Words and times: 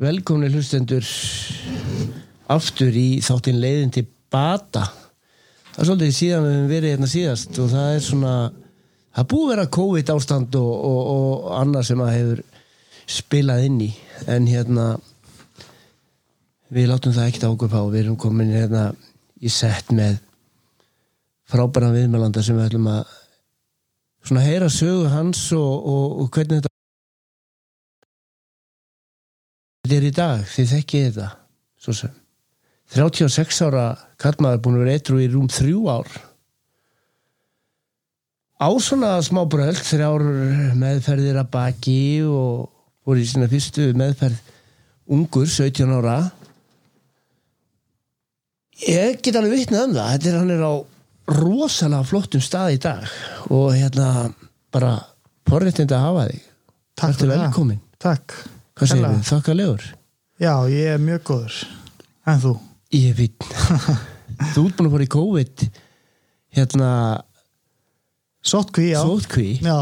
Velkomni 0.00 0.48
hlustendur 0.48 1.04
aftur 2.48 2.94
í 2.96 3.20
þáttinn 3.20 3.58
leiðin 3.60 3.90
til 3.92 4.06
bata. 4.32 4.86
Það 5.74 5.82
er 5.82 5.88
svolítið 5.90 6.14
síðan 6.16 6.46
við 6.46 6.54
höfum 6.54 6.70
verið 6.70 6.94
hérna 6.94 7.08
síðast 7.12 7.60
og 7.60 7.68
það 7.74 7.90
er 7.90 8.00
svona, 8.06 8.32
það 9.12 9.28
búið 9.34 9.52
vera 9.52 9.66
COVID 9.76 10.14
ástand 10.14 10.58
og, 10.62 10.72
og, 10.88 11.02
og 11.12 11.52
annað 11.58 11.86
sem 11.90 12.04
að 12.06 12.12
hefur 12.14 12.42
spilað 13.18 13.68
inn 13.68 13.78
í. 13.84 13.90
En 14.32 14.48
hérna, 14.48 14.88
við 16.72 16.88
látum 16.88 17.12
það 17.12 17.28
ekkert 17.28 17.48
ákvöpa 17.50 17.84
og 17.84 17.92
við 17.92 18.06
erum 18.06 18.20
komin 18.24 18.56
hérna 18.56 18.88
í 19.44 19.52
sett 19.52 19.92
með 19.92 20.22
frábæran 21.52 21.98
viðmælanda 21.98 22.40
sem 22.40 22.56
við 22.56 22.70
ætlum 22.70 22.94
að 22.96 23.16
svona 24.24 24.48
heyra 24.48 24.72
sögu 24.72 25.12
hans 25.12 25.50
og, 25.52 25.90
og 26.24 26.32
hvernig 26.32 26.62
þetta 26.62 26.71
þetta 29.82 29.96
er 29.98 30.04
í 30.06 30.12
dag, 30.14 30.42
þið 30.46 30.74
þekkið 30.76 31.06
þetta 31.08 31.30
svo 31.82 31.94
sem. 31.98 32.18
36 32.92 33.62
ára 33.66 33.86
kallmaður 34.20 34.60
búin 34.62 34.76
að 34.76 34.84
vera 34.84 34.98
eitru 34.98 35.18
í 35.22 35.30
rúm 35.32 35.48
þrjú 35.50 35.80
ár. 35.90 36.12
Á 38.62 38.68
svona 38.78 39.16
smá 39.26 39.42
bröld 39.50 39.80
þrjár 39.82 40.22
meðferðir 40.78 41.40
að 41.40 41.50
baki 41.56 42.02
og 42.28 42.68
voru 43.02 43.24
í 43.24 43.26
sína 43.26 43.48
fyrstu 43.50 43.88
meðferð 43.98 44.38
ungur, 45.10 45.48
17 45.50 45.96
ára. 45.98 46.16
Ég 48.86 49.18
get 49.18 49.34
alveg 49.38 49.64
vitnað 49.64 49.88
um 49.88 49.98
það 49.98 50.14
þetta 50.14 50.30
er 50.30 50.38
hann 50.38 50.54
er 50.54 50.62
á 50.62 50.74
rosalega 51.32 52.06
flottum 52.06 52.42
stað 52.44 52.76
í 52.76 52.80
dag 52.82 53.10
og 53.50 53.74
hérna 53.74 54.30
bara 54.74 54.94
porréttind 55.48 55.90
að 55.90 56.06
hafa 56.06 56.26
þig. 56.30 56.50
Takk 57.02 57.18
fyrir 57.18 57.34
velkomin. 57.34 57.86
Takk. 58.02 58.36
Hvað 58.78 58.88
segir 58.92 59.08
við? 59.08 59.24
Þakkalegur 59.28 59.88
Já, 60.42 60.54
ég 60.72 60.88
er 60.96 61.02
mjög 61.02 61.20
góður. 61.28 61.56
En 62.26 62.40
þú? 62.42 62.52
Ég 62.96 63.16
fín 63.18 63.34
Þú 64.52 64.64
ert 64.66 64.78
búin 64.78 64.88
að 64.88 64.94
fara 64.96 65.04
í 65.06 65.10
COVID 65.12 65.64
hérna 66.56 66.88
Sótkví, 68.42 68.88
já. 68.90 69.00
sótkví 69.06 69.48
Já, 69.62 69.76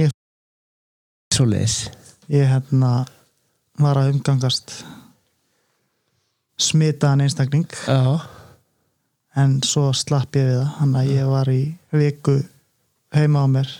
ég, 0.00 0.10
svo 1.34 1.46
leis 1.48 1.76
ég 2.32 2.48
hérna 2.50 3.04
var 3.82 4.00
að 4.00 4.12
umgangast 4.14 4.74
smitaðan 6.62 7.24
einstakling 7.26 7.68
Já, 7.86 8.20
en 9.38 9.58
svo 9.66 9.88
slapp 9.96 10.36
ég 10.38 10.44
við 10.48 10.58
það. 10.58 10.74
Þannig 10.78 11.00
að 11.02 11.12
ég 11.14 11.30
var 11.32 11.50
í 11.52 11.60
viku 12.02 12.34
heima 13.16 13.44
á 13.44 13.46
mér 13.54 13.70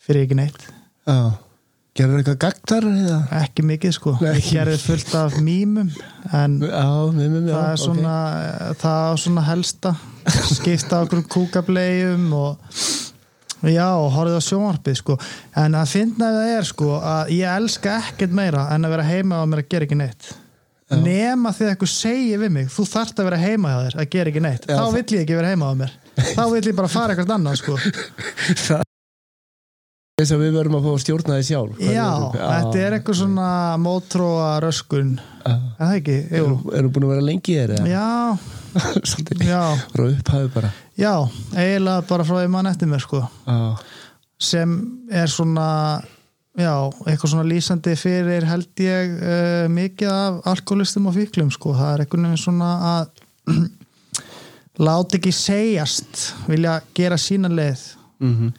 fyrir 0.00 0.26
ekki 0.26 0.38
neitt. 0.40 0.66
já 1.06 1.20
Gerður 2.00 2.20
eitthvað 2.22 2.38
gagtar 2.46 2.86
eða? 2.88 3.16
Ekki 3.42 3.64
mikið 3.68 3.92
sko. 3.92 4.14
Gerði 4.46 4.76
fullt 4.80 5.14
af 5.20 5.34
mýmum 5.44 5.90
en 6.32 6.54
Já, 6.64 6.86
með 7.12 7.34
með 7.34 7.48
það 7.52 7.68
er 7.74 7.80
svona, 7.82 8.16
það 8.80 9.00
er 9.10 9.20
svona 9.24 9.44
helsta. 9.50 9.92
Skipta 10.54 11.02
okkur 11.04 11.24
kúkableium 11.34 12.26
og 12.38 12.76
já, 13.68 13.86
og 14.00 14.08
horfið 14.16 14.38
á 14.40 14.42
sjónvarpið 14.48 14.96
sko, 15.02 15.16
en 15.60 15.76
að 15.76 15.90
finna 15.92 16.30
það 16.38 16.52
er 16.56 16.68
sko 16.70 16.92
að 16.96 17.32
ég 17.36 17.56
elska 17.60 17.98
ekkert 18.06 18.36
meira 18.40 18.64
en 18.72 18.88
að 18.88 18.94
vera 18.96 19.08
heima 19.10 19.42
og 19.44 19.50
mér 19.52 19.64
að 19.66 19.72
gera 19.74 19.88
ekki 19.90 20.00
neitt. 20.00 20.30
Já. 20.90 20.96
nema 21.04 21.52
að 21.52 21.68
eitthvað 21.68 21.90
segir 21.92 22.40
við 22.42 22.50
mig 22.50 22.70
þú 22.74 22.82
þarft 22.90 23.20
að 23.22 23.28
vera 23.28 23.36
heima 23.44 23.70
hjá 23.70 23.82
þér 23.84 23.98
að 24.02 24.08
gera 24.16 24.32
ekki 24.32 24.40
neitt. 24.42 24.64
Já, 24.66 24.72
þá 24.74 24.80
það- 24.80 24.94
vill 24.96 25.04
ég 25.14 25.20
ekki 25.26 25.36
vera 25.38 25.52
heima 25.52 25.68
á 25.70 25.74
mér. 25.84 25.92
Þá 26.34 26.42
vill 26.50 26.64
ég 26.66 26.78
bara 26.80 26.90
fara 26.90 27.14
eitthvað 27.14 27.36
annað 27.36 27.60
sko 27.60 27.76
Þess 30.20 30.34
að 30.34 30.42
við 30.44 30.56
verðum 30.58 30.74
að 30.76 30.82
fá 30.84 30.90
að 30.90 31.00
stjórna 31.00 31.36
því 31.38 31.44
sjálf. 31.48 31.78
Já, 31.80 32.08
þetta 32.34 32.80
er 32.82 32.94
eitthvað 32.98 33.16
svona 33.22 33.50
mótróa 33.80 34.48
röskun. 34.60 35.14
Er 35.48 35.54
það 35.78 35.94
ekki? 35.96 36.16
Erum 36.36 36.90
búin 36.92 37.06
að 37.06 37.12
vera 37.14 37.24
lengi 37.24 37.54
þér? 37.56 37.72
Já, 37.88 38.08
Frá 39.94 40.04
upphæðu 40.04 40.50
bara 40.54 40.68
já 41.00 41.14
eiginlega 41.56 42.04
bara 42.06 42.26
frá 42.28 42.36
því 42.42 42.50
mann 42.52 42.68
eftir 42.68 42.90
mér 42.90 43.00
sko. 43.00 43.22
Sem 44.40 44.76
er 45.08 45.32
svona 45.32 45.66
já, 46.52 46.74
eitthvað 47.08 47.32
svona 47.32 47.48
lýsandi 47.48 47.96
fyrir 47.96 48.44
held 48.48 48.84
ég 48.84 49.16
uh, 49.16 49.66
mikið 49.72 50.12
af 50.12 50.40
alkoholistum 50.52 51.08
og 51.08 51.16
fíklum 51.16 51.48
sko, 51.54 51.72
það 51.80 51.94
er 51.94 52.04
veginn 52.04 52.40
svona 52.44 52.70
að 52.92 53.24
láta 54.86 55.16
ekki 55.16 55.32
segjast 55.34 56.26
vilja 56.50 56.82
gera 56.96 57.16
sína 57.20 57.48
leið. 57.52 57.86
Mhm 58.20 58.58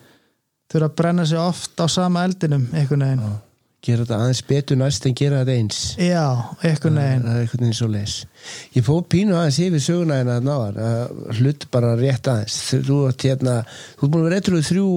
þurfa 0.71 0.89
að 0.89 0.97
brenna 1.01 1.25
sig 1.27 1.39
oft 1.41 1.81
á 1.83 1.85
sama 1.91 2.25
eldinum 2.27 2.67
einhvern 2.71 3.07
veginn, 3.07 3.39
Gera 3.81 4.03
þetta 4.03 4.17
aðeins 4.21 4.43
betur 4.45 4.77
næst 4.77 5.05
en 5.09 5.15
gera 5.17 5.39
þetta 5.39 5.53
eins. 5.57 5.77
Já, 5.97 6.25
einhvern 6.61 6.99
veginn. 7.01 7.23
Það 7.25 7.31
er 7.31 7.39
einhvern 7.41 7.63
veginn 7.63 7.77
svo 7.79 7.87
leis 7.89 8.17
Ég 8.75 8.85
fóð 8.85 8.99
pínu 9.09 9.33
aðeins 9.33 9.57
yfir 9.65 9.81
söguna 9.81 10.19
hérna 10.19 10.35
náðar 10.45 10.77
hlut 11.39 11.65
bara 11.73 11.95
rétt 11.97 12.29
aðeins. 12.29 12.59
Þú 12.85 12.99
ert 13.09 13.25
hérna, 13.25 13.55
þú 13.97 14.05
ert 14.05 14.13
búin 14.13 14.21
að 14.21 14.27
vera 14.29 14.37
eitthvað 14.37 14.69
þrjú 14.69 14.87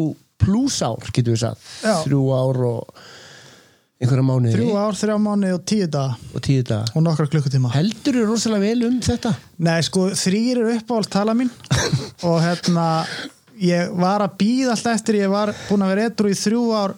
pluss 0.44 0.80
ár, 0.84 1.12
getur 1.14 1.32
við 1.32 1.44
sagt. 1.46 1.68
Já. 1.80 1.94
þrjú 2.04 2.22
ár 2.36 2.60
og 2.68 3.04
einhverja 4.04 4.26
mánuði. 4.26 4.54
Þrjú 4.58 4.76
ár, 4.80 4.98
þrjá 5.00 5.16
mánu 5.22 5.52
og 5.56 5.64
tíu 5.70 5.88
daga. 5.88 6.18
Og 6.34 6.44
tíu 6.44 6.64
daga. 6.66 6.92
Og 6.92 7.04
nokkra 7.06 7.28
klukkutíma. 7.32 7.72
Heldur 7.74 8.18
þú 8.18 8.26
rosalega 8.28 8.66
vel 8.66 8.88
um 8.90 8.98
þetta? 9.04 9.32
Nei, 9.64 9.78
sko, 9.86 10.10
þrýr 10.18 10.60
eru 10.60 10.74
uppáhald 10.76 11.10
tala 11.14 11.36
mín. 11.38 11.52
Og 12.28 12.36
hérna 12.42 12.88
ég 13.60 13.94
var 14.00 14.24
að 14.24 14.36
býða 14.40 14.74
alltaf 14.74 14.98
eftir 14.98 15.20
ég 15.20 15.32
var 15.32 15.54
búin 15.68 15.84
að 15.86 15.94
vera 15.94 16.10
etru 16.10 16.32
í 16.32 16.36
þrjú 16.38 16.66
ár 16.74 16.94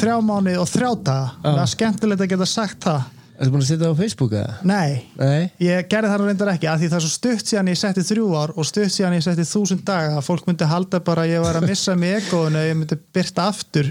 þrjá 0.00 0.18
mánu 0.24 0.58
og 0.60 0.68
þrjá 0.70 0.90
daga 1.06 1.32
það 1.44 1.62
er 1.62 1.72
skemmtilegt 1.74 2.24
að 2.26 2.30
geta 2.34 2.50
sagt 2.50 2.86
það 2.88 3.08
Ertu 3.40 3.54
búin 3.54 3.62
að 3.64 3.68
setja 3.70 3.86
það 3.86 3.94
á 3.96 4.00
Facebook 4.02 4.32
eða? 4.36 4.56
Nei, 4.68 4.90
Nei? 5.16 5.44
ég 5.64 5.86
gerði 5.88 6.08
það 6.12 6.24
reyndar 6.26 6.50
ekki 6.52 6.68
af 6.68 6.80
því 6.82 6.90
það 6.90 6.98
er 6.98 7.04
svo 7.06 7.12
stutt 7.14 7.48
síðan 7.48 7.70
ég 7.72 7.78
setti 7.80 8.02
þrjú 8.04 8.26
ár 8.36 8.52
og 8.52 8.66
stutt 8.68 8.92
síðan 8.92 9.16
ég 9.16 9.24
setti 9.24 9.46
þúsund 9.48 9.84
daga 9.88 10.18
að 10.18 10.26
fólk 10.26 10.50
myndi 10.50 10.68
halda 10.68 11.00
bara 11.06 11.24
að 11.24 11.32
ég 11.32 11.44
var 11.46 11.56
að 11.56 11.68
missa 11.70 11.94
mig 11.96 12.28
og 12.36 12.58
ég 12.58 12.76
myndi 12.76 12.98
byrta 13.16 13.46
aftur 13.48 13.88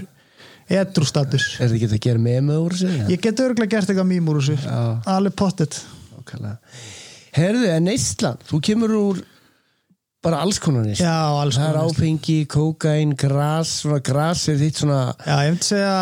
etru 0.70 1.08
status 1.08 1.48
Er 1.58 1.66
þetta 1.66 1.80
ekki 1.80 1.90
að 1.98 2.04
gera 2.06 2.22
með 2.22 2.52
úr 2.60 2.78
sig? 2.78 2.94
Ég 3.10 3.24
get 3.26 3.42
örgulega 3.42 3.74
gert 3.74 3.90
eitthvað 3.90 4.10
mým 4.12 4.30
úr 4.30 4.38
þessu 4.38 4.70
alveg 5.10 5.34
pottet. 5.34 5.80
Herðu, 7.34 7.66
en 7.74 7.90
Ísland, 7.90 8.46
þú 8.46 8.62
kemur 8.70 8.94
úr 9.00 9.20
bara 10.24 10.42
alls 10.44 10.60
konar 10.62 10.86
alls 11.40 11.56
Það 11.56 11.66
er 11.70 11.78
áfengi, 11.80 12.38
kókain, 12.50 13.16
gras, 13.18 13.80
svona 13.82 14.00
gras 14.04 14.46
er 14.52 14.58
þitt 14.60 14.82
svona 14.82 15.00
Já, 15.24 15.36
ég 15.46 15.54
myndi 15.54 15.68
segja 15.70 15.96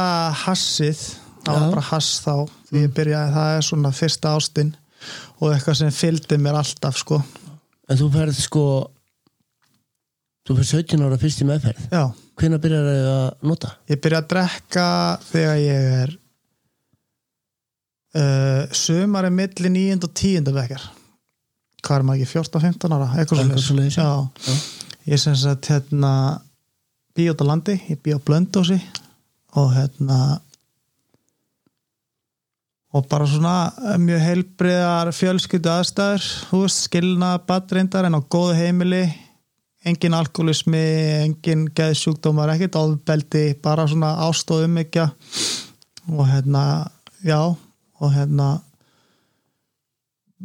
hassið 0.44 1.02
það 1.46 1.54
var 1.54 1.72
bara 1.72 1.86
hass 1.92 2.20
þá 2.24 2.34
því 2.68 2.82
ég 2.84 2.94
byrjaði, 2.98 3.34
það 3.38 3.56
er 3.56 3.66
svona 3.70 3.92
fyrsta 3.96 4.34
ástinn 4.36 4.72
og 5.38 5.52
eitthvað 5.54 5.78
sem 5.78 5.92
fylgdi 5.94 6.36
mér 6.42 6.56
alltaf 6.58 6.96
sko. 6.98 7.20
En 7.88 8.00
þú 8.00 8.08
ferð 8.16 8.40
sko 8.42 8.64
Þú 10.48 10.56
ferð 10.58 10.70
17 10.72 11.04
ára 11.04 11.18
fyrst 11.20 11.42
í 11.44 11.46
meðferð 11.48 11.92
Já, 11.92 12.02
Hvenær 12.40 12.60
byrjar 12.64 12.86
þau 12.88 13.10
að 13.12 13.48
nota? 13.52 13.70
ég 13.90 14.00
byrjaði 14.02 14.24
að 14.24 14.30
drekka 14.32 14.86
þegar 15.28 15.58
ég 15.62 15.88
er 16.02 16.14
uh, 18.18 18.62
sumari 18.72 19.30
milli 19.34 19.72
9. 19.74 19.98
og 20.08 20.14
10. 20.14 20.52
bekkar 20.56 20.86
hvað 21.84 21.98
er 21.98 22.06
maður 22.08 22.24
ekki, 22.24 22.32
14-15 22.38 22.96
ára 22.96 23.08
eitthvað. 23.14 23.38
Já. 23.94 24.10
ég 25.08 25.22
sem 25.22 25.36
sagt 25.38 25.70
hérna 25.70 26.12
bí 27.16 27.28
út 27.30 27.40
á 27.42 27.46
landi, 27.48 27.78
ég 27.88 28.00
bí 28.02 28.12
á 28.14 28.18
blöndósi 28.20 28.78
og 29.58 29.72
hérna 29.74 30.18
og 32.96 33.04
bara 33.08 33.26
svona 33.28 33.54
mjög 34.00 34.22
heilbriðar 34.24 35.10
fjölskyldu 35.12 35.70
aðstæður 35.72 36.28
veist, 36.52 36.84
skilna 36.88 37.34
badreindar 37.48 38.08
en 38.08 38.16
á 38.16 38.20
góðu 38.20 38.56
heimili 38.56 39.02
engin 39.88 40.16
alkoholismi, 40.16 40.84
engin 41.24 41.66
geðsjúkdómar, 41.76 42.50
ekkert 42.54 42.76
ofbeldi 42.80 43.44
bara 43.62 43.86
svona 43.88 44.14
ástóð 44.26 44.66
umbyggja 44.66 45.06
og 46.12 46.24
hérna, 46.28 46.62
já 47.24 47.40
og 47.44 48.12
hérna 48.14 48.58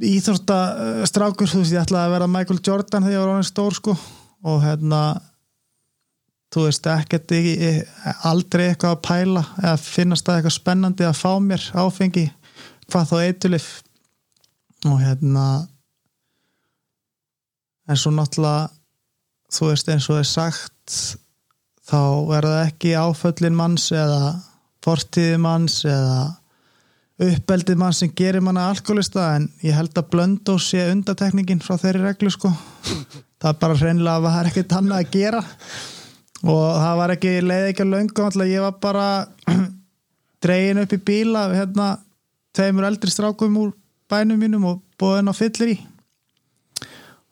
íþórtastrákur, 0.02 1.50
þú 1.50 1.62
veist, 1.62 1.76
ég 1.76 1.84
ætlaði 1.84 2.08
að 2.08 2.16
vera 2.16 2.32
Michael 2.32 2.62
Jordan 2.66 3.06
þegar 3.06 3.14
ég 3.14 3.24
var 3.24 3.34
orðin 3.36 3.50
stór 3.50 3.78
sko. 3.78 3.96
Og 4.44 4.64
hérna 4.64 5.02
þú 6.54 6.68
veist, 6.68 6.88
ekkert 6.90 7.34
aldrei 8.28 8.68
eitthvað 8.70 8.96
að 8.96 9.04
pæla 9.08 9.44
eða 9.62 9.76
finnast 9.82 10.28
það 10.28 10.40
eitthvað 10.40 10.58
spennandi 10.58 11.08
að 11.08 11.20
fá 11.20 11.32
mér 11.42 11.68
áfengi 11.74 12.26
hvað 12.92 13.10
þá 13.10 13.16
eitulif 13.24 13.68
og 14.86 15.00
hérna 15.02 15.46
en 17.90 18.00
svo 18.00 18.12
náttúrulega 18.14 18.70
þú 19.54 19.70
veist 19.72 19.92
eins 19.94 20.10
og 20.12 20.20
er 20.22 20.30
sagt 20.30 20.98
þá 21.88 22.02
er 22.38 22.48
það 22.48 22.60
ekki 22.68 22.94
áföllin 23.00 23.58
manns 23.58 23.90
eða 23.96 24.34
fortíði 24.84 25.40
manns 25.42 25.82
eða 25.88 26.20
uppeldið 27.24 27.80
mann 27.80 27.96
sem 27.96 28.12
gerir 28.16 28.44
manna 28.44 28.68
alkoholista 28.72 29.30
en 29.38 29.48
ég 29.64 29.76
held 29.78 29.96
að 29.98 30.10
blöndó 30.14 30.58
sé 30.62 30.86
undatekningin 30.92 31.62
frá 31.64 31.78
þeirri 31.82 32.04
reglu 32.04 32.32
sko. 32.34 32.52
Það 33.42 33.50
er 33.52 33.60
bara 33.62 33.80
hreinlega 33.80 34.16
að 34.18 34.28
það 34.28 34.40
er 34.40 34.50
ekkert 34.52 34.76
annað 34.80 35.04
að 35.04 35.14
gera. 35.18 35.44
Og 36.44 36.66
það 36.84 37.00
var 37.00 37.16
ekki 37.16 37.34
leið 37.44 37.70
ekki 37.70 37.86
að 37.86 37.94
löngu 37.94 38.26
alltaf 38.26 38.52
ég 38.52 38.66
var 38.66 38.76
bara 38.84 39.08
dregin 40.44 40.84
upp 40.84 40.94
í 40.96 41.02
bíla 41.12 41.48
hérna 41.54 41.88
tveimur 42.54 42.90
eldri 42.90 43.12
strákum 43.14 43.58
úr 43.62 43.74
bænum 44.12 44.40
mínum 44.40 44.70
og 44.70 44.82
henn 45.04 45.32
á 45.32 45.34
fyllir 45.36 45.74
í 45.74 45.80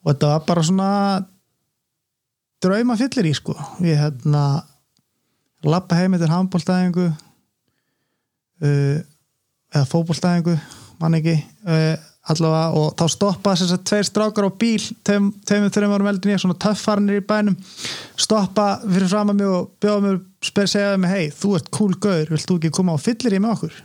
og 0.01 0.13
þetta 0.13 0.31
var 0.31 0.45
bara 0.47 0.63
svona 0.65 0.89
drauma 2.61 2.97
fyllir 2.97 3.29
í 3.29 3.33
sko. 3.37 3.55
Ég 3.85 3.99
hérna 4.01 4.43
lappa 5.65 5.97
heim 5.99 6.15
eftir 6.17 6.31
handbóltæðingu 6.31 7.07
uh, 8.65 8.97
eða 9.71 9.87
fótbóltæðingu 9.89 10.55
mann 11.01 11.17
ekki 11.17 11.35
uh, 11.65 11.93
allavega 12.31 12.77
og 12.77 12.89
þá 12.99 13.05
stoppa 13.09 13.53
þess 13.57 13.75
að 13.75 13.85
tveir 13.89 14.07
strákar 14.07 14.47
á 14.47 14.51
bíl 14.61 14.81
tveimur, 15.01 15.71
þreim 15.73 15.93
árum 15.95 16.09
eldin 16.11 16.33
ég 16.35 16.41
svona 16.43 16.59
töffarnir 16.61 17.21
í 17.21 17.25
bænum 17.25 17.55
stoppa 18.19 18.67
fyrir 18.83 19.09
fram 19.09 19.31
að 19.33 19.39
mig 19.39 19.49
og 19.49 19.71
bjóða 19.81 20.03
mér 20.05 20.19
spyr 20.45 20.69
segja 20.69 20.99
mig 21.01 21.13
hei, 21.13 21.31
þú 21.33 21.55
ert 21.57 21.71
cool 21.73 21.95
gaur, 21.97 22.29
vilt 22.29 22.45
þú 22.49 22.59
ekki 22.59 22.73
koma 22.77 22.93
á 22.93 22.99
fyllir 23.01 23.37
í 23.37 23.41
með 23.41 23.55
okkur? 23.55 23.79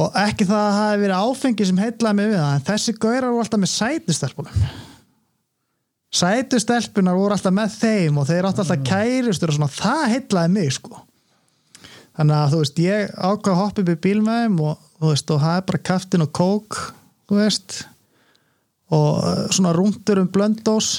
Og 0.00 0.20
ekki 0.22 0.46
það 0.46 0.62
að 0.62 0.76
það 0.76 0.88
hefði 0.88 1.02
verið 1.04 1.26
áfengi 1.26 1.66
sem 1.66 1.82
heitlaði 1.82 2.18
mig 2.20 2.30
við 2.30 2.40
það 2.40 2.54
en 2.54 2.66
þessi 2.70 2.96
gaurar 3.02 3.34
voru 3.34 3.44
alltaf 3.44 3.60
með 3.60 3.72
sætustelpunum 3.74 4.70
sætustelpunar 6.10 7.18
voru 7.18 7.36
alltaf 7.36 7.54
með 7.54 7.76
þeim 7.76 8.18
og 8.18 8.26
þeir 8.26 8.48
áttu 8.48 8.64
alltaf 8.64 8.86
kæristur 8.86 9.52
og 9.52 9.58
svona 9.58 9.74
það 9.74 10.04
heitlaði 10.14 10.52
mig 10.56 10.72
sko 10.74 11.04
þannig 12.20 12.36
að 12.36 12.50
þú 12.52 12.58
veist 12.60 12.80
ég 12.84 13.12
ákvað 13.16 13.54
að 13.54 13.60
hoppa 13.62 13.80
upp 13.80 13.90
í 13.90 14.00
bíl 14.04 14.18
með 14.20 14.42
þeim 14.42 14.58
og 14.66 14.80
þú 15.00 15.12
veist 15.12 15.30
og 15.32 15.38
það 15.40 15.54
er 15.56 15.62
bara 15.70 15.86
kaftin 15.88 16.24
og 16.26 16.32
kók 16.36 16.76
þú 17.30 17.38
veist 17.38 17.76
og 18.92 19.22
uh, 19.24 19.46
svona 19.54 19.72
rúndur 19.72 20.20
um 20.20 20.28
blöndós 20.28 20.90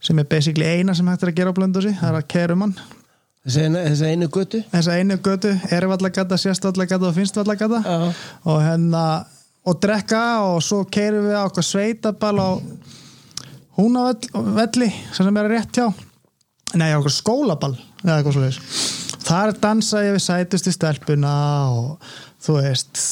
sem 0.00 0.22
er 0.22 0.28
basically 0.30 0.64
eina 0.64 0.94
sem 0.96 1.08
hægt 1.10 1.26
er 1.26 1.32
að 1.34 1.36
gera 1.42 1.52
á 1.52 1.58
blöndósi 1.58 1.92
það 1.98 2.08
er 2.08 2.16
að 2.16 2.30
kærum 2.32 2.64
hann. 2.64 2.72
Einu, 3.50 3.80
þessi 3.80 4.08
einu 4.08 4.28
götu? 4.32 4.60
Þessa 4.70 4.96
einu 5.00 5.18
götu, 5.24 5.52
ervallagata, 5.72 6.38
sérstallagata 6.40 7.08
og 7.08 7.16
finnstallagata 7.16 7.80
Já. 7.84 7.98
og 8.44 8.58
hérna 8.64 9.04
og 9.68 9.80
drekka 9.80 10.22
og 10.46 10.62
svo 10.64 10.86
keirum 10.88 11.28
við 11.28 11.36
á 11.36 11.44
okkur 11.44 11.66
sveitabal 11.66 12.36
á 12.40 12.50
húnavelli 13.76 14.88
sem 15.12 15.42
er 15.42 15.52
rétt 15.52 15.76
hjá. 15.76 15.90
Nei, 16.80 16.88
okkur 16.96 17.16
skólabal 17.16 17.74
eða 18.00 18.20
eitthvað 18.20 18.42
veist 18.46 18.99
þar 19.30 19.56
dansa 19.62 20.04
ég 20.04 20.16
við 20.18 20.24
sætustu 20.26 20.74
stelpuna 20.74 21.34
og 21.70 22.12
þú 22.42 22.60
veist 22.60 23.02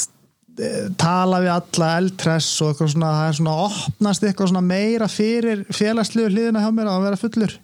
tala 0.99 1.39
við 1.43 1.53
alla 1.55 1.89
eldtress 2.01 2.49
og 2.65 2.73
eitthvað 2.73 2.93
svona, 2.95 3.15
það 3.15 3.29
er 3.29 3.39
svona 3.39 3.57
opnast 3.69 4.27
eitthvað 4.27 4.53
svona 4.53 4.67
meira 4.67 5.09
fyrir 5.11 5.65
félagslegu 5.71 6.33
hliðina 6.33 6.63
hjá 6.65 6.71
mér 6.75 6.91
að 6.91 7.05
vera 7.07 7.21
fullur. 7.21 7.57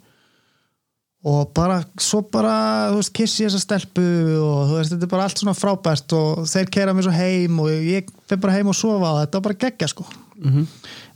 Og 1.24 1.46
bara, 1.56 1.78
svo 2.04 2.20
bara 2.28 2.54
þú 2.92 2.98
veist, 2.98 3.14
kissi 3.16 3.46
þessa 3.46 3.62
stelpu 3.62 4.04
og 4.44 4.68
þú 4.68 4.76
veist, 4.76 4.92
þetta 4.92 5.06
er 5.06 5.12
bara 5.14 5.24
allt 5.24 5.40
svona 5.40 5.56
frábært 5.56 6.14
og 6.18 6.44
þeir 6.50 6.70
keira 6.76 6.94
mér 6.94 7.06
svo 7.06 7.14
heim 7.16 7.62
og 7.64 7.70
ég 7.72 8.12
fyrir 8.28 8.42
bara 8.44 8.58
heim 8.58 8.70
og 8.70 8.76
sofa 8.76 9.14
og 9.14 9.22
þetta 9.22 9.40
var 9.40 9.46
bara 9.48 9.62
geggja 9.64 9.90
sko. 9.90 10.06
Mhm. 10.34 10.66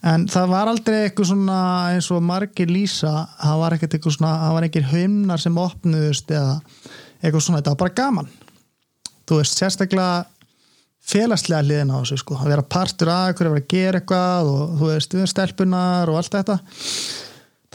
en 0.06 0.28
það 0.30 0.44
var 0.48 0.68
aldrei 0.70 0.96
eitthvað 1.08 1.26
svona 1.32 1.60
eins 1.90 2.06
og 2.14 2.22
margir 2.22 2.70
lýsa 2.70 3.26
það 3.40 3.56
var 3.58 3.74
ekkert 3.74 3.96
eitthvað 3.96 4.14
svona, 4.14 4.34
það 4.44 4.52
var 4.54 4.66
ekkert 4.68 4.90
himnar 4.92 5.42
sem 5.42 5.58
opnuðust 5.58 6.30
eða 6.30 6.52
eitthvað 7.22 7.44
svona, 7.44 7.60
þetta 7.60 7.74
var 7.74 7.80
bara 7.84 7.96
gaman. 7.98 8.28
Þú 9.28 9.38
veist, 9.40 9.58
sérstaklega 9.60 10.26
félagslega 11.08 11.64
hliðin 11.64 11.92
á 11.94 11.98
þessu 12.00 12.18
sko, 12.20 12.36
að 12.38 12.50
vera 12.52 12.66
partur 12.66 13.12
að 13.12 13.30
vera 13.40 13.54
að 13.54 13.70
gera 13.70 14.00
eitthvað 14.00 14.50
og 14.52 14.74
þú 14.80 14.90
veist, 14.92 15.16
við 15.16 15.30
stelpunar 15.32 16.12
og 16.12 16.20
allt 16.20 16.36
þetta. 16.36 16.58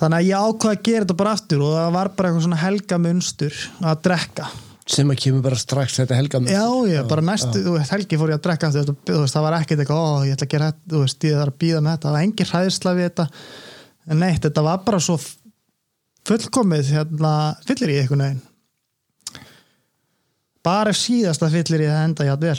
Þannig 0.03 0.19
að 0.19 0.27
ég 0.27 0.45
ákvaði 0.49 0.77
að 0.77 0.85
gera 0.87 1.05
þetta 1.05 1.17
bara 1.21 1.33
aftur 1.37 1.63
og 1.63 1.73
það 1.77 1.89
var 1.95 2.11
bara 2.17 2.29
eitthvað 2.29 2.45
svona 2.47 2.61
helga 2.63 2.99
munstur 3.01 3.59
að 3.81 4.05
drekka. 4.07 4.47
Sem 4.93 5.11
að 5.13 5.19
kemur 5.23 5.43
bara 5.45 5.59
strax 5.61 5.99
þetta 6.01 6.17
helga 6.17 6.41
með 6.43 6.57
já, 6.57 6.65
ég 6.91 7.05
bara 7.07 7.23
næstu, 7.23 7.61
þú 7.63 7.75
veist, 7.77 7.93
helgi 7.93 8.17
fór 8.19 8.33
ég 8.33 8.39
að 8.39 8.47
drekka 8.49 8.69
aftur 8.69 8.89
þú 8.91 9.19
veist, 9.21 9.35
það 9.37 9.45
var 9.45 9.55
ekkert 9.61 9.83
eitthvað, 9.83 10.01
ó, 10.03 10.11
ég 10.27 10.35
ætla 10.35 10.47
að 10.49 10.53
gera 10.53 10.71
þetta 10.73 10.91
þú 10.93 11.03
veist, 11.05 11.27
ég 11.29 11.37
þarf 11.39 11.53
að 11.53 11.61
býða 11.63 11.83
með 11.85 11.93
þetta, 11.93 12.07
það 12.09 12.17
var 12.17 12.25
engin 12.27 12.49
hræðsla 12.49 12.93
við 12.97 13.07
þetta, 13.07 13.27
en 14.09 14.19
neitt, 14.19 14.41
þetta 14.43 14.65
var 14.67 14.81
bara 14.89 14.99
svo 15.07 15.15
fullkomið 16.27 16.91
hérna, 16.97 17.31
fyllir 17.63 17.93
í 17.93 17.97
einhvern 18.01 18.25
veginn 18.25 18.43
bara 20.63 20.93
ef 20.93 20.99
síðasta 20.99 21.51
fyllir 21.53 21.85
í 21.85 21.91
það 21.91 22.07
enda 22.07 22.27
játt 22.29 22.47
vel. 22.47 22.57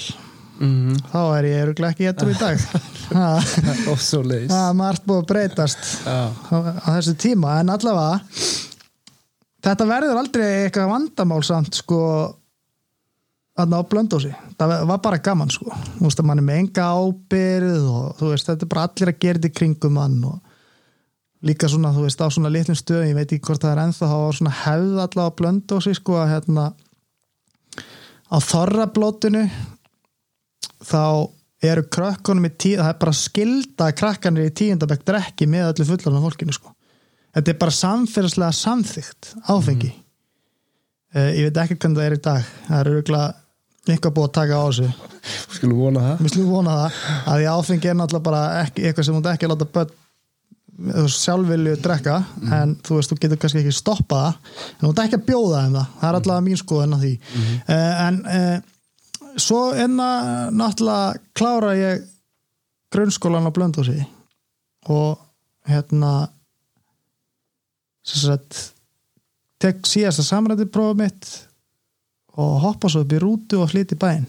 Mm 0.62 1.01
þá 1.11 1.19
er 1.39 1.49
ég 1.49 1.62
öruglega 1.65 1.95
ekki 1.95 2.06
getur 2.06 2.31
í 2.31 2.37
dag. 2.39 2.61
Það 4.49 4.69
er 4.69 4.79
margt 4.79 5.05
búið 5.09 5.21
að 5.21 5.27
breytast 5.33 5.83
á, 6.06 6.31
á 6.79 6.89
þessu 6.95 7.17
tíma. 7.21 7.59
En 7.61 7.75
allavega 7.75 8.23
þetta 9.65 9.89
verður 9.89 10.21
aldrei 10.21 10.47
eitthvað 10.65 10.91
vandamál 10.93 11.43
samt 11.47 11.81
sko 11.81 12.01
þarna 13.55 13.81
á 13.81 13.83
blöndósi, 13.87 14.33
það 14.59 14.73
var 14.91 15.03
bara 15.03 15.21
gaman 15.23 15.53
sko, 15.53 15.71
þú 15.71 16.09
veist 16.09 16.21
að 16.21 16.27
mann 16.27 16.41
er 16.43 16.47
með 16.47 16.61
enga 16.65 16.87
ábyrð 16.91 17.85
og 17.87 18.09
þú 18.19 18.31
veist, 18.33 18.49
þetta 18.49 18.67
er 18.67 18.73
bara 18.73 18.87
allir 18.89 19.12
að 19.12 19.21
gera 19.23 19.41
þetta 19.41 19.59
kringum 19.61 19.95
mann 19.95 20.17
og 20.27 20.41
líka 21.45 21.69
svona, 21.71 21.93
þú 21.95 22.07
veist, 22.09 22.25
á 22.25 22.27
svona 22.35 22.50
litlum 22.50 22.79
stöðum 22.79 23.12
ég 23.12 23.19
veit 23.21 23.29
ekki 23.29 23.47
hvort 23.47 23.62
það 23.62 23.77
er 23.77 23.83
ennþá, 23.85 24.09
það 24.11 24.25
var 24.25 24.39
svona 24.41 24.57
hefð 24.59 24.99
allavega 25.05 25.29
á 25.31 25.39
blöndósi 25.39 25.95
sko 26.00 26.19
að 26.19 26.33
hérna 26.33 26.67
á 28.35 28.37
þorrablótinu 28.43 29.45
þá 30.85 31.31
eru 31.65 31.85
krökkunum 31.89 32.49
í 32.49 32.53
tíð, 32.59 32.81
það 32.83 32.91
er 32.91 32.99
bara 33.05 33.17
skilda 33.17 33.87
að 33.89 33.99
krakkanir 34.01 34.49
í 34.49 34.55
tíundabæk 34.59 35.05
drekki 35.07 35.47
með 35.49 35.71
öllu 35.71 35.87
fullarna 35.93 36.23
fólkinu 36.25 36.57
sko. 36.57 36.75
Þetta 37.35 37.51
er 37.51 37.61
bara 37.63 37.77
samfélagslega 37.79 38.57
samþygt 38.59 39.31
áfengi. 39.51 39.95
Mm. 41.15 41.31
ég 41.39 41.49
veit 41.49 41.63
ekki 41.63 41.79
hvernig 41.79 41.99
það 41.99 42.07
er 42.07 42.17
í 42.17 42.23
dag. 42.27 42.53
Það 42.67 42.79
er 42.81 42.91
örgulega 42.93 43.33
eitthvað 43.85 44.15
búið 44.17 44.29
að 44.29 44.37
taka 44.39 44.61
á 44.61 44.65
þessu. 44.67 44.89
Skulum 45.57 45.81
vona 45.81 46.05
það. 46.05 46.23
Við 46.27 46.49
vona 46.51 46.77
það 46.79 47.01
að 47.33 47.41
því 47.41 47.51
áfengi 47.55 47.91
er 47.91 47.99
náttúrulega 47.99 48.29
bara 48.29 48.43
ekki, 48.65 48.85
eitthvað 48.85 49.09
sem 49.09 49.19
þú 49.19 49.33
ekki 49.33 49.51
láta 49.51 49.71
börn 49.79 50.01
sjálfvilju 51.15 51.76
drekka 51.82 52.17
en 52.53 52.75
þú 52.85 52.99
veist, 52.99 53.12
þú 53.12 53.19
getur 53.23 53.41
kannski 53.43 53.61
ekki 53.62 53.75
stoppa 53.75 54.21
það 54.21 54.31
en 54.75 54.85
þú 54.85 54.91
ert 54.91 55.03
ekki 55.05 55.19
að 55.21 55.26
bjóða 55.29 55.62
þeim 55.62 55.76
það. 55.79 55.91
Það 56.00 56.09
er 56.09 56.19
allavega 56.19 56.47
mín 56.49 56.61
skoðun 56.61 56.97
á 56.97 56.99
því. 57.03 57.12
Uh, 57.69 57.93
en 58.05 58.19
uh, 58.35 58.56
svo 59.37 59.61
enna 59.85 60.09
náttúrulega 60.50 61.23
klára 61.38 61.75
ég 61.79 62.05
grunnskólan 62.94 63.49
á 63.50 63.55
Blöndósi 63.55 63.99
og 64.91 65.19
hérna 65.71 66.12
sem 68.05 68.21
sagt 68.26 68.61
tek 69.62 69.87
síðasta 69.88 70.26
samrætti 70.26 70.67
prófa 70.69 70.99
mitt 70.99 71.31
og 72.35 72.59
hoppa 72.67 72.91
svo 72.91 73.05
upp 73.05 73.15
í 73.15 73.23
rútu 73.23 73.62
og 73.62 73.71
flyt 73.71 73.94
í 73.94 73.99
bæinn. 73.99 74.26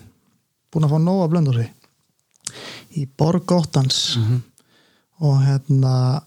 Búin 0.71 0.85
að 0.85 0.93
fá 0.93 1.01
nóga 1.01 1.27
Blöndósi 1.33 1.65
í 2.95 3.05
Borg 3.17 3.51
Óttans. 3.51 4.15
Og 5.25 5.37
hérna 5.45 6.21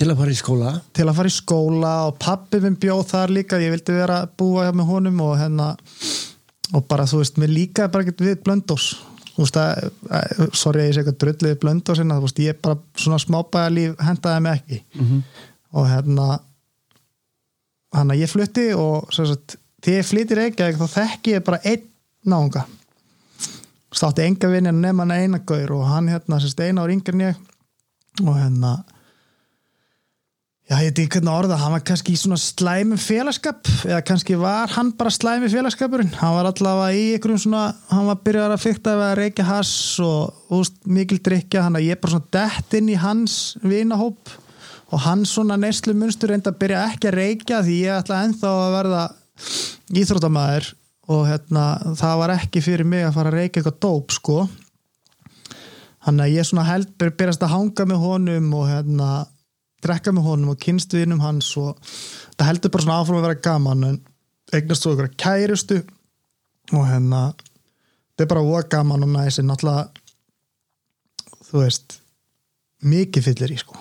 til 0.00 0.08
að 0.08 0.18
fara 0.22 0.32
í 0.32 0.38
skóla? 0.38 0.72
Til 0.96 1.06
að 1.06 1.16
fara 1.18 1.30
í 1.30 1.34
skóla 1.34 1.92
og 2.08 2.18
pappi 2.22 2.60
minn 2.62 2.78
bjóð 2.80 3.04
þar 3.12 3.34
líka, 3.36 3.60
ég 3.60 3.74
vildi 3.74 3.96
vera 3.98 4.22
að 4.24 4.34
búa 4.40 4.66
hjá 4.66 4.74
með 4.76 4.90
honum 4.94 5.22
og 5.26 5.36
hérna 5.40 5.70
og 6.70 6.84
bara 6.88 7.06
þú 7.10 7.20
veist, 7.20 7.40
mér 7.40 7.52
líkaði 7.52 7.92
bara 7.92 8.06
ekkert 8.06 8.24
við 8.24 8.42
blöndós 8.46 8.90
þú 9.34 9.44
veist 9.44 9.58
að, 9.60 9.90
að 10.16 10.54
sorry 10.56 10.82
að 10.82 10.88
ég 10.88 10.94
sé 10.94 11.02
eitthvað 11.02 11.18
drullið 11.24 11.50
við 11.50 11.58
blöndós 11.64 12.02
en 12.02 12.14
þú 12.14 12.24
veist, 12.24 12.42
ég 12.44 12.60
bara 12.64 12.78
svona 13.00 13.20
smábæða 13.22 13.72
líf 13.76 14.04
hendaði 14.04 14.44
mig 14.44 14.60
ekki. 14.60 14.80
Mhm. 14.98 15.22
og 15.70 15.86
hérna 15.86 16.26
hann 17.94 18.10
að 18.10 18.22
ég 18.24 18.30
flutti 18.30 18.66
og 18.74 19.12
sagt, 19.14 19.56
þegar 19.82 20.00
ég 20.00 20.08
flytti 20.08 20.38
Reykjavík 20.38 20.80
þá 20.80 20.96
þekki 20.96 21.34
ég 21.36 21.44
bara 21.46 21.60
einn 21.64 21.86
náunga. 22.26 22.64
Státti 23.90 24.24
enga 24.24 24.50
vinni 24.50 24.72
nema 24.72 25.04
hann 25.04 25.14
eina 25.14 25.40
gaur 25.46 25.76
og 25.78 25.86
hann 25.90 26.08
hérna, 26.10 26.40
sagt, 26.40 26.60
eina 26.60 26.84
en 26.84 27.20
ég. 27.20 27.36
Og 28.24 28.34
hérna 28.34 28.80
já, 30.70 30.76
ég 30.78 30.92
veit 30.92 31.00
ekki 31.02 31.18
hvernig 31.18 31.32
orða 31.34 31.56
hann 31.58 31.72
var 31.74 31.82
kannski 31.82 32.14
í 32.14 32.18
svona 32.20 32.36
slæmum 32.38 33.00
félagskap 33.00 33.66
eða 33.88 34.02
kannski 34.06 34.36
var 34.38 34.70
hann 34.76 34.92
bara 34.98 35.10
slæmi 35.10 35.48
félagskapurinn. 35.50 36.12
Hann 36.20 36.36
var 36.36 36.50
allavega 36.50 36.94
í 36.94 37.08
einhverjum 37.16 37.40
svona 37.42 37.62
hann 37.90 38.06
var 38.06 38.20
byrjar 38.22 38.54
að 38.54 38.62
fykta 38.62 38.94
við 38.94 39.06
að 39.08 39.16
reykja 39.18 39.48
hass 39.48 39.72
og 40.04 40.54
úst, 40.60 40.78
mikil 40.86 41.18
drikja 41.18 41.64
hann 41.66 41.78
að 41.78 41.88
ég 41.88 42.00
bara 42.00 42.14
svona 42.14 42.30
dett 42.36 42.78
inn 42.78 42.92
í 42.92 42.98
hans 43.02 43.38
vinahóp 43.64 44.30
og 44.90 45.02
hann 45.06 45.26
svona 45.26 45.58
neyslu 45.58 45.94
munstur 45.98 46.30
reynda 46.30 46.52
að 46.54 46.60
byrja 46.62 46.84
ekki 46.92 47.10
að 47.10 47.18
reykja 47.18 47.64
því 47.66 47.80
ég 47.80 47.98
ætla 47.98 48.22
ennþá 48.28 48.54
að 48.60 48.76
verða 48.76 49.02
íþróttamæður 50.00 50.70
og 51.10 51.26
hérna, 51.26 51.64
það 51.98 52.16
var 52.22 52.36
ekki 52.36 52.62
fyrir 52.62 52.86
mig 52.86 53.02
að 53.02 53.16
fara 53.16 53.32
að 53.32 53.40
reykja 53.40 53.58
eitthvað 53.58 53.80
dóp 53.82 54.14
sko. 54.14 54.38
Hann 56.06 56.22
að 56.22 56.36
ég 56.36 56.46
svona 56.46 56.68
held 56.68 56.92
byr, 56.94 57.10
byrjast 57.18 57.42
að 57.42 57.54
hanga 57.56 57.86
með 57.90 58.04
honum 58.04 58.52
og 58.54 58.68
hérna 58.70 59.08
drekka 59.84 60.12
með 60.14 60.28
honum 60.28 60.52
og 60.54 60.60
kynst 60.60 60.94
vinum 60.96 61.22
hans 61.24 61.52
og 61.60 61.78
það 62.36 62.48
heldur 62.50 62.74
bara 62.74 62.86
svona 62.86 62.98
áfram 63.00 63.20
að 63.20 63.26
vera 63.28 63.44
gaman 63.46 63.86
en 63.88 64.00
eignast 64.52 64.84
svo 64.84 64.96
ykkur 64.96 65.14
kærustu 65.20 65.80
og 66.74 66.84
hérna 66.88 67.30
þetta 67.38 68.26
er 68.26 68.30
bara 68.34 68.46
voða 68.46 68.68
gaman 68.76 69.06
og 69.06 69.12
næs 69.14 69.40
en 69.40 69.50
náttúrulega 69.50 69.88
þú 71.50 71.64
veist 71.64 72.00
mikið 72.86 73.26
fyllir 73.28 73.54
í 73.54 73.58
sko. 73.60 73.76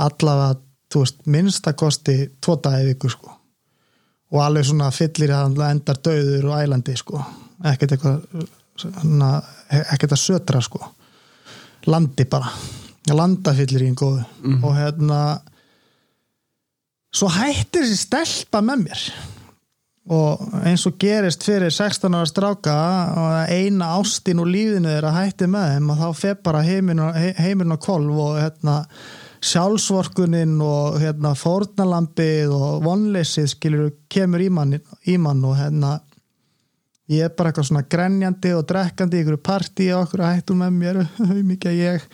Allavega, 0.00 0.60
þú 0.90 1.02
veist, 1.04 1.20
minnstakosti 1.28 2.16
tvo 2.40 2.56
dagi 2.62 2.86
í 2.86 2.88
viku 2.92 3.10
sko. 3.12 3.34
Og 4.30 4.42
alveg 4.44 4.68
svona 4.68 4.90
fyllir 4.94 5.32
að 5.34 5.58
endar 5.66 5.98
döður 6.04 6.52
og 6.52 6.62
ælandi 6.62 6.96
sko. 6.96 7.20
Ekkert 7.66 7.96
eitthvað 7.96 8.46
ekkert 9.92 10.14
að 10.14 10.22
sötra 10.22 10.62
sko. 10.64 10.80
Landi 11.90 12.24
bara 12.30 12.48
landafyllir 13.16 13.84
í 13.84 13.90
einn 13.90 13.98
góðu 13.98 14.24
og 14.60 14.72
hérna 14.76 15.20
svo 17.14 17.30
hættir 17.34 17.84
þessi 17.84 18.00
stelpa 18.04 18.62
með 18.64 18.86
mér. 18.86 19.04
Og 20.10 20.40
eins 20.66 20.86
og 20.88 20.96
gerist 20.98 21.44
fyrir 21.46 21.70
16 21.70 22.14
ára 22.16 22.26
stráka 22.26 22.76
og 23.20 23.52
eina 23.52 23.92
ástin 23.98 24.40
úr 24.42 24.48
lífinu 24.50 24.90
að 24.90 25.16
hætti 25.18 25.46
með 25.50 25.74
þeim 25.74 25.90
og 25.92 26.00
þá 26.00 26.22
fer 26.22 26.38
bara 26.42 26.62
heiminn 26.66 27.74
og 27.76 27.82
kolv 27.84 28.16
og 28.18 28.38
hérna 28.40 28.80
sjálfsvorkunin 29.40 30.58
og 30.64 30.98
hérna 31.00 31.32
fórnalampið 31.38 32.52
og 32.52 32.82
vonleysið 32.84 33.48
skilur 33.54 33.92
kemur 34.12 34.42
í 34.44 34.50
mann, 34.52 34.76
í 35.06 35.16
mann 35.20 35.44
og 35.46 35.56
hérna 35.60 35.98
ég 37.10 37.26
er 37.26 37.32
bara 37.34 37.50
eitthvað 37.50 37.68
svona 37.70 37.86
grenjandi 37.90 38.52
og 38.54 38.66
drekkandi 38.70 39.20
einhverju 39.20 39.42
partí 39.42 39.88
og 39.94 40.04
okkur 40.04 40.22
að 40.24 40.36
hættu 40.36 40.56
með 40.58 40.76
mér 40.76 41.00
mikið 41.50 41.72
að 41.72 41.80
ég 41.80 42.04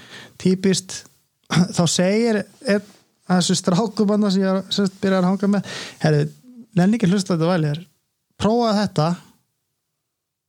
típist. 0.40 1.02
Þá 1.46 1.82
segir 1.90 2.40
einn 2.66 2.86
þessu 3.26 3.56
strákubanna 3.58 4.30
sem 4.32 4.44
ég 4.46 4.72
sérst 4.74 4.96
byrjar 5.02 5.24
að 5.24 5.28
hanga 5.32 5.50
með 5.50 5.76
herru, 6.02 6.24
nenni 6.78 6.98
ekki 6.98 7.10
hlusta 7.10 7.34
þetta 7.34 7.50
væli 7.50 7.74
prófa 8.40 8.72
þetta. 8.80 9.10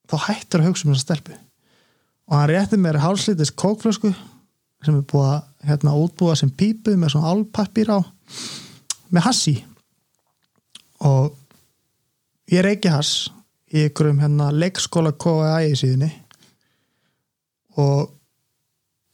Þá 0.07 0.17
hættur 0.29 0.63
að 0.63 0.69
hugsa 0.69 0.87
um 0.87 0.93
þessa 0.93 1.05
stelpu. 1.05 1.37
Og 2.27 2.35
hann 2.35 2.49
rétti 2.51 2.79
mér 2.79 2.99
hálslitis 3.03 3.51
kókflösku 3.55 4.11
sem 4.85 4.95
er 4.95 5.07
búið 5.09 5.31
að 5.33 5.67
hérna 5.67 5.95
útbúa 5.97 6.35
sem 6.37 6.51
pípu 6.53 6.93
með 6.95 7.15
svona 7.15 7.33
álpappir 7.33 7.91
á 7.91 7.99
með 9.11 9.25
hassi. 9.27 9.55
Og 11.07 11.33
ég 12.51 12.63
reiki 12.63 12.91
hass 12.91 13.27
í 13.73 13.87
ykkurum 13.87 14.21
hérna 14.23 14.51
leikskóla 14.55 15.13
KAI 15.19 15.75
síðunni. 15.77 16.09
Og 17.77 18.13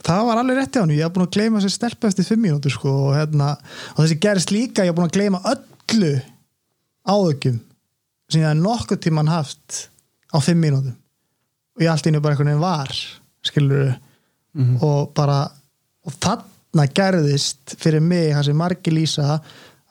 það 0.03 0.27
var 0.27 0.41
alveg 0.41 0.59
rétti 0.59 0.79
á 0.79 0.83
hann 0.83 0.93
ég 0.93 1.05
haf 1.05 1.15
búin 1.15 1.27
að 1.27 1.35
gleyma 1.37 1.63
sér 1.63 1.73
stelpa 1.73 2.09
eftir 2.09 2.27
fimm 2.27 2.43
mínútur 2.45 2.73
sko, 2.73 2.93
og, 3.07 3.15
hérna, 3.17 3.53
og 3.95 4.03
þessi 4.03 4.19
gerist 4.23 4.53
líka 4.53 4.85
ég 4.85 4.93
haf 4.93 4.99
búin 4.99 5.09
að 5.09 5.17
gleyma 5.17 5.41
öllu 5.53 6.13
áðugum 7.07 7.59
sem 8.29 8.43
ég 8.43 8.47
haf 8.49 8.61
nokkuð 8.61 9.03
tíman 9.07 9.31
haft 9.31 9.87
á 10.31 10.37
fimm 10.43 10.63
mínútum. 10.63 10.95
Og 11.73 11.85
ég 11.85 11.91
allt 11.91 12.07
innu 12.07 12.21
bara 12.21 12.35
einhvern 12.35 12.53
veginn 12.53 12.63
var 12.63 12.93
skilur 13.43 13.93
mm 14.53 14.63
-hmm. 14.63 14.83
og 14.83 15.13
bara 15.13 15.51
og 16.05 16.13
þarna 16.19 16.87
gerðist 16.93 17.75
fyrir 17.79 18.01
mig 18.01 18.35
sem 18.45 18.55
margi 18.55 18.91
lýsa 18.91 19.39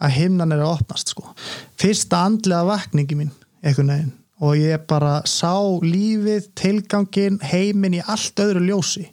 að 0.00 0.10
himnan 0.10 0.52
er 0.52 0.58
að 0.58 0.80
opnast 0.80 1.08
sko. 1.08 1.34
fyrsta 1.76 2.24
andlega 2.26 2.64
vakningi 2.64 3.14
mín 3.14 3.30
einhvern 3.62 3.88
veginn 3.88 4.12
og 4.42 4.58
ég 4.58 4.86
bara 4.90 5.20
sá 5.28 5.54
lífið, 5.82 6.50
tilgangin 6.58 7.38
heiminn 7.46 7.98
í 7.98 8.02
allt 8.02 8.40
öðru 8.42 8.64
ljósi 8.66 9.06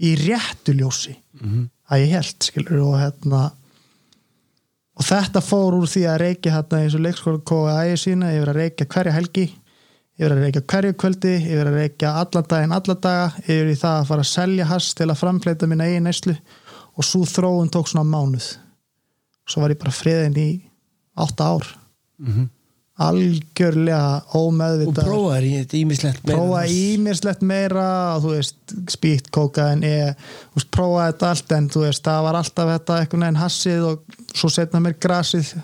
í 0.00 0.14
réttu 0.16 0.72
ljósi 0.72 1.14
mm 1.16 1.48
-hmm. 1.48 1.64
að 1.92 2.02
ég 2.04 2.14
held 2.16 2.46
skilur 2.46 2.84
og 2.86 3.00
hérna 3.00 3.42
og 4.96 5.04
þetta 5.04 5.40
fór 5.40 5.76
úr 5.76 5.88
því 5.88 6.04
að 6.08 6.20
reykja 6.24 6.54
hérna 6.54 6.80
eins 6.80 6.94
og 6.94 7.04
leikskóla 7.04 7.42
kóða 7.50 7.84
ægir 7.84 8.00
sína 8.04 8.32
yfir 8.36 8.52
að 8.52 8.60
reykja 8.60 8.86
hverja 8.86 9.12
helgi 9.12 9.46
yfir 10.20 10.32
að 10.32 10.42
reykja 10.44 10.62
hverju 10.72 10.96
kvöldi 11.00 11.34
yfir 11.36 11.68
að 11.68 11.78
reykja 11.80 12.14
allan 12.20 12.48
daginn, 12.48 12.72
allan 12.72 13.00
daga 13.00 13.28
yfir 13.46 13.70
í 13.72 13.76
það 13.80 14.00
að 14.00 14.08
fara 14.08 14.24
að 14.26 14.32
selja 14.32 14.64
hass 14.64 14.94
til 14.94 15.08
að 15.10 15.20
framfleita 15.20 15.66
mín 15.66 15.84
eigin 15.84 16.04
neyslu 16.08 16.36
og 16.96 17.04
svo 17.04 17.24
þróun 17.24 17.72
tók 17.72 17.88
svona 17.88 18.08
mánuð 18.08 18.48
svo 19.48 19.62
var 19.62 19.72
ég 19.72 19.80
bara 19.80 19.94
friðin 19.94 20.36
í 20.40 20.48
átta 21.16 21.44
ár 21.44 21.66
mm 22.18 22.32
-hmm. 22.32 22.48
Algjörlega 23.00 24.36
ómeðvitað. 24.36 25.06
Og 25.06 25.08
prófaði 25.08 25.52
í 25.56 25.80
ímislegt 25.80 26.24
meira 26.24 26.36
prófaði 26.36 26.80
ímislegt 26.94 27.44
meira 27.48 27.84
veist 28.24 28.74
spýtt, 28.92 29.30
kókaðin, 29.32 29.84
prófaði 30.68 31.14
þetta 31.14 31.30
allt 31.30 31.54
en 31.56 31.68
veist 31.74 32.04
það 32.04 32.24
var 32.26 32.40
alltaf 32.40 32.72
þetta 32.74 32.98
eitthvað 33.00 33.22
nefn 33.24 33.40
hassið 33.40 33.86
og 33.88 34.18
svo 34.34 34.50
setna 34.52 34.82
mér 34.84 34.98
grasið 35.00 35.54
mm 35.54 35.62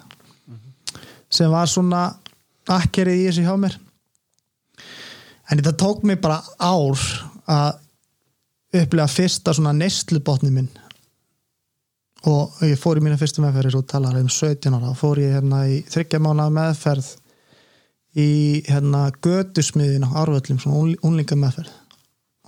-hmm. 0.55 1.03
sem 1.31 1.51
var 1.51 1.69
svona 1.69 2.07
akkerið 2.67 3.21
í 3.21 3.27
þessu 3.29 3.45
hjá 3.47 3.57
mér. 3.61 3.79
En 5.51 5.59
þetta 5.59 5.77
tók 5.77 6.03
mér 6.03 6.21
bara 6.21 6.43
ár 6.59 6.99
að 7.47 7.79
upplega 8.73 9.07
fyrsta 9.07 9.55
svona 9.55 9.73
nestlubotni 9.73 10.51
minn. 10.51 10.71
Og 12.27 12.51
ég 12.67 12.79
fór 12.81 12.99
í 12.99 13.05
mína 13.05 13.19
fyrstu 13.19 13.43
meðferð 13.45 13.77
og 13.79 13.87
talaði 13.87 14.25
um 14.25 14.29
17 14.29 14.75
ára. 14.75 14.91
Og 14.91 14.99
fór 14.99 15.19
ég 15.19 15.37
hérna 15.37 15.69
í 15.69 15.85
þryggja 15.87 16.19
mánu 16.19 16.49
meðferð 16.51 17.13
í 18.17 18.63
hérna 18.65 19.11
gödusmiðin 19.25 20.07
á 20.09 20.11
Arvöllum, 20.23 20.61
svona 20.61 20.97
unlinga 21.05 21.37
meðferð 21.37 21.73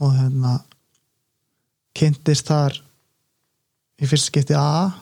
og 0.00 0.14
hérna 0.16 0.58
kynntist 1.98 2.48
þar 2.48 2.78
í 3.98 4.08
fyrst 4.08 4.30
skipti 4.30 4.56
A 4.56 4.94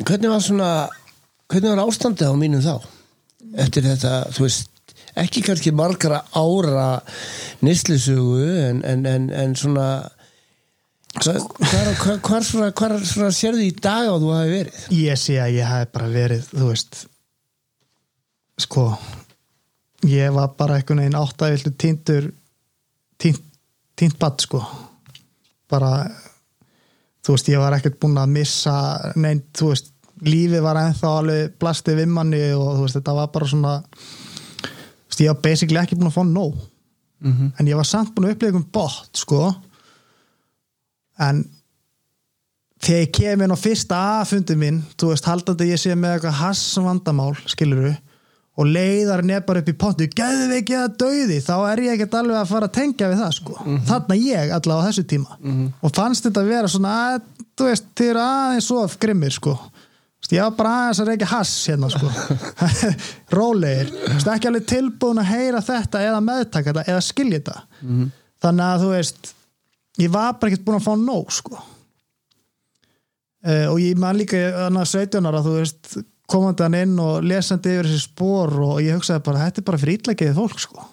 Hvernig 0.00 0.32
var 0.32 0.42
svona 0.42 0.70
hvernig 1.50 1.72
var 1.72 1.82
ástandið 1.84 2.32
á 2.32 2.34
mínum 2.38 2.64
þá 2.64 2.74
eftir 3.60 3.86
þetta, 3.86 4.14
þú 4.34 4.46
veist 4.46 4.94
ekki 5.18 5.42
kannski 5.44 5.72
margara 5.74 6.22
ára 6.36 7.00
nýslisugu 7.64 8.46
en, 8.68 8.82
en, 8.86 9.06
en, 9.08 9.28
en 9.34 9.56
svona 9.58 9.88
hvar, 11.20 12.44
svona, 12.46 12.70
svona 13.02 13.30
sérðu 13.34 13.64
í 13.66 13.72
dag 13.74 14.06
á 14.06 14.14
þú 14.14 14.30
hafi 14.34 14.52
verið? 14.54 14.84
Ég 14.94 15.18
sé 15.18 15.40
að 15.42 15.56
ég 15.58 15.72
hafi 15.72 15.90
bara 15.96 16.12
verið 16.12 16.46
þú 16.52 16.68
veist 16.70 17.02
sko 18.60 18.86
ég 20.08 20.32
var 20.32 20.54
bara 20.58 20.78
einhvern 20.78 21.02
veginn 21.02 21.18
áttæðildu 21.18 21.72
týndur 21.76 22.30
týnt, 23.20 23.42
týnt 23.96 24.18
badd 24.20 24.40
sko. 24.46 24.62
Bara 25.70 26.08
þú 27.24 27.36
veist 27.36 27.50
ég 27.52 27.60
var 27.60 27.76
ekkert 27.76 28.00
búin 28.00 28.18
að 28.20 28.34
missa 28.34 28.74
neint, 29.20 29.50
þú 29.56 29.72
veist 29.72 29.92
lífið 30.24 30.64
var 30.64 30.80
ennþá 30.80 31.12
alveg 31.20 31.54
blastið 31.60 32.02
vimmanni 32.02 32.42
og 32.56 32.74
þú 32.78 32.84
veist 32.84 32.98
þetta 32.98 33.16
var 33.16 33.30
bara 33.34 33.48
svona 33.52 33.76
þú 33.84 35.12
veist 35.12 35.24
ég 35.24 35.32
var 35.32 35.40
basically 35.44 35.80
ekki 35.82 35.98
búin 36.00 36.10
að 36.10 36.18
fá 36.18 36.24
nóg. 36.24 36.58
Mm 37.20 37.32
-hmm. 37.32 37.52
en 37.58 37.66
ég 37.68 37.76
var 37.76 37.84
samt 37.84 38.14
búin 38.14 38.28
að 38.28 38.32
upplega 38.34 38.56
um 38.56 38.70
bótt 38.72 39.16
sko. 39.16 39.54
En 41.18 41.44
þegar 42.80 43.00
ég 43.00 43.12
kem 43.12 43.42
inn 43.42 43.52
á 43.52 43.58
fyrsta 43.60 43.96
aðfundi 44.20 44.56
minn 44.56 44.84
þú 44.96 45.08
veist 45.08 45.24
haldandi 45.24 45.70
ég 45.70 45.80
sé 45.80 45.94
með 45.94 46.14
eitthvað 46.14 46.40
hass 46.40 46.76
vandamál 46.76 47.36
skiluru 47.46 47.94
og 48.60 48.68
leiðar 48.68 49.22
nefnar 49.24 49.60
upp 49.62 49.70
í 49.72 49.76
pontu. 49.80 50.06
Gæðu 50.12 50.46
við 50.50 50.56
ekki 50.58 50.76
að 50.76 50.96
dauði, 51.00 51.38
þá 51.44 51.54
er 51.70 51.84
ég 51.86 51.94
ekkert 51.96 52.16
alveg 52.20 52.40
að 52.40 52.50
fara 52.52 52.68
að 52.68 52.76
tengja 52.76 53.10
við 53.10 53.22
það 53.22 53.36
sko. 53.38 53.56
Mm 53.56 53.70
-hmm. 53.70 53.84
þannig 53.88 54.16
að 54.16 54.26
ég 54.26 54.54
allavega 54.56 54.80
á 54.84 54.88
þessu 54.88 55.04
tíma. 55.12 55.38
Mm 55.40 55.52
-hmm. 55.52 55.72
og 55.80 55.94
fannst 55.96 56.26
þetta 56.26 56.40
að 56.40 56.52
vera 56.54 56.68
svona 56.68 56.94
að, 57.00 57.22
þú 57.56 57.70
veist, 57.70 57.86
þið 57.96 58.10
eru 58.10 58.22
aðeins 58.26 58.68
svo 58.68 58.86
grimmir 59.00 59.32
sko. 59.32 59.58
Ég 60.30 60.42
var 60.42 60.54
bara 60.54 60.72
aðeins 60.78 61.00
að 61.00 61.08
reykja 61.08 61.26
hass 61.26 61.54
hérna 61.66 61.88
sko. 61.90 62.06
Rólegir, 63.38 63.88
ekki 64.20 64.48
alveg 64.50 64.66
tilbúin 64.70 65.18
að 65.18 65.30
heyra 65.32 65.62
þetta 65.64 66.02
eða 66.06 66.20
meðtaka 66.22 66.70
þetta 66.70 66.84
eða 66.92 67.00
skilja 67.02 67.40
þetta. 67.40 67.62
Mm 67.80 67.96
-hmm. 67.96 68.10
þannig 68.44 68.64
að 68.64 68.84
þú 68.84 68.90
veist 68.94 69.34
ég 69.98 70.10
var 70.10 70.38
bara 70.38 70.52
ekkert 70.52 70.64
búin 70.64 70.78
að 70.78 70.86
fá 70.86 70.94
nóg 70.96 71.32
sko. 71.34 71.58
Uh, 73.40 73.72
og 73.72 73.80
ég 73.80 73.96
man 73.96 74.18
líka 74.20 74.36
annað 74.66 74.90
17 74.92 75.26
ára 75.26 75.40
þú 75.42 75.56
veist 75.56 75.94
komandi 76.30 76.64
hann 76.66 76.78
inn 76.78 76.96
og 77.02 77.26
lesandi 77.26 77.74
yfir 77.74 77.90
þessi 77.90 78.06
spór 78.06 78.54
og 78.66 78.80
ég 78.84 78.96
hugsaði 78.96 79.24
bara 79.26 79.44
þetta 79.46 79.62
er 79.62 79.68
bara 79.68 79.80
fyrir 79.82 80.00
ítlækiðið 80.00 80.40
fólk 80.40 80.62
sko. 80.62 80.88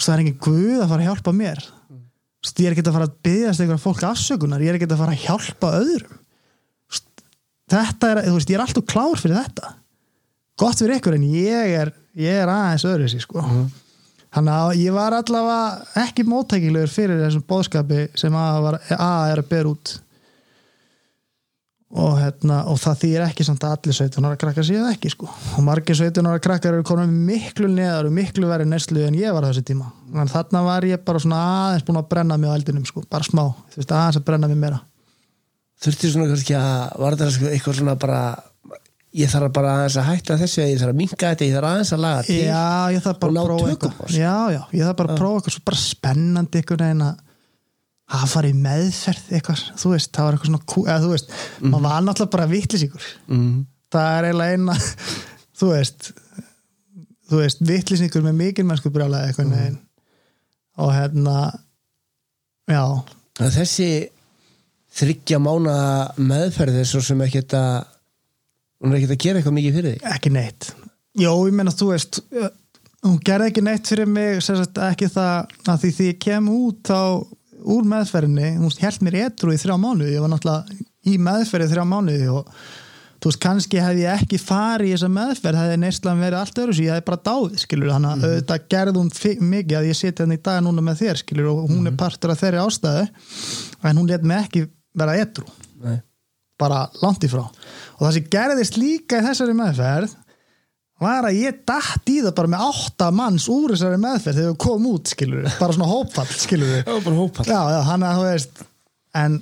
Það 0.00 0.14
er 0.14 0.24
engin 0.24 0.42
guð 0.42 0.82
að 0.82 0.90
fara 0.90 1.04
að 1.04 1.08
hjálpa 1.10 1.34
mér. 1.38 1.64
Mm. 1.90 2.04
ég 2.44 2.66
er 2.66 2.74
ekki 2.74 2.84
að 2.84 2.96
fara 2.96 3.08
að 3.08 3.18
byggast 3.28 3.62
einhverja 3.62 3.84
fólk 3.84 4.06
afsökunar, 4.08 4.64
ég 4.64 4.72
er 4.72 4.78
ekki 4.80 4.90
að 4.90 5.02
fara 5.04 5.14
að 5.14 5.26
hjálpa 5.26 5.74
öðrum. 5.80 6.20
Þetta 7.74 8.08
er, 8.10 8.18
þú 8.26 8.32
veist, 8.36 8.50
ég 8.50 8.58
er 8.58 8.62
alltaf 8.64 8.86
klár 8.90 9.20
fyrir 9.20 9.38
þetta. 9.38 9.70
Gott 10.60 10.80
fyrir 10.82 10.98
ykkur 10.98 11.14
en 11.16 11.28
ég 11.30 11.76
er 11.78 11.92
ég 12.18 12.42
er 12.44 12.50
aðeins 12.50 12.86
öðru 12.86 13.08
þessi 13.08 13.24
sko. 13.24 13.42
Mm. 13.42 13.66
þannig 14.34 14.54
að 14.54 14.80
ég 14.82 14.94
var 14.94 15.14
allavega 15.14 16.04
ekki 16.04 16.24
móttækilegur 16.26 16.90
fyrir 16.90 17.20
þessum 17.22 17.44
bóðskapi 17.50 18.00
sem 18.18 18.34
að, 18.38 18.56
var, 18.64 18.78
að 18.96 19.32
er 19.32 19.42
að 19.42 19.50
bera 19.52 19.70
út 19.70 19.94
og, 21.94 22.14
hérna, 22.18 22.62
og 22.70 22.78
það 22.82 23.02
þýr 23.04 23.24
ekki 23.28 23.44
samt 23.46 23.64
að 23.66 23.74
allir 23.76 23.96
17 23.96 24.26
ára 24.26 24.38
krakkar 24.40 24.66
séu 24.66 24.82
ekki 24.88 25.12
sko. 25.12 25.28
Og 25.54 25.66
margir 25.66 25.98
17 25.98 26.26
ára 26.26 26.40
krakkar 26.42 26.74
eru 26.74 26.86
komin 26.86 27.12
miklu 27.28 27.68
neðar 27.70 28.08
og 28.08 28.16
miklu 28.16 28.48
verið 28.50 28.72
neslu 28.72 29.04
en 29.06 29.18
ég 29.18 29.34
var 29.34 29.46
þessi 29.46 29.62
tíma. 29.68 29.92
En 30.14 30.30
þarna 30.30 30.64
var 30.66 30.86
ég 30.88 31.04
bara 31.06 31.22
svona 31.22 31.42
aðeins 31.68 31.86
búin 31.86 32.00
að 32.00 32.08
brenna 32.10 32.38
mig 32.40 32.50
á 32.50 32.56
eldinum 32.56 32.88
sko, 32.88 33.04
bara 33.10 33.26
smá, 33.26 33.44
þú 33.70 33.80
veist 33.80 33.94
aðeins 33.94 34.18
að 34.18 34.26
brenna 34.26 34.50
mig 34.50 34.58
meira. 34.58 34.80
Þurfti 35.84 36.10
svona 36.10 36.32
kannski 36.32 36.58
að 36.58 36.98
var 37.04 37.16
þetta 37.16 37.36
sko 37.36 37.52
eitthvað 37.52 37.78
svona 37.78 37.96
bara 38.02 38.20
ég 39.14 39.30
þarf 39.30 39.52
bara 39.54 39.74
aðeins 39.78 39.98
að 40.00 40.08
hætta 40.10 40.38
þessu 40.40 40.64
ég 40.64 40.80
þarf 40.80 40.94
að 40.94 40.98
minka 40.98 41.28
þetta, 41.30 41.46
ég 41.46 41.54
þarf 41.54 41.70
aðeins 41.70 41.94
að 41.94 42.02
laga 42.02 42.24
bara 43.22 43.44
að 43.44 43.46
prófa 43.52 43.70
eitthvað. 43.70 44.16
Já, 44.16 44.34
já, 44.50 44.62
ég 44.74 44.88
þarf 44.88 44.98
bara 44.98 45.14
að 45.14 45.20
prófa 45.22 45.38
eitthvað 45.38 45.54
svo 45.54 45.64
bara 45.70 45.82
spennandi 45.84 46.62
eitthvað 46.62 46.84
en 46.88 47.04
að 48.12 48.26
fara 48.34 48.50
í 48.50 48.56
meðferð 48.56 49.30
eitthvað 49.32 49.62
þú 49.80 49.92
veist, 49.94 50.10
það 50.12 50.26
var 50.26 50.36
eitthvað 50.36 50.50
svona 50.50 50.90
eða, 50.90 51.04
þú 51.04 51.12
veist, 51.14 51.30
mm 51.30 51.36
-hmm. 51.60 51.70
maður 51.70 51.86
var 51.88 52.02
náttúrulega 52.04 52.36
bara 52.36 52.46
vittlisíkur 52.46 53.04
mm 53.26 53.38
-hmm. 53.38 53.64
það 53.92 54.18
er 54.18 54.24
eiginlega 54.24 54.52
eina 54.52 54.74
þú 55.58 55.66
veist 55.72 56.12
þú 57.30 57.40
veist, 57.40 57.58
vittlisíkur 57.60 58.22
með 58.22 58.34
mikil 58.34 58.64
mennsku 58.64 58.90
brjálega 58.90 59.26
eitthvað 59.26 59.46
mm 59.46 59.52
-hmm. 59.54 59.78
og 60.76 60.92
hérna 60.92 61.58
já, 62.68 63.02
þessi 63.38 64.08
þryggja 64.94 65.38
mána 65.38 66.12
meðferð 66.16 66.80
er 66.80 66.86
svo 66.86 67.00
sem 67.00 67.20
ekki 67.20 67.38
að 67.38 67.84
hún 68.80 68.92
er 68.92 69.00
ekki 69.00 69.12
að 69.12 69.24
gera 69.24 69.38
eitthvað 69.38 69.56
mikið 69.58 69.74
fyrir 69.74 69.94
þig 69.94 70.14
ekki 70.14 70.30
neitt 70.30 70.74
Jó, 71.14 71.46
ég 71.46 71.54
meina 71.54 71.70
þú 71.70 71.86
veist 71.92 72.20
uh, 72.34 72.50
hún 73.04 73.20
gerði 73.24 73.50
ekki 73.50 73.62
neitt 73.62 73.86
fyrir 73.86 74.06
mig 74.10 74.42
sagt, 74.42 74.78
ekki 74.78 75.08
það 75.08 75.46
að 75.70 75.80
því 75.82 75.90
því 75.96 76.06
ég 76.10 76.18
kem 76.18 76.48
út 76.48 76.80
þá 76.88 77.00
úr 77.64 77.84
meðferðinni 77.88 78.54
hún 78.60 78.72
held 78.80 79.04
mér 79.04 79.20
etru 79.28 79.54
í 79.54 79.60
þrjá 79.60 79.76
mánuði 79.80 80.14
ég 80.16 80.24
var 80.24 80.32
náttúrulega 80.32 80.80
í 81.04 81.18
meðferði 81.20 81.70
þrjá 81.72 81.84
mánuði 81.88 82.30
og 82.32 82.50
þú 83.24 83.30
veist, 83.30 83.40
kannski 83.40 83.80
hefði 83.80 84.02
ég 84.04 84.22
ekki 84.22 84.38
farið 84.40 84.90
í 84.90 84.94
þessa 84.94 85.10
meðferð, 85.14 85.60
hefði 85.62 85.76
neistlan 85.80 86.20
verið 86.20 86.38
allt 86.40 86.58
öðru 86.60 86.74
ég 86.84 86.92
hefði 86.92 87.04
bara 87.06 87.22
dáið, 87.28 87.54
skilur 87.62 87.92
þannig 87.94 88.10
að 88.10 88.26
auðvitað 88.28 88.66
gerði 88.74 89.00
hún 89.00 89.12
mikið 89.54 89.78
að 89.78 89.88
ég 89.88 89.98
sitja 90.00 90.26
hann 90.26 90.34
í 90.34 90.40
dag 90.44 90.58
núna 90.64 90.84
með 90.84 91.00
þér, 91.00 91.20
skilur, 91.22 91.48
og 91.54 91.70
hún 91.70 91.88
er 91.88 91.96
partur 92.00 92.34
af 92.34 92.42
þeirri 92.42 92.60
ástæðu, 92.60 93.06
en 93.80 94.00
hún 94.02 94.10
let 94.10 94.26
mig 94.28 94.42
ekki 94.44 94.66
vera 95.00 95.16
etru 95.22 95.46
Nei. 95.84 95.96
bara 96.60 96.82
langt 97.00 97.24
í 97.24 97.32
frá. 97.32 97.46
Og 97.96 98.04
það 98.04 98.14
sem 98.18 98.28
gerðist 98.36 98.76
líka 98.76 99.22
í 99.22 99.24
þessari 99.24 99.56
meðferð 99.56 100.18
var 101.04 101.28
að 101.28 101.40
ég 101.40 101.58
datt 101.68 102.10
í 102.12 102.20
það 102.24 102.36
bara 102.38 102.52
með 102.54 102.64
átta 102.68 103.10
manns 103.14 103.48
úr 103.52 103.74
þessari 103.74 104.00
meðferð 104.02 104.40
þegar 104.40 104.52
við 104.54 104.62
komum 104.64 104.88
út 104.94 105.12
skilur 105.12 105.50
bara 105.60 105.76
svona 105.76 105.90
hópfall 105.90 106.30
skilur 106.32 106.72
Já, 106.80 106.94
bara 106.94 107.18
hópall 107.18 107.48
já, 107.48 107.60
já, 107.74 107.80
hann 107.90 108.06
að 108.08 108.16
þú 108.18 108.24
veist 108.30 108.64
en 109.20 109.36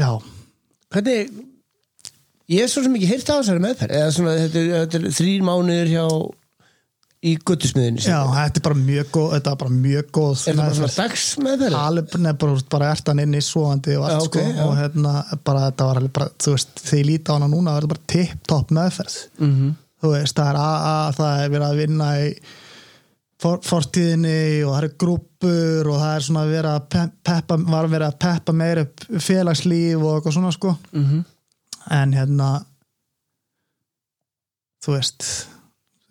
já, 0.00 0.10
Hvernig 0.94 1.34
ég 2.54 2.64
er 2.64 2.70
svo 2.70 2.84
sem 2.84 2.96
ekki 2.98 3.10
heyrt 3.10 3.30
á 3.30 3.34
þessari 3.40 3.64
meðferð 3.64 3.98
eða 3.98 4.14
svona 4.14 4.38
þetta 4.38 4.60
er, 4.62 4.72
þetta 4.84 5.00
er 5.00 5.18
þrýr 5.18 5.46
mánuður 5.48 5.92
hjá 5.94 6.06
í 7.24 7.32
guttusmiðinu 7.48 8.02
já, 8.04 8.18
þetta 8.34 8.60
er 8.60 8.64
bara 8.66 8.78
mjög 8.80 9.06
góð 9.14 9.28
þetta 9.34 9.52
er 9.54 9.60
bara 9.62 9.74
mjög 9.74 10.08
góð 10.18 10.32
Er 10.50 10.56
það 10.58 10.64
bara 10.64 10.74
svona 10.78 10.96
dagsmeðferð? 10.98 11.76
alveg 11.80 12.10
bara, 12.42 12.56
bara 12.74 12.90
ertan 12.94 13.22
inn 13.24 13.34
í 13.38 13.40
svoandi 13.44 13.94
og 13.98 14.04
allt 14.08 14.12
Já, 14.12 14.26
ok, 14.26 14.34
sko 14.34 14.42
já. 14.58 14.64
og 14.66 14.74
hérna 14.80 15.14
bara 15.48 15.62
þetta 15.70 15.86
var 15.90 16.02
bara, 16.18 16.28
þú 16.44 16.52
veist, 16.56 16.74
þegar 16.84 17.00
ég 17.00 17.08
líti 17.10 17.30
á 17.32 17.34
hana 17.38 17.48
núna 17.54 17.72
það 17.76 17.82
er 17.82 17.92
bara 17.94 18.04
tipp-topp 18.14 18.74
meðferð 18.80 19.16
Mm 19.40 19.54
-hmm. 19.54 19.72
þú 20.04 20.12
veist, 20.12 20.36
það 20.36 20.50
er 20.52 20.60
AA, 20.66 21.12
það 21.16 21.44
er 21.44 21.50
verið 21.54 21.68
að 21.70 21.80
vinna 21.80 22.08
í 22.20 22.34
for, 23.40 23.58
fortíðinni 23.62 24.64
og 24.64 24.74
það 24.74 24.82
eru 24.82 24.92
grúpur 24.98 25.88
og 25.92 25.96
það 26.00 26.16
er 26.16 26.20
svona 26.28 26.44
verið 26.46 26.70
að 26.74 26.84
pe- 26.92 27.12
peppa, 27.24 27.56
var 27.56 27.88
verið 27.88 28.06
að 28.08 28.18
peppa 28.18 28.52
meira 28.52 28.84
félagslíf 29.18 29.96
og 30.02 30.14
eitthvað 30.20 30.32
svona 30.36 30.52
sko 30.52 30.76
Mm 30.92 31.24
en 31.90 32.12
hérna 32.16 32.64
þú 34.84 34.94
veist 34.96 35.26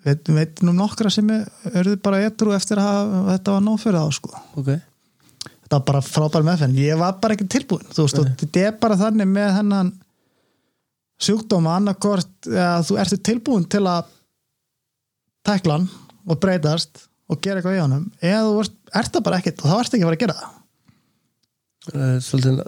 veit, 0.06 0.32
veit 0.36 0.64
nú 0.66 0.74
nokkra 0.76 1.12
sem 1.14 1.30
örðu 1.74 1.98
bara 2.04 2.24
etru 2.28 2.54
eftir 2.56 2.82
að 2.82 3.14
þetta 3.32 3.56
var 3.56 3.66
nóg 3.66 3.80
fyrir 3.82 4.00
þá 4.00 4.18
sko. 4.20 4.34
Ok. 4.60 4.72
Þetta 5.64 5.78
var 5.78 5.86
bara 5.90 6.04
frábær 6.06 6.48
meðferð. 6.48 6.80
Ég 6.84 7.00
var 7.00 7.18
bara 7.24 7.38
ekki 7.38 7.50
tilbúin 7.52 7.86
veist, 7.96 8.20
þetta 8.42 8.66
er 8.68 8.76
bara 8.82 9.00
þannig 9.00 9.30
með 9.32 9.52
hennan 9.58 9.94
sjúkdóma 11.24 11.78
annarkort 11.80 12.50
að 12.50 12.88
þú 12.90 13.00
ertu 13.04 13.20
tilbúin 13.24 13.68
til 13.72 13.84
að 13.88 14.12
tækla 15.48 15.80
hann 15.80 15.90
og 16.28 16.40
breytast 16.44 17.06
og 17.32 17.40
gera 17.44 17.60
eitthvað 17.60 17.78
í 17.78 17.84
honum 17.84 18.08
eða 18.20 18.42
þú 18.48 18.64
ert, 18.64 18.80
ert 19.00 19.14
það 19.16 19.26
bara 19.28 19.40
ekkert 19.40 19.64
og 19.64 19.72
þá 19.72 19.76
ert 19.78 19.96
ekki 19.96 20.04
að 20.04 20.10
fara 20.10 20.18
að 20.20 20.24
gera 20.24 20.40
það. 20.40 20.60
Það 21.84 22.18
svolítið, 22.24 22.60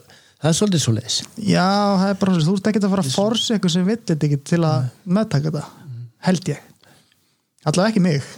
það 0.42 0.50
er 0.50 0.58
svolítið 0.60 0.84
svoleiðis. 0.86 1.18
Já, 1.40 1.68
það 2.00 2.10
er 2.10 2.22
bara 2.22 2.38
þú 2.48 2.56
ert 2.56 2.70
ekki 2.72 2.82
að 2.82 2.94
fara 2.96 3.06
að 3.06 3.16
forsa 3.16 3.56
eitthvað 3.56 3.76
sem 3.76 3.90
þetta 3.92 4.18
ekki 4.28 4.40
til 4.52 4.62
að 4.68 4.88
meðtaka 5.18 5.52
þetta 5.52 5.66
held 6.26 6.52
ég 6.52 6.64
allavega 7.66 7.92
ekki 7.94 8.06
mig. 8.06 8.22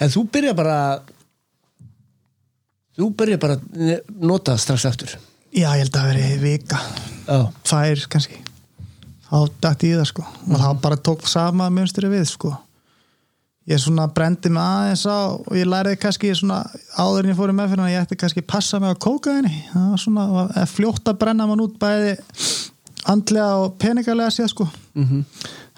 En 0.00 0.08
þú 0.08 0.22
byrja 0.32 0.54
bara 0.56 0.76
þú 2.96 3.10
byrja 3.18 3.40
bara 3.40 3.58
nota 4.16 4.54
það 4.54 4.62
strax 4.64 4.86
aftur. 4.88 5.12
Já, 5.50 5.66
ég 5.74 5.82
held 5.82 5.92
að 5.92 5.98
það 5.98 6.08
veri 6.08 6.38
vika. 6.40 6.78
Já, 7.26 7.38
tvær 7.68 8.06
kannski. 8.14 8.40
Þá 9.28 9.36
dætti 9.62 9.92
ég 9.92 10.00
það 10.00 10.08
sko. 10.10 10.24
Og 10.48 10.56
þá 10.62 10.68
bara 10.82 10.98
tók 11.10 11.28
sama 11.28 11.68
mönstri 11.74 12.08
við 12.10 12.24
sko. 12.32 12.54
Ég 13.68 13.78
svona 13.78 14.08
brendi 14.10 14.50
mig 14.50 14.62
aðeins 14.62 15.04
á 15.06 15.36
og 15.36 15.52
ég 15.54 15.68
læriði 15.68 16.00
kannski 16.00 16.32
svona 16.34 16.62
áður 16.96 17.26
en 17.26 17.34
ég 17.34 17.38
fór 17.38 17.52
í 17.52 17.56
meðferðina 17.58 17.86
að 17.86 17.92
ég 17.92 18.06
ætti 18.06 18.18
kannski 18.18 18.42
passa 18.42 18.80
mig 18.82 18.96
á 18.96 19.02
kókaðinni 19.04 19.52
það 19.68 19.90
var 19.92 20.00
svona 20.00 20.64
fljótt 20.72 21.10
að 21.12 21.18
brenna 21.20 21.46
mann 21.46 21.62
út 21.62 21.76
bæði 21.78 22.16
andlega 23.12 23.60
og 23.60 23.76
peningalega 23.78 24.32
séð 24.34 24.50
sko. 24.54 24.66
Mm 24.96 25.24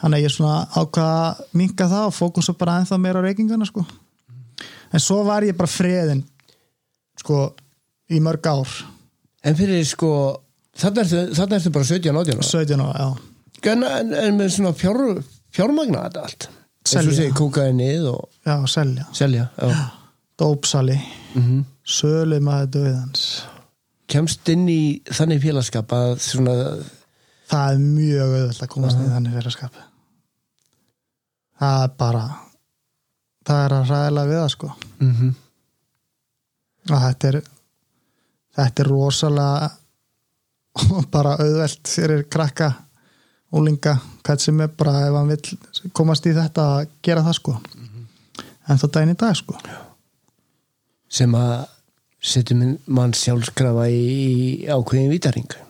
þannig 0.03 0.19
að 0.19 0.25
ég 0.27 0.35
svona 0.35 0.59
ákvaða 0.75 1.25
að 1.25 1.43
minka 1.59 1.89
það 1.91 2.07
og 2.11 2.15
fókusa 2.17 2.55
bara 2.59 2.77
ennþá 2.83 2.99
meira 3.01 3.23
á 3.23 3.27
reykingana 3.27 3.69
sko. 3.69 3.85
En 4.93 5.01
svo 5.01 5.23
var 5.25 5.47
ég 5.47 5.57
bara 5.57 5.71
freðin 5.71 6.25
sko 7.23 7.43
í 8.13 8.21
mörg 8.21 8.49
ár. 8.51 8.73
En 9.47 9.57
fyrir 9.59 9.85
sko 9.89 10.13
þarna 10.79 11.07
ertu, 11.07 11.23
ertu 11.47 11.75
bara 11.75 11.89
17 11.89 12.23
átján 12.23 12.43
ára. 12.43 12.49
17 12.51 12.85
ára, 12.85 13.07
já. 13.07 13.73
En, 13.73 13.85
en, 13.87 14.15
en 14.19 14.39
með 14.41 14.55
svona 14.57 14.75
fjár, 14.75 15.01
fjármagna 15.55 16.07
þetta 16.09 16.27
allt? 16.27 16.49
Eins 16.83 16.97
og 16.99 16.99
Selja. 16.99 17.19
segir 17.21 17.37
kókaðinnið 17.39 18.09
og 18.11 18.25
já, 18.43 18.57
selja. 18.67 19.05
Selja 19.15 19.45
já. 19.55 19.85
dópsali. 20.43 20.99
Mm 21.39 21.63
sölu 21.87 22.39
maður 22.43 22.71
döðans 22.79 23.23
kemst 24.13 24.49
inn 24.53 24.67
í 24.71 24.83
þannig 25.09 25.41
félagskap 25.43 25.95
að 25.97 26.13
svona 26.23 26.55
það 27.51 27.73
er 27.73 27.81
mjög 27.83 28.35
auðvöld 28.37 28.61
að 28.63 28.71
komast 28.75 29.01
inn 29.01 29.09
í 29.09 29.15
þannig 29.15 29.39
félagskap 29.39 29.81
það 31.63 31.85
er 31.85 31.93
bara 31.99 32.23
það 33.47 33.65
er 33.65 33.75
að 33.77 33.91
ræðilega 33.91 34.31
við 34.31 34.41
það 34.41 34.53
sko. 34.55 34.71
Mm 34.99 35.13
-hmm. 35.19 35.35
að 36.91 37.05
þetta 37.07 37.29
er 37.29 37.43
þetta 38.57 38.83
er 38.83 38.91
rosalega 38.91 39.71
bara 41.15 41.37
auðvelt 41.37 41.89
fyrir 41.89 42.25
krakka 42.29 42.73
úlinga, 43.53 43.99
hvað 44.25 44.39
sem 44.41 44.61
er 44.65 44.69
bara 44.69 45.07
ef 45.07 45.15
hann 45.15 45.29
vill 45.29 45.91
komast 45.93 46.27
í 46.27 46.33
þetta 46.33 46.63
að 46.77 46.89
gera 47.03 47.23
það 47.23 47.39
sko. 47.39 47.57
En 48.69 48.79
það 48.79 48.93
daginn 48.95 49.13
í 49.13 49.19
dag 49.21 49.37
sko. 49.37 49.59
Sem 51.13 51.35
að 51.35 51.67
setjum 52.23 52.79
mann 52.87 53.13
sjálfskrafa 53.13 53.89
í, 53.91 54.65
ákveðin 54.71 55.11
vítaring 55.11 55.62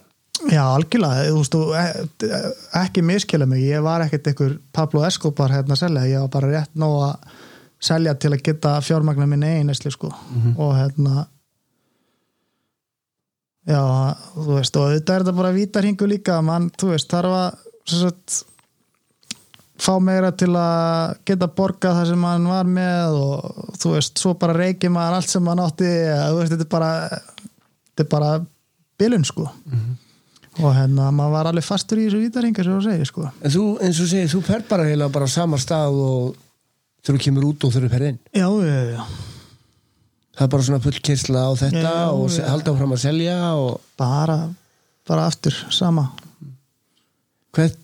Já, 0.53 0.63
algjörlega, 0.69 1.25
þú 1.31 1.39
veist, 1.39 1.55
þú, 1.55 2.29
e- 2.29 2.55
ekki 2.83 3.03
miskjöla 3.09 3.47
mig, 3.49 3.63
ég 3.65 3.81
var 3.85 4.05
ekkert 4.05 4.27
einhver 4.29 4.59
Pablo 4.77 5.05
Escobar 5.07 5.51
hérna 5.55 5.73
að 5.79 5.85
selja, 5.87 6.03
ég 6.11 6.21
var 6.27 6.33
bara 6.35 6.51
rétt 6.53 6.75
nóg 6.77 6.97
að 7.07 7.39
selja 7.83 8.13
til 8.21 8.33
að 8.35 8.43
geta 8.47 8.75
fjármagna 8.85 9.27
minn 9.27 9.43
eigin 9.47 9.73
esli, 9.73 9.91
sko. 9.95 10.11
Og 10.61 10.75
hérna 10.77 11.27
já, 13.67 13.81
þú 14.37 14.59
veist, 14.59 14.77
og 14.77 14.93
þetta 14.93 15.15
er 15.15 15.25
þetta 15.25 15.37
bara 15.41 15.57
vítarhingu 15.57 16.09
líka, 16.11 16.41
mann, 16.45 16.71
þú 16.77 16.93
veist, 16.93 17.09
þarf 17.11 17.39
að 17.39 17.69
sagt 17.97 18.45
fá 19.83 19.97
meira 19.99 20.31
til 20.39 20.53
að 20.55 21.17
geta 21.27 21.49
borga 21.49 21.97
það 21.97 22.13
sem 22.13 22.21
mann 22.23 22.45
var 22.47 22.69
með 22.71 23.17
og 23.19 23.75
þú 23.83 23.97
veist, 23.97 24.19
svo 24.21 24.37
bara 24.39 24.55
reykir 24.55 24.93
maður 24.95 25.17
allt 25.17 25.33
sem 25.33 25.43
mann 25.43 25.65
átti, 25.65 25.89
þú 25.89 26.39
veist, 26.39 26.53
þetta 26.53 26.69
er 26.69 26.73
bara 26.77 26.93
þetta 27.09 28.05
er 28.05 28.11
bara 28.13 28.33
bilun, 28.99 29.25
sko 29.25 29.49
og 30.61 30.73
hérna, 30.77 31.09
maður 31.15 31.33
var 31.39 31.49
alveg 31.49 31.65
fastur 31.65 32.01
í 32.03 32.07
þessu 32.07 32.21
vítarhinga 32.21 32.65
sem 32.67 32.75
þú 32.77 32.81
segir, 32.85 33.09
sko. 33.09 33.27
En 33.41 33.53
þú, 33.55 33.63
eins 33.87 34.01
og 34.05 34.09
segir, 34.11 34.31
þú 34.33 34.41
fer 34.47 34.65
bara 34.69 34.85
heila 34.89 35.09
bara 35.13 35.29
á 35.29 35.33
sama 35.33 35.61
stað 35.61 36.01
og 36.05 36.35
þú 37.07 37.19
kemur 37.25 37.47
út 37.49 37.65
og 37.67 37.73
þurfið 37.75 37.95
ferðin 37.97 38.19
Já, 38.37 38.49
já, 38.63 38.81
já, 38.93 39.05
það 40.37 40.45
er 40.47 40.51
bara 40.55 40.67
svona 40.69 40.83
full 40.85 41.01
kyrsla 41.09 41.47
á 41.49 41.51
þetta 41.63 41.83
Já, 41.83 42.03
og 42.13 42.27
já. 42.37 42.45
halda 42.51 42.75
áfram 42.75 42.93
að 42.97 43.03
selja 43.07 43.39
og 43.57 43.81
bara 43.99 44.39
bara 45.09 45.25
aftur, 45.27 45.57
sama. 45.75 46.05
Hvern, 47.57 47.75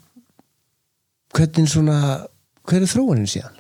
hvernig 1.35 1.73
svona 1.73 1.97
hver 2.69 2.85
er 2.85 2.93
þróunin 2.93 3.27
síðan? 3.31 3.57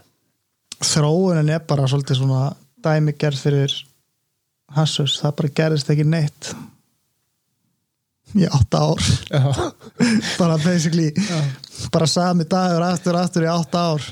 þróunin 0.79 1.51
er 1.51 1.64
bara 1.66 1.88
svolítið 1.90 2.21
svona 2.21 2.42
dæmi 2.85 3.16
gerð 3.18 3.40
fyrir 3.42 3.73
Hassus, 4.77 5.16
það 5.18 5.35
bara 5.40 5.55
gerðist 5.59 5.90
ekki 5.90 6.05
neitt 6.07 6.53
í 8.36 8.48
átta 8.48 8.82
ár. 8.90 9.06
Já, 9.30 9.72
bara 10.40 10.58
basically 10.64 11.12
bara 11.94 12.08
sami 12.10 12.44
dagur 12.48 12.84
aftur 12.88 13.16
aftur 13.20 13.46
í 13.46 13.50
átta 13.52 13.86
ár. 13.94 14.04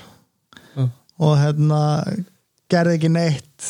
Já. 0.77 0.87
og 1.19 1.37
hérna 1.41 1.83
gerði 2.71 2.97
ekki 2.99 3.11
neitt 3.13 3.69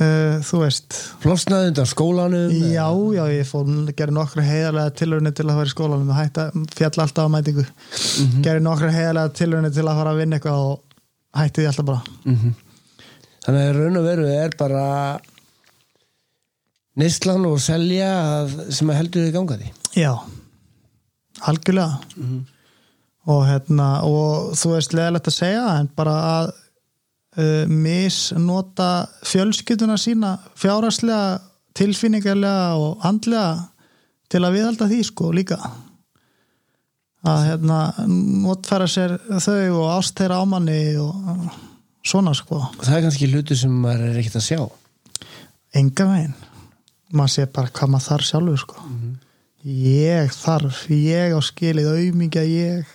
uh, 0.00 0.38
þú 0.46 0.60
veist. 0.62 0.98
Flosnaði 1.24 1.72
undan 1.72 1.88
skólanum 1.90 2.52
já, 2.72 2.86
já, 3.16 3.24
ég 3.32 3.48
fór 3.48 3.68
gerði 3.96 4.16
nokkra 4.16 4.44
heiðarlega 4.46 4.94
tilhörni 5.00 5.32
til 5.36 5.48
að 5.48 5.58
fara 5.58 5.70
í 5.70 5.74
skólanum 5.74 6.14
hætta, 6.16 6.46
fjall 6.76 6.92
alltaf 7.04 7.28
á 7.28 7.34
mætingu. 7.34 7.66
Gerði 8.44 8.64
nokkra 8.64 8.92
heiðarlega 8.94 9.34
tilhörni 9.40 9.72
til 9.74 9.86
að 9.86 10.00
fara 10.00 10.14
að 10.14 10.22
vinna 10.22 10.38
eitthvað 10.38 10.64
og 10.68 11.00
hætti 11.42 11.62
því 11.62 11.68
alltaf 11.72 11.90
bara. 11.92 12.16
Mhm. 12.28 12.54
þannig 13.42 13.68
að 13.68 13.76
raun 13.80 13.98
og 13.98 14.04
veru 14.06 14.26
er 14.30 14.52
bara 14.58 14.82
neyslan 16.98 17.44
og 17.48 17.60
selja 17.62 18.08
að, 18.38 18.56
sem 18.74 18.90
að 18.92 18.98
heldur 19.00 19.26
þið 19.26 19.36
ganga 19.36 19.58
því? 19.60 19.70
Já, 19.98 20.12
algjörlega. 21.48 22.18
Og 23.32 23.44
hérna 23.46 23.88
og 24.08 24.52
þú 24.58 24.74
veist 24.74 24.96
leðilegt 24.96 25.30
að 25.30 25.38
segja 25.38 25.66
en 25.78 25.88
bara 25.96 26.16
að 26.32 26.50
uh, 26.52 27.70
misnota 27.70 28.90
fjölskylduna 29.28 29.98
sína 30.00 30.34
fjárhagslega, 30.58 31.38
tilfinningarlega 31.78 32.74
og 32.80 33.06
andlega 33.06 33.68
til 34.32 34.42
að 34.42 34.58
viðhalda 34.58 34.90
því 34.90 35.00
sko 35.06 35.32
líka. 35.32 35.58
Að 37.22 37.44
hérna 37.46 37.78
notfæra 38.10 38.88
sér 38.90 39.14
þau 39.38 39.84
og 39.84 39.90
ást 39.94 40.16
þeirra 40.18 40.40
ámanni 40.42 40.80
og 40.98 41.44
svona 42.02 42.32
sko. 42.34 42.58
Það 42.80 42.96
er 42.96 43.04
kannski 43.06 43.28
hluti 43.30 43.56
sem 43.56 43.76
maður 43.84 44.08
er 44.08 44.18
ekkert 44.18 44.40
að 44.40 44.48
sjá? 44.48 44.62
Enga 45.78 46.08
veginn 46.10 46.40
maður 47.12 47.34
sé 47.36 47.46
bara 47.52 47.68
hvað 47.76 47.92
maður 47.94 48.08
þarf 48.10 48.28
sjálfur 48.30 48.62
sko 48.62 48.86
ég 49.64 50.32
þarf, 50.34 50.78
ég 50.90 51.36
á 51.36 51.40
skilið 51.44 51.90
auðmingja 51.92 52.42
ég 52.48 52.86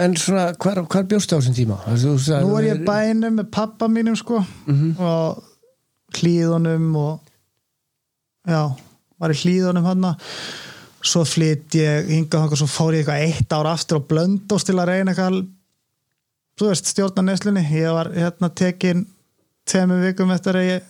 en 0.00 0.14
svona, 0.20 0.50
hvar, 0.60 0.82
hvar 0.92 1.04
bjóstu 1.08 1.36
á 1.36 1.40
þessum 1.40 1.56
tíma? 1.56 1.76
Þú, 1.88 2.14
nú 2.44 2.56
er 2.60 2.66
ég 2.70 2.82
bænum 2.86 3.38
með 3.40 3.50
pappa 3.52 3.88
mínum 3.88 4.16
sko 4.16 4.42
Mhm. 4.66 4.96
og 5.00 5.42
hlýðunum 6.16 6.96
og 6.96 7.20
já, 8.48 8.76
var 9.20 9.30
í 9.32 9.38
hlýðunum 9.40 9.84
hann 9.88 10.08
svo 11.06 11.22
flytt 11.24 11.70
ég 11.78 12.08
hingað 12.10 12.40
þangað 12.46 12.60
svo 12.62 12.66
fór 12.70 12.94
ég 12.96 13.04
eitthvað 13.06 13.24
eitt 13.26 13.52
ár 13.52 13.68
aftur 13.70 14.00
og 14.00 14.08
blöndóst 14.08 14.66
til 14.66 14.74
að 14.80 14.88
reyna 14.90 15.12
eitthvað 15.12 15.46
þú 16.58 16.68
veist, 16.70 16.86
stjórna 16.92 17.22
neslunni 17.22 17.62
ég 17.70 17.92
var 17.92 18.08
hérna 18.16 18.48
tekin 18.54 19.06
tveimur 19.68 20.00
vikum 20.02 20.30
eftir 20.34 20.56
að 20.58 20.68
ég 20.70 20.82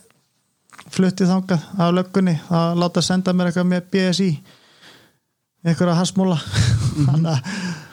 flutti 0.93 1.27
þangað 1.29 1.65
af 1.77 1.93
löggunni 1.97 2.37
að 2.49 2.79
láta 2.83 3.03
senda 3.05 3.33
mér 3.33 3.51
eitthvað 3.51 3.69
með 3.71 3.89
BSI 3.93 4.31
einhverja 5.67 5.99
hasmúla 5.99 6.39
mm 6.97 7.27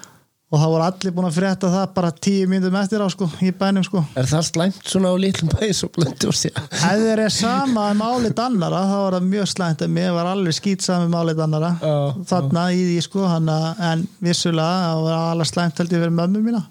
og 0.54 0.61
það 0.61 0.72
voru 0.72 0.85
allir 0.87 1.14
búin 1.14 1.26
að 1.26 1.37
frétta 1.38 1.70
það 1.72 1.87
bara 1.96 2.11
tíu 2.24 2.48
myndum 2.50 2.76
eftir 2.78 3.02
á 3.02 3.09
sko, 3.11 3.26
í 3.42 3.50
bænum 3.59 3.85
sko. 3.87 4.04
Er 4.18 4.28
það 4.30 4.44
slæmt 4.50 4.90
svona 4.90 5.11
á 5.11 5.16
litlum 5.18 5.50
bæs 5.50 5.83
og 5.87 5.90
blöndu 5.96 6.30
og 6.30 6.37
sér 6.38 6.61
þeir 6.78 7.22
er 7.24 7.35
sama 7.35 7.88
um 7.90 8.04
álit 8.07 8.38
annara 8.38 8.85
þá 8.87 8.94
var 8.94 9.16
það 9.16 9.28
mjög 9.33 9.50
slæmt 9.50 9.83
en 9.87 9.94
mér 9.96 10.12
var 10.14 10.30
alveg 10.30 10.59
skýt 10.59 10.87
sama 10.87 11.09
um 11.09 11.16
álit 11.18 11.42
annara 11.42 11.72
Já, 11.80 11.96
þarna 12.30 12.64
í 12.76 12.85
því 12.90 13.00
sko 13.09 13.26
hana, 13.26 13.59
en 13.90 14.07
vissulega 14.22 14.78
það 14.85 15.02
var 15.09 15.18
alveg 15.33 15.50
slæmt 15.50 15.83
held 15.83 15.96
ég 15.96 16.04
fyrir 16.04 16.16
mömmu 16.20 16.44
mína. 16.44 16.62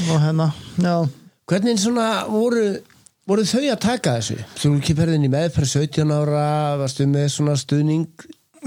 Og 0.00 0.16
hérna 0.26 0.50
já, 0.76 0.94
hvernig 1.48 1.80
svona 1.80 2.10
voru 2.28 2.66
voru 3.30 3.44
þau 3.48 3.62
að 3.70 3.80
taka 3.84 4.14
þessu? 4.18 4.38
Þú 4.60 4.72
ekki 4.80 4.96
ferðin 4.98 5.26
í 5.26 5.32
meðferð 5.32 5.72
17 5.76 6.14
ára 6.16 6.44
varstu 6.80 7.06
með 7.10 7.28
svona 7.34 7.56
stuðning 7.60 8.06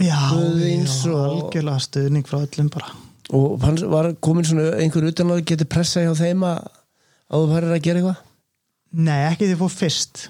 já, 0.01 0.17
Guðvins 0.31 0.99
já 1.05 1.11
og- 1.13 1.25
algjörlega 1.29 1.83
stuðning 1.87 2.27
frá 2.29 2.39
öllum 2.45 2.69
bara 2.73 2.93
og 3.33 3.53
fann, 3.61 3.77
var 3.89 4.11
komin 4.21 4.45
svona 4.45 4.73
einhver 4.83 5.07
utan 5.09 5.31
að 5.33 5.45
geti 5.49 5.65
pressa 5.69 6.03
hjá 6.03 6.11
þeim 6.19 6.43
að 6.47 6.63
að 7.33 7.43
þú 7.43 7.53
færir 7.53 7.71
að 7.73 7.83
gera 7.87 7.99
eitthvað? 8.01 8.23
Nei, 8.93 9.19
ekki 9.31 9.47
því 9.47 9.55
að 9.55 9.61
fór 9.63 9.73
fyrst 9.73 10.23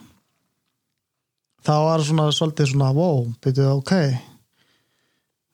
þá 1.63 1.73
var 1.87 2.03
svona 2.05 2.27
svolítið 2.35 2.69
svona 2.73 2.91
wow, 2.95 3.25
byrjuðu 3.43 3.73
ok 3.79 3.93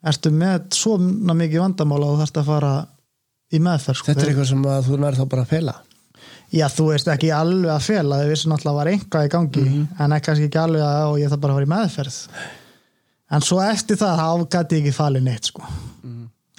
ertu 0.09 0.31
með 0.31 0.67
svona 0.77 1.35
mikið 1.35 1.63
vandamála 1.63 2.11
og 2.13 2.19
þarfst 2.21 2.37
að 2.39 2.49
fara 2.53 2.73
í 3.51 3.59
meðferð 3.65 3.97
sko. 3.99 4.11
Þetta 4.11 4.23
er 4.23 4.29
eitthvað 4.31 4.49
sem 4.51 4.67
að 4.71 4.85
þú 4.87 4.99
nær 5.01 5.17
þá 5.17 5.23
bara 5.33 5.43
að 5.47 5.51
fela 5.55 5.73
Já, 6.49 6.65
þú 6.73 6.88
veist 6.89 7.09
ekki 7.12 7.29
alveg 7.33 7.69
að 7.69 7.83
fela 7.85 8.17
þau 8.23 8.29
vissi 8.31 8.49
náttúrulega 8.49 8.79
var 8.79 8.89
einhvað 8.89 9.27
í 9.27 9.31
gangi 9.35 9.65
en 9.69 10.15
ekki 10.15 10.25
kannski 10.25 10.47
ekki 10.47 10.62
alveg 10.63 10.85
að 10.85 11.09
og 11.12 11.19
ég 11.21 11.29
þarf 11.29 11.43
bara 11.43 11.53
að 11.53 11.59
fara 11.59 11.67
í 11.67 11.73
meðferð. 11.75 12.17
En 13.29 13.45
svo 13.45 13.59
eftir 13.62 13.99
það 13.99 14.21
þá 14.23 14.47
gæti 14.55 14.79
ég 14.79 14.81
ekki 14.88 14.95
falið 14.97 15.27
neitt 15.27 15.51
sko. 15.51 15.62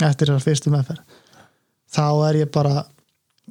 eftir 0.00 0.30
þessar 0.30 0.46
fyrstu 0.46 0.70
meðferð. 0.70 1.18
Þá 1.90 2.06
er 2.28 2.38
ég 2.44 2.52
bara 2.54 2.84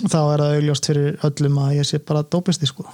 þá 0.07 0.19
er 0.21 0.45
það 0.45 0.55
augljóst 0.55 0.89
fyrir 0.89 1.19
öllum 1.27 1.59
að 1.65 1.75
ég 1.75 1.89
sé 1.89 1.99
bara 1.99 2.23
dópisti 2.23 2.69
sko. 2.69 2.87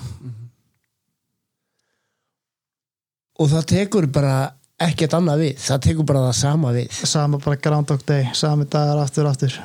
og 3.35 3.49
það 3.51 3.65
tekur 3.67 4.05
bara 4.07 4.35
ekkert 4.79 5.13
annað 5.13 5.41
við 5.43 5.57
það 5.59 5.81
tekur 5.85 6.05
bara 6.09 6.27
það 6.27 6.37
sama 6.41 6.75
við. 6.75 6.91
Sama 7.05 7.37
bara 7.37 7.61
Groundhog 7.61 8.05
Day, 8.07 8.29
sami 8.33 8.65
dagar 8.65 9.03
aftur 9.05 9.29
aftur 9.29 9.59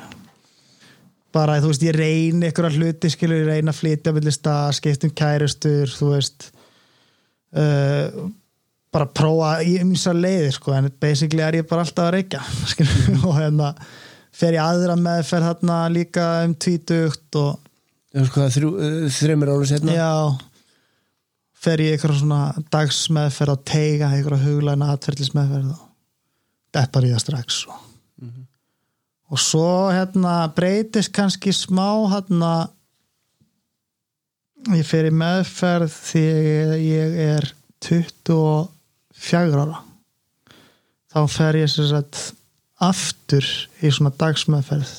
bara 1.35 1.59
þú 1.63 1.71
veist 1.71 1.85
ég 1.85 1.95
reyni 1.95 2.49
einhverja 2.49 2.77
hluti 2.77 3.11
skilur, 3.13 3.41
ég 3.43 3.49
reyna 3.49 3.73
að 3.73 3.79
flytja 3.79 4.13
millir 4.15 4.35
stað, 4.35 4.75
skiptum 4.79 5.13
kærustur 5.15 5.91
þú 5.95 6.11
veist 6.13 6.51
uh, 7.55 8.29
bara 8.91 9.07
prófa 9.07 9.51
í 9.63 9.77
mjög 9.87 10.19
leiðir 10.19 10.55
sko, 10.57 10.75
en 10.75 10.91
basically 11.01 11.43
er 11.45 11.61
ég 11.61 11.67
bara 11.69 11.85
alltaf 11.85 12.09
að 12.09 12.15
reykja 12.17 12.43
skilur, 12.73 13.19
og 13.23 13.35
hérna 13.39 13.73
fer 14.31 14.57
ég 14.57 14.63
aðra 14.63 14.95
meðferð 14.99 15.49
þarna 15.49 15.81
líka 15.93 16.29
um 16.45 16.55
tvítugt 16.55 17.41
og 17.41 17.59
Þú 18.11 18.19
veist 18.19 18.33
hvað, 18.35 18.49
þrjú, 18.57 18.69
uh, 18.75 19.03
þreymur 19.15 19.49
ára 19.53 19.67
setna 19.69 19.93
já. 19.95 20.09
Fer 21.61 21.83
ég 21.85 21.93
eitthvað 21.95 22.17
svona 22.19 22.39
dagsmeðferð 22.73 23.53
á 23.55 23.57
teiga, 23.71 24.09
eitthvað 24.11 24.43
huglæna 24.49 24.89
atverðlismeðferð 24.91 25.69
og 25.77 25.85
deppar 26.75 27.07
ég 27.07 27.15
það 27.15 27.23
strax 27.23 27.61
og, 27.71 27.85
og 29.31 29.39
svo 29.39 29.89
hérna 29.91 30.51
breytist 30.55 31.13
kannski 31.15 31.53
smá 31.55 31.87
hérna 32.11 32.51
ég 34.75 34.85
fer 34.85 35.07
í 35.07 35.13
meðferð 35.15 35.93
því 35.95 36.25
ég 36.83 37.15
er 37.23 37.47
24 37.81 39.63
ára. 39.63 39.79
Þá 41.11 41.21
fer 41.31 41.57
ég 41.59 41.71
sér 41.71 41.89
sagt 41.89 42.19
aftur 42.81 43.47
í 43.81 43.89
svona 43.91 44.13
dagsmeðferð. 44.19 44.91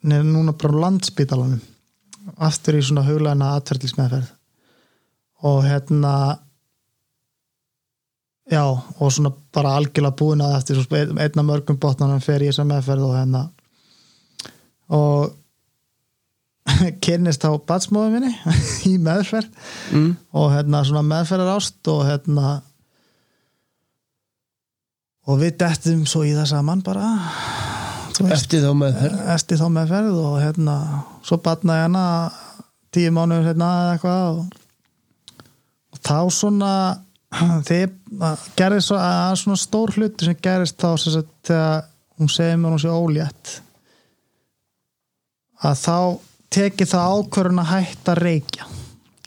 Nefnir 0.00 0.32
núna 0.32 0.56
bara 0.56 0.80
á 0.80 0.82
landspítalanum. 0.86 1.62
Aftur 2.40 2.78
í 2.78 2.82
svona 2.84 3.04
huglæna 3.06 3.54
atverðlismeðferð 3.58 4.28
og 5.48 5.64
hérna 5.64 6.14
já 8.50 8.64
og 8.66 9.12
svona 9.12 9.32
bara 9.54 9.76
algjörlega 9.78 10.16
búin 10.18 10.42
að 10.44 10.56
eftir 10.58 10.80
svo 10.80 11.00
einna 11.00 11.44
mörgum 11.46 11.78
botnanum 11.80 12.22
fer 12.22 12.42
ég 12.42 12.54
sem 12.54 12.68
meðferð 12.68 13.06
og 13.06 13.14
hérna. 13.18 13.44
Og 14.90 15.36
kynnist 17.04 17.44
á 17.46 17.50
batsmóðu 17.54 18.16
minni 18.16 18.32
í 18.90 18.96
meðferð. 19.02 19.52
Mm. 19.94 20.10
og 20.32 20.50
hérna 20.54 20.82
svona 20.86 21.06
meðferðar 21.06 21.56
ást 21.56 21.92
og 21.92 22.04
hérna 22.08 22.60
og 25.30 25.38
við 25.40 25.58
dettum 25.62 26.06
svo 26.08 26.24
í 26.26 26.34
það 26.34 26.48
saman 26.50 26.82
bara. 26.84 27.10
Veist 28.20 28.34
eftir 28.34 28.64
þá 28.64 28.72
með 28.76 28.96
þær 29.00 29.12
eftir 29.34 29.60
þá 29.60 29.66
meðferð 29.72 30.16
og 30.20 30.40
hérna 30.42 30.76
svo 31.24 31.38
batnaði 31.44 31.86
hana 31.86 32.06
tíu 32.92 33.12
mánuður 33.14 33.52
hérna 33.52 33.68
eða 33.84 33.94
eitthvað 33.94 34.26
og, 34.32 34.58
og 35.94 36.02
þá 36.04 36.18
svona 36.34 36.72
þegar 37.30 38.46
gerðist 38.58 38.90
svo, 38.90 38.98
að 38.98 39.36
svona 39.42 39.60
stór 39.60 39.94
hluti 39.96 40.26
sem 40.26 40.38
gerist 40.42 40.80
þá 40.80 40.88
sem 40.98 41.14
sagt, 41.14 41.34
þegar 41.46 41.84
hún 42.20 42.32
segir 42.32 42.58
mér 42.60 42.74
hún 42.74 42.82
sé 42.82 42.90
ólétt 42.94 43.52
að 45.60 45.78
þá 45.84 45.98
tekið 46.50 46.90
það 46.90 47.14
ákvörðun 47.14 47.62
að 47.62 47.70
hætta 47.70 48.16
reykja 48.18 48.66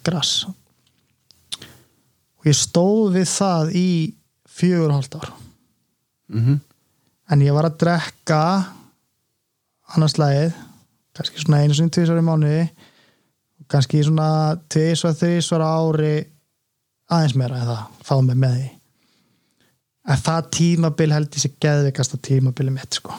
gras. 0.04 0.34
Og 2.42 2.50
ég 2.50 2.58
stóð 2.58 3.16
við 3.16 3.28
það 3.32 3.74
í 3.80 3.90
fjögur 4.50 4.92
og 4.92 4.98
hálft 4.98 5.20
ár. 5.22 5.34
Mm 6.34 6.62
en 7.32 7.44
ég 7.44 7.56
var 7.56 7.68
að 7.68 7.80
drekka 7.84 8.40
annars 9.96 10.18
lagið 10.20 10.54
kannski 11.16 11.44
svona 11.44 11.62
einu 11.64 11.78
sinni 11.78 11.94
tvisar 11.94 12.20
í 12.20 12.26
mánuði 12.26 12.64
kannski 13.72 14.04
svona 14.04 14.28
tvisar 14.72 15.16
þrísvar 15.18 15.64
á 15.64 15.70
ári 15.72 16.14
aðeins 17.14 17.36
meira 17.40 17.60
en 17.60 17.70
það 17.70 17.84
fá 18.08 18.16
mig 18.22 18.40
með 18.40 18.58
því 18.60 18.72
en 20.04 20.20
það 20.20 20.50
tímabil 20.58 21.12
held 21.16 21.38
ég 21.38 21.44
sé 21.44 21.52
geðveikasta 21.64 22.20
tímabili 22.24 22.74
mitt 22.74 23.00
sko. 23.00 23.16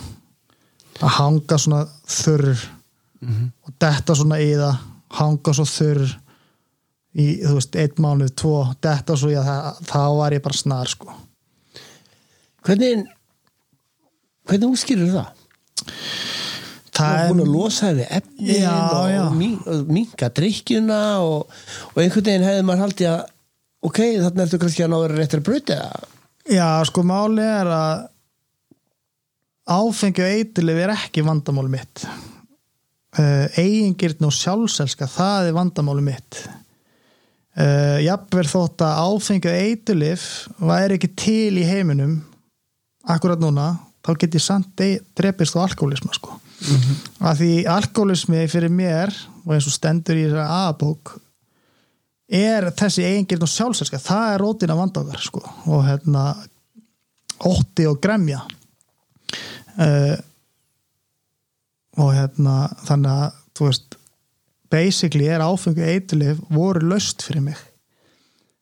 Að 1.01 1.15
hanga 1.19 1.59
svona 1.59 1.85
þurr 2.05 2.51
og 3.25 3.73
detta 3.81 4.17
svona 4.17 4.41
í 4.43 4.51
það 4.59 4.83
hanga 5.15 5.55
svo 5.57 5.65
þurr 5.69 6.05
í, 7.15 7.27
þú 7.41 7.55
veist, 7.57 7.79
einn 7.79 8.03
mánuð, 8.03 8.35
tvo 8.37 8.57
detta 8.85 9.17
svo 9.17 9.31
í 9.33 9.39
það, 9.39 9.81
þá 9.89 10.03
var 10.19 10.37
ég 10.37 10.45
bara 10.45 10.59
snar 10.59 10.91
sko. 10.91 11.15
Hvernig 12.65 13.07
hvernig 14.45 14.75
útskýrur 14.75 15.15
það? 15.15 15.31
Það 16.95 17.17
er 17.19 17.31
búin 17.31 17.43
að 17.43 17.51
losa 17.51 17.89
þig 17.89 17.97
við 17.99 18.11
efnin 18.19 18.61
Já, 18.61 18.75
og, 19.67 19.87
minka 19.91 20.29
drikkjuna 20.31 20.99
og, 21.25 21.57
og 21.91 22.03
einhvern 22.03 22.29
veginn 22.29 22.47
hefði 22.47 22.67
maður 22.69 22.85
haldið 22.85 23.09
að 23.11 23.23
ok, 23.85 24.01
þannig 24.25 24.45
ertu 24.47 24.61
kannski 24.63 24.85
að 24.85 24.93
ná 24.93 24.99
að 24.99 25.07
vera 25.07 25.21
réttir 25.21 25.45
brauta 25.45 25.79
það 25.85 26.11
Já, 26.45 26.85
sko 26.85 27.01
máli 27.09 27.41
er 27.41 27.71
að 27.73 28.03
áfengi 29.73 30.21
og 30.21 30.29
eitilif 30.29 30.81
er 30.85 30.93
ekki 30.93 31.23
vandamáli 31.25 31.73
mitt. 31.73 32.05
Uh, 33.15 33.47
eigingirn 33.57 34.27
og 34.27 34.35
sjálfselska 34.35 35.09
það 35.09 35.49
er 35.49 35.57
vandamáli 35.57 36.05
mitt. 36.05 36.43
Uh, 37.57 37.97
jafnver 38.05 38.51
þótt 38.51 38.85
að 38.85 39.01
áfengi 39.07 39.49
og 39.49 39.57
eitilif 39.57 40.29
væri 40.61 40.99
ekki 40.99 41.13
til 41.17 41.63
í 41.63 41.65
heiminum 41.65 42.19
akkurat 43.09 43.41
núna 43.41 43.71
þá 44.05 44.13
get 44.21 44.37
ég 44.37 44.45
samt 44.45 44.85
drepist 45.17 45.57
á 45.57 45.65
alkoholisma 45.65 46.13
sko. 46.13 46.37
Að 47.25 47.41
því 47.41 47.53
alkoholismi 47.73 48.45
fyrir 48.53 48.73
mér 48.73 49.17
og 49.47 49.57
eins 49.57 49.69
og 49.69 49.79
stendur 49.79 50.21
í 50.21 50.29
aðabók 50.29 51.17
er 52.29 52.71
þessi 52.77 53.05
eigingirn 53.05 53.45
og 53.45 53.53
sjálfsælska. 53.53 54.01
Það 54.01 54.33
er 54.33 54.43
rótin 54.43 54.73
af 54.73 54.81
vandakar 54.81 55.21
sko. 55.21 55.43
og 55.67 55.85
hérna 55.87 56.25
ótti 57.45 57.87
og 57.89 58.01
gremja. 58.01 58.41
Uh, 59.75 60.17
og 61.99 62.15
hérna 62.15 62.69
þannig 62.87 63.11
að 63.11 63.39
þú 63.55 63.69
veist 63.69 63.97
basically 64.71 65.29
er 65.31 65.45
áfengu 65.45 65.83
eiturlif 65.83 66.41
voru 66.51 66.83
löst 66.95 67.23
fyrir 67.23 67.43
mig. 67.43 67.57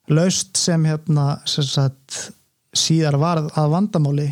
Löst 0.08 0.56
sem 0.56 0.84
hérna 0.84 1.40
sem 1.46 1.64
sagt, 1.64 2.32
síðar 2.74 3.18
var 3.20 3.38
að 3.38 3.72
vandamáli 3.72 4.30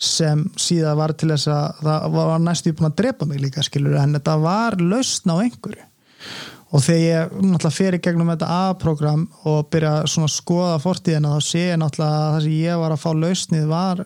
sem 0.00 0.42
síðar 0.60 0.96
var 0.98 1.14
til 1.16 1.30
þess 1.30 1.48
að 1.48 1.82
það 1.84 2.16
var 2.16 2.40
næstu 2.42 2.72
búin 2.74 2.90
að 2.90 2.96
drepa 2.98 3.28
mig 3.28 3.40
líka 3.40 3.62
skilur 3.64 3.96
en 4.00 4.16
þetta 4.16 4.36
var 4.42 4.76
löst 4.80 5.28
á 5.28 5.36
einhverju 5.36 5.84
og 6.74 6.82
þegar 6.82 7.02
ég 7.04 7.34
náttúrulega 7.38 7.76
fer 7.76 7.96
í 7.96 8.00
gegnum 8.02 8.32
þetta 8.32 8.54
A-program 8.68 9.24
og 9.50 9.68
byrja 9.72 9.92
svona 10.10 10.28
að 10.30 10.34
skoða 10.34 10.80
fortíðina 10.82 11.34
þá 11.36 11.46
sé 11.46 11.62
ég 11.68 11.80
náttúrulega 11.80 12.18
að 12.18 12.32
það 12.34 12.46
sem 12.46 12.56
ég 12.58 12.82
var 12.82 12.94
að 12.94 13.02
fá 13.04 13.10
lausnið 13.20 13.68
var 13.70 14.02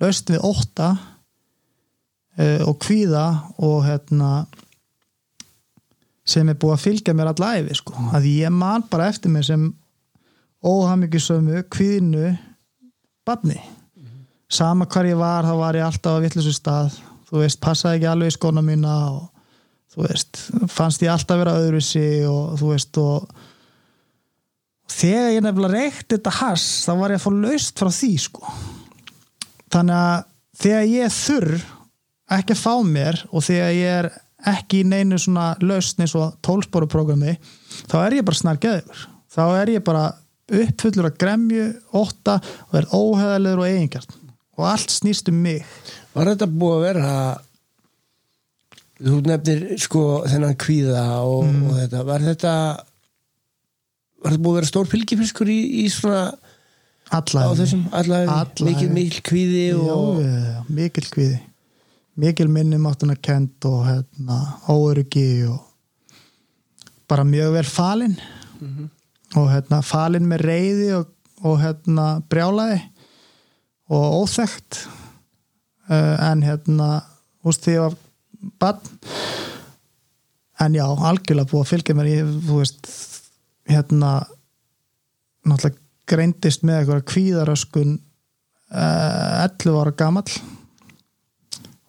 lausnið 0.00 0.46
ótta 0.50 0.90
uh, 0.96 2.60
og 2.68 2.76
kvíða 2.84 3.26
og 3.64 3.80
hérna 3.88 4.30
sem 6.30 6.48
er 6.52 6.60
búið 6.60 6.76
að 6.76 6.84
fylgja 6.84 7.16
mér 7.16 7.32
allæfi 7.32 7.80
sko, 7.80 7.96
að 8.14 8.30
ég 8.30 8.54
man 8.54 8.84
bara 8.92 9.08
eftir 9.10 9.32
mig 9.32 9.48
sem 9.48 9.66
óhammingisömu 10.60 11.64
kvíðinu 11.72 12.34
badni 13.26 13.58
sama 14.50 14.86
hvar 14.90 15.06
ég 15.06 15.18
var 15.18 15.46
þá 15.46 15.54
var 15.58 15.78
ég 15.78 15.86
alltaf 15.86 16.18
á 16.18 16.22
vittlisu 16.22 16.52
stað. 16.54 16.96
Þú 17.30 17.44
veist, 17.44 17.60
passaði 17.62 18.00
ekki 18.00 18.08
alveg 18.10 18.32
í 18.32 18.34
skóna 18.34 18.62
mína 18.64 18.94
og 19.14 19.29
þú 19.90 20.06
veist, 20.06 20.42
fannst 20.70 21.02
ég 21.04 21.12
alltaf 21.12 21.40
vera 21.40 21.56
öðruðsi 21.60 22.04
og 22.30 22.56
þú 22.60 22.70
veist 22.72 23.00
og 23.02 23.30
þegar 24.90 25.34
ég 25.34 25.44
nefnilega 25.44 25.74
reykti 25.76 26.16
þetta 26.16 26.36
hass, 26.40 26.68
þá 26.86 26.92
var 27.00 27.14
ég 27.14 27.20
að 27.20 27.26
fá 27.26 27.30
laust 27.36 27.82
frá 27.82 27.90
því 27.94 28.10
sko. 28.24 28.56
Þannig 29.70 29.96
að 29.98 30.24
þegar 30.60 30.88
ég 30.90 31.14
þurr 31.14 31.54
ekki 32.36 32.56
að 32.56 32.62
fá 32.62 32.74
mér 32.86 33.22
og 33.30 33.46
þegar 33.46 33.72
ég 33.74 33.96
er 34.00 34.10
ekki 34.50 34.80
í 34.80 34.88
neinu 34.88 35.18
svona 35.20 35.52
lausn 35.60 36.04
eins 36.04 36.14
og 36.16 36.38
tólsporuprógrami 36.44 37.34
þá 37.90 37.96
er 38.06 38.16
ég 38.20 38.24
bara 38.24 38.38
snargeður 38.38 39.02
þá 39.30 39.42
er 39.60 39.72
ég 39.74 39.84
bara 39.84 40.06
uppfullur 40.50 41.10
að 41.10 41.18
gremju, 41.20 41.66
óta 41.94 42.38
og 42.70 42.78
er 42.80 42.88
óheðalegur 42.90 43.62
og 43.62 43.68
eigingjart 43.68 44.16
og 44.60 44.66
allt 44.68 44.92
snýst 44.92 45.30
um 45.30 45.38
mig. 45.40 45.62
Var 46.12 46.32
þetta 46.32 46.48
búið 46.50 46.74
að 46.74 46.82
vera 46.88 47.12
þú 49.00 49.18
nefnir 49.26 49.62
sko 49.80 50.02
þennan 50.28 50.56
kvíða 50.60 51.04
og, 51.24 51.44
Mm. 51.46 51.62
og 51.70 51.76
þetta, 51.80 52.04
var 52.04 52.20
þetta 52.20 52.54
var 54.20 54.32
þetta 54.34 54.42
búið 54.44 54.52
að 54.52 54.58
vera 54.60 54.68
stór 54.70 54.88
fylgifiskur 54.90 55.48
í, 55.48 55.60
í 55.80 55.84
svona 55.92 56.24
alla 57.10 57.46
á 57.48 57.50
þessum, 57.58 57.86
allavega, 57.96 58.34
Alla 58.44 58.66
mikil, 58.68 58.90
mikil 58.94 59.22
kvíði 59.26 59.62
og 59.80 60.20
Já, 60.22 60.64
mikil 60.68 61.06
kvíði. 61.10 61.38
Mikil 62.20 62.48
minnum 62.52 62.84
áttuna 62.90 63.16
kent 63.16 63.64
og 63.64 63.86
hérna, 63.88 64.36
óöryggi 64.68 65.46
og 65.48 65.64
bara 67.08 67.24
mjög 67.24 67.54
vel 67.56 67.64
falin 67.66 68.14
og 69.34 69.48
hérna, 69.50 69.80
falin 69.82 70.28
með 70.28 70.44
reyði 70.44 70.88
og, 70.98 71.08
og 71.42 71.56
hérna, 71.62 72.06
brjálaði 72.30 72.80
og 73.90 74.20
óþekkt. 74.20 74.84
Uh, 75.90 76.14
en 76.30 76.42
hérna 76.46 76.90
úst 77.42 77.64
því 77.66 77.78
að 77.88 77.96
barn. 78.60 78.98
En 80.60 80.76
já, 80.76 80.84
algjörlega 80.84 81.48
búið 81.48 81.62
að 81.64 81.70
fylgja 81.70 81.96
mér. 81.96 82.10
Ég, 82.10 82.34
þú 82.46 82.60
veist 82.60 82.90
hérna 83.70 84.12
náttúrulega 85.46 85.78
greindist 86.10 86.64
með 86.66 86.80
eitthvað 86.80 87.06
kvíðaröskun 87.12 87.92
uh, 88.74 89.46
11 89.46 89.78
ára 89.80 89.94
gamall. 89.96 90.32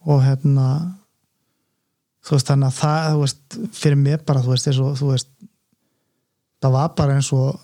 Og 0.08 0.22
hérna 0.24 0.68
þú 2.22 2.36
veist 2.36 2.48
þannig 2.48 2.70
að 2.70 2.78
það 2.78 3.10
þú 3.10 3.20
veist, 3.24 3.58
fyrir 3.76 4.00
mér 4.00 4.24
bara 4.26 4.42
þú 4.44 4.54
veist, 4.54 4.70
eins 4.70 4.80
og, 4.82 4.94
þú 4.98 5.10
veist 5.12 5.30
það 6.62 6.74
var 6.76 6.92
bara 6.98 7.18
eins 7.18 7.32
og 7.34 7.60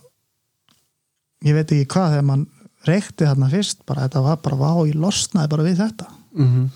ég 1.47 1.55
veit 1.55 1.71
ekki 1.71 1.87
hvað 1.95 2.17
þegar 2.17 2.27
mann 2.27 2.47
reykti 2.89 3.27
þarna 3.27 3.51
fyrst 3.53 3.85
bara 3.87 4.07
þetta 4.07 4.23
var 4.25 4.41
bara 4.43 4.59
vá, 4.59 4.71
ég 4.89 4.99
losnaði 4.99 5.53
bara 5.55 5.67
við 5.67 5.83
þetta. 5.85 6.11
Mm 6.35 6.69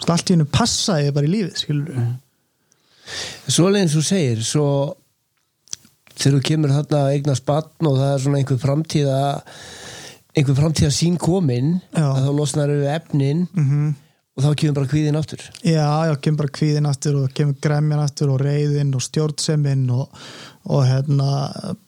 -hmm. 0.00 0.08
Veist, 0.08 0.10
allt 0.16 0.30
í 0.30 0.34
hennu 0.34 0.48
passaði 0.50 1.12
bara 1.14 1.26
í 1.26 1.34
lífið 1.34 1.56
skilur 1.56 1.94
Mhm. 1.94 2.16
Svo 3.48 3.66
og 3.66 3.74
þú 3.90 4.02
segir 4.06 4.42
svo 4.46 4.66
þegar 6.14 6.36
þú 6.38 6.42
kemur 6.46 6.70
þarna 6.70 6.98
að 7.00 7.12
eignast 7.14 7.46
batn 7.46 7.86
og 7.86 7.96
það 7.98 8.14
er 8.14 8.20
svona 8.24 8.38
einhver 8.38 8.60
framtíða 8.60 9.42
einhver 10.36 10.54
framtíða 10.58 10.92
sín 10.94 11.18
komin 11.18 11.80
Já. 11.94 12.06
að 12.06 12.26
þá 12.26 12.30
losnar 12.36 12.68
við 12.68 12.94
efnin 12.94 13.48
mm 13.54 13.94
og 14.40 14.44
þá 14.44 14.50
kemur 14.56 14.76
bara 14.78 14.90
kvíðin 14.90 15.18
aftur 15.18 15.42
Já, 15.66 15.86
já, 16.06 16.14
kemur 16.22 16.44
bara 16.44 16.54
kvíðin 16.56 16.88
aftur 16.88 17.16
og 17.20 17.32
kemur 17.36 17.56
gremjan 17.60 18.02
aftur 18.04 18.30
og 18.30 18.40
reyðin 18.40 18.94
og 18.96 19.02
stjórnsemin 19.04 19.82
og, 19.92 20.20
og 20.70 20.84
hérna 20.86 21.30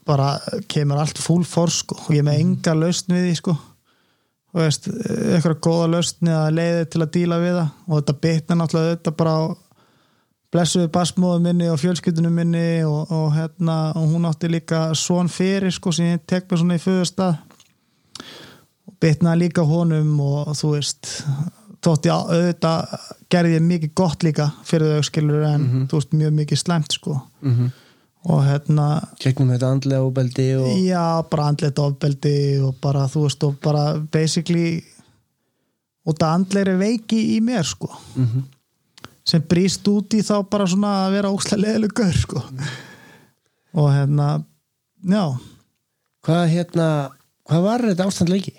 bara 0.08 0.34
kemur 0.68 1.00
allt 1.00 1.20
full 1.22 1.44
for 1.48 1.72
sko 1.72 1.96
og 1.96 2.16
ég 2.16 2.26
með 2.26 2.42
enga 2.42 2.74
lausn 2.76 3.14
við 3.14 3.28
því 3.30 3.36
sko 3.38 3.56
veist, 4.60 4.88
eitthvað 4.88 5.60
góða 5.64 5.90
lausn 5.94 6.28
eða 6.28 6.50
leiði 6.52 6.88
til 6.92 7.02
að 7.02 7.12
díla 7.16 7.38
við 7.42 7.54
það. 7.58 7.68
Og 7.88 8.00
þetta 8.00 8.18
bitna 8.26 8.58
náttúrulega 8.60 8.96
þetta 8.96 9.14
bara 9.22 9.36
á 9.38 9.42
blessuðu 10.52 10.90
basmóðu 10.92 11.40
minni 11.46 11.70
og 11.72 11.80
fjölskyldunum 11.80 12.34
minni 12.36 12.66
og, 12.84 13.08
og 13.08 13.32
hérna 13.36 13.76
og 13.96 14.10
hún 14.12 14.28
átti 14.28 14.50
líka 14.52 14.90
svon 14.98 15.30
fyrir 15.32 15.72
sko 15.72 15.94
sem 15.96 16.12
ég 16.12 16.26
tek 16.28 16.50
mér 16.50 16.60
svona 16.60 16.76
í 16.76 16.82
föðustad 16.82 17.38
og 18.88 18.96
bitnaði 19.00 19.46
líka 19.46 19.64
honum 19.64 20.12
og 20.20 20.52
þú 20.58 20.74
veist 20.74 21.08
þótt 21.82 22.08
ég 22.10 22.34
auðvitað 22.34 22.96
gerði 23.32 23.56
ég 23.56 23.64
mikið 23.70 23.94
gott 24.02 24.26
líka 24.26 24.50
fyrir 24.68 24.98
þau 24.98 25.08
skilur 25.08 25.46
en 25.48 25.64
þú 25.90 25.98
veist 25.98 26.12
mjög 26.20 26.36
mikið 26.42 26.60
slæmt 26.60 26.98
sko. 26.98 27.16
Mm 27.40 27.54
-hmm. 27.56 27.70
Og 28.22 28.42
hérna 28.46 28.86
Gegnum 29.18 29.50
þetta 29.50 29.72
andlega 29.74 30.06
óbeldi 30.06 30.48
og 30.60 30.68
já 30.86 31.04
bara 31.30 31.48
andleitt 31.50 31.78
ofbeldi 31.82 32.36
og 32.62 32.76
bara 32.82 33.08
þú 33.10 33.24
veist 33.26 33.46
og 33.48 33.56
bara 33.64 33.86
basically 34.12 34.82
og 36.06 36.18
það 36.18 36.34
andleiri 36.36 36.74
veiki 36.80 37.20
í 37.36 37.38
mér 37.44 37.66
sko. 37.66 37.90
Mm 38.16 38.26
-hmm. 38.26 38.42
sem 39.24 39.42
brýst 39.42 39.88
út 39.88 40.14
í 40.14 40.22
þá 40.22 40.48
bara 40.50 40.66
svona 40.66 41.06
að 41.06 41.12
vera 41.12 41.30
óslega 41.30 41.62
leðilegur 41.62 42.18
sko. 42.18 42.42
Og 43.74 43.90
hérna 43.90 44.44
já. 45.02 45.38
Hvað 46.22 46.48
hérna 46.48 47.10
hvað 47.48 47.62
var 47.62 47.80
þetta 47.80 48.06
ástand 48.06 48.30
leiki? 48.30 48.54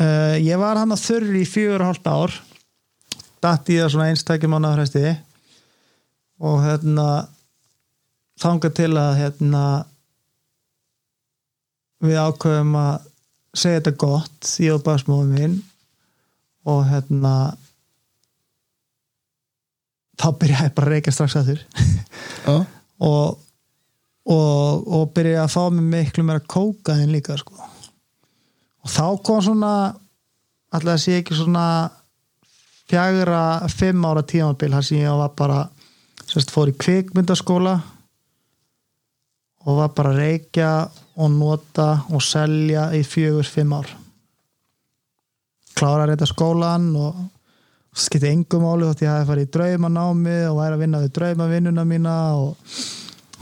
Uh, 0.00 0.36
ég 0.40 0.58
var 0.58 0.76
hann 0.76 0.92
að 0.92 1.04
þurri 1.04 1.42
í 1.42 1.46
fjögur 1.46 1.80
og 1.80 1.86
hálft 1.86 2.06
ár. 2.06 2.32
Datt 3.42 3.68
í 3.68 3.76
það 3.76 3.90
svona 3.90 4.08
einstækjum 4.08 4.50
mánuðarhæsti 4.50 5.16
og 6.40 6.62
hérna 6.64 7.28
þangað 8.42 8.76
til 8.78 8.92
að 8.98 9.16
hérna 9.20 9.64
við 12.02 12.18
ákveðum 12.18 12.76
að 12.80 13.10
segja 13.52 13.80
þetta 13.80 13.98
gott 14.00 14.52
ég 14.64 14.74
og 14.74 14.84
basmóðum 14.86 15.34
minn 15.36 15.58
og 16.68 16.84
hérna 16.88 17.34
þá 20.20 20.28
byrjaði 20.40 20.68
ég 20.68 20.76
bara 20.76 20.88
að 20.88 20.94
reykja 20.96 21.14
strax 21.14 21.38
að 21.38 21.50
þurr 21.52 21.64
Já, 22.42 22.54
og, 23.12 23.40
og, 24.26 24.86
og 24.98 25.08
byrja 25.16 25.44
að 25.44 25.54
fá 25.54 25.62
mig 25.74 25.88
miklu 25.94 26.26
meira 26.26 26.42
kóka 26.42 26.96
en 26.98 27.14
líka 27.14 27.38
sko. 27.40 27.56
og 27.58 28.92
þá 28.92 29.04
kom 29.26 29.42
svona 29.44 29.72
alltaf 30.72 30.94
að 30.94 31.02
sé 31.02 31.18
ekki 31.20 31.36
svona 31.36 31.66
fjagra, 32.90 33.68
fimm 33.72 34.04
ára 34.08 34.24
tímabil 34.26 34.72
þar 34.74 34.86
sem 34.86 35.02
ég 35.02 35.20
var 35.22 35.32
bara 35.38 35.62
sérst, 36.26 36.52
fór 36.52 36.72
í 36.72 36.76
kvikmyndaskóla 36.76 37.78
og 39.64 39.78
var 39.78 39.92
bara 39.96 40.12
að 40.12 40.20
reykja 40.22 40.70
og 41.22 41.30
nota 41.34 41.88
og 42.12 42.22
selja 42.24 42.88
í 42.96 43.02
fjögur, 43.06 43.46
fimm 43.46 43.74
ár. 43.76 43.90
Klára 45.76 46.06
að 46.06 46.12
reyta 46.12 46.28
skólan 46.28 46.90
og 46.98 47.20
skipti 47.92 48.30
engum 48.30 48.64
máli 48.64 48.88
þótt 48.88 49.04
ég 49.04 49.12
hafi 49.12 49.28
farið 49.28 49.46
í 49.46 49.52
draumanámi 49.56 50.36
og 50.48 50.58
væri 50.58 50.76
að 50.76 50.82
vinna 50.82 51.02
við 51.02 51.14
draumavinnuna 51.18 51.84
mína 51.88 52.16
og 52.40 52.74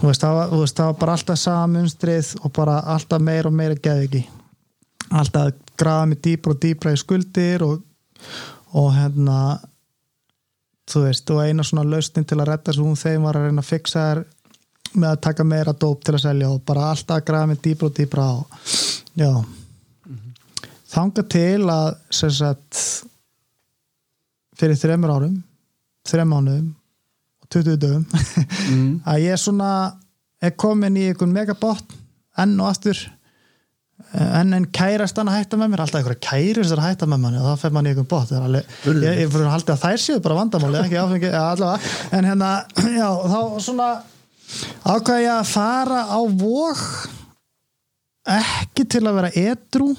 þú 0.01 0.09
veist, 0.09 0.25
það 0.25 0.39
var, 0.39 0.95
bara 0.99 1.17
alltaf 1.17 1.39
samunstrið 1.39 2.33
og 2.43 2.55
bara 2.57 2.81
alltaf 2.95 3.23
meira 3.23 3.51
og 3.51 3.57
meira 3.57 3.79
geði 3.79 4.09
ekki. 4.09 4.23
Alltaf 5.11 5.51
að 5.51 5.61
grafa 5.81 6.09
mig 6.11 6.23
dýpra 6.25 6.55
og 6.55 6.63
dýpra 6.63 6.95
í 6.95 7.01
skuldir 7.01 7.65
og, 7.67 7.81
og 8.75 8.91
hérna 8.97 9.39
þú 10.91 11.07
veist, 11.07 11.31
og 11.31 11.45
eina 11.45 11.67
svona 11.67 11.87
lausnin 11.87 12.27
til 12.27 12.41
að 12.41 12.51
redda 12.51 12.75
svo 12.75 12.89
hún 12.89 12.99
þeim 12.99 13.27
var 13.27 13.39
að 13.39 13.49
reyna 13.49 13.63
að 13.63 13.71
fixa 13.71 14.07
þær 14.09 14.23
með 14.95 15.13
að 15.13 15.23
taka 15.27 15.47
meira 15.47 15.75
dóp 15.77 16.03
til 16.05 16.17
að 16.17 16.25
selja 16.25 16.51
og 16.51 16.65
bara 16.67 16.91
alltaf 16.91 17.21
að 17.21 17.27
grafa 17.31 17.51
mig 17.51 17.61
dýpra 17.65 17.89
og 17.89 17.97
dýpra 17.99 18.27
og 18.39 18.47
já 19.21 19.33
þanga 20.91 21.25
til 21.31 21.71
að 21.71 21.87
sem 22.21 22.35
sagt 22.35 22.83
fyrir 24.59 24.79
þreymur 24.81 25.15
árum 25.15 25.39
þrem 26.09 26.35
mánuðum 26.35 26.69
og 27.45 27.55
20 27.55 27.81
dögum 27.81 28.05
mm. 28.11 28.93
að 29.07 29.25
ég 29.29 29.41
svona 29.41 29.71
er 30.43 30.57
komin 30.59 30.99
í 30.99 31.09
einhvern 31.11 31.35
megabott 31.35 31.97
enn 32.41 32.59
og 32.59 32.73
aftur 32.73 33.01
enn 34.11 34.57
en 34.57 34.67
kærast 34.75 35.19
hann 35.21 35.29
að 35.31 35.43
hætta 35.43 35.59
með 35.61 35.73
mér 35.73 35.83
alltaf 35.85 36.01
einhverja 36.01 36.25
kæris 36.25 36.73
er 36.73 36.81
að 36.81 36.89
hætta 36.89 37.09
með 37.11 37.21
manni 37.25 37.41
og 37.41 37.51
þá 37.51 37.65
fer 37.65 37.75
mann 37.77 37.87
í 37.87 37.93
einhvern 37.93 38.09
Það 38.11 38.33
er 38.39 38.47
alveg, 38.47 38.71
ég, 38.89 39.19
ég 39.21 39.31
fyrir 39.31 39.47
að 39.47 39.53
halda 39.55 39.77
að 39.77 39.85
þær 39.85 40.03
séu 40.05 40.23
bara 40.25 40.39
vandamáli 40.41 40.81
ekki 40.81 40.99
áfengi, 40.99 41.31
allavega 41.37 42.17
en 42.19 42.29
hérna, 42.31 42.49
já, 42.97 43.09
þá 43.31 43.41
svona 43.67 43.91
ákvað 44.85 45.23
ég 45.25 45.33
að 45.35 45.51
fara 45.51 46.03
á 46.09 46.21
vóg 46.25 46.83
ekki 48.31 48.87
til 48.91 49.05
að 49.07 49.17
vera 49.21 49.33
edru 49.39 49.91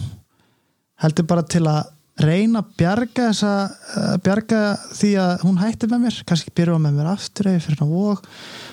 heldur 1.01 1.27
bara 1.29 1.45
til 1.47 1.65
að 1.69 1.89
reyna 2.21 2.61
að 2.61 2.73
bjarga 2.77 3.29
þessa 3.31 3.53
uh, 3.71 4.17
bjarga 4.21 4.59
því 4.93 5.13
að 5.21 5.31
hún 5.45 5.61
hætti 5.61 5.87
með 5.89 6.03
mér. 6.05 6.19
Kannski 6.27 6.53
byrja 6.53 6.77
með 6.81 6.99
mér 6.99 7.09
aftur 7.15 7.49
eða 7.49 7.63
fyrir 7.65 7.81
hann 7.81 7.93
vóg 7.95 8.21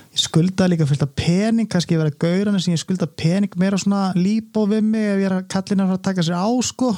ég 0.09 0.23
skulda 0.25 0.67
líka 0.69 0.87
fullt 0.89 1.05
af 1.05 1.15
pening 1.17 1.69
kannski 1.71 1.95
ég 1.95 2.03
verið 2.03 2.17
að 2.17 2.23
gaurana 2.25 2.61
sem 2.63 2.75
ég 2.75 2.83
skulda 2.83 3.07
pening 3.09 3.55
meira 3.61 3.79
svona 3.81 4.09
líbó 4.19 4.65
við 4.69 4.85
mig 4.89 5.07
ef 5.07 5.21
ég 5.23 5.29
er 5.29 5.37
að 5.39 5.49
kallina 5.55 5.89
að 5.95 6.05
taka 6.09 6.25
sér 6.27 6.41
á 6.41 6.49
sko. 6.67 6.93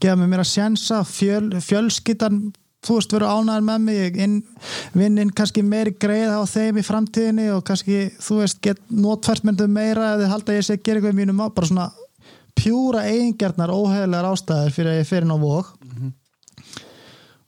Gefa 0.00 0.16
mig 0.20 0.30
meira 0.30 0.46
sjensa 0.46 1.02
fjöl, 1.08 1.50
fjölskyttan 1.64 2.44
þú 2.82 2.96
veist 2.98 3.12
verið 3.14 3.32
ánæður 3.32 3.66
með 3.68 3.82
mig 3.86 4.16
inn, 4.24 4.38
vinnin 4.98 5.30
kannski 5.30 5.62
meiri 5.62 5.94
greið 6.02 6.32
á 6.34 6.42
þeim 6.50 6.80
í 6.80 6.86
framtíðinni 6.86 7.48
og 7.54 7.62
kannski 7.68 7.98
þú 8.22 8.40
veist 8.40 8.58
get 8.64 8.80
notfært 8.90 9.46
með 9.46 9.62
þau 9.62 9.74
meira 9.76 10.14
eða 10.16 10.32
halda 10.32 10.56
ég 10.56 10.66
sé 10.66 10.76
að 10.76 10.82
gera 10.82 10.98
eitthvað 10.98 11.14
í 11.14 11.20
mínum 11.20 11.44
á 11.44 11.46
bara 11.54 11.70
svona 11.70 11.86
pjúra 12.58 13.06
eigingjarnar 13.08 13.72
óhegilegar 13.72 14.28
ástæður 14.32 14.74
fyrir 14.74 14.92
að 14.92 15.00
ég 15.00 15.08
fyrir 15.08 15.30
ná 15.30 15.36
vók 15.40 15.72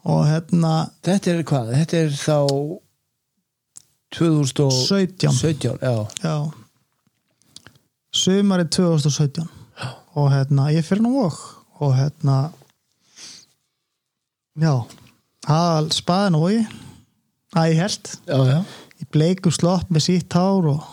og 0.04 0.24
hérna 0.28 0.72
Þetta 1.04 1.32
er 1.32 1.44
hvað? 1.48 1.74
Þetta 1.80 2.00
er 2.00 2.16
þá 2.20 2.38
2017 4.14 5.34
17 5.34 5.78
já. 5.82 5.94
já. 6.22 6.36
Sumarið 8.14 8.70
2017 8.78 9.48
og 10.14 10.28
hérna 10.30 10.70
ég 10.70 10.86
fyrir 10.86 11.02
ná 11.02 11.10
vók 11.10 11.40
og 11.82 11.96
hérna 11.98 12.52
já 14.54 14.74
aðal 15.50 15.88
spaðin 15.94 16.36
og 16.38 16.44
vogi 16.46 16.60
að 17.54 17.70
ég 17.70 17.80
held 17.84 18.12
Já, 18.26 18.36
já. 18.48 18.58
í 19.02 19.08
bleikum 19.14 19.54
slopp 19.54 19.90
með 19.92 20.06
sítt 20.08 20.36
hár 20.36 20.68
og 20.74 20.86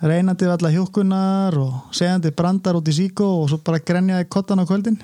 reynandi 0.00 0.46
við 0.46 0.54
alla 0.54 0.72
hjúkunar 0.74 1.56
og 1.60 1.94
segjandi 1.96 2.32
brandar 2.36 2.78
út 2.78 2.88
í 2.88 2.94
síkó 2.96 3.26
og 3.42 3.48
svo 3.52 3.58
bara 3.64 3.82
grenjaði 3.84 4.28
kottan 4.32 4.62
á 4.62 4.64
kvöldin 4.68 5.00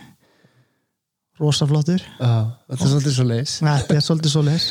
rosa 1.41 1.67
flottur 1.69 2.01
já. 2.01 2.33
Þetta 2.71 2.85
er 2.85 2.93
svolítið 2.93 3.17
svo 3.19 3.27
leis 3.29 3.57
þetta 3.61 3.97
er 3.99 4.07
svolítið 4.07 4.33
svo 4.33 4.45
leis 4.47 4.69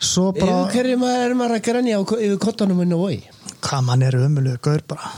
svo 0.00 0.30
bara, 0.32 0.60
Yfir 0.68 0.76
hverju 0.84 1.00
maður 1.02 1.24
er 1.26 1.34
maður 1.36 1.56
að 1.58 1.64
grenja 1.66 1.98
á, 1.98 2.02
yfir 2.06 2.38
kottanum 2.40 2.82
inn 2.84 2.94
og 2.96 3.02
vogi? 3.06 3.20
hvað 3.60 3.82
mann 3.88 4.04
er 4.06 4.16
umöluður 4.20 4.62
gaur 4.64 4.84
bara 4.88 5.10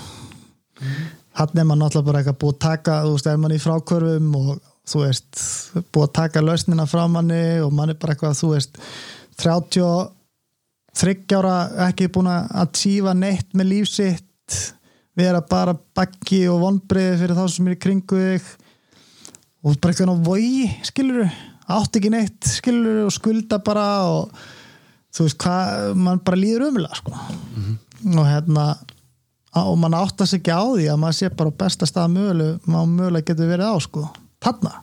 hann 1.39 1.59
er 1.61 1.67
maður 1.69 1.83
náttúrulega 1.85 2.09
bara 2.09 2.23
eitthvað 2.23 2.39
búið 2.43 2.55
að 2.57 2.63
taka 2.65 2.97
þú 3.05 3.13
veist, 3.15 3.29
er 3.31 3.43
mann 3.45 3.55
í 3.55 3.61
frákvörfum 3.63 4.33
og 4.41 4.72
þú 4.89 5.05
veist, 5.05 5.31
búið 5.95 6.07
að 6.09 6.15
taka 6.19 6.43
lausnina 6.43 6.87
frá 6.91 7.05
manni 7.11 7.61
og 7.63 7.73
mann 7.75 7.93
er 7.93 7.99
bara 8.01 8.17
eitthvað, 8.17 8.39
þú 8.41 8.49
veist 8.57 8.73
30 9.43 11.37
ára 11.39 11.57
ekki 11.89 12.11
búin 12.13 12.31
að 12.33 12.73
tífa 12.77 13.15
neitt 13.17 13.55
með 13.57 13.71
lífsitt 13.77 14.59
vera 15.19 15.43
bara 15.45 15.75
bakki 15.97 16.45
og 16.51 16.61
vonbreiði 16.63 17.21
fyrir 17.21 17.39
þá 17.39 17.45
sem 17.53 17.69
er 17.69 17.77
í 17.77 17.81
kringu 17.81 18.19
þig 18.19 18.51
og 19.63 19.79
bara 19.79 19.93
eitthvað 19.93 20.13
á 20.13 20.25
vogi 20.27 20.67
skilur 20.89 21.23
átt 21.73 21.99
ekki 21.99 22.11
neitt 22.13 22.49
skilur 22.49 23.05
og 23.07 23.15
skulda 23.15 23.61
bara 23.65 23.87
og 24.09 24.33
þú 25.13 25.27
veist 25.27 25.41
hvað, 25.45 25.93
mann 26.01 26.23
bara 26.25 26.41
líður 26.41 26.71
umlega 26.71 26.97
sko. 26.97 27.13
Og 27.13 28.27
hérna 28.27 28.73
og 29.61 29.77
mann 29.79 29.97
átt 29.97 30.25
að 30.25 30.33
sig 30.33 30.41
ekki 30.41 30.57
á 30.57 30.65
því 30.65 30.89
að 30.89 31.01
maður 31.03 31.19
sé 31.19 31.33
bara 31.37 31.53
á 31.53 31.61
besta 31.63 31.89
stað 31.89 32.15
möguleg 32.17 32.69
maður 32.69 32.95
mögulega 32.97 33.29
getur 33.31 33.53
verið 33.53 33.69
á 33.69 33.77
sko 33.85 34.07
þarna. 34.43 34.75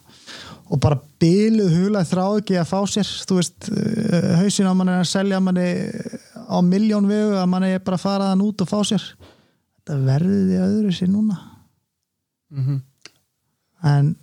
Og 0.69 0.77
bara 0.81 0.99
byluð 1.21 1.75
hula 1.79 2.03
þrá 2.05 2.23
ekki 2.37 2.59
að 2.61 2.69
fá 2.69 2.79
sér 2.89 3.09
þú 3.25 3.39
veist, 3.39 3.69
eh, 3.73 4.31
hausin 4.43 4.69
á 4.69 4.73
mann 4.77 4.91
er 4.91 5.01
að 5.01 5.09
selja 5.09 5.39
manni 5.41 5.67
á 6.49 6.57
miljón 6.61 7.09
vegu 7.09 7.37
að 7.37 7.49
manni 7.49 7.73
er 7.73 7.83
bara 7.85 7.97
að 7.97 8.05
fara 8.05 8.31
þann 8.31 8.45
út 8.45 8.61
og 8.61 8.69
fá 8.69 8.79
sér. 8.85 9.05
Þetta 9.79 9.99
verði 10.05 10.59
öðru 10.61 10.93
sér 10.93 11.09
núna. 11.09 11.39
En 13.83 14.15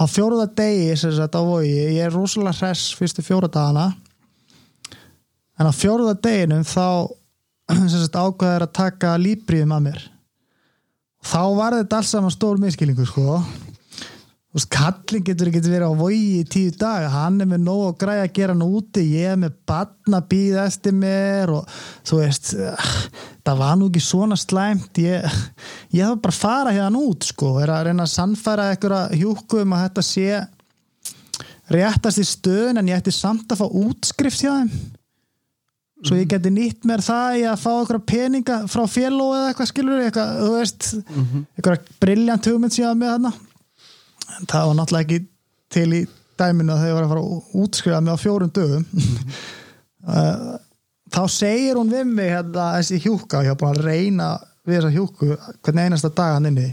á 0.00 0.04
fjóruða 0.08 0.48
degi 0.56 0.96
sem 0.96 1.12
sagt 1.12 1.36
á 1.36 1.42
vogi, 1.44 1.68
ég 1.68 2.06
er 2.06 2.14
rosalega 2.14 2.56
hress 2.56 2.94
fyrstu 2.96 3.22
fjóra 3.22 3.48
dagana. 3.48 3.94
En 5.58 5.68
á 5.68 5.72
fjóruða 5.76 6.16
deginum 6.16 6.64
þá 6.64 7.12
sem 7.90 8.00
sagt 8.00 8.16
ákveður 8.16 8.64
að 8.64 8.72
taka 8.72 9.16
líbriðum 9.20 9.76
að 9.76 9.84
mér. 9.90 10.06
Þá 11.20 11.42
var 11.52 11.76
þetta 11.76 11.98
alls 12.00 12.14
saman 12.14 12.32
stór 12.32 12.56
miskilningu 12.56 13.04
sko 13.04 13.42
Þú 14.50 14.58
veist, 14.58 14.70
kallin 14.74 15.22
getur 15.22 15.46
ekki 15.46 15.60
verið 15.62 15.92
á 15.94 15.94
vogi 15.94 16.22
í 16.40 16.46
tíu 16.50 16.70
dag, 16.74 17.04
hann 17.12 17.36
er 17.38 17.46
með 17.46 17.60
nóg 17.68 17.82
að 17.84 17.98
græja 18.00 18.22
að 18.26 18.32
gera 18.34 18.54
hann 18.56 18.64
úti, 18.66 19.02
ég 19.12 19.30
er 19.30 19.36
með 19.38 19.52
batna 19.70 20.18
býða 20.26 20.64
eftir 20.66 20.96
mér 20.98 21.52
og 21.54 21.74
þú 22.08 22.16
veist, 22.18 22.48
það 23.46 23.60
var 23.60 23.76
nú 23.78 23.86
ekki 23.86 24.00
svona 24.02 24.38
slæmt, 24.42 24.98
ég, 24.98 25.36
ég 25.94 26.02
hef 26.02 26.18
bara 26.24 26.34
að 26.34 26.40
fara 26.40 26.72
hérna 26.74 26.98
út 26.98 27.28
sko, 27.28 27.52
er 27.62 27.70
að 27.70 27.84
reyna 27.86 28.06
að 28.08 28.10
sannfæra 28.16 28.64
eitthvað 28.72 29.14
hjúku 29.20 29.60
um 29.62 29.74
að 29.76 29.84
þetta 29.84 30.04
sé 30.08 30.40
réttast 31.70 32.18
í 32.18 32.24
stöðun 32.26 32.80
en 32.82 32.90
ég 32.90 32.98
ætti 32.98 33.14
samt 33.14 33.54
að 33.54 33.60
fá 33.60 33.68
útskrift 33.68 34.42
hjá 34.42 34.50
þeim. 34.56 34.72
Svo 36.08 36.18
ég 36.18 36.26
geti 36.32 36.50
nýtt 36.50 36.88
mér 36.88 37.04
það 37.06 37.36
í 37.38 37.46
að 37.46 37.62
fá 37.62 37.70
eitthvað 37.76 38.02
peninga 38.08 38.58
frá 38.72 38.82
féló 38.90 39.28
eða 39.36 39.52
eitthvað 39.52 39.70
skilur 39.70 40.02
eitthvað, 40.08 40.34
þú 40.40 40.50
veist 40.56 40.90
eitthvað 41.54 41.94
briljant 42.02 42.50
hugmynd 42.50 42.74
síðan 42.74 42.98
með 42.98 43.14
þarna 43.14 43.32
en 44.38 44.50
það 44.50 44.70
var 44.70 44.78
náttúrulega 44.78 45.06
ekki 45.06 45.20
til 45.70 45.88
í 45.94 46.02
dæminu 46.40 46.74
að 46.74 46.84
þau 46.84 46.92
var 46.94 47.04
að 47.04 47.12
fara 47.12 47.24
að 47.24 47.56
útskrifa 47.64 48.02
mig 48.04 48.16
á 48.16 48.22
fjórum 48.22 48.52
dögum. 48.56 48.86
Uh, 50.06 50.54
þá 51.14 51.22
segir 51.32 51.80
hún 51.80 51.90
við 51.92 52.06
mig 52.14 52.30
hérna, 52.32 52.70
þessi 52.78 53.02
hjúka, 53.04 53.42
ég 53.44 53.52
har 53.52 53.60
búin 53.60 53.74
að 53.74 53.84
reyna 53.88 54.30
við 54.66 54.78
þessa 54.78 54.94
hjúku, 54.94 55.36
hvernig 55.64 55.88
einasta 55.88 56.10
dag 56.14 56.36
hann 56.36 56.50
inni. 56.50 56.70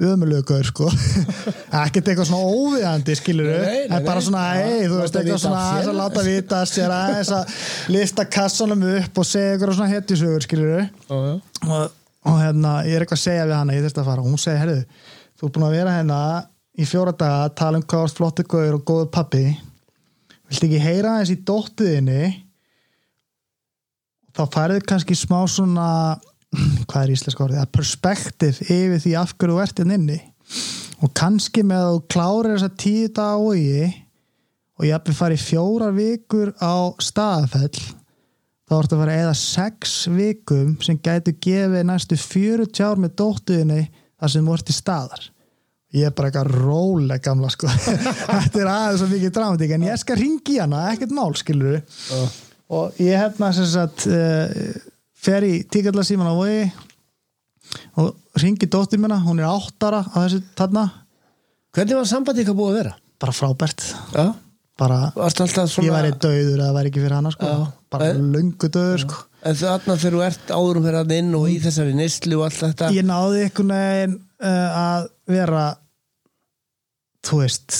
Ömulögur 0.00 0.64
sko. 0.64 0.86
Ekkert 1.82 2.06
eitthvað 2.08 2.30
svona 2.30 2.48
óviðandi 2.48 3.16
skilur 3.18 3.50
en 3.52 4.06
bara 4.06 4.22
svona, 4.24 4.44
hei, 4.56 4.86
þú 4.88 5.00
veist 5.02 5.18
eitthvað 5.20 5.42
svona 5.42 5.64
að 5.76 5.90
láta 5.98 6.22
vita 6.24 6.60
sér 6.68 6.94
aðeins 6.94 7.32
að 7.36 7.58
lista 7.92 8.24
kassanum 8.24 8.86
upp 8.94 9.20
og 9.20 9.28
segja 9.28 9.58
eitthvað 9.58 9.74
svona 9.76 9.92
hetjusögur 9.92 10.46
skilur 10.46 10.86
og, 11.12 11.34
og 11.68 12.38
hérna, 12.40 12.78
ég 12.88 12.96
er 12.96 13.04
eitthvað 13.04 13.20
að 13.20 13.24
segja 13.26 13.44
við 13.50 13.56
hana 13.58 13.76
ég 13.76 13.84
þurfti 13.84 14.00
að 14.00 14.08
fara. 14.08 14.24
Og 14.24 14.32
hún 14.32 14.40
segi, 14.40 14.62
herru 14.62 14.78
þú 15.40 15.48
er 15.48 15.52
búin 15.56 15.66
að 15.66 15.76
vera 15.78 15.96
hérna 15.96 16.20
í 16.76 16.86
fjóra 16.88 17.16
daga 17.16 17.46
að 17.46 17.54
tala 17.56 17.80
um 17.80 17.84
hvað 17.88 18.04
varst 18.04 18.20
flottu 18.20 18.44
gauður 18.44 18.76
og 18.76 18.86
góðu 18.90 19.06
pappi 19.14 19.44
viltu 20.50 20.66
ekki 20.66 20.82
heyra 20.82 21.14
þessi 21.20 21.38
í 21.38 21.44
dóttuðinni 21.48 22.24
þá 24.36 24.42
færðu 24.52 24.82
kannski 24.90 25.16
smá 25.16 25.38
svona 25.48 25.88
hvað 26.90 27.00
er 27.02 27.14
íslenska 27.14 27.44
orðið, 27.46 27.62
að 27.62 27.72
perspektiv 27.78 28.60
yfir 28.66 29.00
því 29.00 29.14
af 29.20 29.34
hverju 29.38 29.62
ert 29.62 29.80
hérna 29.80 29.96
inni. 29.96 30.18
Og 31.00 31.12
kannski 31.16 31.62
með 31.64 31.84
að 31.86 31.94
þú 31.94 32.00
klárir 32.12 32.52
þessa 32.56 32.72
tíu 32.82 33.08
daga 33.16 33.38
á 33.38 33.40
vogi 33.40 33.86
og 34.80 34.86
ég 34.88 34.94
hafði 34.96 35.16
farið 35.16 35.46
fjórar 35.46 35.96
vikur 35.96 36.52
á 36.60 36.74
staðafell 37.00 37.80
þá 38.70 38.74
ertu 38.76 38.96
að 38.96 39.00
fara 39.02 39.16
eða 39.22 39.36
sex 39.38 39.94
vikum 40.12 40.74
sem 40.84 40.98
gætu 41.00 41.34
gefið 41.42 41.86
næstu 41.88 42.18
40 42.20 42.84
ár 42.86 43.00
með 43.00 43.16
dóttuðinni 43.20 43.80
þar 44.20 44.32
sem 44.34 44.46
þú 44.48 44.56
ert 44.56 44.72
í 44.72 44.76
staðar 44.76 45.26
ég 45.96 46.06
er 46.06 46.14
bara 46.14 46.30
eitthvað 46.30 46.52
róleg 46.54 47.24
gamla 47.24 47.50
sko 47.50 47.70
þetta 47.72 48.62
er 48.62 48.70
aðeins 48.70 49.02
svo 49.02 49.08
mikið 49.10 49.34
dramatík 49.38 49.74
en 49.74 49.88
ég 49.88 50.00
skal 50.02 50.20
ringi 50.20 50.60
hana, 50.60 50.84
ekkert 50.92 51.16
mál 51.16 51.34
skilur 51.38 51.80
Já. 51.80 52.20
og 52.78 53.00
ég 53.02 53.18
hérna 53.18 53.50
sem 53.56 53.66
sagt 53.72 54.06
uh, 54.06 54.46
fer 55.20 55.46
í 55.48 55.56
tíkallasíman 55.66 56.30
á 56.30 56.34
vogi 56.38 56.62
og 58.00 58.14
ringi 58.40 58.66
dóttir 58.70 58.98
minna, 59.02 59.18
hún 59.22 59.42
er 59.42 59.50
áttara 59.50 60.04
á 60.06 60.16
þessu 60.24 60.42
þarna, 60.58 60.88
Hvernig 61.70 62.00
var 62.00 62.08
sambandi 62.10 62.42
ykkar 62.42 62.56
búið 62.58 62.70
að 62.72 62.78
vera? 62.80 62.94
bara 63.20 63.34
frábært 63.36 63.82
Já. 64.14 64.30
Bara, 64.80 64.98
alltaf 65.14 65.52
svona 65.52 65.86
ég 65.86 65.92
væri 65.94 66.12
döður 66.24 66.62
að 66.62 66.64
það 66.66 66.76
væri 66.78 66.90
ekki 66.92 67.02
fyrir 67.04 67.16
hana 67.18 67.32
sko, 67.34 67.50
bara 67.92 68.08
En- 68.14 68.30
löngu 68.34 68.70
döður 68.72 69.04
sko. 69.04 69.20
En 69.40 69.54
þarna 69.56 69.94
þegar 70.00 70.16
þú 70.16 70.24
ert 70.26 70.50
áðurum 70.56 70.84
fyrir 70.88 70.98
að 71.00 71.14
inn 71.16 71.30
og 71.38 71.46
í 71.48 71.54
þessari 71.62 71.94
neyslu 71.96 72.40
og 72.40 72.48
allt 72.48 72.58
þetta 72.64 72.90
ég 72.96 73.06
náði 73.08 73.44
einhvern 73.46 73.72
veginn 73.76 74.18
uh, 74.44 74.82
að 74.82 75.06
vera 75.36 75.62
þú 77.28 77.40
veist 77.44 77.78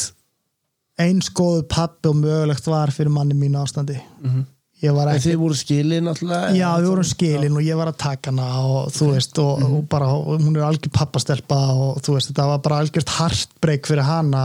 eins 1.00 1.28
góðu 1.32 1.64
pappi 1.72 2.10
og 2.10 2.16
mögulegt 2.20 2.66
var 2.68 2.92
fyrir 2.92 3.12
manni 3.12 3.36
mínu 3.36 3.60
ástandi. 3.62 3.96
Mhm. 4.20 4.42
ég 4.80 4.94
var 4.96 5.08
En 5.10 5.16
ekki 5.18 5.26
þið 5.28 5.40
voru 5.42 5.56
skilin 5.60 6.06
náttúrulega 6.08 6.52
já 6.56 6.68
við 6.80 6.86
vorum 6.88 7.04
skilin 7.04 7.56
og 7.56 7.64
ég 7.66 7.76
var 7.76 7.90
að 7.90 7.98
taka 8.00 8.30
hana 8.30 8.46
og 8.64 8.86
þú 8.96 9.08
veist 9.12 9.38
og, 9.42 9.64
og 9.66 9.82
bara 9.92 10.06
og 10.16 10.40
hún 10.40 10.56
er 10.56 10.64
algjör 10.64 10.92
pappastelpa 10.96 11.58
og 11.74 11.98
þú 12.00 12.14
veist 12.16 12.30
þetta 12.30 12.46
var 12.48 12.62
bara 12.64 12.78
algjört 12.80 13.12
hartbreyk 13.18 13.84
fyrir 13.90 14.08
hana 14.08 14.44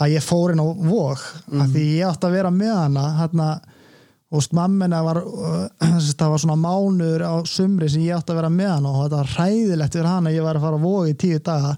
að 0.00 0.14
ég 0.16 0.24
fór 0.26 0.52
inn 0.54 0.62
á 0.62 0.66
vóg 0.66 1.20
af 1.60 1.68
því 1.70 1.84
ég 2.00 2.08
átti 2.08 2.26
að 2.28 2.36
vera 2.38 2.50
með 2.50 2.74
hana 2.74 3.04
hérna 3.20 3.48
og 4.34 4.40
veist, 4.40 4.54
mammina 4.56 5.02
var 5.06 5.20
það 5.22 6.30
var 6.32 6.40
svona 6.42 6.56
mánuður 6.58 7.22
á 7.22 7.34
sumri 7.46 7.88
sem 7.92 8.02
ég 8.02 8.16
átti 8.16 8.34
að 8.34 8.40
vera 8.40 8.50
með 8.50 8.70
hann 8.72 8.88
og 8.90 8.96
þetta 9.04 9.20
var 9.20 9.32
hræðilegt 9.36 9.94
fyrir 9.98 10.10
hann 10.10 10.26
að 10.30 10.34
ég 10.38 10.42
var 10.48 10.58
að 10.58 10.64
fara 10.66 10.80
að 10.80 10.86
voga 10.88 11.12
í 11.12 11.14
tíu 11.22 11.38
daga 11.46 11.76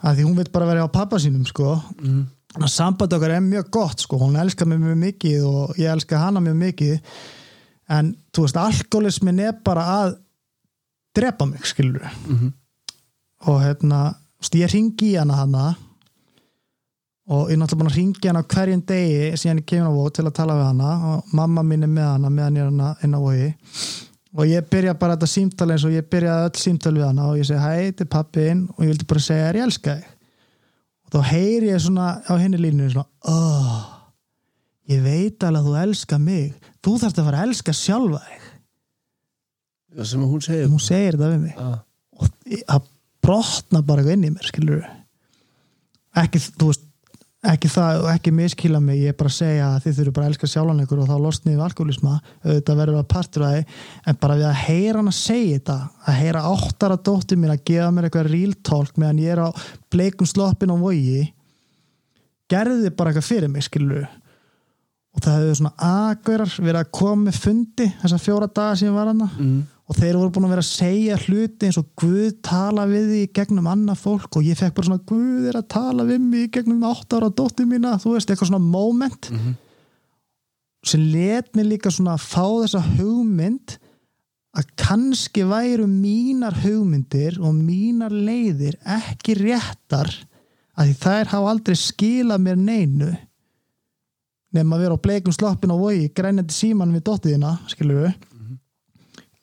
að 0.00 0.14
því 0.20 0.28
hún 0.28 0.36
veit 0.38 0.52
bara 0.54 0.68
vera 0.70 0.84
á 0.86 0.94
pappa 0.94 1.18
sínum 1.20 1.42
sko. 1.48 1.74
Mm. 2.00 2.22
að 2.56 2.70
samband 2.72 3.12
okkar 3.14 3.34
er 3.36 3.42
mjög 3.44 3.66
gott 3.70 4.00
sko, 4.02 4.16
hún 4.18 4.38
elskar 4.40 4.66
mig 4.66 4.78
mjög 4.82 4.96
mikið 5.02 5.42
og 5.46 5.76
ég 5.78 5.90
elskar 5.92 6.18
hana 6.18 6.40
mjög 6.42 6.56
mikið. 6.58 6.96
En 7.94 8.08
þú 8.34 8.42
veist, 8.46 8.56
alkoholismin 8.58 9.38
er 9.44 9.52
bara 9.66 9.84
að 10.00 10.16
drepa 11.14 11.46
mig, 11.46 11.62
skilur 11.66 12.02
Mhm. 12.26 12.52
og 13.46 13.60
hérna, 13.62 14.14
veist, 14.40 14.54
ég 14.54 14.72
ringi 14.72 15.12
í 15.12 15.18
hana 15.18 15.34
hana 15.34 15.76
og 17.30 17.50
ég 17.50 17.54
er 17.54 17.60
náttúrulega 17.60 17.80
búin 17.80 17.90
að 17.90 17.96
ringi 17.96 18.28
hana 18.28 18.42
á 18.42 18.50
hverjum 18.50 18.80
degi 18.88 19.26
síðan 19.38 19.60
ég 19.60 19.66
kemur 19.70 19.92
á 19.94 19.98
vóð 19.98 20.08
til 20.16 20.24
að 20.26 20.36
tala 20.40 20.56
við 20.58 20.66
hana. 20.66 20.92
Og 21.10 21.34
mamma 21.38 21.62
mín 21.66 21.86
er 21.86 21.92
með 21.92 22.08
hana 22.08 22.30
meðan 22.34 22.58
ég 22.58 22.64
er 22.64 22.72
hana 22.72 22.88
inn 23.06 23.14
á 23.14 23.20
vóði 23.22 23.50
og 24.30 24.46
ég 24.46 24.66
byrja 24.70 24.94
bara 24.98 25.16
þetta 25.16 25.28
símtali 25.30 25.74
eins 25.74 25.84
og 25.86 25.94
ég 25.94 26.08
byrjaði 26.10 26.48
öll 26.48 26.62
símtali 26.64 27.00
við 27.00 27.06
hana. 27.06 27.28
Og 27.30 27.38
ég 27.38 27.46
segi 27.46 27.62
hæ, 27.62 27.70
þetta 27.86 28.04
er 28.06 28.10
pappiðinn 28.16 28.64
og 28.74 28.82
ég 28.84 28.92
vildi 28.92 29.08
bara 29.12 29.24
segja 29.26 29.46
þér 29.46 29.60
ég 29.60 29.68
elska 29.68 29.96
þig? 30.00 30.12
Og 31.06 31.14
þá 31.14 31.30
heyri 31.30 31.70
ég 31.70 31.82
svona 31.86 32.10
á 32.22 32.32
henni 32.38 32.60
línu 32.60 32.90
svona, 32.92 33.08
oh, 33.30 33.80
ég 34.90 35.02
veit 35.06 35.46
alveg 35.46 35.62
að 35.62 35.70
þú 35.70 35.80
elska 35.84 36.20
mig. 36.22 36.70
Þú 36.82 36.96
þarfst 37.02 37.18
að 37.22 37.30
fara 37.30 37.40
að 37.40 37.50
elska 37.50 37.74
sjálfa 37.74 38.22
þig. 38.26 38.46
Já, 39.90 40.04
sem 40.06 40.22
hún 40.22 40.46
segir. 40.46 40.70
Hún 40.70 40.82
segir 40.82 41.18
þetta 41.18 41.30
við 41.34 41.44
mig. 41.46 41.54
Já. 41.58 41.70
og 42.20 42.28
það 42.66 42.88
brotna 43.24 43.82
bara 43.86 44.04
inn 44.12 44.26
í 44.26 44.32
mér 44.32 44.48
skilur 44.48 44.84
ekki, 46.20 46.40
þú 46.58 46.70
veist 46.70 46.86
ekki 47.40 47.70
það, 47.72 48.02
ekki 48.12 48.30
miskila 48.36 48.80
mig 48.84 48.98
ég 49.00 49.14
er 49.14 49.16
bara 49.16 49.30
að 49.30 49.36
segja 49.38 49.68
að 49.72 49.84
þið 49.86 49.94
þurfum 49.98 50.16
bara 50.18 50.26
að 50.26 50.32
elska 50.34 50.48
sjálfan 50.52 50.82
ykkur 50.84 50.98
og 51.00 51.08
þá 51.08 51.14
losnið 51.24 51.54
við 51.54 51.62
alkoholisma 51.64 52.14
auðvitað 52.44 52.80
verður 52.82 52.98
að 53.00 53.06
partur 53.14 53.44
að 53.46 53.54
þið 53.54 53.78
en 54.12 54.18
bara 54.20 54.36
við 54.36 54.48
að 54.50 54.58
heyra 54.66 54.98
hann 55.00 55.08
að 55.12 55.16
segja 55.16 55.54
þetta 55.56 55.76
að 56.12 56.18
heyra 56.20 56.42
áttara 56.50 56.98
dóttir 57.08 57.40
mín 57.40 57.54
að 57.54 57.62
gefa 57.70 57.90
mér 57.96 58.08
eitthvað 58.10 58.28
real 58.34 58.52
talk 58.70 59.00
meðan 59.00 59.22
ég 59.24 59.32
er 59.32 59.40
á 59.40 59.48
bleikum 59.94 60.28
sloppin 60.28 60.74
á 60.74 60.76
vogi 60.84 61.22
gerði 62.50 62.92
bara 62.92 63.14
eitthvað 63.14 63.28
fyrir 63.30 63.52
mig 63.56 63.64
skilur 63.64 64.04
og 65.10 65.24
það 65.24 65.40
hefur 65.40 65.58
svona 65.62 65.72
aðgörar 65.90 66.52
verið 66.60 66.80
að 66.84 66.92
koma 67.00 67.22
með 67.30 67.40
fundi 67.42 67.88
þessar 68.02 68.22
fjóra 68.22 68.50
daga 68.52 68.76
sem 68.78 68.90
ég 68.92 68.98
var 69.00 69.08
hana 69.14 69.30
Mm. 69.40 69.62
Og 69.90 69.96
þeir 69.98 70.14
voru 70.20 70.30
búin 70.30 70.46
að 70.46 70.52
vera 70.54 70.62
að 70.62 70.70
segja 70.70 71.16
hluti 71.24 71.66
eins 71.66 71.78
og 71.80 71.88
Guð 71.98 72.36
tala 72.46 72.84
við 72.86 73.08
því 73.10 73.22
gegnum 73.34 73.66
annað 73.66 73.98
fólk 74.04 74.36
og 74.38 74.46
ég 74.46 74.58
fekk 74.60 74.76
bara 74.76 74.86
svona 74.86 75.02
Guð 75.10 75.48
er 75.50 75.58
að 75.58 75.66
tala 75.74 76.04
við 76.06 76.20
mig 76.22 76.50
gegnum 76.54 76.84
átt 76.86 77.16
ára 77.16 77.30
dóttir 77.34 77.66
mína, 77.66 77.96
þú 77.98 78.14
veist, 78.14 78.30
eitthvað 78.30 78.52
svona 78.52 78.62
moment 78.70 79.30
Mhm. 79.34 79.56
sem 80.84 81.00
let 81.12 81.54
mig 81.56 81.66
líka 81.66 81.90
svona 81.90 82.14
að 82.14 82.22
fá 82.24 82.46
þessa 82.62 82.80
hugmynd 82.96 83.76
að 84.56 84.64
kannski 84.76 85.42
væru 85.46 85.84
mínar 85.86 86.54
hugmyndir 86.62 87.36
og 87.42 87.52
mínar 87.54 88.10
leiðir 88.14 88.78
ekki 88.86 89.34
réttar 89.42 90.08
að 90.78 90.86
því 90.88 90.94
þær 91.02 91.26
hafa 91.34 91.50
aldrei 91.50 91.76
skilað 91.76 92.40
mér 92.46 92.56
neinu 92.56 93.10
nema 94.54 94.76
að 94.76 94.80
vera 94.86 94.94
á 94.96 95.02
bleikum 95.04 95.32
sloppin 95.36 95.70
á 95.70 95.76
vogi 95.78 96.08
grænjandi 96.14 96.54
síman 96.56 96.94
við 96.94 97.04
dóttiðina 97.06 97.52
skilur 97.70 98.06
við 98.06 98.14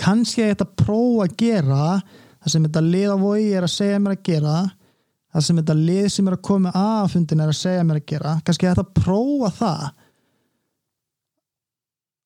kannski 0.01 0.43
að 0.43 0.51
þetta 0.53 0.67
prófa 0.83 1.27
að 1.27 1.37
gera 1.41 1.85
það 1.97 2.51
sem 2.53 2.67
þetta 2.67 2.83
lið 2.85 3.13
á 3.13 3.17
vogi 3.21 3.47
er 3.57 3.67
að 3.67 3.73
segja 3.73 4.01
mér 4.01 4.17
að 4.17 4.25
gera 4.29 4.57
það 5.33 5.45
sem 5.47 5.61
þetta 5.61 5.77
lið 5.79 6.09
sem 6.13 6.27
er 6.29 6.35
að 6.37 6.43
koma 6.47 6.73
að 6.77 7.07
fundin 7.13 7.41
er 7.43 7.53
að 7.53 7.59
segja 7.61 7.87
mér 7.87 8.01
að 8.01 8.09
gera 8.11 8.35
kannski 8.45 8.67
að 8.67 8.75
þetta 8.75 9.01
prófa 9.01 9.53
það. 9.57 9.87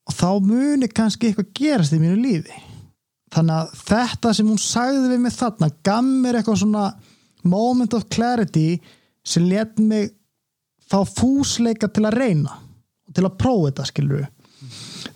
Og 0.09 0.17
þá 0.17 0.30
muni 0.43 0.89
kannski 0.91 1.30
eitthvað 1.30 1.51
gerast 1.57 1.95
í 1.95 2.01
mínu 2.01 2.17
lífi. 2.19 2.61
Þannig 3.32 3.57
að 3.57 3.76
þetta 3.88 4.34
sem 4.36 4.49
hún 4.51 4.59
sagði 4.59 5.11
við 5.13 5.22
mig 5.24 5.36
þarna 5.38 5.69
gaf 5.88 6.07
mér 6.07 6.39
eitthvað 6.39 6.61
svona 6.63 6.88
moment 7.47 7.95
of 7.95 8.09
clarity 8.11 8.82
sem 9.24 9.47
let 9.49 9.80
mig 9.80 10.11
fá 10.91 11.01
fúsleika 11.07 11.88
til 11.88 12.05
að 12.09 12.17
reyna 12.19 12.57
og 13.07 13.15
til 13.15 13.26
að 13.26 13.38
prófa 13.39 13.69
þetta 13.69 13.88
skilur 13.88 14.26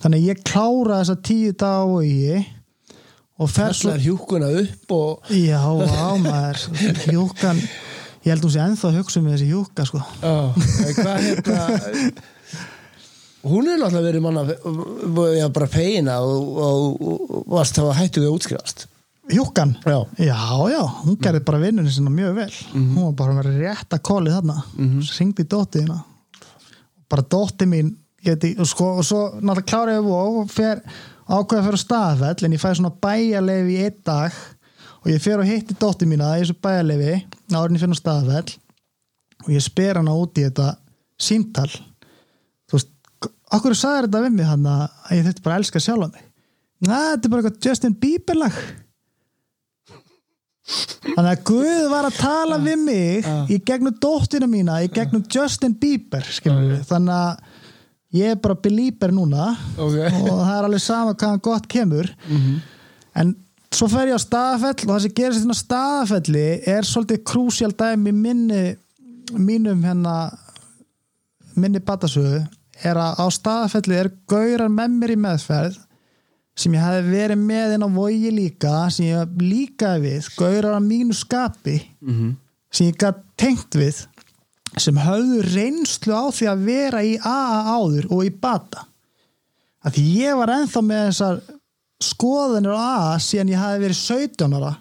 þannig 0.02 0.22
að 0.22 0.28
ég 0.30 0.44
klára 0.46 1.00
þessa 1.02 1.16
tíu 1.26 1.52
dag 1.58 1.92
og 3.36 3.50
fer 3.52 3.74
svo 3.76 3.90
Þessar 3.90 4.04
hjúkuna 4.06 4.48
upp 4.62 4.94
og 4.96 5.30
já, 5.34 5.60
á 5.60 6.08
maður. 6.16 6.62
Hjúkan, 7.10 7.60
ég 8.24 8.32
held 8.32 8.46
hún 8.46 8.54
sé 8.54 8.62
ennþá 8.64 8.90
að 8.90 8.98
hugsa 9.02 9.20
um 9.20 9.28
þessi 9.32 9.50
hjúka 9.50 9.86
sko. 9.88 10.02
En 10.24 10.96
hvað 10.96 11.28
hérna 11.28 11.60
hún 13.46 13.68
er 13.70 13.78
náttúrulega 13.78 14.08
verið 14.08 14.24
manna 14.24 14.42
já, 15.36 15.46
bara 15.54 15.70
feina 15.70 16.18
og, 16.24 16.58
og, 16.66 17.46
og 17.46 17.60
þá 17.68 17.82
að 17.84 17.96
hættu 18.00 18.24
við 18.24 18.30
að 18.30 18.38
útskrifast. 18.40 18.86
Hjúkan, 19.26 19.72
Já, 19.82 19.98
já, 20.22 20.36
já, 20.70 20.80
hún 21.02 21.16
gerði 21.18 21.40
bara 21.46 21.58
vinnunni 21.58 21.90
sinna 21.90 22.12
mjög 22.14 22.36
vel. 22.36 22.50
Hún 22.72 23.08
var 23.08 23.14
bara 23.18 23.32
með 23.34 23.56
rétt 23.58 23.96
að 23.96 24.04
kóli 24.06 24.30
þarna. 24.30 24.60
Mhm. 24.78 25.00
ringdi 25.18 25.46
dóttiðina 25.50 26.04
bara 27.10 27.22
dótti 27.22 27.66
mín 27.70 27.92
geti, 28.26 28.52
og, 28.60 28.68
sko, 28.68 28.90
og 29.00 29.06
svo 29.06 29.22
náttúrulega 29.40 29.70
klára 29.70 29.96
ég 29.96 30.10
og 30.16 30.50
fer 30.52 30.82
ákveða 31.26 31.62
að 31.62 31.66
fyrir 31.68 31.82
staðfell 31.82 32.46
en 32.46 32.54
ég 32.56 32.62
fæ 32.62 32.68
svona 32.74 32.92
bæjarlefi 33.06 33.74
í 33.74 33.82
einn 33.86 33.98
dag 34.06 34.40
og 35.02 35.10
ég 35.12 35.22
fer 35.22 35.42
og 35.42 35.48
hitti 35.48 35.76
dótti 35.80 36.08
mína 36.08 36.34
í 36.36 36.44
þessu 36.44 36.58
bæjarlefi 36.62 37.16
árin 37.56 37.78
ég 37.78 37.84
fyrir 37.84 38.00
staðfell 38.00 38.56
og 39.44 39.52
ég 39.54 39.64
spyr 39.64 40.00
hana 40.00 40.16
út 40.16 40.38
í 40.38 40.46
þetta 40.46 40.72
símtal 41.22 41.68
þú 41.70 42.78
veist, 42.78 42.90
okkur 43.56 43.76
sagði 43.78 44.06
þetta 44.06 44.24
við 44.26 44.38
mig 44.38 44.50
hann 44.50 44.66
að 44.70 45.14
ég 45.16 45.28
þurfti 45.28 45.46
bara 45.46 45.58
að 45.58 45.64
elska 45.64 45.82
sjálfa 45.82 46.10
mig 46.14 46.24
Næ, 46.76 46.92
þetta 46.92 47.24
er 47.24 47.32
bara 47.32 47.40
eitthvað 47.40 47.66
Justin 47.70 47.94
Bieber 47.96 48.36
lag 48.36 48.56
Þannig 50.66 51.30
að 51.30 51.42
Guð 51.46 51.84
var 51.92 52.08
að 52.08 52.16
tala 52.18 52.56
við 52.62 52.80
mig 52.82 53.26
Já. 53.26 53.34
í 53.54 53.58
gegnum 53.68 53.94
dóttina 54.02 54.48
mína, 54.50 54.80
í 54.82 54.88
gegnum 54.90 55.22
Justin 55.30 55.76
Bieber, 55.78 56.26
skilur 56.26 56.64
við. 56.72 56.80
Þannig 56.88 57.14
að 57.14 57.55
ég 58.16 58.32
er 58.34 58.38
bara 58.42 58.56
belieber 58.64 59.12
núna 59.14 59.50
ok 59.76 59.96
og 60.30 60.40
það 60.40 60.54
er 60.58 60.68
alveg 60.68 60.82
sama 60.84 61.14
hvaðan 61.14 61.42
gott 61.44 61.66
kemur. 61.72 62.08
En 63.16 63.34
svo 63.72 63.88
fer 63.92 64.08
ég 64.10 64.16
á 64.16 64.22
staðafell 64.22 64.86
og 64.86 64.92
það 64.94 65.02
sem 65.06 65.14
gerist 65.20 65.42
þetta 65.44 65.58
staðafelli 65.60 66.46
er 66.74 66.86
svolítið 66.88 67.22
krúsjál 67.28 67.72
dæmi 67.76 68.12
minni, 68.14 68.62
mínum 69.36 69.82
hérna, 69.84 70.16
minni 71.56 71.80
batasögu 71.80 72.42
er 72.84 72.98
að 73.00 73.20
á 73.20 73.26
staðafelli 73.32 73.96
er 73.96 74.10
gaurar 74.28 74.68
með 74.72 74.96
mér 75.00 75.14
í 75.14 75.18
meðferð 75.24 75.78
sem 76.56 76.72
ég 76.76 76.80
hefði 76.84 77.12
verið 77.12 77.40
með 77.44 77.74
inn 77.76 77.84
á 77.84 77.90
vogi 77.92 78.30
líka 78.32 78.74
sem 78.92 79.10
ég 79.10 79.32
líkaði 79.40 80.02
við 80.06 80.28
gaurar 80.38 80.76
að 80.78 80.86
mínu 80.88 81.16
skapi 81.16 81.78
Mhm. 82.00 82.36
sem 82.72 82.86
ég 82.90 82.96
gætt 83.00 83.22
tengt 83.36 83.76
við 83.76 84.06
sem 84.76 84.98
höfðu 85.00 85.42
reynslu 85.46 86.16
á 86.16 86.24
því 86.34 86.48
að 86.50 86.64
vera 86.66 87.02
í 87.06 87.14
AA 87.20 87.76
áður 87.76 88.08
og 88.12 88.24
í 88.26 88.32
bata. 88.32 88.86
Að 89.86 89.98
því 89.98 90.06
ég 90.20 90.40
var 90.40 90.52
ennþá 90.56 90.82
með 90.84 91.04
þessar 91.10 91.38
skoðanir 92.02 92.74
á 92.74 92.80
AA 92.80 93.14
síðan 93.22 93.54
ég 93.54 93.62
hafi 93.62 93.84
verið 93.86 94.02
17 94.02 94.58
ára. 94.58 94.74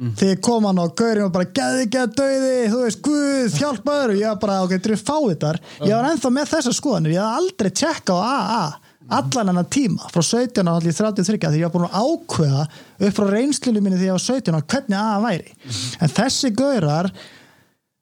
Þegar 0.00 0.38
kom 0.40 0.64
hann 0.64 0.78
og 0.80 0.94
gaurinn 0.96 1.26
var 1.26 1.32
bara 1.34 1.50
geði 1.56 1.80
ekki 1.84 1.98
að 2.00 2.12
döiði, 2.16 2.52
þú 2.72 2.78
veist, 2.86 3.00
guð, 3.04 3.56
hjálpaður. 3.58 4.12
Og 4.14 4.20
ég 4.20 4.30
var 4.30 4.38
bara, 4.40 4.60
ok, 4.64 4.70
þetta 4.76 4.88
eru 4.88 5.00
fávitar. 5.00 5.58
Ég 5.82 5.92
var 5.92 6.08
ennþá 6.08 6.30
með 6.32 6.52
þessar 6.54 6.76
skoðanir, 6.78 7.16
ég 7.16 7.20
hafði 7.20 7.40
aldrei 7.42 7.72
tjekka 7.82 8.16
á 8.16 8.20
AA 8.30 8.62
allan 9.10 9.50
hennar 9.50 9.66
tíma 9.66 10.06
frá 10.12 10.22
17 10.22 10.68
ára 10.68 10.78
allir 10.78 10.94
33 10.94 11.50
því 11.50 11.60
ég 11.60 11.66
var 11.66 11.74
búin 11.74 11.88
að 11.88 12.04
ákveða 12.04 12.64
upp 13.08 13.16
frá 13.16 13.26
reynslunum 13.32 13.82
minni 13.84 13.98
þegar 13.98 14.10
ég 14.12 14.16
var 14.16 14.24
17 14.26 14.54
ára 14.54 14.68
hvernig 14.74 14.98
AA 15.00 15.16
væri. 15.24 15.54
En 15.98 16.12
þessi 16.14 16.52
gaurar 16.54 17.10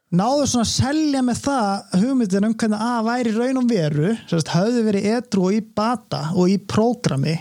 náðu 0.09 0.47
svona 0.49 0.65
að 0.65 0.73
selja 0.73 1.23
með 1.25 1.41
það 1.45 1.97
hugmyndin 2.03 2.49
um 2.49 2.55
hvernig 2.61 2.85
AA 2.87 3.01
væri 3.09 3.35
raun 3.35 3.61
og 3.61 3.69
veru 3.69 4.13
sérst, 4.31 4.53
höfðu 4.55 4.85
verið 4.87 5.09
edru 5.17 5.49
og 5.49 5.57
í 5.57 5.61
bata 5.81 6.23
og 6.35 6.53
í 6.53 6.57
prógrami 6.59 7.37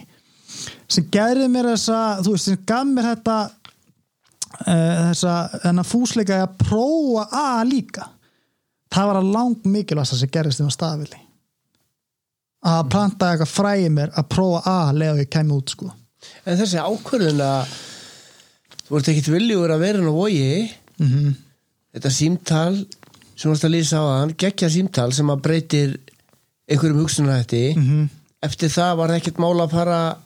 sem 0.88 1.08
gerði 1.12 1.48
mér 1.52 1.72
þessa 1.74 2.02
þú 2.24 2.34
veist, 2.34 2.50
sem 2.50 2.66
gaf 2.68 2.90
mér 2.90 3.10
þetta 3.12 3.38
uh, 3.48 4.98
þessa 5.12 5.38
þennan 5.64 5.88
fúsleika 5.88 6.42
að 6.44 6.58
prófa 6.64 7.28
AA 7.32 7.64
líka. 7.68 8.10
Það 8.92 9.10
var 9.10 9.20
að 9.20 9.32
langt 9.36 9.66
mikilvægast 9.68 10.20
sem 10.20 10.32
gerðist 10.32 10.62
þeim 10.62 10.70
að 10.70 10.78
staðvili 10.78 11.24
að 12.68 12.88
planta 12.92 13.32
eitthvað 13.32 13.52
fræði 13.52 13.90
mér 13.94 14.14
að 14.18 14.30
prófa 14.34 14.62
AA 14.72 14.94
leða 14.98 15.24
ég 15.24 15.32
kemur 15.32 15.62
út 15.62 15.74
sko. 15.74 15.92
En 16.48 16.58
þessi 16.60 16.82
ákvörðun 16.82 17.44
að 17.46 17.76
þú 18.88 18.98
ert 19.00 19.12
ekkit 19.12 19.30
viljugur 19.32 19.74
að 19.76 19.84
vera 19.84 20.02
á 20.08 20.14
vogi 20.16 20.48
mm 20.98 21.08
-hmm. 21.08 21.36
Þetta 21.98 22.14
símtal 22.14 22.86
sem 23.38 23.52
ert 23.52 23.66
að 23.68 23.74
lýsa 23.76 24.02
á 24.02 24.06
hann, 24.20 24.36
geggja 24.38 24.70
símtal 24.74 25.10
sem 25.14 25.30
að 25.30 25.44
breytir 25.46 25.98
einhverjum 26.68 27.04
hugsunarhætti. 27.04 27.66
Mhm. 27.78 28.08
eftir 28.44 28.70
það 28.70 28.98
var 28.98 29.10
ekkert 29.16 29.40
mála 29.42 29.66
að 29.66 29.72
fara 29.74 30.18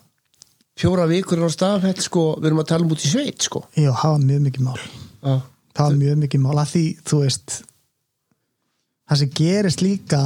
fjóra 0.76 1.08
vikur 1.08 1.40
á 1.40 1.50
stafhætt 1.50 2.02
sko, 2.04 2.36
við 2.40 2.50
erum 2.50 2.60
að 2.60 2.68
tala 2.68 2.84
um 2.84 2.92
út 2.92 3.06
í 3.06 3.08
sveit 3.08 3.42
sko. 3.42 3.64
Já, 3.76 3.92
það 3.96 4.12
var 4.12 4.24
mjög 4.28 4.42
mikið 4.48 4.66
mál. 4.68 4.80
Já, 5.24 5.36
það 5.74 5.86
var 5.86 5.98
mjög 6.02 6.18
mikið 6.26 6.42
mál. 6.44 6.58
Að 6.60 6.72
því, 6.74 6.86
þú 7.08 7.20
veist 7.24 7.64
það 9.10 9.22
sem 9.22 9.34
gerist 9.40 9.82
líka 9.82 10.22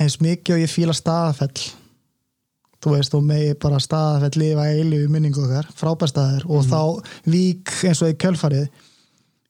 eins 0.00 0.16
mikið 0.20 0.54
og 0.54 0.60
ég 0.60 0.72
fíla 0.72 0.96
staðafell 0.96 1.70
þú 2.80 2.94
veist, 2.94 3.14
og 3.16 3.24
megi 3.28 3.56
bara 3.60 3.80
staðafell 3.82 4.40
lifa 4.40 4.68
eilu 4.72 5.00
minningu 5.12 5.42
okkar, 5.44 5.68
frábærstaðir 5.76 6.46
og 6.48 6.64
þá 6.64 6.80
vík 7.28 7.72
eins 7.84 8.00
og 8.00 8.12
í 8.12 8.16
kjölfarið 8.16 8.68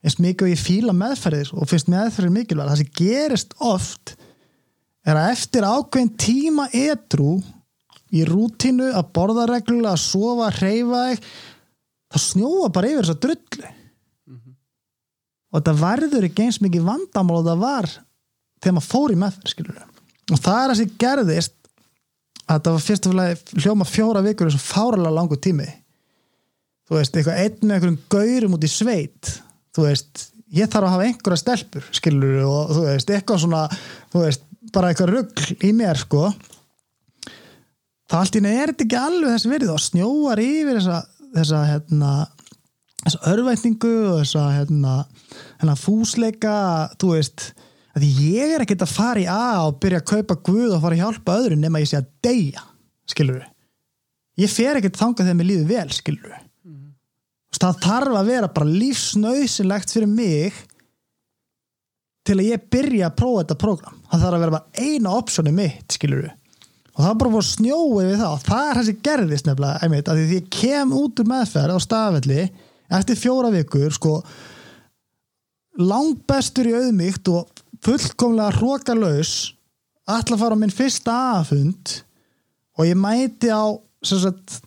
eins 0.01 0.17
mikið 0.21 0.47
og 0.47 0.53
ég 0.55 0.61
fíla 0.61 0.95
meðferðir 0.97 1.53
og 1.57 1.69
finnst 1.69 1.91
meðferðir 1.93 2.35
mikilvæg 2.35 2.71
það 2.71 2.81
sem 2.81 2.93
gerist 3.01 3.57
oft 3.61 4.15
er 5.05 5.17
að 5.17 5.33
eftir 5.35 5.67
ákveðin 5.67 6.15
tíma 6.21 6.69
edru 6.77 7.35
í 8.11 8.25
rútínu 8.27 8.91
að 8.97 9.13
borða 9.15 9.47
reglulega, 9.49 9.95
að 9.95 10.03
sofa, 10.03 10.49
að 10.49 10.59
hreyfa 10.61 11.03
þig 11.11 11.29
það 12.11 12.25
snjóa 12.25 12.71
bara 12.75 12.91
yfir 12.91 13.07
þessa 13.07 13.23
drullu. 13.23 13.71
Og 15.51 15.59
þetta 15.59 15.75
verður 15.79 16.27
ekki 16.27 16.47
eins 16.47 16.61
mikið 16.63 16.87
vandamál 16.87 17.39
og 17.41 17.47
það 17.47 17.63
var 17.65 17.89
þegar 18.61 18.77
maður 18.77 18.91
fór 18.91 19.15
í 19.15 19.21
meðferð 19.21 19.55
skilur 19.55 19.87
og 20.31 20.39
það 20.39 20.61
er 20.63 20.73
að 20.73 20.79
sér 20.79 20.91
gerðist 21.03 21.57
að 22.47 22.57
þetta 22.57 22.73
var 22.75 22.83
fyrst 22.85 23.07
og 23.07 23.15
fyrst 23.21 23.55
hljóma 23.65 23.87
fjóra 23.89 24.25
vikur 24.27 24.51
þessu 24.51 24.63
fáralega 24.63 25.15
langu 25.15 25.39
tími. 25.43 25.67
Þú 26.87 26.99
veist, 26.99 27.17
eitthvað 27.17 27.41
einn 27.45 27.65
með 27.65 27.75
einhverjum 27.77 27.99
gaurum 28.11 28.55
út 28.57 28.67
í 28.67 28.71
sveit 28.71 29.33
þú 29.77 29.87
veist, 29.87 30.27
ég 30.55 30.71
þarf 30.71 30.89
að 30.89 30.95
hafa 30.95 31.09
einhverja 31.09 31.43
stelpur 31.43 31.87
skilur 31.95 32.41
og 32.47 32.73
þú 32.75 32.87
veist, 32.89 33.13
eitthvað 33.15 33.45
svona 33.45 33.63
þú 34.13 34.25
veist, 34.25 34.47
bara 34.75 34.91
eitthvað 34.91 35.15
rugg 35.15 35.65
í 35.67 35.71
mér 35.77 36.01
sko 36.01 36.27
það 38.11 38.19
allt 38.21 38.37
í 38.39 38.45
neð 38.45 38.59
er 38.59 38.73
þetta 38.73 38.87
ekki 38.87 39.01
alveg 39.01 39.35
þess 39.35 39.51
verið 39.51 39.73
og 39.75 39.83
snjóar 39.85 40.43
yfir 40.43 40.79
þessa 40.81 41.01
þessa 41.31 41.63
hérna 41.69 42.13
þessa 43.05 43.23
örvætningu 43.33 43.95
og 44.11 44.19
þessa 44.25 44.47
hérna, 44.59 44.97
hérna 45.63 45.77
fúsleika 45.79 46.57
þú 47.01 47.15
veist, 47.15 47.47
að 47.97 48.09
ég 48.27 48.57
er 48.57 48.67
ekkert 48.67 48.85
að 48.87 48.97
fara 48.97 49.23
í 49.23 49.31
A 49.31 49.69
og 49.69 49.79
byrja 49.83 50.03
að 50.03 50.11
kaupa 50.11 50.41
guð 50.51 50.75
og 50.75 50.83
fara 50.83 50.99
að 50.99 51.05
hjálpa 51.05 51.39
öðru 51.45 51.61
nema 51.63 51.83
ég 51.83 51.91
sé 51.91 52.01
að 52.01 52.11
deyja 52.27 52.67
skilur 53.11 53.47
ég 54.41 54.53
fer 54.53 54.79
ekkert 54.79 55.01
þangað 55.01 55.29
þegar 55.29 55.39
mér 55.39 55.49
líður 55.51 55.71
vel 55.71 55.91
skilur. 55.95 56.37
Það 57.59 57.81
þarf 57.85 58.19
að 58.21 58.29
vera 58.31 58.51
bara 58.55 58.75
lífsnausinlegt 58.83 59.95
fyrir 59.95 60.11
mig 60.11 60.59
til 62.27 62.37
að 62.39 62.51
ég 62.53 62.69
byrja 62.71 63.09
að 63.09 63.17
prófa 63.19 63.43
þetta 63.43 63.59
program 63.65 64.03
það 64.11 64.27
þarf 64.27 64.37
að 64.37 64.45
vera 64.45 64.57
bara 64.59 64.87
eina 64.87 65.17
optioni 65.17 65.55
mitt 65.57 65.97
skilur 65.97 66.31
og 67.01 67.05
það 67.07 67.11
er 67.11 67.21
bara 67.23 67.33
fór 67.33 67.47
snjóið 67.49 68.09
við 68.11 68.19
það. 68.21 68.33
Og 68.35 68.43
það 68.45 68.67
er 68.67 68.79
það 68.79 68.87
sem 68.89 69.03
gerðist 69.09 69.47
nefnilega 69.49 69.87
einmitt, 69.87 70.09
að 70.11 70.21
því 70.21 70.39
ég 70.41 70.49
kem 70.53 70.95
út 71.01 71.23
úr 71.23 71.31
meðferð 71.31 71.77
á 71.77 71.87
staðvelli 71.87 72.47
eftir 72.91 73.21
fjóra 73.21 73.53
vikur 73.55 73.95
sko 73.95 74.15
langt 75.81 76.25
bestur 76.29 76.69
í 76.69 76.75
auðmygt 76.77 77.31
og 77.33 77.63
fullkomlega 77.85 78.59
hrókalauðs 78.59 79.35
að 80.11 80.35
fara 80.41 80.59
á 80.59 80.61
minn 80.61 80.75
fyrsta 80.75 81.15
aðfund 81.39 81.95
og 82.77 82.89
ég 82.89 82.99
mæti 82.99 83.49
á 83.49 83.65
sem 84.05 84.21
sagt, 84.21 84.59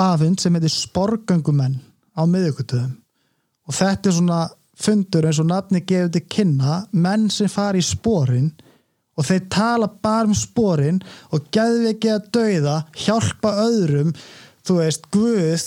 aðfund 0.00 0.42
sem 0.42 0.56
heitir 0.56 0.72
Sporgöngumenn 0.72 1.78
á 2.16 2.22
miðjökutöðum 2.28 2.98
og 3.68 3.76
þetta 3.78 4.10
er 4.10 4.16
svona 4.18 4.42
fundur 4.82 5.28
eins 5.28 5.40
og 5.42 5.48
nafni 5.50 5.82
gefur 5.86 6.12
til 6.14 6.24
kynna 6.32 6.82
menn 6.92 7.28
sem 7.32 7.50
fari 7.52 7.82
í 7.82 7.86
spórin 7.86 8.50
og 9.18 9.28
þeir 9.28 9.48
tala 9.52 9.88
bara 10.02 10.28
um 10.28 10.36
spórin 10.36 11.00
og 11.30 11.48
gæðu 11.54 11.90
ekki 11.92 12.12
að 12.14 12.28
dauða 12.36 12.76
hjálpa 13.04 13.54
öðrum 13.66 14.12
þú 14.66 14.78
veist, 14.80 15.08
Guð. 15.12 15.66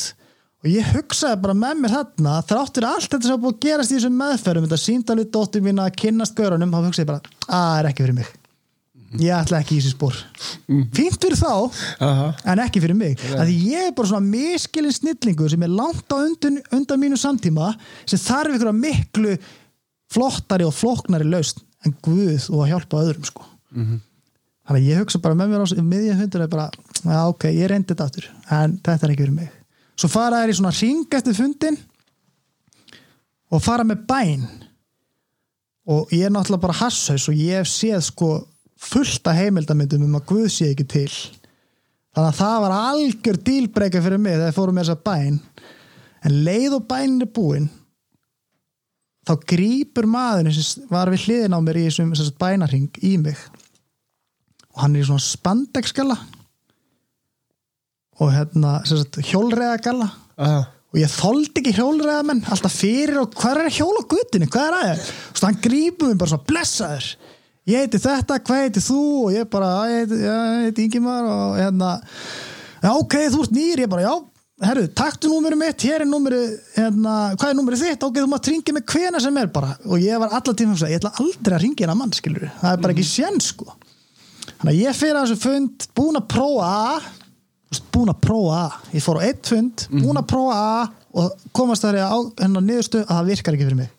Og 0.66 0.72
ég 0.72 0.88
hugsaði 0.96 1.42
bara 1.44 1.54
með 1.54 1.84
mér 1.84 1.94
þarna 1.94 2.40
þráttur 2.50 2.88
allt 2.90 3.12
þetta 3.12 3.28
sem 3.28 3.36
er 3.36 3.44
búið 3.44 3.54
að 3.54 3.66
gerast 3.68 3.92
í 3.92 3.98
þessum 4.00 4.16
meðferðum 4.18 4.66
þetta 4.66 4.82
síndalið 4.82 5.28
dóttir 5.36 5.66
mín 5.66 5.84
að 5.84 5.94
kynnast 6.02 6.40
görunum 6.40 6.74
þá 6.74 6.80
hugsaði 6.80 7.06
ég 7.06 7.12
bara, 7.12 7.36
að 7.46 7.68
það 7.68 7.78
er 7.78 7.90
ekki 7.92 8.06
fyrir 8.08 8.18
mig 8.18 8.32
ég 9.22 9.32
ætla 9.36 9.60
ekki 9.62 9.78
í 9.78 9.82
þessi 9.82 9.94
spór 9.96 10.18
fínt 10.96 11.20
fyrir 11.22 11.38
þá, 11.40 11.52
Aha. 12.04 12.28
en 12.52 12.62
ekki 12.66 12.82
fyrir 12.84 12.98
mig. 12.98 13.20
Að 13.36 13.52
ég 13.54 13.90
er 13.90 13.94
bara 13.98 14.10
svona 14.10 14.26
miskilin 14.30 14.96
snillingu 14.96 15.50
sem 15.52 15.64
er 15.66 15.74
langt 15.74 16.10
á 16.12 16.18
undan, 16.18 16.60
undan 16.76 17.02
mínu 17.02 17.20
samtíma 17.20 17.72
sem 18.06 18.22
þarf 18.22 18.58
ykkur 18.58 18.72
að 18.72 18.82
miklu 18.82 19.36
flottari 20.12 20.66
og 20.68 20.76
flokknari 20.76 21.28
laust 21.30 21.62
en 21.86 21.96
Guð 22.06 22.50
og 22.52 22.64
að 22.66 22.72
hjálpa 22.74 23.02
öðrum 23.04 23.28
sko. 23.28 23.46
Þannig 24.66 24.82
að 24.82 24.88
ég 24.90 25.02
hugsa 25.04 25.22
bara 25.22 25.38
með 25.38 25.52
mér 25.52 25.66
á 25.66 25.86
miðja 25.86 26.18
hundur 26.18 26.48
bara, 26.50 26.70
já 27.06 27.20
ok, 27.30 27.44
ég 27.54 27.70
reyndi 27.70 27.92
þetta 27.94 28.08
aftur 28.10 28.30
en 28.50 28.80
þetta 28.82 29.06
er 29.06 29.14
ekki 29.14 29.26
fyrir 29.26 29.36
mig. 29.38 29.52
Svo 29.96 30.10
fara 30.12 30.42
þær 30.42 30.52
í 30.52 30.56
svona 30.58 30.74
ring 30.76 31.18
eftir 31.20 31.38
fundin 31.38 31.78
og 33.54 33.62
fara 33.64 33.86
með 33.88 34.02
bæn. 34.10 34.48
Og 35.86 36.10
ég 36.16 36.26
er 36.26 36.34
náttúrulega 36.34 36.66
bara 36.66 36.80
hasshaus 36.80 37.28
og 37.30 37.38
ég 37.38 37.62
hef 37.62 37.70
séð 37.70 38.02
sko 38.08 38.30
fullt 38.80 39.28
af 39.28 39.40
heimildamindum 39.40 40.06
um 40.08 40.20
að 40.20 40.28
Guð 40.32 40.48
sé 40.52 40.70
ekki 40.74 40.86
til. 40.92 41.10
Þannig 42.16 42.30
að 42.32 42.40
það 42.40 42.60
var 42.64 42.76
algjör 42.76 43.42
dílbreyka 43.50 44.04
fyrir 44.04 44.22
mig 44.22 44.38
þegar 44.38 44.52
ég 44.52 44.56
fórum 44.56 44.78
með 44.78 44.88
þessa 44.90 45.08
bæn 45.10 45.40
en 46.26 46.38
leið 46.46 46.78
og 46.78 46.86
bænin 46.90 47.26
er 47.26 47.32
búin 47.36 47.68
þá 49.26 49.34
grýpur 49.50 50.08
maðurinn 50.10 50.56
sem 50.56 50.86
var 50.92 51.12
við 51.12 51.26
hliðin 51.26 51.58
á 51.58 51.60
mér 51.66 51.82
í 51.82 51.86
þessum 51.90 52.14
þessum 52.14 52.40
bænarring 52.42 53.00
í 53.04 53.16
mig. 53.22 53.40
Og 54.76 54.84
hann 54.84 54.96
er 54.96 55.04
í 55.04 55.08
svona 55.10 55.24
spandekskalla 55.24 56.18
og 58.22 58.32
hérna 58.32 58.78
hjólreðagalla 58.86 60.08
Aha. 60.40 60.60
og 60.94 61.00
ég 61.00 61.12
þoldi 61.12 61.62
ekki 61.62 61.74
hjólreðamenn 61.76 62.46
alltaf 62.52 62.78
fyrir 62.80 63.20
og 63.20 63.36
hvað 63.36 63.66
er 63.66 63.74
hjól 63.76 63.96
á 64.00 64.04
guttinu, 64.08 64.48
hvað 64.52 64.70
er 64.70 64.78
aðeins 64.80 65.10
og 65.36 65.48
hann 65.50 65.64
grípur 65.64 66.12
mér 66.12 66.22
bara 66.22 66.32
svona 66.32 66.48
blessaður 66.48 67.10
ég 67.70 67.86
heiti 67.86 68.02
þetta, 68.02 68.40
hvað 68.46 68.64
heiti 68.64 68.86
þú? 68.86 69.02
Og 69.26 69.36
ég 69.36 69.50
bara, 69.52 69.74
ég 69.92 70.06
heiti, 70.06 70.22
ég 70.26 70.62
heiti 70.68 70.88
Ingimar 70.88 71.28
og 71.32 71.58
hérna. 71.60 71.92
Já 72.84 72.92
ok, 72.94 73.20
þú 73.34 73.44
ert 73.46 73.56
nýr, 73.56 73.84
ég 73.86 73.92
bara, 73.92 74.06
já 74.06 74.16
herru, 74.64 74.86
taktu 74.96 75.28
númuru 75.28 75.58
mitt, 75.60 75.84
hér 75.84 76.06
er 76.06 76.08
númuru 76.08 76.38
hérna, 76.78 77.16
hvað 77.36 77.50
er 77.50 77.58
númuru 77.58 77.80
þitt, 77.80 78.04
ok, 78.08 78.20
þú 78.22 78.30
maður 78.32 78.54
ringja 78.54 78.76
mig 78.76 78.86
hvena 78.88 79.20
sem 79.24 79.40
er 79.42 79.50
bara, 79.52 79.74
og 79.84 80.00
ég 80.00 80.22
var 80.22 80.32
allar 80.38 80.56
tíma 80.56 80.78
ég 80.80 81.02
ætla 81.02 81.12
aldrei 81.20 81.58
að 81.58 81.66
ringja 81.66 81.84
hérna 81.84 81.98
mann, 82.00 82.14
skilur 82.16 82.48
það 82.62 82.70
er 82.72 82.86
bara 82.86 82.96
ekki 82.96 83.08
sén, 83.10 83.42
sko. 83.44 83.68
Þannig 84.46 84.72
að 84.72 84.80
ég 84.80 84.96
fyrir 84.96 85.20
að 85.20 85.26
þessu 85.26 85.42
fund, 85.44 85.88
búin 85.98 86.20
að 86.22 86.28
prófa 86.32 86.72
búin 87.92 88.14
að 88.14 88.22
prófa 88.24 88.62
ég 88.96 89.04
fór 89.04 89.20
á 89.20 89.26
eitt 89.28 89.52
fund, 89.52 89.86
búin 89.92 90.22
að 90.22 90.30
prófa 90.32 90.62
og 91.16 91.50
komast 91.56 91.84
þar 91.84 92.00
á 92.08 92.16
hennar 92.40 92.64
niðurstu 92.64 93.02
að 93.04 93.12
það 93.12 93.30
virkar 93.32 93.58
ekki 93.58 93.68
fyrir 93.68 93.82
mig. 93.82 93.92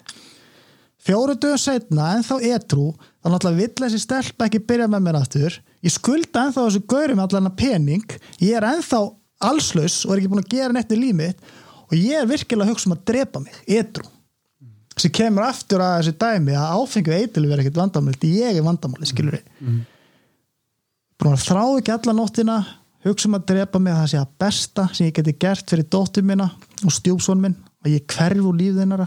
Fjóru 1.07 1.37
dögum 1.37 1.61
setna, 1.61 2.15
en 2.17 2.25
þá 2.27 2.35
etrú 2.57 2.89
þá 3.27 3.33
náttúrulega 3.33 3.59
vill 3.59 3.83
þessi 3.83 3.99
stelp 3.99 4.43
ekki 4.47 4.63
byrja 4.63 4.87
með 4.91 5.03
mér 5.03 5.17
aftur, 5.19 5.55
ég 5.83 5.95
skulda 5.95 6.45
ennþá 6.47 6.67
þessu 6.69 6.83
gaurum 6.87 7.23
allan 7.25 7.51
að 7.51 7.57
pening, 7.59 8.19
ég 8.39 8.55
er 8.55 8.67
ennþá 8.69 9.01
allslaus 9.51 10.05
og 10.07 10.15
er 10.15 10.21
ekki 10.21 10.31
búin 10.31 10.45
að 10.45 10.53
gera 10.55 10.77
neitt 10.77 10.95
í 10.95 11.01
límið 11.01 11.49
og 11.87 11.97
ég 11.99 12.21
er 12.21 12.31
virkilega 12.31 12.71
hugsa 12.71 12.87
um 12.87 12.95
að 12.95 13.03
drepa 13.11 13.43
mig, 13.43 13.59
etrú 13.67 14.07
sem 14.97 15.13
kemur 15.13 15.45
aftur 15.45 15.83
að 15.85 15.99
þessu 15.99 16.15
dæmi 16.23 16.55
að 16.57 16.79
áfengu 16.79 17.13
eitthvað 17.13 17.51
verið 17.51 17.67
ekkert 17.67 17.83
vandamáli 17.83 18.31
ég 18.39 18.57
er 18.57 18.65
vandamáli, 18.65 19.11
skilur 19.11 19.37
ég 19.37 19.51
mm. 19.61 19.83
búin 21.21 21.35
að 21.35 21.45
þráðu 21.51 21.83
ekki 21.83 21.97
alla 21.99 22.15
nóttina 22.17 22.57
hugsa 23.07 23.29
um 23.29 23.37
að 23.37 23.47
drepa 23.51 23.83
mig 23.83 23.93
að 23.93 24.01
það 24.01 24.11
sé 24.15 24.23
að 24.23 24.33
besta 24.41 24.87
sem 24.95 25.11
ég 25.11 25.19
geti 25.19 25.37
gert 25.43 25.75
fyrir 25.75 25.91
dóttur 25.93 26.25
minna 26.27 26.49
og 26.83 26.95
stjúpsón 26.95 27.43
minn. 27.43 27.55
Að 27.85 27.99
ég 27.99 28.07
hverfu 28.11 28.53
líf 28.57 28.79
þennara. 28.81 29.07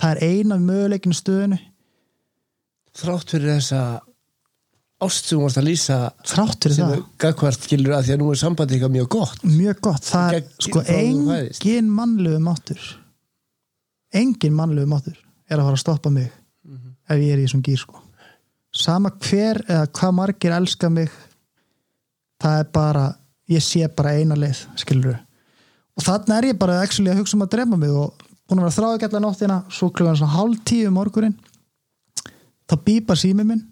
Það 0.00 0.12
er 0.12 0.20
eina 0.28 0.58
möguleikinu 0.60 1.16
stöðinu 1.16 1.58
þrátt 2.98 3.34
fyrir 3.34 3.54
þessa 3.56 3.82
ást 5.00 5.30
sem 5.30 5.38
þú 5.38 5.44
varst 5.44 5.60
að 5.60 5.68
lýsa 5.68 5.98
þrátt 6.28 6.66
fyrir 6.66 6.78
það, 6.80 7.04
gagvart 7.24 7.66
skilur 7.66 7.96
að 7.96 8.04
því 8.06 8.14
að 8.14 8.20
nú 8.20 8.28
er 8.32 8.40
sambandi 8.40 8.76
eitthvað 8.76 8.94
mjög 8.96 9.08
gott. 9.14 9.46
Mjög 9.46 9.80
gott. 9.86 10.10
Það 10.10 10.36
er 10.36 10.44
sko 10.66 10.84
engin 10.96 11.90
mannlegu 11.96 12.42
máttur. 12.44 12.90
Engin 14.20 14.56
mannlegu 14.58 14.90
máttur 14.90 15.16
er 15.48 15.58
að 15.58 15.66
fara 15.70 15.78
að 15.78 15.82
stoppa 15.86 16.12
mig 16.12 16.28
ef 17.10 17.18
ég 17.18 17.32
er 17.34 17.40
í 17.40 17.46
þessum 17.46 17.64
gýr 17.66 17.80
sko. 17.80 18.02
Sama 18.76 19.10
hver 19.18 19.64
eða 19.64 19.88
hvað 19.96 20.16
margir 20.18 20.54
elska 20.54 20.90
mig 20.92 21.10
það 22.40 22.62
er 22.62 22.70
bara 22.74 23.04
ég 23.50 23.64
sé 23.64 23.88
bara 23.96 24.14
eina 24.16 24.38
leið 24.38 24.62
skilur 24.80 25.16
og 25.16 26.04
þarna 26.06 26.38
er 26.38 26.50
ég 26.52 26.58
bara 26.60 26.80
actually 26.84 27.12
að 27.12 27.22
hugsa 27.22 27.36
um 27.36 27.44
að 27.44 27.54
drepa 27.56 27.78
mig 27.78 27.92
og 27.92 28.26
búin 28.48 28.62
að 28.62 28.66
vera 28.66 28.76
þráði 28.76 29.00
gætla 29.02 29.22
nóttina 29.24 29.58
svo 29.74 29.90
klugan 29.94 30.18
svona 30.18 30.36
hálf 30.36 30.62
tíu 30.68 30.88
um 30.90 30.96
morgunin 30.96 31.36
þá 32.70 32.76
býpar 32.86 33.18
sími 33.18 33.46
minn. 33.46 33.64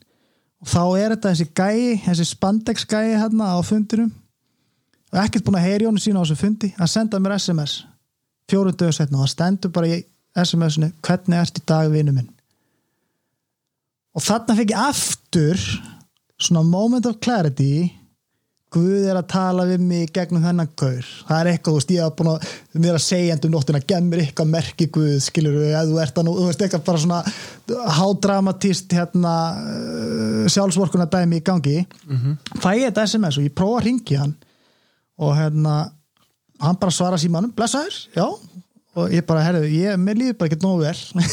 Og 0.58 0.70
þá 0.72 0.82
er 0.98 1.14
þetta 1.14 1.34
þessi 1.34 1.46
gæi 1.54 2.00
þessi 2.02 2.26
spandex 2.32 2.86
gæi 2.88 3.14
hérna 3.14 3.52
á 3.54 3.58
fundinum. 3.62 4.10
Og 5.14 5.20
ekkert 5.22 5.46
búin 5.46 5.60
að 5.60 5.68
heyri 5.68 5.86
honum 5.86 6.02
sína 6.02 6.20
á 6.20 6.26
þessu 6.26 6.40
fundi. 6.40 6.72
Að 6.76 6.92
senda 6.96 7.20
mér 7.22 7.38
SMS 7.38 7.78
fjórum 8.48 8.74
dögur 8.74 8.96
setna 8.96 9.20
og 9.20 9.26
það 9.26 9.34
stendur 9.34 9.72
bara 9.74 9.92
í 9.92 10.00
SMS-inu 10.38 10.90
hvernig 11.04 11.40
ert 11.42 11.60
í 11.60 11.64
dag 11.68 11.90
vinnu 11.92 12.14
minn? 12.16 12.28
Og 14.16 14.24
þarna 14.24 14.56
fekk 14.58 14.72
ég 14.72 14.82
aftur 14.82 15.64
svona 16.38 16.64
moment 16.66 17.06
of 17.06 17.18
clarity 17.22 17.88
Guð 18.68 19.06
er 19.08 19.16
að 19.16 19.30
tala 19.32 19.64
við 19.64 19.84
mig 19.88 20.10
gegnum 20.12 20.42
þennan 20.44 20.68
gaur. 20.76 21.06
Það 21.24 21.38
er 21.38 21.48
eitthvað, 21.48 21.72
þú 21.72 21.78
veist, 21.78 21.92
ég 21.94 22.04
haf 22.04 22.16
búin 22.18 22.28
að 22.34 22.48
mér 22.84 22.96
að 22.98 23.04
segja 23.06 23.36
endur 23.36 23.52
nóttina, 23.54 23.78
gem 23.88 24.10
mér 24.10 24.20
eitthvað 24.26 24.50
merki 24.52 24.88
Guð, 24.92 25.14
skilur 25.24 25.54
við, 25.56 25.70
eða 25.70 25.84
þú 25.88 26.00
ert 26.02 26.18
að 26.20 26.26
nú 26.26 26.34
þú 26.36 26.48
veist, 26.50 26.64
eitthvað 26.66 26.82
bara 26.84 27.00
svona 27.00 27.20
hádramatist 27.96 28.92
hérna 28.92 29.32
uh, 29.62 30.42
sjálfsvorkuna 30.52 31.06
dæmi 31.08 31.40
í 31.40 31.46
gangi 31.46 31.78
fæ 32.60 32.68
ég 32.76 32.90
þetta 32.90 33.06
SMS 33.08 33.40
og 33.40 33.46
ég 33.48 33.54
prófa 33.56 33.78
að 33.80 33.86
ringi 33.86 34.18
hann. 34.20 34.34
Og 35.24 35.32
hérna 35.38 35.78
hann 36.60 36.80
bara 36.82 36.92
svara 36.92 37.20
símanum, 37.20 37.54
blessaður, 37.56 37.96
já. 38.18 38.26
Og 38.98 39.14
ég 39.16 39.24
bara, 39.24 39.46
herðu, 39.46 39.70
ég, 39.72 39.96
mér 39.96 40.20
líður 40.20 40.36
bara 40.42 40.52
ekki 40.52 40.60
nógu 40.66 40.84
vel. 40.84 41.24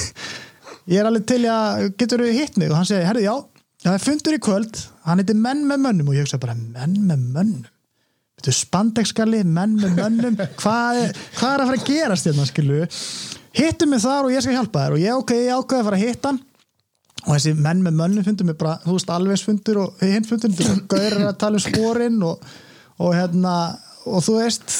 Ég 0.86 1.02
er 1.02 1.08
alveg 1.10 1.24
til 1.26 1.40
að 1.50 1.88
getur 1.98 2.22
þú 2.22 2.28
hitt 2.30 2.58
mig? 2.62 2.70
Og 2.70 2.78
hann 2.78 2.86
segi, 2.86 3.08
herðu, 3.08 3.24
já 3.26 3.55
það 3.86 3.96
er 3.96 4.04
fundur 4.04 4.36
í 4.36 4.42
kvöld, 4.42 4.82
hann 5.06 5.22
heitir 5.22 5.38
menn 5.38 5.64
með 5.70 5.82
mönnum 5.86 6.12
og 6.12 6.18
ég 6.18 6.26
hugsa 6.26 6.42
bara, 6.42 6.58
menn 6.58 7.00
með 7.06 7.26
mönnum? 7.36 7.72
Þetta 8.36 8.52
er 8.52 8.58
spandexskalli, 8.58 9.42
menn 9.48 9.78
með 9.80 10.00
mönnum 10.02 10.36
hvað 10.62 11.02
hvað 11.38 11.54
er 11.54 11.64
að 11.64 11.70
fara 11.70 11.80
að 11.80 11.88
gerast 11.88 12.30
hérna, 12.30 12.48
skilu 12.50 12.82
hittum 13.56 13.94
mig 13.94 14.04
þar 14.04 14.28
og 14.28 14.36
ég 14.36 14.44
skal 14.44 14.58
hjálpa 14.58 14.84
þér. 14.84 14.98
Og 14.98 15.04
ég, 15.04 15.22
ok, 15.22 15.34
ég 15.40 15.56
ákveði 15.56 15.80
að 15.80 15.88
fara 15.88 16.00
að 16.00 16.06
hitta 16.06 16.32
hann. 16.32 16.42
Og 17.26 17.32
þessi 17.32 17.56
menn 17.58 17.82
með 17.82 17.98
mönnum 18.02 18.26
fundur 18.28 18.50
mig 18.50 18.58
bara, 18.60 18.76
þú 18.84 18.98
veist, 18.98 19.12
alvegsfundur 19.16 19.82
og 19.82 20.04
hinn 20.04 20.28
fundur, 20.28 20.54
þú 20.54 20.76
gaurir 20.92 21.26
að 21.26 21.38
tala 21.42 21.58
um 21.58 21.64
spórin 21.64 22.20
og, 22.28 22.44
og 23.02 23.16
hérna 23.16 23.56
og 24.06 24.22
þú 24.26 24.36
veist, 24.38 24.76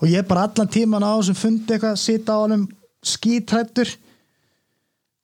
og 0.00 0.08
ég 0.10 0.26
bara 0.26 0.48
allan 0.48 0.70
tíman 0.72 1.06
á 1.06 1.12
þessum 1.20 1.38
fundi 1.38 1.76
eitthvað, 1.76 2.00
sita 2.00 2.34
á 2.34 2.42
honum 2.42 2.64
skítrættur 3.06 3.92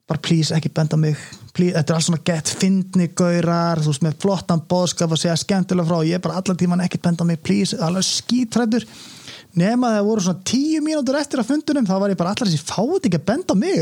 bara 0.07 0.21
please, 0.23 0.55
ekki 0.55 0.71
benda 0.71 0.97
mig. 0.99 1.19
Please, 1.55 1.75
þetta 1.75 1.93
er 1.93 1.97
alls 1.97 2.07
svona 2.07 2.23
gett 2.25 2.49
fyndni 2.61 3.09
gaurar, 3.17 3.81
þú 3.83 3.91
veist, 3.91 4.05
með 4.05 4.17
flottan 4.23 4.63
boðskap 4.69 5.11
að 5.11 5.23
segja 5.23 5.37
skemmtilega 5.41 5.89
frá. 5.89 5.99
Og 5.99 6.07
ég 6.07 6.23
bara 6.23 6.39
allan 6.39 6.59
tíman 6.59 6.83
ekki 6.85 7.01
benda 7.03 7.27
mig, 7.27 7.41
please, 7.43 7.75
alveg 7.83 8.07
skítrættur. 8.07 8.87
Nema 9.57 9.89
þegar 9.89 10.05
voru 10.05 10.23
svona 10.23 10.45
tíu 10.45 10.79
mínútur 10.85 11.17
eftir 11.17 11.41
að 11.41 11.49
fundunum, 11.49 11.87
þá 11.87 11.95
var 11.97 12.13
ég 12.13 12.19
bara 12.19 12.33
allar 12.35 12.49
þessi 12.49 12.67
fáið 12.67 13.07
ekki 13.07 13.17
að 13.17 13.25
benda 13.25 13.55
mig 13.57 13.79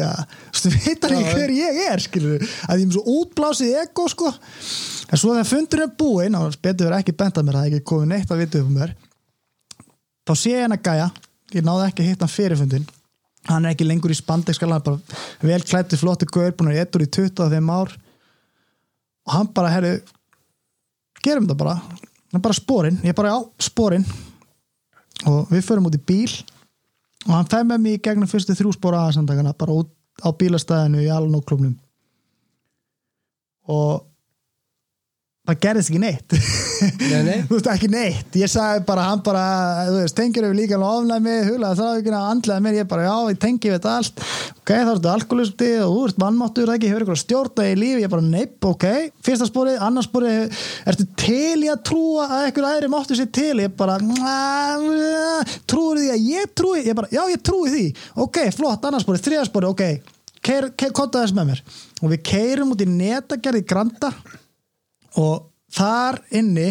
þú 0.55 0.71
veitar 0.71 1.15
ekki 1.17 1.34
hver 1.36 1.51
ég 1.51 1.80
er, 1.89 2.03
skilur, 2.05 2.45
að 2.69 2.80
ég 2.80 2.86
er 2.86 2.95
svo 2.95 3.15
útblásið 3.19 3.73
ego, 3.82 4.05
sko, 4.13 4.32
en 4.32 5.19
svo 5.19 5.34
þegar 5.34 5.49
fundunum 5.49 5.89
er 5.89 5.97
búinn, 5.99 6.38
og 6.39 6.55
betur 6.61 6.88
verið 6.88 7.01
ekki 7.01 7.17
bendað 7.19 7.47
mér 7.49 7.59
það 7.59 7.67
er 7.67 7.73
ekki 7.73 7.88
komið 7.91 8.11
neitt 8.13 8.32
að 8.32 8.43
vita 8.45 8.61
um 8.61 8.71
mér. 8.78 8.95
Þá 10.26 10.34
sé 10.39 10.53
ég 10.53 10.63
henn 10.63 10.78
að 10.78 10.86
gæja 10.88 11.09
ég 11.57 11.65
náði 11.65 11.89
ekki 11.89 12.05
að 12.05 12.09
hitta 12.13 12.26
hann 12.26 12.36
fyrir 12.38 12.61
fundin 12.61 12.88
hann 13.49 13.65
er 13.65 13.75
ekki 13.75 13.87
lengur 13.87 14.13
í 14.13 14.17
spandekskala 14.17 14.79
hann 14.79 14.83
er 14.83 14.89
bara 14.89 15.49
vel 15.51 15.61
klættu 15.65 15.99
flottu 15.99 16.27
gaur 16.29 16.53
búin 16.57 16.71
að 16.73 16.81
ettur 16.83 17.05
í 17.05 17.09
25 17.09 17.71
ár. 17.75 17.93
Og 19.25 19.33
hann 19.33 19.51
bara, 19.53 19.71
herru 19.73 19.93
gerum 21.25 21.47
þetta 21.47 21.59
bara, 21.59 21.75
hann 22.33 22.43
bara 22.45 22.57
spórin 22.57 22.99
ég 23.05 23.17
bara, 23.17 23.33
já, 23.33 23.69
spórin 23.69 24.05
og 25.25 25.49
við 25.49 25.65
förum 25.65 25.89
út 25.89 25.97
í 25.97 26.03
bíl. 26.05 26.29
Og 27.25 27.33
hann 27.33 27.49
fæði 27.49 27.69
með 27.71 27.85
mig 27.85 27.97
í 27.97 28.03
gegnum 28.05 28.29
fyrstu 28.29 28.53
þrjú 28.57 28.75
spóra 28.75 29.05
aðsandagana, 29.07 29.55
bara 29.57 29.81
út 29.81 29.91
á 30.21 30.29
bílastæðinu 30.31 31.01
í 31.03 31.09
Alnóklubnum 31.11 31.73
og 33.65 34.05
það 35.45 35.59
gerðist 35.61 35.91
ekki 35.91 36.01
neitt. 36.01 36.35
Nei, 36.99 37.21
nei. 37.25 37.39
þú 37.47 37.53
veist 37.53 37.69
ekki 37.69 37.89
neitt. 37.91 38.37
Ég 38.39 38.49
sagði 38.51 38.81
bara, 38.87 39.03
hann 39.11 39.21
bara, 39.25 39.43
þú 39.89 39.97
veist, 39.99 40.15
tengir 40.17 40.47
við 40.47 40.55
líka 40.61 40.79
ofnæð 40.79 41.21
mig, 41.25 41.39
hulaði 41.49 41.85
að 41.85 42.15
andlega 42.19 42.63
mér 42.65 42.79
ég 42.79 42.87
bara, 42.89 43.05
já, 43.05 43.15
ég 43.31 43.39
tengi 43.41 43.69
við 43.69 43.77
þetta 43.77 43.91
allt. 43.99 44.15
Ok, 44.65 44.71
þá 44.73 44.91
ertu 44.95 45.11
alkoholismti 45.11 45.69
og 45.83 45.91
þú 45.93 45.99
ert 46.07 46.21
mannmáttur 46.23 46.71
ekki, 46.73 46.89
hefur 46.89 47.03
ykkur 47.05 47.17
að 47.17 47.21
stjórna 47.21 47.67
í 47.69 47.75
lífi? 47.77 48.01
Ég 48.01 48.13
bara, 48.15 48.25
neip, 48.25 48.55
ok, 48.65 48.85
fyrsta 49.25 49.45
spórið, 49.49 49.75
annars 49.85 50.07
spórið 50.09 50.63
ertu 50.89 51.05
til 51.21 51.59
í 51.61 51.69
að 51.69 51.83
trúa 51.91 52.23
að 52.25 52.47
einhver 52.47 52.65
aðri 52.71 52.89
máttu 52.95 53.13
sér 53.19 53.29
til? 53.35 53.55
Ég 53.61 53.71
bara, 53.77 53.95
trúur 55.69 56.01
því 56.01 56.09
að 56.15 56.25
ég 56.31 56.43
trúi? 56.57 56.79
Ég 56.81 56.97
bara, 56.97 57.11
já, 57.13 57.21
ég 57.29 57.39
trúi 57.45 57.69
því, 57.69 57.85
ok, 58.25 58.37
flott, 58.57 58.81
annars 58.89 59.05
spórið 59.05 59.25
þriða 59.29 59.45
og 65.22 65.47
þar 65.76 66.22
inni 66.36 66.70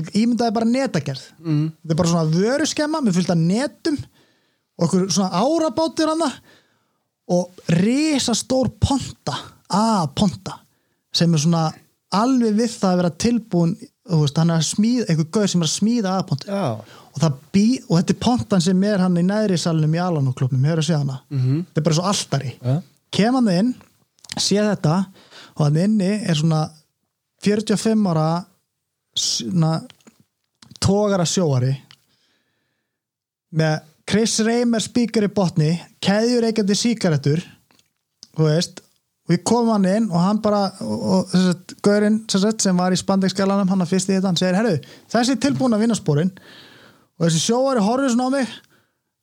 ímyndaði 0.00 0.54
bara 0.54 0.68
netagerð 0.68 1.26
mm. 1.42 1.62
þetta 1.82 1.94
er 1.94 1.98
bara 1.98 2.12
svona 2.12 2.32
vöruskemma 2.32 3.02
með 3.04 3.18
fullt 3.18 3.32
af 3.34 3.40
netum 3.40 3.98
og 4.80 4.86
okkur 4.86 5.06
svona 5.12 5.42
árabátir 5.42 6.10
hana 6.10 6.30
og 7.30 7.62
risastór 7.80 8.72
ponta 8.80 9.36
A-ponta 9.70 10.56
sem 11.14 11.30
er 11.34 11.42
svona 11.42 11.68
alveg 12.16 12.56
við 12.58 12.72
það 12.74 12.92
að 12.92 13.00
vera 13.02 13.12
tilbúin 13.24 13.74
veist, 14.10 14.38
hann 14.40 14.50
er 14.50 14.58
að 14.58 14.66
smíða, 14.66 15.04
einhver 15.06 15.28
gauð 15.30 15.50
sem 15.52 15.62
er 15.62 15.68
að 15.68 15.76
smíða 15.76 16.14
A-ponta 16.18 16.62
og, 16.70 17.20
og 17.20 18.00
þetta 18.00 18.14
er 18.14 18.20
pontan 18.22 18.64
sem 18.64 18.82
er 18.88 19.04
hann 19.04 19.20
í 19.20 19.26
neðri 19.26 19.58
salnum 19.60 19.94
í 19.94 20.02
Alanúklubnum, 20.02 20.64
hefur 20.66 20.82
að 20.82 20.88
segja 20.88 21.02
hana 21.04 21.20
mm 21.28 21.38
-hmm. 21.38 21.62
þetta 21.68 21.80
er 21.80 21.88
bara 21.88 21.98
svo 21.98 22.08
alltari 22.12 22.52
Ja. 22.62 22.80
kem 23.10 23.34
hann 23.34 23.48
inn, 23.48 23.74
sé 24.38 24.56
þetta 24.56 25.04
og 25.56 25.64
hann 25.66 25.76
inni 25.76 26.12
er 26.24 26.34
svona 26.34 26.68
45 27.44 28.10
ára 28.10 28.28
svona 29.16 29.78
tógara 30.80 31.26
sjóari 31.28 31.72
með 33.56 33.80
Chris 34.10 34.38
Raymer 34.42 34.82
spíkar 34.82 35.26
í 35.26 35.32
botni 35.32 35.72
keðjur 36.02 36.46
ekkert 36.50 36.72
í 36.72 36.78
síkaretur 36.78 37.42
þú 38.36 38.46
veist 38.46 38.80
og 38.80 39.34
við 39.34 39.44
komum 39.46 39.74
hann 39.74 39.88
inn 39.90 40.08
og 40.10 40.18
hann 40.22 40.40
bara 40.42 40.64
og, 40.82 41.04
og 41.34 41.76
Gaurinn 41.84 42.22
sem, 42.30 42.42
sagt, 42.42 42.64
sem 42.64 42.76
var 42.76 42.94
í 42.94 42.98
spandekskjalanum 42.98 43.70
hann 43.70 43.84
að 43.84 43.92
fyrst 43.94 44.10
í 44.10 44.16
þetta, 44.16 44.32
hann 44.32 44.40
segir 44.40 44.58
herru, 44.58 44.74
þessi 45.10 45.36
er 45.36 45.44
tilbúin 45.44 45.76
að 45.76 45.84
vinna 45.84 45.98
spórin 45.98 46.32
og 47.18 47.26
þessi 47.26 47.44
sjóari 47.44 47.84
horfður 47.84 48.14
svona 48.14 48.30
á 48.30 48.34
mig 48.38 48.58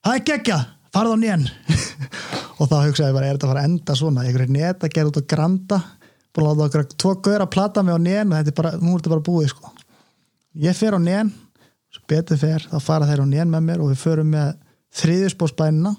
það 0.07 0.18
er 0.18 0.26
geggja, 0.32 0.57
farð 0.95 1.15
á 1.15 1.18
nén. 1.20 1.47
Og 2.57 2.70
þá 2.72 2.78
hugsaði 2.88 3.11
ég 3.11 3.18
bara, 3.18 3.28
er 3.28 3.38
þetta 3.38 3.45
að 3.45 3.51
fara 3.51 3.61
að 3.61 3.70
enda 3.70 3.95
svona? 3.97 4.24
Einhverju 4.26 4.53
net 4.55 4.84
að 4.86 4.93
gera 4.95 5.09
út 5.11 5.20
á 5.22 5.30
granda 5.30 5.78
búin 6.38 6.47
að 6.47 6.61
láta 6.61 6.67
okkur 6.69 6.88
tvo 7.01 7.13
gaur 7.27 7.43
að 7.45 7.51
plata 7.57 7.83
mig 7.83 7.97
á 7.97 7.99
nén 7.99 8.31
og 8.31 8.38
þetta 8.39 8.53
er 8.53 8.57
bara, 8.61 8.71
nú 8.77 8.93
er 8.93 9.01
þetta 9.01 9.13
bara 9.15 9.25
búið 9.29 9.49
sko. 9.53 9.71
ég 10.67 10.77
fer 10.77 10.95
á 10.97 10.99
nén 11.01 11.33
svo 11.93 12.03
betur 12.09 12.38
fer, 12.41 12.65
þá 12.71 12.77
fara 12.83 13.07
þeir 13.09 13.23
á 13.25 13.27
nén 13.27 13.49
með 13.51 13.65
mér 13.71 13.81
og 13.83 13.91
við 13.93 14.01
förum 14.05 14.31
með 14.35 14.53
þriðjusbósbænina 15.01 15.95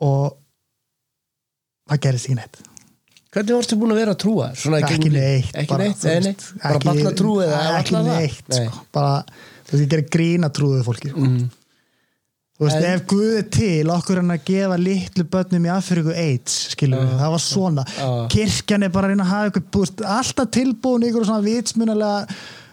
og 0.00 0.38
það 1.90 2.02
gerist 2.06 2.28
ekki 2.28 2.38
neitt 2.40 2.64
Hvernig 3.28 3.58
varstu 3.58 3.76
búin 3.76 3.92
að 3.92 3.98
vera 4.00 4.12
að 4.14 4.20
trúa? 4.22 4.46
Svona 4.56 4.78
ekki 4.80 4.94
gegnum- 4.96 5.18
neitt 5.20 5.50
Ekki 5.60 5.68
bara, 5.68 5.84
neitt, 5.84 5.98
þú 6.00 6.08
nei, 6.08 6.14
nei 6.14 6.28
veist, 6.32 6.44
Bara 6.62 6.78
ekki- 6.78 6.88
batna 6.88 7.10
trúið 7.18 7.50
ekki 7.78 7.98
neitt 8.06 8.48
Nei. 8.48 8.62
sko. 8.68 8.80
bara, 8.96 9.10
þú 9.68 9.72
veist, 9.74 9.82
ég 9.84 9.90
gerir 9.92 10.06
grína 10.14 10.48
trúið 10.50 10.84
fólki 10.86 11.10
sko. 11.12 11.20
Mm. 11.26 11.50
Þú 12.58 12.66
veist, 12.66 12.76
En- 12.76 12.84
ef 12.94 13.02
Guð 13.06 13.36
er 13.38 13.42
til 13.54 13.86
okkur 13.94 14.16
hann 14.16 14.30
að 14.34 14.44
gefa 14.44 14.76
litlu 14.82 15.24
börnum 15.30 15.66
í 15.68 15.70
Afríku 15.70 16.14
AIDS, 16.14 16.56
skilur 16.74 17.04
við, 17.04 17.18
það 17.20 17.30
var 17.34 17.42
svona 17.44 17.84
Já. 17.86 18.08
kirkjan 18.34 18.82
er 18.82 18.88
bara 18.90 19.06
að 19.06 19.10
reyna 19.14 19.24
að 19.24 19.34
hafa 19.34 19.50
ykkur 19.52 19.66
búst, 19.76 20.02
alltaf 20.02 20.50
tilbúin 20.50 21.06
ykkur 21.06 21.24
svona 21.28 21.44
vitsmunalega 21.44 22.26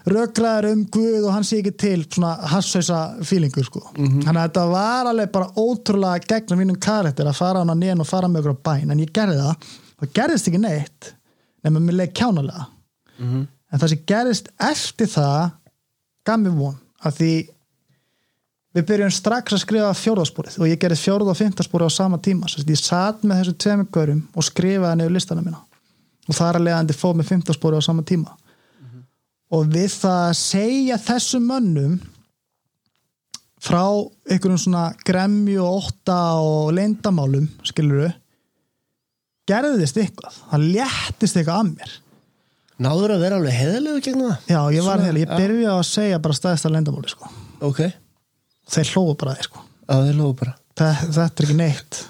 rökraður 0.06 0.68
um 0.72 0.84
Guð 0.94 1.24
og 1.26 1.32
hann 1.34 1.42
sé 1.46 1.58
ekki 1.60 1.72
til 1.78 2.04
svona 2.04 2.36
hassausa 2.50 2.98
fílingur 3.26 3.64
sko. 3.66 3.80
Mhm. 3.96 4.22
þannig 4.22 4.42
að 4.42 4.48
þetta 4.48 4.70
var 4.70 5.06
alveg 5.10 5.32
bara 5.32 5.48
ótrúlega 5.56 6.26
gegn 6.30 6.58
mínum 6.58 6.78
karakter 6.78 7.26
að 7.26 7.34
fara 7.38 7.58
hann 7.58 7.70
að 7.74 7.78
nén 7.82 8.00
og 8.00 8.06
fara 8.06 8.28
með 8.28 8.42
ykkur 8.42 8.54
á 8.54 8.62
bæn, 8.68 8.90
en 8.90 8.98
ég 9.02 9.10
gerði 9.12 9.38
það 9.40 9.56
og 10.02 10.12
gerðist 10.14 10.48
ekki 10.48 10.60
neitt 10.62 11.12
nema 11.64 11.80
mér 11.80 11.96
leik 12.02 12.14
kjánalega 12.14 12.66
Mhm. 13.18 13.46
en 13.72 13.78
það 13.80 13.88
sem 13.88 13.98
gerðist 14.06 14.48
eftir 14.60 15.06
það 15.06 15.52
gaf 16.26 16.38
mér 16.38 16.54
von 16.58 16.76
af 17.04 17.14
því 17.18 17.48
við 18.76 18.88
byrjum 18.90 19.12
strax 19.14 19.56
að 19.56 19.62
skrifa 19.62 19.92
fjórðaspórið 19.96 20.58
og 20.60 20.68
ég 20.70 20.80
gerði 20.82 20.98
fjórða 21.00 21.32
og 21.32 21.38
fymtaspórið 21.38 21.88
á 21.88 21.92
sama 21.96 22.18
tíma. 22.22 22.50
Sest, 22.52 22.68
ég 22.68 22.80
satt 22.80 23.22
með 23.24 23.40
þessum 23.40 23.60
tveimur 23.64 23.88
gaurum 23.96 24.24
og 24.36 24.46
skrifaði 24.46 25.00
niður 25.00 25.14
listana 25.16 25.44
mína. 25.44 25.62
Og 26.26 26.36
þar 26.36 26.58
að 26.58 26.66
leiðandi 26.66 26.98
fóð 26.98 27.16
með 27.20 27.30
fymtaspórið 27.30 27.80
á 27.80 27.88
sama 27.88 28.04
tíma. 28.06 28.36
Og 29.56 29.68
við 29.70 29.88
það 29.94 30.20
að 30.26 30.36
segja 30.40 31.00
þessum 31.00 31.48
mönnum 31.48 31.98
frá 33.62 33.82
einhverjum 34.28 34.60
svona 34.60 34.86
gremju 35.06 35.60
og 35.62 35.86
ótta 35.86 36.18
og 36.42 36.72
leyndamálum 36.76 37.46
skiluru 37.66 38.10
gerðist 39.46 39.98
eitthvað, 40.02 40.40
það 40.50 40.66
léttist 40.74 41.38
eitthvað 41.38 41.60
að 41.60 41.70
mér. 41.70 41.94
Náður 42.82 43.14
að 43.14 43.22
vera 43.24 43.38
alveg 43.38 43.54
heðalegu 43.56 44.02
gegn 44.04 44.24
það? 44.26 44.48
Já, 44.50 44.58
ég 44.74 44.84
var 44.84 45.04
heil, 45.04 45.20
ég 45.22 45.70
á 45.70 45.76
að 45.78 45.86
segja 45.88 46.18
bara 46.20 46.36
staðist 46.36 46.66
að 46.68 46.74
lendamáli 46.76 47.12
sko. 47.12 47.30
Ok, 47.64 47.80
þeir 48.70 48.90
hlóðu 48.94 49.16
bara 49.20 49.34
þeir 49.38 49.48
sko. 49.50 49.64
á 49.86 49.94
þeir 50.02 50.16
lóðu 50.20 50.36
bara. 50.42 50.54
Þe- 50.76 51.08
þetta 51.16 51.40
er 51.42 51.46
ekki 51.46 51.56
neitt. 51.56 52.04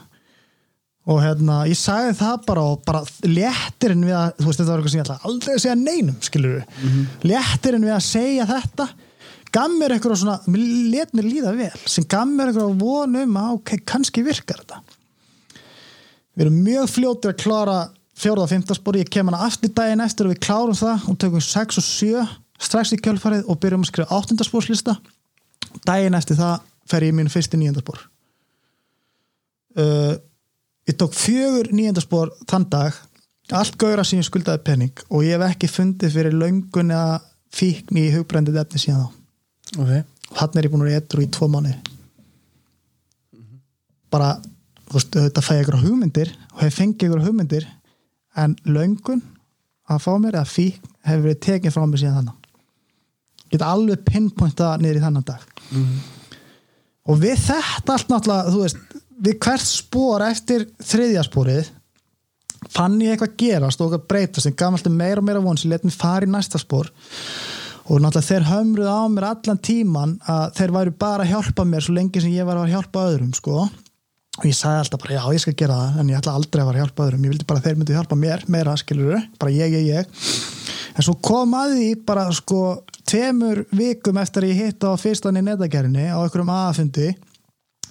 Og 1.06 1.20
hérna, 1.22 1.56
ég 1.70 1.78
sagði 1.78 2.14
það 2.18 2.46
bara 2.46 2.62
og 2.66 2.80
bara 2.84 3.00
léttirinn 3.22 4.02
við 4.08 4.16
að 4.18 4.32
þú 4.40 4.46
veist 4.48 4.58
þetta 4.58 4.70
var 4.72 4.80
eitthvað 4.80 4.90
sem 4.90 4.98
ég 5.00 5.04
ætla 5.06 5.18
aldrei 5.30 5.52
að 5.54 5.60
segja 5.62 5.76
neinum 5.78 6.16
skilur 6.20 6.54
við, 6.56 6.64
Mhm. 6.82 7.04
léttirinn 7.30 7.84
við 7.86 7.94
að 7.94 8.02
segja 8.02 8.46
þetta 8.46 8.88
gaf 9.52 9.70
mér 9.78 9.94
eitthvað 9.94 10.16
svona, 10.18 10.40
let 10.90 11.12
mér 11.14 11.28
líða 11.30 11.56
vel 11.56 11.78
sem 11.86 12.04
gaf 12.04 12.26
mér 12.26 12.50
eitthvað 12.50 12.78
von 12.80 13.16
um 13.16 13.34
að 13.36 13.52
ok, 13.54 13.70
kannski 13.86 14.24
virkar 14.26 14.58
þetta. 14.64 14.80
Við 16.36 16.46
erum 16.46 16.58
mjög 16.64 16.90
fljótir 16.90 17.32
að 17.32 17.38
klára 17.44 17.76
fjórða 18.16 18.42
og 18.42 18.50
fymta 18.50 18.74
spori, 18.74 19.04
ég 19.04 19.10
kem 19.10 19.26
hana 19.30 19.44
aftur 19.46 19.68
daginn 19.72 20.00
eftir 20.04 20.26
og 20.26 20.34
við 20.34 20.40
klárum 20.40 20.74
það 20.76 21.08
og 21.08 21.18
tökum 21.18 21.40
6 21.40 21.78
og 21.78 21.84
7 21.84 22.28
strax 22.58 22.92
í 22.92 22.98
kjölfarið 23.00 23.44
og 23.48 23.60
byrjum 23.60 23.84
að 23.84 23.90
skrifa 23.92 24.16
áttundaspórslista 24.18 24.96
daginn 25.86 26.18
eftir 26.18 26.38
það 26.38 26.64
fer 26.86 27.06
ég 27.06 27.14
í 27.14 27.16
mínu 27.16 27.32
fyrsti 27.32 27.58
nýjendaspór 27.60 28.00
uh, 29.80 30.14
ég 30.86 30.96
tók 30.98 31.14
fjögur 31.16 31.70
nýjendaspór 31.74 32.32
þann 32.46 32.68
dag. 32.70 32.96
Allt 33.54 33.76
gauðra 33.78 34.02
sem 34.06 34.18
ég 34.18 34.26
skuldaði 34.26 34.62
penning 34.66 35.04
og 35.06 35.22
ég 35.26 35.36
hef 35.36 35.52
ekki 35.52 35.70
fundið 35.70 36.16
fyrir 36.16 36.34
löngun 36.34 36.90
eða 36.90 37.20
fíkn 37.54 37.98
í 38.00 38.08
hugbrændið 38.14 38.58
efni 38.62 38.82
síðan 38.82 39.04
þá. 39.04 39.12
Ok, 39.82 39.92
og 40.30 40.40
þannig 40.40 40.58
er 40.58 40.66
ég 40.66 40.72
búin 40.72 40.86
að 40.86 40.96
etru 40.98 41.22
í 41.22 41.30
tvo 41.30 41.48
mánu 41.50 41.74
bara 44.12 44.36
þú 44.86 44.98
veist, 44.98 45.16
þetta 45.16 45.42
fæði 45.42 45.62
ykkur 45.64 45.80
hugmyndir 45.82 46.32
og 46.54 46.60
hef 46.62 46.76
fengið 46.78 47.08
ykkur 47.08 47.24
hugmyndir 47.24 47.66
en 48.38 48.54
löngun 48.68 49.22
að 49.90 50.02
fá 50.04 50.12
mér 50.22 50.38
eða 50.38 50.50
fík 50.50 50.78
hefur 51.06 51.24
verið 51.26 51.42
tekið 51.46 51.74
frá 51.74 51.86
mér 51.86 52.02
síðan 52.02 52.18
þannig 52.20 53.50
get 53.54 53.66
alveg 53.66 54.04
pinpointa 54.06 54.72
niður 54.80 55.00
í 55.00 55.04
þannan 55.06 55.26
dag 55.26 55.42
og 57.06 57.18
við 57.22 57.40
þetta 57.46 57.96
allt 57.96 58.12
náttúrulega 58.12 58.54
þú 58.54 58.62
veist, 58.62 58.80
við 59.26 59.38
hvert 59.46 59.66
spór 59.66 60.26
eftir 60.26 60.68
þriðja 60.82 61.26
spórið 61.26 61.72
fann 62.72 62.98
ég 63.02 63.14
eitthvað 63.14 63.36
gerast 63.40 63.80
og 63.80 63.90
eitthvað 63.92 64.08
breytast 64.10 64.48
sem 64.48 64.56
gaf 64.56 64.74
alltaf 64.74 64.92
meira 64.92 65.22
og 65.22 65.28
meira 65.28 65.44
von 65.44 65.58
sem 65.60 65.70
let 65.70 65.86
mér 65.86 65.94
fara 65.94 66.26
í 66.26 66.30
næsta 66.30 66.60
spór 66.60 66.90
og 67.86 68.02
náttúrulega 68.02 68.26
þeir 68.26 68.46
hömruð 68.50 68.88
á 68.90 69.00
mér 69.12 69.26
allan 69.28 69.60
tíman 69.62 70.14
að 70.26 70.46
þeir 70.58 70.72
væru 70.74 70.94
bara 70.98 71.26
að 71.26 71.32
hjálpa 71.34 71.66
mér 71.68 71.84
svo 71.86 71.94
lengi 71.94 72.22
sem 72.22 72.34
ég 72.34 72.48
var 72.48 72.58
að 72.58 72.72
hjálpa 72.74 73.04
öðrum 73.12 73.34
sko. 73.36 73.66
Og 74.36 74.44
ég 74.44 74.56
sagði 74.56 74.82
alltaf 74.82 75.02
bara 75.04 75.14
já 75.16 75.36
ég 75.36 75.44
skal 75.44 75.54
gera 75.60 75.76
það 75.78 76.00
en 76.02 76.10
ég 76.10 76.18
ætla 76.18 76.34
aldrei 76.36 76.62
að 76.62 76.68
vera 76.68 76.80
að 76.80 76.82
hjálpa 76.82 77.06
öðrum. 77.06 77.22
Ég 77.24 77.32
vildi 77.32 77.46
bara 77.46 77.62
að 77.62 77.68
þeir 77.68 77.78
myndi 77.78 77.96
hjálpa 77.96 78.18
mér 78.18 78.42
meira 78.52 78.74
skilur 78.80 79.22
bara 79.38 79.54
ég, 79.54 79.76
ég, 79.78 79.86
ég. 79.94 80.34
En 80.96 81.06
svo 81.06 81.14
kom 81.22 81.54
að 81.56 81.76
því 81.76 81.88
bara 82.08 82.26
sko 82.34 82.60
tveimur 83.06 83.62
vikum 83.76 84.18
eftir 84.20 84.46
að 84.46 84.52
ég 84.52 84.60
hitta 84.66 84.90
á 84.90 84.94
fyrstan 84.98 85.38
í 85.38 85.42
netagerðinni 85.46 86.08
á 86.10 86.18
einhverjum 86.18 86.50
aðfundi 86.54 87.08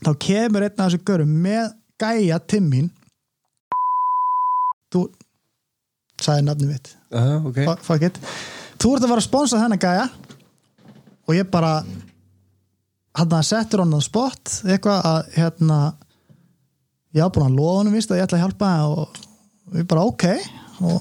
þá 0.06 0.10
kemur 0.26 0.66
einn 0.68 0.76
af 0.76 0.90
þessu 0.90 1.04
görum 1.08 1.36
með 1.46 1.70
gæja 2.02 2.40
timmin 2.52 2.90
þú 4.92 5.06
sagði 6.22 6.46
nafni 6.48 6.68
mitt. 6.70 6.92
Aha, 7.16 7.38
ok. 7.48 7.58
Fuck- 7.84 8.06
it. 8.08 8.20
Þú 8.80 8.92
ert 8.96 9.06
að 9.06 9.12
fara 9.12 9.22
að 9.22 9.28
sponsa 9.28 9.60
þennan 9.62 9.82
gæja 9.84 10.06
og 11.26 11.36
ég 11.36 11.48
bara 11.52 11.72
hann 13.16 13.36
að 13.40 13.48
settur 13.48 13.84
hann 13.84 13.96
á 13.96 14.02
spot 14.04 14.52
eitthvað 14.68 15.08
að 15.10 15.32
hérna 15.38 15.80
ég 17.16 17.24
á 17.24 17.32
búin 17.32 17.48
að 17.48 17.58
lofa 17.60 17.78
honum 17.80 17.96
vist 17.96 18.12
að 18.12 18.20
ég 18.20 18.28
ætla 18.28 18.40
að 18.40 18.44
hjálpa 18.46 18.72
og 18.92 19.20
við 19.76 19.88
bara 19.92 20.06
ok. 20.12 20.26
Og 20.86 21.00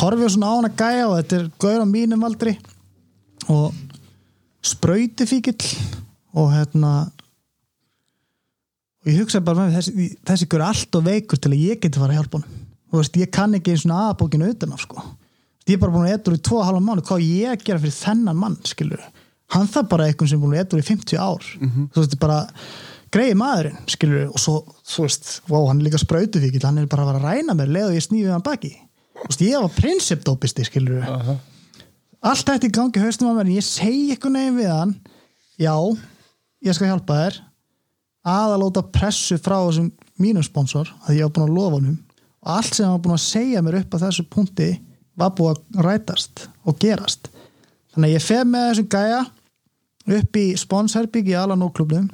horfið 0.00 0.30
svona 0.36 0.50
á 0.50 0.54
hann 0.54 0.70
að 0.70 0.78
gæja 0.82 1.08
og 1.10 1.16
þetta 1.18 1.40
er 1.40 1.48
gaur 1.66 1.82
á 1.82 1.86
mínum 1.90 2.26
aldri 2.26 2.54
og 3.52 3.74
sprauti 4.64 5.26
fíkill 5.28 5.66
og 6.34 6.52
hérna 6.54 6.92
og 9.04 9.10
ég 9.10 9.20
hugsaði 9.20 9.44
bara 9.44 9.66
með 9.66 9.76
þessi, 9.78 10.06
þessi 10.24 10.48
gaur 10.48 10.62
er 10.62 10.68
allt 10.70 10.96
og 10.98 11.04
veikur 11.08 11.40
til 11.40 11.52
að 11.52 11.64
ég 11.64 11.82
geti 11.82 12.00
fara 12.00 12.14
að 12.14 12.22
hjálpa 12.22 12.40
honum. 12.40 12.62
Þú 12.88 13.00
veist, 13.00 13.18
ég 13.20 13.34
kann 13.34 13.58
ekki 13.58 13.74
eins 13.74 13.84
og 13.88 13.98
aðbókinu 13.98 14.48
utan 14.54 14.72
á 14.72 14.78
sko. 14.80 15.02
Ég 15.68 15.76
er 15.76 15.82
bara 15.82 15.92
búin 15.92 16.08
að 16.08 16.16
etur 16.18 16.36
í 16.36 16.40
tvo 16.44 16.60
og 16.60 16.66
halva 16.68 16.80
mánu 16.84 17.04
hvað 17.04 17.26
ég 17.26 17.62
gera 17.66 17.82
fyrir 17.82 17.96
þennan 17.98 18.38
mann 18.38 18.56
skilur 18.68 19.02
hann 19.52 19.70
það 19.70 19.88
bara 19.92 20.08
eitthvað 20.08 20.30
sem 20.30 20.40
er 20.40 20.44
búin 20.44 20.56
að 20.56 20.64
etur 20.64 20.82
í 20.82 20.86
50 20.88 21.20
ár. 21.20 21.48
Þú 21.94 22.02
veist, 22.02 22.18
bara 22.22 22.38
greiði 23.14 23.36
maðurinn 23.38 23.80
skilur 23.90 24.30
og 24.30 24.42
svo, 24.42 24.56
þú 24.90 25.06
veist 25.06 25.32
wow, 25.50 25.68
hann 25.68 25.80
er 25.80 25.88
líka 25.88 26.00
sprautufíkil, 26.02 26.62
hann 26.64 26.80
er 26.82 26.90
bara 26.90 27.04
að 27.04 27.12
vera 27.12 27.20
að 27.22 27.26
ræna 27.28 27.56
mér 27.58 27.74
leið 27.76 27.88
og 27.90 27.98
ég 27.98 28.06
snýði 28.06 28.32
hann 28.34 28.46
baki. 28.46 28.72
Þú 29.20 29.28
veist, 29.28 29.44
ég 29.46 29.64
var 29.66 29.76
prinsipdópisti 29.76 30.66
skilur 30.66 31.04
Aha. 31.06 31.36
Allt 32.24 32.48
þetta 32.48 32.68
í 32.68 32.74
gangi 32.74 33.02
haustum 33.02 33.30
að 33.30 33.38
mér 33.38 33.48
en 33.48 33.56
ég 33.58 33.66
segi 33.66 34.06
eitthvað 34.14 34.36
neginn 34.36 34.58
við 34.58 34.70
hann 34.72 34.94
já, 35.60 35.74
ég 36.64 36.76
skal 36.76 36.88
hjálpa 36.88 37.18
þér 37.20 37.38
að 38.24 38.54
að 38.54 38.62
láta 38.62 38.82
pressu 38.94 39.38
frá 39.38 39.58
þessum 39.58 39.92
mínum 40.20 40.44
sponsor 40.46 40.88
að 41.04 41.18
ég 41.18 41.28
var 41.28 41.34
búin 41.36 41.48
að 41.48 41.56
lofa 41.58 41.78
honum. 41.78 42.00
Og 42.44 42.50
allt 42.56 42.76
sem 42.76 42.86
hann 42.86 42.96
var 42.96 43.04
búin 43.04 43.16
að 43.16 43.24
segja 43.26 43.62
mér 43.64 43.78
upp 43.82 43.96
á 43.96 44.02
þessu 44.06 44.26
punkti 44.32 44.68
var 45.20 45.34
búin 45.36 45.54
að 45.54 45.84
rætast 45.86 46.46
og 46.64 46.78
gerast. 46.80 47.28
Þannig 47.92 48.10
að 48.10 48.16
ég 48.16 48.24
fef 48.24 48.48
með 48.48 48.68
þessum 48.70 48.90
gæja 48.94 49.22
upp 50.18 50.40
í 50.40 50.46
sponsherbygg 50.60 51.30
í 51.32 51.38
Alan 51.38 51.64
Óklubnum 51.64 52.08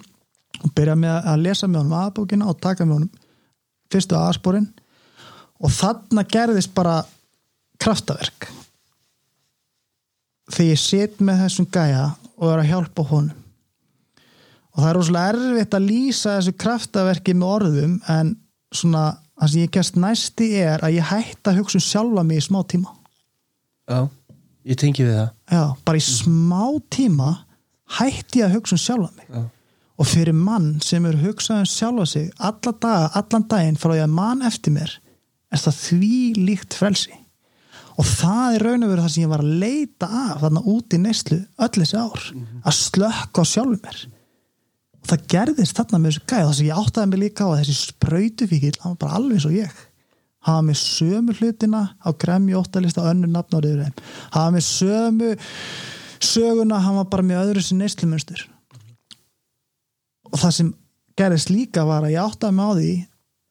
og 0.60 0.74
byrja 0.76 0.96
með 0.98 1.30
að 1.32 1.44
lesa 1.46 1.68
með 1.68 1.84
honum 1.84 1.98
aðbókina 2.00 2.50
og 2.50 2.60
taka 2.62 2.86
með 2.86 2.98
honum 2.98 3.12
fyrstu 3.90 4.18
aðsporin 4.18 4.68
og 5.60 5.72
þarna 5.74 6.26
gerðist 6.30 6.74
bara 6.76 7.00
kraftaverk 7.80 8.50
þegar 10.50 10.70
ég 10.70 10.82
sit 10.82 11.20
með 11.24 11.42
þessum 11.44 11.68
gæja 11.74 12.06
og 12.40 12.46
er 12.52 12.62
að 12.62 12.70
hjálpa 12.70 13.06
honum. 13.10 13.36
Og 14.70 14.78
það 14.78 14.88
er 14.90 14.96
rosalega 14.98 15.34
erfitt 15.34 15.76
að 15.76 15.88
lýsa 15.88 16.36
þessu 16.36 16.54
kraftaverki 16.62 17.34
með 17.36 17.52
orðum 17.56 17.96
en 18.12 18.32
svona 18.70 19.04
það 19.40 19.52
sem 19.52 19.64
ég 19.64 19.74
gerst 19.74 20.00
næsti 20.00 20.50
er 20.62 20.84
að 20.86 20.96
ég 20.98 21.10
hætti 21.10 21.50
að 21.50 21.60
hugsa 21.60 21.80
um 21.80 21.86
sjálfa 21.86 22.24
mig 22.26 22.40
í 22.40 22.44
smá 22.46 22.60
tíma. 22.70 22.92
Já, 23.90 24.00
ég 24.70 24.78
tengi 24.78 25.06
við 25.06 25.16
það. 25.16 25.30
Já, 25.50 25.64
bara 25.88 26.00
í 26.00 26.04
smá 26.06 26.64
tíma 26.92 27.30
hætti 27.98 28.44
ég 28.44 28.46
að 28.46 28.58
hugsa 28.58 28.76
um 28.76 28.84
sjálfa 28.84 29.10
mig. 29.16 29.32
Já. 29.32 29.48
og 30.00 30.08
fyrir 30.08 30.32
mann 30.32 30.78
sem 30.80 31.04
er 31.04 31.18
hugsað 31.20 31.60
um 31.60 31.68
sjálfa 31.68 32.06
sig 32.08 32.28
alla 32.38 32.72
daga, 32.72 33.10
allan 33.20 33.44
daginn 33.50 33.76
frá 33.76 33.92
því 33.92 34.04
að 34.06 34.14
mann 34.16 34.46
eftir 34.48 34.72
mér 34.72 34.94
er 35.52 35.60
það 35.60 35.80
því 35.84 36.20
líkt 36.38 36.76
frelsi 36.78 37.19
og 38.00 38.06
það 38.08 38.54
er 38.56 38.64
raun 38.64 38.86
og 38.86 38.92
veru 38.92 39.04
það 39.04 39.12
sem 39.14 39.24
ég 39.26 39.32
var 39.32 39.44
að 39.44 39.58
leita 39.60 40.08
af 40.22 40.40
þarna 40.44 40.62
út 40.72 40.96
í 40.96 41.00
neyslu 41.02 41.38
öll 41.60 41.74
þessi 41.76 42.00
ár. 42.00 42.24
Að 42.64 42.78
slökka 42.78 43.44
á 43.44 43.50
sjálfum 43.50 43.84
mér. 43.84 44.00
Og 45.00 45.10
það 45.10 45.26
gerðist 45.34 45.76
þarna 45.76 46.00
með 46.00 46.14
þessu 46.14 46.24
gæð 46.32 46.46
það 46.46 46.56
sem 46.58 46.70
ég 46.70 46.80
áttaði 46.80 47.10
mig 47.10 47.22
líka 47.24 47.44
á 47.44 47.48
að 47.50 47.60
þessi 47.60 47.76
sprautufíkil 47.90 48.74
hann 48.80 48.94
var 48.94 49.00
bara 49.04 49.20
alveg 49.20 49.46
og 49.48 49.56
ég. 49.56 49.80
Hafa 50.40 50.64
með 50.64 50.78
sömu 50.80 51.36
hlutina 51.36 51.82
á 52.00 52.08
gremmi 52.16 52.56
óttalista 52.56 53.04
önnur 53.10 53.28
nafn 53.28 53.56
á 53.56 53.60
reyður 53.60 53.82
þeim 53.84 53.98
hafa 54.32 54.54
með 54.54 54.64
sömu 54.64 55.34
söguna 56.20 56.80
hann 56.80 56.96
var 56.96 57.10
bara 57.12 57.26
með 57.28 57.42
öðru 57.42 57.64
sem 57.64 57.80
neyslumunster 57.80 58.46
og 60.30 60.38
það 60.40 60.54
sem 60.56 60.70
gerðist 61.20 61.52
líka 61.52 61.84
var 61.84 62.06
að 62.06 62.14
ég 62.14 62.24
áttaði 62.24 62.56
mig 62.56 62.64
á 62.64 62.72
því 62.78 62.92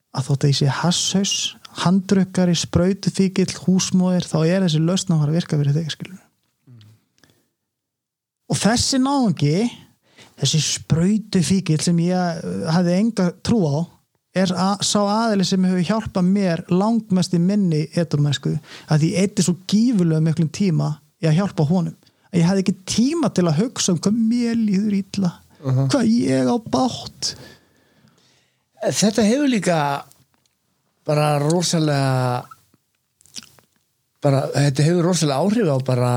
að 0.09 0.27
þótt 0.29 0.45
að 0.45 0.51
ég 0.51 0.59
sé 0.59 0.73
hasshaus 0.79 1.35
handrukkari, 1.83 2.55
sprautufíkil, 2.57 3.49
húsmóðir 3.65 4.25
þá 4.27 4.39
er 4.45 4.65
þessi 4.65 4.81
lausn 4.81 5.13
að 5.13 5.21
fara 5.21 5.31
að 5.33 5.37
virka 5.37 5.59
fyrir 5.59 5.77
þig 5.77 5.93
skilur 5.93 6.25
og 8.49 8.57
þessi 8.57 8.99
náðungi 9.03 9.53
þessi 10.39 10.61
sprautufíkil 10.65 11.79
sem 11.83 12.01
ég 12.07 12.41
uh, 12.43 12.67
hafði 12.73 12.97
enga 12.97 13.29
trú 13.45 13.61
á 13.69 13.77
er 14.39 14.51
að, 14.53 14.83
sá 14.85 14.99
aðili 15.01 15.45
sem 15.47 15.63
hefur 15.65 15.85
hjálpað 15.87 16.27
mér 16.29 16.63
langmest 16.71 17.33
í 17.33 17.41
minni 17.41 17.85
eturmennsku 17.97 18.55
að 18.89 19.03
því 19.03 19.13
eitt 19.21 19.39
er 19.41 19.47
svo 19.47 19.55
gífurlega 19.69 20.25
miklum 20.25 20.51
tíma 20.53 20.93
í 21.21 21.29
að 21.29 21.39
hjálpa 21.41 21.65
honum 21.69 21.95
að 22.29 22.41
ég 22.41 22.49
hafði 22.49 22.65
ekki 22.65 22.77
tíma 22.93 23.31
til 23.33 23.47
að 23.49 23.63
hugsa 23.63 23.93
um 23.93 24.01
hvað 24.01 24.19
mér 24.29 24.57
líður 24.57 24.99
ítla 24.99 25.31
hvað 25.61 26.11
ég 26.13 26.49
á 26.49 26.55
bátt 26.71 27.33
Þetta 28.79 29.25
hefur 29.27 29.49
líka 29.51 29.77
bara 31.09 31.31
rosalega 31.41 32.43
bara, 34.23 34.43
þetta 34.53 34.85
hefur 34.85 35.09
rosalega 35.09 35.41
áhrif 35.41 35.73
á 35.73 35.77
bara 35.87 36.13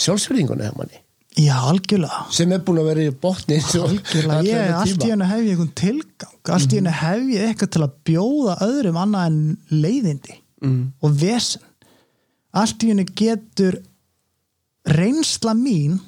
sjálfsverðingunni 0.00 0.66
hjá 0.66 0.74
manni. 0.78 1.00
Já, 1.38 1.54
algjörlega. 1.70 2.24
Sem 2.34 2.50
er 2.52 2.62
búin 2.66 2.80
að 2.82 2.88
vera 2.90 3.02
í 3.06 3.10
botni 3.22 3.56
Algjörlega, 3.60 4.40
ég, 4.48 4.72
allt 4.74 5.04
í 5.06 5.12
hennu 5.12 5.28
hef 5.30 5.42
ég 5.44 5.52
einhvern 5.54 5.74
tilgang. 5.78 6.38
Allt 6.56 6.74
í 6.74 6.80
hennu 6.80 6.94
hef 7.00 7.28
ég 7.30 7.46
eitthvað 7.46 7.72
til 7.76 7.84
að 7.86 7.96
bjóða 8.08 8.56
öðrum 8.66 8.98
annað 8.98 9.28
en 9.30 9.38
leiðindi 9.70 10.36
mm. 10.64 10.80
og 11.06 11.14
vesen. 11.20 11.62
Allt 12.50 12.82
í 12.82 12.90
hennu 12.90 13.06
getur 13.14 13.78
reynsla 14.90 15.54
mín 15.54 16.00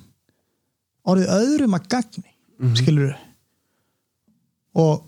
orðið 1.07 1.34
öðrum 1.38 1.78
að 1.78 1.88
gagni 1.94 2.28
mm 2.28 2.76
skilur 2.78 3.14
og 4.78 5.00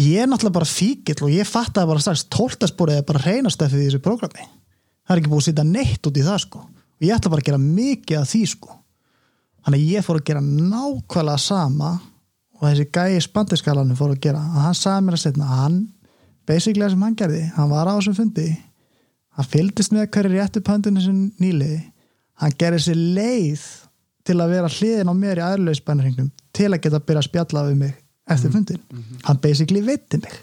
ég 0.00 0.22
er 0.22 0.30
náttúrulega 0.30 0.58
bara 0.60 0.70
fíkill 0.70 1.20
og 1.26 1.34
ég 1.34 1.48
fattaði 1.48 1.92
bara 1.92 2.02
strax 2.04 2.24
tóltasporið 2.32 3.00
er 3.00 3.06
bara 3.08 3.24
reynastefið 3.26 3.84
í 3.84 3.88
þessu 3.90 4.02
prógrami 4.04 4.48
það 5.10 5.16
er 5.16 5.20
ekki 5.24 5.30
búið 5.32 5.40
að 5.40 5.48
sitja 5.48 5.62
neitt 5.66 6.06
út 6.06 6.18
í 6.20 6.22
það 6.22 6.36
sko. 6.44 6.60
Og 7.00 7.02
ég 7.02 7.16
ætla 7.16 7.30
bara 7.32 7.42
að 7.42 7.48
gera 7.48 7.60
mikið 7.60 8.18
af 8.20 8.28
því 8.30 8.40
sko. 8.46 8.76
Þannig 9.66 9.80
að 9.80 9.88
ég 9.90 10.04
fór 10.06 10.18
að 10.20 10.26
gera 10.28 10.42
nákvæmlega 10.46 11.42
sama 11.42 11.88
og 12.60 12.66
þessi 12.68 12.84
gæi 12.94 13.24
spandiskalanum 13.24 13.98
fór 13.98 14.12
að 14.14 14.20
gera. 14.28 14.42
Að 14.44 14.66
hann 14.68 14.78
sagði 14.78 15.06
mér 15.06 15.16
að 15.16 15.22
setna 15.24 15.48
hann, 15.50 15.80
basically 16.46 16.84
það 16.84 16.94
sem 16.94 17.02
hann 17.08 17.16
gerði 17.18 17.42
hann 17.56 17.72
var 17.72 17.90
á 17.90 17.94
þessum 17.96 18.18
fundi. 18.20 18.46
Hann 19.34 19.50
fylgdist 19.50 19.94
með 19.96 20.06
hverju 20.14 20.32
réttu 20.36 20.62
pöndinu 20.62 21.02
sem 21.02 21.18
nýliði. 21.42 21.80
Hann 22.38 22.54
gerði 22.60 22.84
sér 22.86 23.02
leið 23.18 23.66
til 24.30 24.38
að 24.38 24.54
vera 24.54 24.70
hliðin 24.70 25.10
á 25.10 25.14
mér 25.16 25.42
í 25.42 25.46
aðurlausbænarhingnum 25.48 26.30
til 26.54 26.70
að 26.70 26.82
geta 26.84 27.02
byrja 27.02 27.24
að 27.24 27.30
spjalla 27.32 27.66
við 27.66 27.82
mig 27.82 27.98
eftir 28.30 28.52
fundin 28.54 28.80
hann 29.26 29.40
basically 29.42 29.82
veitti 29.84 30.20
mig. 30.22 30.34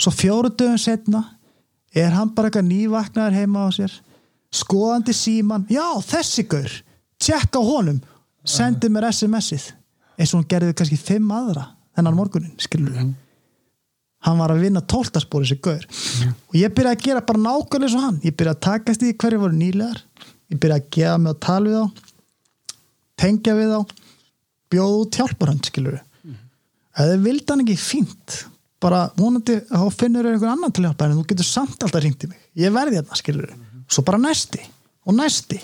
Svo 0.00 0.12
fjóru 0.14 0.52
dögum 0.52 0.78
setna 0.80 1.24
er 1.94 2.14
hann 2.14 2.34
bara 2.34 2.50
eitthvað 2.50 2.68
nývaknaður 2.70 3.38
heima 3.40 3.66
á 3.66 3.68
sér 3.74 3.96
skoðandi 4.54 5.14
síman 5.14 5.66
já 5.70 5.84
þessi 6.06 6.46
gaur, 6.50 6.70
tjekka 7.20 7.62
honum 7.62 8.00
sendi 8.44 8.90
mér 8.90 9.10
SMS-ið 9.10 9.72
eins 10.18 10.32
og 10.34 10.40
hann 10.40 10.50
gerði 10.50 10.76
kannski 10.78 11.00
fimm 11.00 11.30
aðra 11.34 11.68
þennan 11.96 12.16
morgunin, 12.16 12.54
skilur 12.58 12.96
hann 14.20 14.40
var 14.40 14.52
að 14.52 14.66
vinna 14.66 14.82
tóltaspóri 14.84 15.48
þessi 15.48 15.62
gaur. 15.64 15.86
Og 16.50 16.58
ég 16.60 16.74
byrjaði 16.76 16.98
að 16.98 17.04
gera 17.06 17.24
bara 17.24 17.40
nákvæmlega 17.40 17.96
og 17.96 18.04
hann. 18.04 18.18
Ég 18.20 18.36
byrjaði 18.36 18.58
að 18.58 18.64
takast 18.66 19.04
í 19.06 19.14
hverju 19.16 19.40
voru 19.40 19.56
nýlegar. 19.56 20.02
Ég 20.52 20.60
byrjaði 20.60 20.82
að 20.82 20.90
gefa 20.96 21.16
mig 21.22 21.32
að 21.32 21.40
tala 21.46 21.70
við 21.70 21.78
þá 21.78 22.06
tengja 23.20 23.56
við 23.56 23.72
þá 23.74 23.80
bjóð 24.70 24.96
út 24.98 25.18
hjálparhönd 25.20 25.70
skilur 25.70 25.96
mm. 25.98 26.09
Þið 27.08 27.26
vildi 27.26 27.52
hann 27.52 27.64
ekki 27.64 27.76
fínt. 27.80 28.38
Bara 28.80 29.02
vonandi 29.16 29.58
þá 29.68 29.82
finnur 29.92 30.26
þau 30.26 30.32
einhvern 30.34 30.54
annan 30.54 30.72
til 30.74 30.86
hjálpa 30.86 31.06
en 31.06 31.18
þú 31.18 31.26
getur 31.32 31.48
samt 31.48 31.84
alltaf 31.84 32.04
ringt 32.04 32.24
í 32.24 32.30
mig. 32.30 32.40
Ég 32.56 32.72
verði 32.74 33.00
þarna 33.00 33.20
skilur 33.20 33.52
svo 33.90 34.04
bara 34.06 34.22
næsti 34.22 34.62
og 35.08 35.16
næsti. 35.18 35.60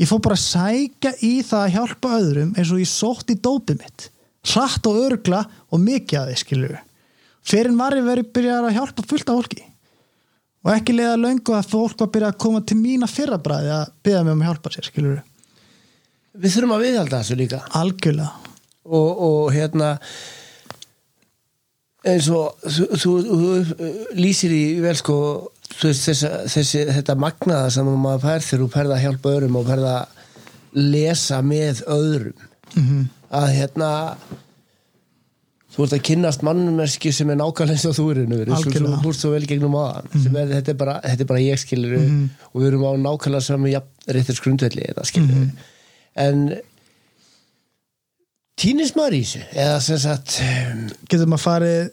Ég 0.00 0.10
fór 0.10 0.22
bara 0.24 0.38
að 0.38 0.46
sækja 0.46 1.12
í 1.22 1.34
það 1.46 1.60
að 1.66 1.74
hjálpa 1.76 2.16
öðrum 2.18 2.56
eins 2.56 2.72
og 2.72 2.80
ég 2.82 2.90
sótt 2.90 3.30
í 3.30 3.38
dópið 3.38 3.84
mitt. 3.84 4.08
Hratt 4.48 4.88
og 4.90 4.98
örgla 5.04 5.44
og 5.70 5.80
mikið 5.80 6.20
að 6.20 6.32
þið 6.32 6.42
skilur 6.42 6.74
fyrir 7.44 7.76
var 7.76 7.96
ég 7.96 8.06
verið 8.06 8.32
byrjað 8.32 8.68
að 8.68 8.76
hjálpa 8.78 9.04
fullt 9.08 9.30
af 9.30 9.38
fólki. 9.38 9.64
Og 10.64 10.70
ekki 10.72 10.94
leiða 10.96 11.20
löngu 11.20 11.52
að 11.52 11.68
fólk 11.68 11.98
var 11.98 12.08
að 12.08 12.12
byrja 12.14 12.30
að 12.32 12.40
koma 12.40 12.62
til 12.64 12.78
mína 12.80 13.08
fyrrabræði 13.10 13.72
að 13.74 13.90
byrja 14.06 14.22
mig 14.24 14.32
um 14.32 14.44
að 14.44 14.48
hjálpa 14.48 14.72
sér 14.72 14.88
skilur 14.88 15.22
Við 16.34 16.54
þurfum 16.56 16.72
að 16.74 16.80
viðhalda 16.82 17.18
þessu 17.20 17.34
líka. 17.38 17.58
Algjörlega. 17.78 18.54
Og, 18.84 19.10
og 19.26 19.52
hérna 19.54 19.90
eins 22.04 22.28
og 22.28 22.60
þú, 22.68 23.12
þú, 23.24 23.50
lýsir 24.18 24.52
í 24.52 24.64
vel 24.84 24.94
sko 24.98 25.16
veist, 25.80 26.04
þessa, 26.08 26.30
þessi, 26.52 26.84
þetta 26.98 27.16
magnaða 27.18 27.70
sem 27.70 27.90
maður 27.96 28.24
fær 28.26 28.46
þegar 28.46 28.64
þú 28.64 28.70
ferða 28.76 28.96
að 28.98 29.04
hjálpa 29.06 29.34
öðrum 29.34 29.60
og 29.60 29.68
ferða 29.70 29.94
að 29.98 30.80
lesa 30.94 31.38
með 31.42 31.84
öðrum 31.86 32.48
mm 32.74 32.82
-hmm. 32.82 33.04
að 33.40 33.48
hérna 33.58 33.90
þú 35.74 35.84
ert 35.84 35.96
að 35.96 36.04
kynnast 36.06 36.44
mannmerski 36.46 37.12
sem 37.12 37.30
er 37.30 37.38
nákvæmlega 37.40 37.74
eins 37.74 37.86
og 37.88 37.96
þú 37.96 38.10
eru 38.10 38.26
Algjörlega. 38.26 39.00
þú 39.02 39.08
ert 39.08 39.20
svo 39.20 39.30
vel 39.30 39.46
gegnum 39.46 39.74
aðan 39.74 40.06
mm 40.12 40.20
-hmm. 40.20 40.52
þetta, 40.52 40.70
er 40.70 40.74
bara, 40.74 41.00
þetta 41.04 41.20
er 41.20 41.26
bara 41.32 41.40
ég 41.40 41.58
skilur 41.58 41.98
Mhm. 41.98 42.30
og 42.52 42.62
við 42.62 42.66
erum 42.66 42.84
á 42.84 42.92
nákvæmlega 42.96 43.40
saman 43.40 43.82
réttir 44.08 44.34
skrundvelli 44.34 44.82
Mhm. 45.16 45.50
en 46.16 46.60
týnist 48.60 48.96
maður 48.98 49.18
í 49.18 49.20
þessu 49.24 49.44
eða 49.64 49.76
sem 49.88 50.00
sagt 50.04 50.38
um, 50.44 50.82
getur 51.10 51.30
maður 51.30 51.44
farið 51.48 51.84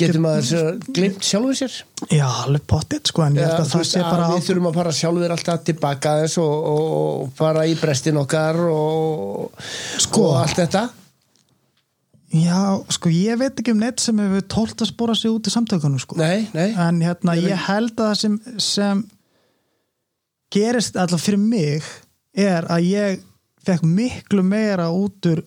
getur 0.00 0.22
maður 0.24 0.78
glimt 0.96 1.26
sjálfur 1.26 1.58
sér? 1.58 1.74
Já 2.08 2.24
alveg 2.46 2.64
potið 2.70 3.10
sko 3.10 3.26
en 3.26 3.36
ég 3.36 3.44
held 3.44 3.60
að 3.60 3.72
það 3.74 3.84
sé 3.90 4.00
bara 4.06 4.30
við 4.32 4.46
þurfum 4.46 4.68
að 4.70 4.78
fara 4.80 4.94
sjálfur 4.96 5.34
alltaf 5.34 5.66
tilbaka 5.68 6.14
þess 6.22 6.38
og, 6.40 6.54
og, 6.72 6.88
og 6.96 7.34
fara 7.36 7.66
í 7.68 7.74
brestin 7.80 8.20
okkar 8.22 8.60
og, 8.72 9.64
Sko. 10.00 10.24
og 10.30 10.38
allt 10.46 10.56
þetta. 10.62 10.86
Já 12.32 12.60
sko 12.96 13.10
ég 13.12 13.36
veit 13.42 13.58
ekki 13.60 13.74
um 13.74 13.82
neitt 13.84 14.00
sem 14.00 14.16
hefur 14.24 14.46
tólt 14.54 14.80
að 14.80 14.88
spora 14.94 15.16
sig 15.18 15.28
út 15.34 15.50
í 15.50 15.52
samtökunum 15.52 16.00
sko. 16.00 16.16
Nei, 16.16 16.46
nei, 16.56 16.70
en 16.72 17.02
hérna 17.04 17.36
Ég 17.36 17.50
ég, 17.52 17.60
held 17.68 17.92
að 17.92 18.06
það 18.06 18.16
sem, 18.22 18.38
sem 18.72 19.02
gerist 20.56 20.96
alltaf 20.96 21.20
fyrir 21.26 21.42
mig 21.44 21.84
er 22.32 22.64
að 22.72 22.88
ég 22.88 23.20
fekk 23.66 23.82
miklu 23.86 24.42
meira 24.46 24.90
út 24.94 25.26
úr 25.30 25.42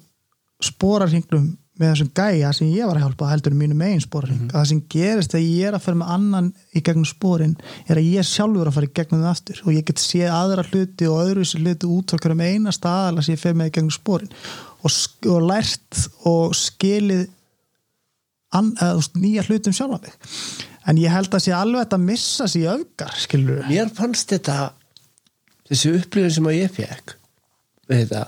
sporarhingnum 0.64 1.54
með 1.76 1.90
þessum 1.92 2.10
gæja 2.16 2.50
sem 2.56 2.70
ég 2.72 2.88
var 2.88 2.96
að 2.96 3.04
hjálpa 3.04 3.28
heldur 3.34 3.56
mínu 3.60 3.76
megin 3.76 4.00
sporarhing 4.00 4.46
Mhm. 4.46 4.52
að 4.54 4.62
það 4.62 4.68
sem 4.70 4.82
gerist 4.94 5.32
þegar 5.34 5.50
ég 5.60 5.68
er 5.68 5.74
að 5.76 5.82
fara 5.84 5.98
með 6.00 6.12
annan 6.16 6.54
í 6.72 6.82
gegnum 6.88 7.06
sporin 7.10 7.58
er 7.90 7.96
að 8.00 8.08
ég 8.14 8.24
sjálfur 8.30 8.68
að 8.70 8.74
fara 8.78 8.88
í 8.88 8.94
gegnum 8.96 9.22
það 9.26 9.34
aftur 9.34 9.60
og 9.66 9.74
ég 9.76 9.86
get 9.90 10.00
séð 10.00 10.32
aðra 10.32 10.64
hluti 10.70 11.10
og 11.12 11.20
öðru 11.26 11.44
sér 11.50 11.66
hluti 11.66 11.90
út 11.92 12.14
frá 12.14 12.22
hverjum 12.24 12.46
einasta 12.48 12.88
aðala 12.94 13.22
sem 13.28 13.36
ég 13.36 13.42
fer 13.44 13.54
með 13.60 13.68
í 13.68 13.74
gegnum 13.76 13.92
sporin. 13.92 14.32
Og, 14.86 14.92
og 15.28 15.42
lært 15.50 16.00
og 16.32 16.56
skilið 16.56 17.28
an, 18.56 18.72
eða, 18.80 19.04
nýja 19.20 19.44
hlutum 19.50 19.74
sjálf 19.76 20.02
mig. 20.02 20.16
En 20.88 20.96
ég 21.02 21.12
held 21.12 21.34
að 21.36 21.44
sé 21.44 21.52
alveg 21.58 21.92
að 21.92 22.06
missa 22.08 22.48
sér 22.48 22.78
öfgar 22.78 23.16
skilur 23.20 23.66
mér 23.68 23.90
fannst 23.92 24.30
þetta 24.32 24.72
þessi 25.68 25.92
upplifin 26.00 26.32
sem 26.38 26.46
að 26.48 26.60
ég 26.62 26.72
fekk 26.72 27.16
þetta 27.92 28.26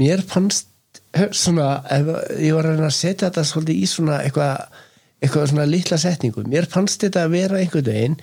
mér 0.00 0.22
fannst 0.26 0.68
eh, 1.14 1.28
svona, 1.32 1.80
ef, 1.90 2.12
ég 2.38 2.54
var 2.56 2.70
að 2.72 2.86
setja 2.94 3.28
þetta 3.28 3.46
svolítið 3.46 3.82
í 3.82 3.88
svona 3.90 4.20
eitthvað 4.24 4.86
eitthvað 5.20 5.50
svona 5.50 5.66
litla 5.68 5.98
setningu 6.00 6.46
mér 6.48 6.68
fannst 6.70 7.02
þetta 7.04 7.26
að 7.26 7.34
vera 7.36 7.60
einhvern 7.60 7.90
veginn 7.90 8.20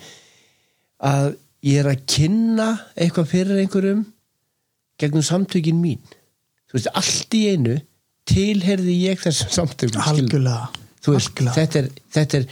að 0.98 1.36
ég 1.66 1.82
er 1.82 1.90
að 1.90 2.06
kynna 2.10 2.68
eitthvað 2.98 3.30
fyrir 3.32 3.60
einhverjum 3.62 4.06
gegnum 4.98 5.24
samtökin 5.24 5.78
mín. 5.78 6.00
Þú 6.68 6.78
veist, 6.78 6.90
allt 6.98 7.36
í 7.38 7.42
einu 7.52 7.76
tilherði 8.28 8.94
ég 9.06 9.20
þessum 9.22 9.52
samtökum 9.54 10.02
algjörlega, 10.04 10.68
veist, 11.06 11.30
algjörlega. 11.30 11.54
þetta 11.56 11.80
er, 11.80 11.90
þetta 12.16 12.40
er 12.40 12.48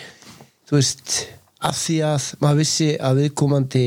þú 0.68 0.78
veist, 0.78 1.16
af 1.66 1.80
því 1.80 1.96
að 2.08 2.28
maður 2.44 2.60
vissi 2.62 2.88
að 2.96 3.20
viðkomandi 3.22 3.86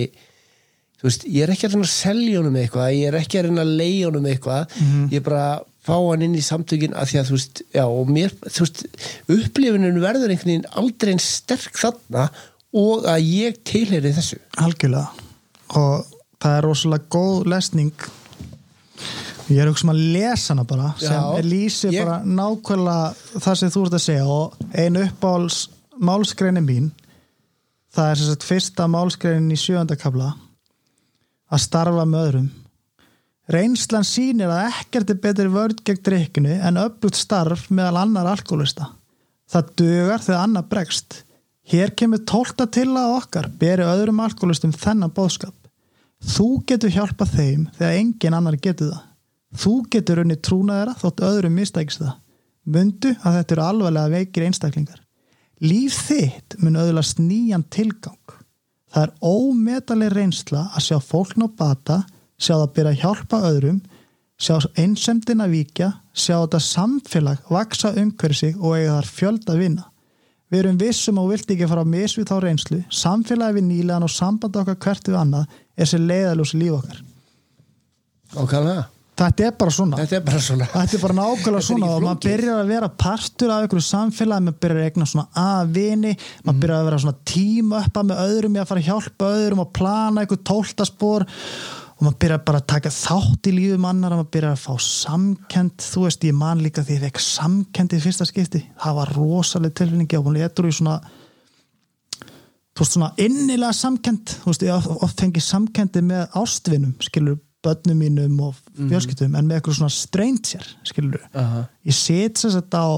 þú 1.00 1.08
veist, 1.08 1.24
ég 1.26 1.44
er 1.46 1.54
ekki 1.54 1.68
að 1.68 1.74
reyna 1.76 1.88
að 1.88 1.94
selja 1.96 2.38
honum 2.42 2.58
eitthvað 2.60 2.94
ég 2.98 3.08
er 3.08 3.18
ekki 3.22 3.40
að 3.40 3.46
reyna 3.50 3.64
að 3.66 3.76
leiða 3.80 4.06
honum 4.10 4.26
eitthvað. 4.34 4.78
Mhm. 4.82 5.10
ég 5.14 5.18
er 5.22 5.26
bara 5.30 5.44
að 5.56 5.66
fá 5.90 5.96
hann 6.10 6.22
inn 6.22 6.36
í 6.36 6.44
samtökin 6.44 6.94
af 6.96 7.10
því 7.10 7.20
að 7.22 7.28
þú 7.30 7.36
veist, 7.38 7.62
já, 7.74 7.84
og 7.88 8.08
mér 8.14 8.34
þú 8.46 8.60
veist, 8.66 8.84
upplifunum 9.30 10.00
verður 10.04 10.30
einhvern 10.34 10.52
veginn 10.52 10.70
aldrei 10.76 11.14
einn 11.16 11.24
sterk 11.24 11.80
þarna 11.80 12.30
og 12.74 13.08
að 13.10 13.24
ég 13.26 13.58
tilheri 13.66 14.12
þessu. 14.14 14.38
Algjörlega. 14.62 15.08
Og 15.80 16.06
það 16.40 16.58
er 16.58 16.68
rosalega 16.68 17.08
góð 17.10 17.48
lesning. 17.50 17.94
Ég 19.50 19.58
er 19.64 19.70
hugsa 19.72 19.88
um 19.88 19.94
að 19.96 20.02
lesa 20.14 20.52
hana 20.54 20.64
bara 20.70 20.92
Já, 21.02 21.08
sem 21.10 21.48
lýsir 21.50 21.92
ég- 21.96 22.06
bara 22.06 22.20
nákvæmlega 22.22 23.16
það 23.40 23.56
sem 23.58 23.70
þú 23.74 23.86
ert 23.88 23.96
að 23.98 24.04
segja 24.06 24.26
og 24.28 24.54
einu 24.76 25.06
uppáhalds 25.08 25.70
málskreinin 26.00 26.68
mín 26.68 26.92
það 27.96 28.12
er 28.12 28.16
sagt 28.16 28.44
fyrsta 28.46 28.86
málskreinin 28.88 29.50
í 29.52 29.58
sjöndakabla 29.58 30.36
að 31.50 31.64
starfa 31.66 32.06
með 32.06 32.26
öðrum. 32.28 32.50
Reynslan 33.50 34.06
sýnir 34.06 34.52
að 34.54 34.68
ekkert 34.70 35.10
er 35.10 35.22
betri 35.24 35.50
vörd 35.50 35.82
gegn 35.86 36.04
drikkinu 36.06 36.60
en 36.62 36.82
öflugt 36.84 37.18
starf 37.18 37.68
meðal 37.74 38.04
annar 38.04 38.30
alkoholista 38.36 38.92
það 39.50 39.74
dugar 39.82 40.24
þegar 40.24 40.44
annar 40.46 40.68
bregst. 40.70 41.24
Hér 41.70 41.94
kemur 41.98 42.22
tólta 42.26 42.66
til 42.70 42.88
að 42.98 43.16
okkar 43.18 43.50
beri 43.62 43.86
öðrum 43.86 44.22
alkoholistum 44.24 44.74
þennan 44.74 45.14
bóðskap 45.14 45.56
þú 46.20 46.48
getur 46.68 46.92
hjálpað 46.92 47.36
þeim 47.38 47.68
þegar 47.78 48.00
engin 48.00 48.36
annar 48.36 48.58
getur 48.60 48.92
það. 48.92 49.06
Þú 49.60 49.76
getur 49.94 50.22
unni 50.24 50.38
trúna 50.38 50.80
þeirra 50.80 50.96
þótt 51.00 51.22
öðrum 51.26 51.56
mistækist 51.58 52.02
það. 52.04 52.18
Mundu 52.70 53.14
að 53.24 53.38
þetta 53.38 53.56
eru 53.56 53.64
alvarlega 53.66 54.14
veikir 54.14 54.46
einstaklingar. 54.46 55.00
Líf 55.64 55.96
þitt 56.08 56.58
mun 56.62 56.78
öðlast 56.80 57.22
nýjan 57.24 57.66
tilgang 57.72 58.19
það 58.94 59.06
er 59.06 59.14
ómetaleg 59.22 60.14
reynsla 60.16 60.66
að 60.74 60.86
sjá 60.88 60.98
fólk 61.04 61.38
ná 61.38 61.48
bata 61.58 62.04
sjá 62.40 62.56
það 62.56 62.74
byrja 62.76 62.92
að 62.92 63.02
hjálpa 63.04 63.40
öðrum 63.50 63.80
sjá 64.40 64.56
einsemdina 64.80 65.48
víkja 65.52 65.92
sjá 66.16 66.36
þetta 66.40 66.62
samfélag 66.64 67.50
vaksa 67.52 67.94
umhverju 68.00 68.40
sig 68.40 68.60
og 68.60 68.78
eiga 68.78 68.98
þar 68.98 69.10
fjölda 69.18 69.58
vinna. 69.60 69.86
Við 70.50 70.64
erum 70.64 70.80
vissum 70.82 71.20
og 71.22 71.30
vilt 71.30 71.52
ekki 71.54 71.68
fara 71.70 71.84
að 71.86 71.92
misvið 71.94 72.30
þá 72.32 72.38
reynslu. 72.42 72.80
Samfélagi 72.90 73.60
við 73.60 73.68
nýlegan 73.68 74.06
og 74.08 74.14
samband 74.14 74.56
okkar 74.58 74.80
hvert 74.82 75.10
við 75.12 75.18
annað 75.20 75.60
er 75.78 75.90
sér 75.90 76.08
leiðaljósi 76.10 76.62
líf 76.62 76.78
okkar. 76.80 77.04
Nákvæmlega, 78.34 78.86
þetta 79.20 79.46
er 79.50 79.56
bara 79.60 79.72
svona. 79.76 79.98
Þetta 80.00 80.16
er 80.16 80.24
bara 80.30 80.40
svona. 80.44 80.68
Þetta 80.74 80.96
er 80.98 81.02
bara 81.04 81.16
nákvæmlega 81.20 81.64
svona 81.68 81.90
og 81.96 82.04
maður 82.06 82.22
byrjar 82.26 82.62
að 82.64 82.72
vera 82.74 82.90
partur 83.04 83.52
af 83.54 83.66
einhverju 83.66 83.86
samfélagi, 83.90 84.46
maður 84.48 84.60
byrjar 84.64 84.80
að 84.80 84.88
egna 84.90 85.08
svona 85.12 85.28
að 85.44 85.74
vini, 85.76 86.14
maður 86.46 86.54
Mhm. 86.56 86.62
byrjar 86.64 86.80
að 86.80 86.88
vera 86.90 87.00
svona 87.04 87.20
tíma 87.34 87.84
uppa 87.86 88.04
með 88.04 88.24
öðrum 88.26 88.56
í 88.56 88.62
að 88.64 88.68
fara 88.72 88.82
að 88.82 88.90
hjálpa 88.90 89.32
öðrum 89.36 89.60
og 89.66 89.74
plana 89.74 90.22
einhver 90.24 90.44
tóltaspor 90.44 91.26
og 92.00 92.02
maður 92.08 92.20
byrjar 92.24 92.46
bara 92.46 92.60
að 92.62 92.68
taka 92.68 92.90
þátt 92.90 93.44
í 93.44 93.52
lífum 93.58 93.86
annar 93.90 94.12
maður 94.16 94.32
byrjar 94.32 94.56
að 94.56 94.64
fá 94.64 94.76
samkend 94.80 95.78
þú 95.84 96.04
veist, 96.06 96.22
ég 96.24 96.34
man 96.34 96.60
líka 96.64 96.82
því 96.86 96.96
ég 96.96 97.04
fekk 97.10 97.20
samkend 97.20 97.92
í 97.92 98.00
fyrsta 98.00 98.26
skipti, 98.26 98.64
það 98.80 98.96
var 98.96 99.14
rosaleg 99.18 99.74
tilfinningi 99.76 100.18
og 100.18 100.26
hún 100.30 100.38
letur 100.40 100.64
í 100.70 100.72
svona 100.72 101.02
þú 102.72 102.80
veist 102.86 102.96
svona 102.96 103.12
innilega 103.20 103.74
samkend 103.76 104.26
þú 104.46 104.46
veist, 104.54 104.64
ég 104.64 104.90
oft 105.04 105.20
fengið 105.20 105.44
samkendi 105.44 106.02
með 106.06 106.30
ástvinum, 106.40 106.94
skilur 107.04 107.38
börnum 107.66 108.00
mínum 108.00 108.38
og 108.48 108.60
fjölskyldum 108.78 109.36
en 109.36 109.48
með 109.48 109.60
eitthvað 109.60 109.80
svona 109.80 109.94
stranger, 109.94 110.68
skilur 110.88 111.24
Aha. 111.38 111.66
ég 111.88 111.96
set 111.96 112.40
sér 112.40 112.56
þetta 112.60 112.84
á 112.86 112.92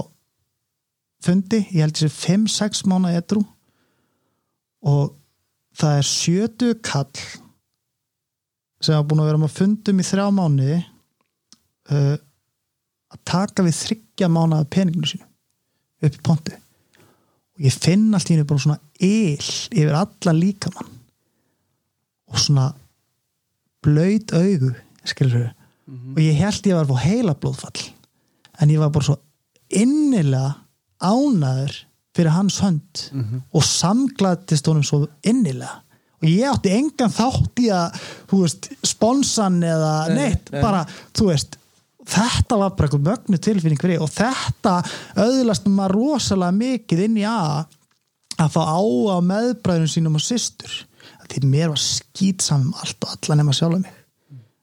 fundi, 1.22 1.64
ég 1.72 1.86
held 1.86 1.98
þessi 1.98 2.12
5-6 2.48 2.84
mánu 2.90 3.14
edru 3.14 3.42
og 4.86 5.16
það 5.78 5.98
er 6.02 6.10
70 6.10 6.82
kall 6.86 7.26
sem 8.82 8.96
hafa 8.96 9.08
búin 9.08 9.22
að 9.22 9.30
vera 9.30 9.42
með 9.44 9.56
fundum 9.56 10.02
í 10.02 10.06
þrjá 10.06 10.26
mánu 10.34 10.70
uh, 10.74 12.16
að 13.12 13.22
taka 13.28 13.66
við 13.66 13.78
þryggja 13.78 14.30
mánu 14.32 14.58
af 14.58 14.70
peninginu 14.74 15.10
sínu 15.10 15.28
upp 16.02 16.18
í 16.18 16.24
pontu. 16.26 16.56
Og 17.58 17.66
ég 17.68 17.76
finn 17.78 18.10
allt 18.16 18.32
í 18.32 18.36
henni 18.36 18.48
bara 18.50 18.64
svona 18.64 18.80
yl 18.98 19.50
yfir 19.70 19.98
alla 20.00 20.34
líkamann 20.34 20.96
og 22.32 22.40
svona 22.42 22.72
blöyt 23.86 24.34
augu 24.38 24.72
skilur 25.08 25.52
og 26.16 26.20
ég 26.22 26.38
held 26.40 26.68
ég 26.70 26.78
var 26.78 26.86
að 26.86 26.92
fá 26.94 27.06
heila 27.08 27.34
blóðfall 27.36 27.86
en 28.62 28.70
ég 28.70 28.80
var 28.80 28.92
bara 28.94 29.08
svo 29.10 29.18
innilega 29.72 30.54
ánaður 31.02 31.74
fyrir 32.16 32.36
hans 32.36 32.60
hönd 32.62 33.06
og 33.56 33.64
samglættist 33.64 34.68
honum 34.68 34.84
svo 34.84 35.06
innilega. 35.24 35.80
Og 36.22 36.28
ég 36.30 36.46
átti 36.52 36.70
engan 36.76 37.10
þátt 37.10 37.62
í 37.64 37.70
að 37.74 37.96
veist, 38.30 38.68
sponsan 38.86 39.56
eða 39.66 39.94
Nei, 40.12 40.16
neitt, 40.20 40.52
nei. 40.54 40.62
bara, 40.62 40.84
þú 41.18 41.32
veist 41.32 41.58
þetta 42.12 42.58
var 42.60 42.76
bara 42.76 42.90
eitthvað 42.90 43.08
mögnu 43.08 43.40
tilfinning 43.42 43.82
fyrir 43.82 44.04
og 44.04 44.12
þetta 44.14 44.76
auðlast 45.16 45.66
maður 45.72 45.96
rosalega 45.98 46.58
mikið 46.60 47.04
inn 47.08 47.18
í 47.22 47.26
A 47.26 47.66
að 48.42 48.54
fá 48.54 48.62
á 48.62 48.82
á 48.82 49.18
meðbræðunum 49.22 49.90
sínum 49.90 50.18
og 50.20 50.24
systur 50.26 50.72
því 51.32 51.48
mér 51.48 51.72
var 51.72 51.82
skýt 51.82 52.44
saman 52.46 52.70
um 52.72 52.80
allt 52.82 53.06
og 53.06 53.16
alla 53.16 53.40
nema 53.40 53.56
sjálf 53.56 53.80
mig 53.82 53.98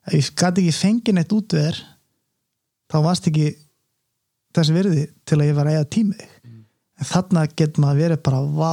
ef 0.09 0.15
ég 0.17 0.35
gæti 0.35 0.65
ekki 0.65 0.77
fengið 0.77 1.17
neitt 1.17 1.35
út 1.37 1.57
við 1.57 1.67
þér 1.69 1.81
þá 2.89 2.99
varst 3.05 3.29
ekki 3.31 3.49
þessi 4.57 4.77
virði 4.77 5.05
til 5.29 5.39
að 5.39 5.51
ég 5.51 5.59
var 5.59 5.69
að 5.69 5.77
eiga 5.77 5.91
tímið 5.97 6.25
mm. 6.25 6.59
en 6.99 7.11
þarna 7.11 7.45
getur 7.53 7.85
maður 7.85 8.03
verið 8.05 8.23
bara 8.29 8.41
vá, 8.43 8.73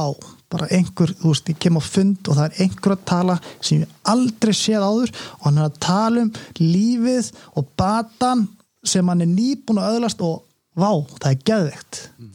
bara 0.52 0.68
einhver, 0.76 1.12
þú 1.20 1.32
veist, 1.32 1.50
ég 1.52 1.60
kem 1.62 1.78
á 1.78 1.82
fund 1.84 2.30
og 2.30 2.38
það 2.38 2.46
er 2.46 2.64
einhver 2.64 2.96
að 2.96 3.06
tala 3.12 3.38
sem 3.60 3.84
ég 3.84 3.94
aldrei 4.12 4.54
séð 4.56 4.86
áður 4.86 5.14
og 5.14 5.46
hann 5.48 5.60
er 5.60 5.68
að 5.68 5.80
tala 5.86 6.24
um 6.24 6.32
lífið 6.62 7.30
og 7.54 7.70
batan 7.78 8.46
sem 8.86 9.12
hann 9.12 9.24
er 9.24 9.32
nýbúin 9.32 9.82
að 9.82 9.96
öðlast 9.96 10.24
og 10.24 10.44
vá, 10.76 10.90
það 11.20 11.30
er 11.32 11.42
geðveikt 11.50 12.02
mm. 12.16 12.34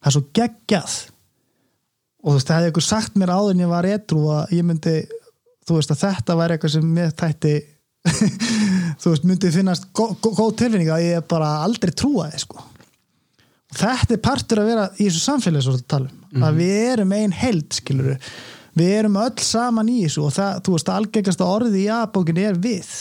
það 0.00 0.10
er 0.12 0.16
svo 0.16 0.26
geggjað 0.40 1.00
og 2.20 2.32
þú 2.32 2.36
veist, 2.36 2.48
það 2.48 2.56
hefði 2.58 2.70
einhver 2.70 2.86
sagt 2.86 3.18
mér 3.18 3.32
áður 3.32 3.54
en 3.54 3.62
ég 3.64 3.70
var 3.70 3.88
etru 3.88 4.24
að 4.34 4.54
ég 4.56 4.66
myndi 4.66 4.96
þú 5.66 5.76
veist 5.78 5.94
að 5.94 6.02
þetta 6.04 6.36
væri 6.40 6.56
eitthvað 6.56 6.74
sem 6.74 6.90
mér 6.96 7.14
tætti 7.16 7.54
þú 9.00 9.12
veist, 9.12 9.26
myndi 9.28 9.52
finnast 9.54 9.88
góð, 9.96 10.16
góð 10.24 10.52
tilfinning 10.62 10.92
að 10.92 11.06
ég 11.06 11.26
bara 11.30 11.52
aldrei 11.64 11.92
trúa 11.96 12.28
þið 12.32 12.44
sko 12.44 12.64
og 13.70 13.78
þetta 13.78 14.16
er 14.16 14.22
partur 14.24 14.62
að 14.62 14.72
vera 14.72 14.88
í 14.96 15.04
þessu 15.04 15.22
samfélagi 15.22 15.66
svo 15.66 15.76
að 15.78 15.86
tala 15.94 16.10
um, 16.10 16.24
mm. 16.32 16.42
að 16.42 16.50
mhm. 16.50 16.58
við 16.60 16.90
erum 16.90 17.14
einn 17.16 17.36
held 17.40 17.78
skiluru, 17.78 18.16
við 18.80 18.92
erum 18.98 19.20
öll 19.22 19.46
saman 19.46 19.92
í 19.92 20.00
þessu 20.04 20.26
og 20.26 20.36
það, 20.36 20.60
þú 20.66 20.76
veist, 20.76 20.92
algengast 20.96 21.46
orði 21.46 21.84
í 21.84 21.88
aðbókinni 21.94 22.46
er 22.50 22.60
við 22.60 22.92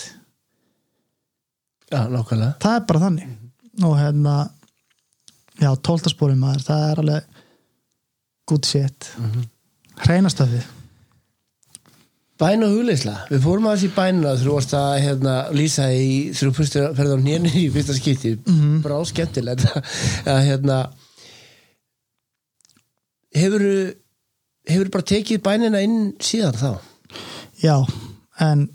Já, 1.90 2.04
nákvæmlega 2.06 2.54
það 2.62 2.76
er 2.76 2.88
bara 2.92 3.04
þannig 3.08 3.28
mm. 3.28 3.86
og 3.90 3.98
hérna 3.98 4.38
já, 5.60 5.72
tóltaspórum 5.84 6.44
maður, 6.44 6.66
það 6.70 6.86
er 6.86 7.04
alveg 7.04 7.46
good 8.50 8.66
shit 8.66 9.12
mm 9.18 9.32
-hmm. 9.32 9.48
hreinastöfið 10.06 10.68
Bæn 12.40 12.64
og 12.64 12.72
hugleisla, 12.72 13.18
við 13.28 13.42
fórum 13.44 13.66
að 13.68 13.74
þessi 13.76 13.96
bænuna 13.96 14.30
þú 14.40 14.54
varst 14.56 14.74
að 14.74 15.02
hérna, 15.04 15.32
lýsa 15.52 15.90
í 15.92 16.32
þú 16.32 16.54
ferði 16.56 17.16
á 17.20 17.20
nýjani 17.20 17.52
í 17.66 17.66
fyrsta 17.74 17.96
skipti 17.98 18.32
mm 18.36 18.60
-hmm. 18.60 18.78
brá 18.86 18.96
skemmtilegt 19.06 19.66
að 20.34 20.40
hérna 20.48 20.78
hefur 23.36 23.66
hefur 24.70 24.90
bara 24.94 25.10
tekið 25.12 25.44
bænina 25.44 25.82
inn 25.82 26.14
síðan 26.22 26.56
þá? 26.56 26.72
Já, 27.64 27.76
en 28.40 28.70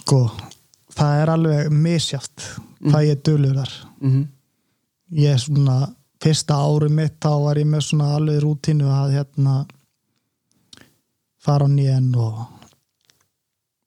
sko 0.00 0.30
það 0.96 1.22
er 1.22 1.32
alveg 1.34 1.70
misjátt 1.72 2.46
mm. 2.80 2.90
hvað 2.92 3.08
ég 3.08 3.22
dölur 3.26 3.56
þar 3.60 3.72
mm 4.00 4.10
-hmm. 4.10 4.26
ég 5.12 5.32
er 5.34 5.38
svona 5.38 5.94
fyrsta 6.20 6.56
ári 6.60 6.90
mitt 6.92 7.18
þá 7.22 7.32
var 7.44 7.60
ég 7.60 7.68
með 7.68 7.84
svona 7.86 8.14
alveg 8.16 8.42
rútínu 8.44 8.88
að 8.92 9.14
hérna 9.16 9.54
fara 11.40 11.68
á 11.68 11.68
nýjan 11.72 12.10
og 12.20 12.42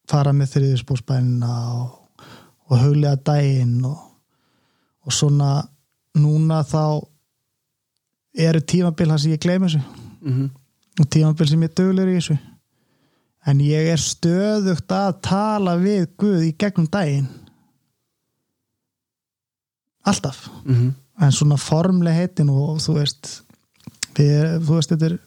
fara 0.10 0.34
með 0.36 0.56
þriðisbúrsbænina 0.56 1.52
og, 1.78 2.24
og 2.70 2.82
huglega 2.82 3.20
dægin 3.30 3.78
og, 3.88 4.00
og 5.06 5.14
svona 5.14 5.52
núna 6.18 6.62
þá 6.66 7.04
eru 8.34 8.62
tímabil 8.62 9.14
hans 9.14 9.26
sem 9.26 9.36
ég 9.36 9.42
gleymi 9.42 9.70
þessu. 9.70 9.84
Mm 10.24 10.34
-hmm. 10.34 10.50
og 11.00 11.10
tímabil 11.10 11.48
sem 11.50 11.64
ég 11.64 11.74
döglir 11.78 12.10
í 12.10 12.18
þessu. 12.18 12.38
En 13.46 13.60
ég 13.60 13.92
er 13.92 14.00
stöðugt 14.00 14.92
að 14.92 15.22
tala 15.22 15.76
við 15.78 16.08
Guð 16.18 16.44
í 16.48 16.56
gegnum 16.58 16.88
dægin 16.88 17.28
alltaf. 20.04 20.50
Mhm. 20.66 20.76
mm 20.76 21.03
en 21.22 21.32
svona 21.32 21.58
formleg 21.58 22.14
heitin 22.14 22.50
og 22.50 22.80
þú 22.82 22.98
veist 22.98 23.44
við, 24.18 24.60
þú 24.66 24.80
veist 24.80 24.94
þetta 24.94 25.12
er 25.12 25.20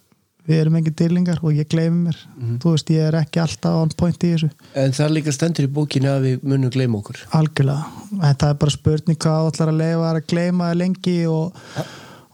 við 0.47 0.63
erum 0.63 0.79
engin 0.79 0.95
dýrlingar 0.95 1.43
og 1.43 1.57
ég 1.57 1.69
gleymi 1.71 2.07
mér. 2.07 2.19
Mm 2.37 2.47
-hmm. 2.47 2.59
þú 2.63 2.71
veist 2.75 2.91
ég 2.91 3.03
er 3.09 3.15
ekki 3.15 3.41
alltaf 3.41 3.83
on 3.83 3.91
point 3.97 4.25
í 4.25 4.33
þessu. 4.33 4.51
En 4.75 4.93
það 4.93 5.05
er 5.07 5.15
líka 5.17 5.33
stendur 5.33 5.65
í 5.65 5.73
bókinu 5.73 6.09
að 6.09 6.23
við 6.23 6.43
munum 6.43 6.71
gleyma 6.71 6.99
okkur. 6.99 7.27
Algjörlega, 7.31 7.85
en 8.13 8.35
það 8.35 8.49
er 8.49 8.55
bara 8.55 8.71
spurning 8.71 9.19
hvað 9.19 9.47
allar 9.47 9.73
að 9.73 9.81
leifa 9.83 10.11
að 10.11 10.27
gleyma 10.27 10.75
lengi 10.75 11.27
og, 11.27 11.53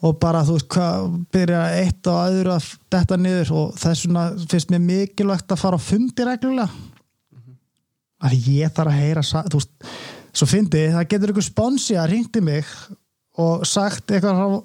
og 0.02 0.18
bara 0.18 0.44
þú 0.44 0.52
veist 0.52 0.68
hvað 0.68 1.24
byrja 1.32 1.62
eitt 1.80 2.06
og 2.06 2.16
aður 2.26 2.48
að 2.56 2.64
detta 2.90 3.16
niður. 3.16 3.52
Og 3.52 3.74
það 3.76 3.90
er 3.90 3.94
svona 3.94 4.24
finnst 4.48 4.70
mér 4.70 4.80
mikilvægt 4.80 5.52
að 5.52 5.62
fara 5.62 5.76
á 5.76 5.80
fundi 5.80 6.24
reglulega. 6.24 6.68
Mm 6.68 7.38
-hmm. 7.38 7.54
að 8.26 8.32
ég 8.48 8.72
þarf 8.74 8.92
að 8.92 9.00
heyra 9.00 9.22
þú 9.22 9.56
veist, 9.56 9.70
svo 10.32 10.46
fyndi 10.46 10.88
það 10.92 11.08
getur 11.08 11.30
ykkur 11.30 11.42
sponsi 11.42 11.94
að 11.94 12.10
ringti 12.10 12.40
mig 12.40 12.64
og 13.40 13.62
sagt 13.64 14.12
eitthvað, 14.12 14.58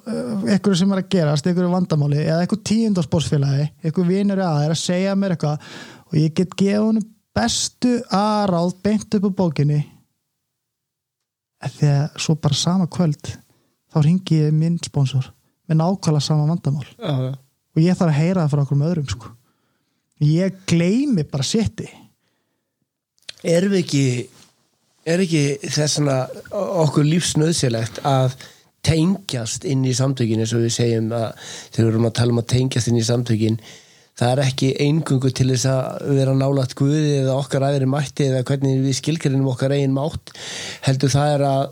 eitthvað 0.49 0.80
sem 0.82 0.91
er 0.91 0.99
að 0.99 1.11
gerast, 1.13 1.45
eitthvað 1.47 1.72
vandamáli 1.72 2.20
eða 2.26 2.41
eitthvað 2.43 2.65
tíundarspórsfélagi 2.68 3.68
eitthvað 3.80 4.09
vinur 4.11 4.41
að 4.43 4.63
er 4.65 4.74
að 4.74 4.82
segja 4.82 5.13
mér 5.15 5.36
eitthvað 5.38 5.70
og 6.07 6.18
ég 6.20 6.34
get 6.36 6.55
gefa 6.59 6.84
honum 6.84 7.05
bestu 7.38 7.93
aðráð 8.11 8.74
beint 8.84 9.18
upp 9.18 9.30
á 9.32 9.38
bókinni 9.39 9.80
þegar 11.78 12.20
svo 12.20 12.36
bara 12.41 12.57
sama 12.59 12.88
kvöld 12.91 13.32
þá 13.93 13.99
ringi 14.03 14.41
ég 14.43 14.55
minn 14.55 14.78
sponsor 14.84 15.32
með 15.68 15.80
nákvæmlega 15.82 16.28
sama 16.28 16.47
vandamál 16.49 16.88
já, 16.89 17.13
já. 17.24 17.34
og 17.38 17.82
ég 17.84 17.97
þarf 17.99 18.11
að 18.11 18.20
heyra 18.20 18.43
það 18.43 18.51
frá 18.53 18.63
okkur 18.65 18.82
með 18.82 18.91
öðrum 18.91 19.09
sko. 19.13 19.32
ég 20.28 20.59
gleymi 20.68 21.28
bara 21.28 21.47
sétti 21.47 21.88
Erum 23.47 23.76
við 23.76 23.84
ekki 23.84 24.05
er 25.07 25.22
ekki 25.24 25.41
þessana 25.72 26.18
okkur 26.51 27.05
lífsnöðsilegt 27.07 28.01
að 28.07 28.34
tengjast 28.88 29.67
inn 29.67 29.83
í 29.88 29.95
samtökin 29.95 30.43
eins 30.43 30.55
og 30.55 30.63
við 30.63 30.77
segjum 30.77 31.11
að 31.15 31.27
þegar 31.75 31.83
við 31.83 31.91
erum 31.91 32.09
að 32.09 32.17
tala 32.19 32.35
um 32.35 32.41
að 32.41 32.49
tengjast 32.53 32.91
inn 32.91 32.99
í 32.99 33.05
samtökin 33.07 33.59
það 34.17 34.31
er 34.33 34.43
ekki 34.47 34.69
eingungu 34.81 35.31
til 35.35 35.49
þess 35.51 35.67
að 35.69 36.13
vera 36.17 36.35
nálagt 36.38 36.77
guði 36.77 37.17
eða 37.21 37.35
okkar 37.38 37.67
aðri 37.67 37.89
mætti 37.89 38.29
eða 38.31 38.45
hvernig 38.47 38.79
við 38.85 38.99
skilgarinnum 39.01 39.51
okkar 39.51 39.75
eigin 39.75 39.97
mátt 39.97 40.33
heldur 40.88 41.13
það 41.13 41.33
er 41.35 41.45
að 41.47 41.65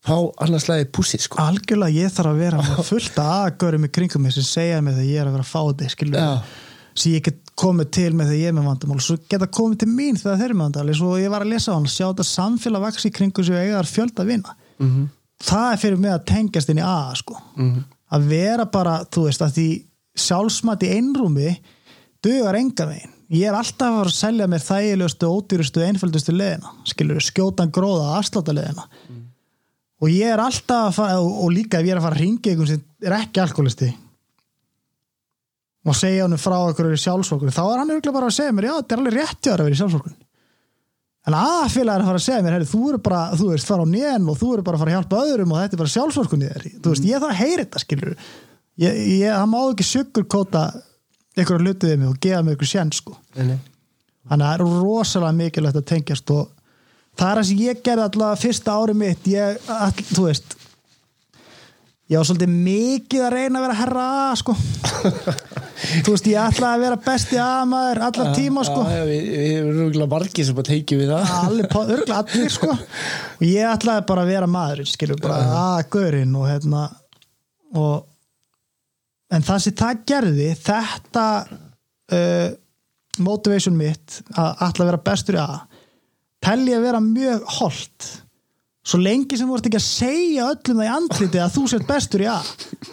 fá 0.00 0.16
annarslæði 0.40 0.88
púsið 0.96 1.26
sko. 1.26 1.38
Algjörlega 1.44 1.92
ég 2.06 2.12
þarf 2.14 2.32
að 2.32 2.40
vera 2.40 2.64
fullt 2.90 3.20
aðgörum 3.20 3.86
í 3.86 3.92
kringum 3.92 4.26
mig 4.26 4.36
sem 4.36 4.46
segja 4.48 4.82
mig 4.84 4.96
þegar 4.96 5.12
ég 5.12 5.22
er 5.22 5.30
að 5.30 5.38
vera 5.38 5.46
að 5.46 5.54
fá 5.54 5.80
þig 5.82 5.94
skilur 5.94 6.58
sem 7.00 7.14
ég 7.14 7.24
get 7.24 7.52
komið 7.60 7.90
til 7.94 8.10
með 8.16 8.32
þegar 8.32 8.40
ég 8.40 8.50
er 8.50 8.56
með 8.56 8.66
vandamál 8.66 9.02
svo 9.04 9.14
geta 9.30 9.46
komið 9.46 9.82
til 9.82 9.88
mín 9.92 10.18
þegar 10.18 10.40
þeir 10.40 10.48
eru 10.48 10.56
með 10.58 10.66
vandamál. 10.66 10.96
Og 11.06 11.20
ég 11.22 11.32
var 11.32 11.44
að 11.44 11.52
lesa 11.52 11.72
á 11.72 11.76
hann, 11.76 11.86
sjá 11.88 12.06
þetta 12.08 12.26
samfélag 12.26 12.84
vaks 12.84 13.06
í 13.06 13.12
kringum 13.14 13.46
sem 13.46 13.56
eiga 13.56 13.78
þar 13.78 13.90
fjölda 13.94 14.26
vinna 14.28 14.56
mm 14.56 14.90
-hmm 14.90 15.08
það 15.40 15.68
er 15.72 15.80
fyrir 15.82 16.00
mig 16.00 16.12
að 16.14 16.26
tengjast 16.30 16.72
inn 16.72 16.82
í 16.82 16.86
A 16.86 17.14
sko. 17.16 17.36
mm 17.56 17.70
-hmm. 17.70 17.84
að 18.16 18.26
vera 18.28 18.66
bara 18.66 18.98
þú 19.04 19.24
veist 19.28 19.42
að 19.42 19.54
því 19.56 19.68
sjálfsmat 20.16 20.82
í 20.82 20.92
einrúmi 20.96 21.56
dögar 22.22 22.58
enga 22.58 22.86
veginn 22.86 23.16
ég 23.30 23.46
er 23.46 23.54
alltaf 23.54 23.88
að 23.88 23.96
fara 23.98 24.10
að 24.10 24.18
selja 24.18 24.46
mér 24.50 24.62
þægilegustu 24.64 25.26
ódýrustu, 25.30 25.82
einföldustu 25.86 26.32
leðina 26.34 26.72
skilur, 26.84 27.20
skjótan 27.22 27.70
gróða, 27.70 28.18
afsláta 28.18 28.52
leðina 28.52 28.86
mm. 29.08 29.24
og 30.02 30.10
ég 30.10 30.32
er 30.34 30.42
alltaf 30.42 30.90
að 30.90 30.94
fara 30.94 31.20
og, 31.20 31.44
og 31.44 31.52
líka 31.54 31.78
ef 31.78 31.86
ég 31.86 31.94
er 31.94 32.00
að 32.00 32.08
fara 32.08 32.18
að 32.18 32.24
ringa 32.24 32.50
einhvern 32.50 32.72
sem 32.72 32.82
er 33.06 33.16
ekki 33.20 33.40
alkoholisti 33.40 33.92
og 35.86 35.96
segja 35.96 36.26
hann 36.26 36.36
frá 36.36 36.58
okkur 36.58 36.90
sjálfsvokkur, 36.98 37.54
þá 37.54 37.62
er 37.64 37.78
hann 37.78 38.12
bara 38.12 38.26
að 38.26 38.36
segja 38.36 38.52
mér 38.52 38.68
já, 38.68 38.74
þetta 38.80 38.94
er 38.94 39.00
alveg 39.00 39.16
rétt 39.16 39.46
að 39.46 39.62
vera 39.62 39.70
í 39.70 39.78
sjálfsvokkur 39.78 40.16
en 41.28 41.36
aðfélag 41.36 41.98
er 41.98 42.02
að 42.04 42.10
fara 42.10 42.20
að 42.20 42.26
segja 42.26 42.44
mér 42.44 42.66
þú 42.68 42.82
eru 42.90 43.00
bara, 43.04 43.22
þú 43.36 43.48
veist, 43.50 43.68
fara 43.68 43.84
á 43.84 43.92
nén 43.92 44.28
og 44.30 44.38
þú 44.40 44.52
eru 44.54 44.66
bara 44.66 44.78
að 44.78 44.84
fara 44.84 44.92
að 44.92 44.96
hjálpa 44.98 45.24
öðrum 45.26 45.50
og 45.54 45.60
þetta 45.60 45.76
er 45.76 45.82
bara 45.82 45.94
sjálfsvorkunni 45.94 46.52
þér. 46.52 46.68
Þú 46.80 46.94
veist, 46.94 47.08
ég 47.08 47.20
þarf 47.20 47.34
að 47.34 47.40
heyra 47.42 47.64
þetta, 47.66 47.82
skilur 47.84 48.14
ég, 48.80 49.02
ég, 49.20 49.26
það 49.28 49.50
má 49.52 49.58
ekki 49.60 49.88
sökkur 49.90 50.28
kóta 50.32 50.62
ykkur 51.36 51.58
að 51.58 51.66
luta 51.66 51.90
við 51.90 52.00
mig 52.00 52.08
og 52.10 52.22
gefa 52.24 52.40
mig 52.46 52.56
ykkur 52.56 52.70
sjens 52.72 53.02
sko. 53.02 53.18
Þannig 54.30 54.46
að 54.46 54.46
það 54.46 54.54
er 54.54 54.80
rosalega 54.80 55.36
mikilvægt 55.40 55.80
að 55.80 55.86
tengjast 55.90 56.32
og 56.34 56.48
það 57.18 57.28
er 57.28 57.40
það 57.40 57.46
sem 57.50 57.62
ég 57.66 57.84
gerði 57.84 58.06
alltaf 58.06 58.42
fyrsta 58.44 58.78
ári 58.80 58.96
mitt. 58.96 59.30
Ég, 59.30 59.70
all, 59.76 59.92
þú 60.10 60.26
veist 60.26 60.56
ég 62.10 62.18
var 62.18 62.26
svolítið 62.26 62.54
mikið 62.66 63.24
að 63.26 63.34
reyna 63.36 63.60
að 63.60 63.64
vera 63.66 63.78
herra 63.78 64.06
sko 64.40 64.56
þú 66.04 66.14
veist 66.14 66.28
ég 66.30 66.38
ætlaði 66.42 66.76
að 66.76 66.84
vera 66.84 66.98
besti 67.06 67.40
aðmaður 67.40 68.02
allar 68.06 68.30
tíma 68.36 68.64
sko. 68.68 68.84
já, 68.90 69.02
við, 69.08 69.26
við 69.30 69.56
erum 69.56 69.82
örgulega 69.86 70.12
margið 70.14 70.48
sem 70.48 70.58
bara 70.58 70.70
teikið 70.70 71.02
við 71.02 71.12
það. 71.14 71.58
Örgulega 71.80 72.20
allir 72.20 72.54
sko. 72.54 72.70
Og 73.40 73.44
ég 73.48 73.70
ætlaði 73.70 74.06
bara 74.10 74.24
að 74.24 74.32
vera 74.34 74.50
maður 74.50 74.84
skilur 74.90 75.20
bara 75.22 75.40
að 75.64 75.82
gaurinn 75.96 76.38
og 76.40 76.48
hérna 76.50 76.86
og 77.80 78.06
en 79.30 79.46
það 79.46 79.62
sem 79.64 79.76
það 79.78 80.04
gerði 80.10 80.48
þetta 80.58 81.26
uh, 81.50 82.48
motivation 83.22 83.76
mitt 83.78 84.20
að 84.34 84.64
ætla 84.66 84.84
að 84.84 84.90
vera 84.90 85.04
bestur 85.10 85.40
að 85.42 85.56
telli 86.44 86.74
að 86.74 86.86
vera 86.88 87.02
mjög 87.04 87.46
holdt 87.58 88.10
svo 88.80 88.96
lengi 89.02 89.36
sem 89.36 89.50
ert 89.52 89.66
ekki 89.68 89.76
að 89.76 89.84
segja 89.84 90.46
öllum 90.48 90.78
það 90.80 90.86
í 90.86 90.92
andliti 90.94 91.40
að 91.42 91.52
þú 91.56 91.62
sért 91.68 91.86
bestur 91.88 92.22
í 92.24 92.28
A. 92.32 92.38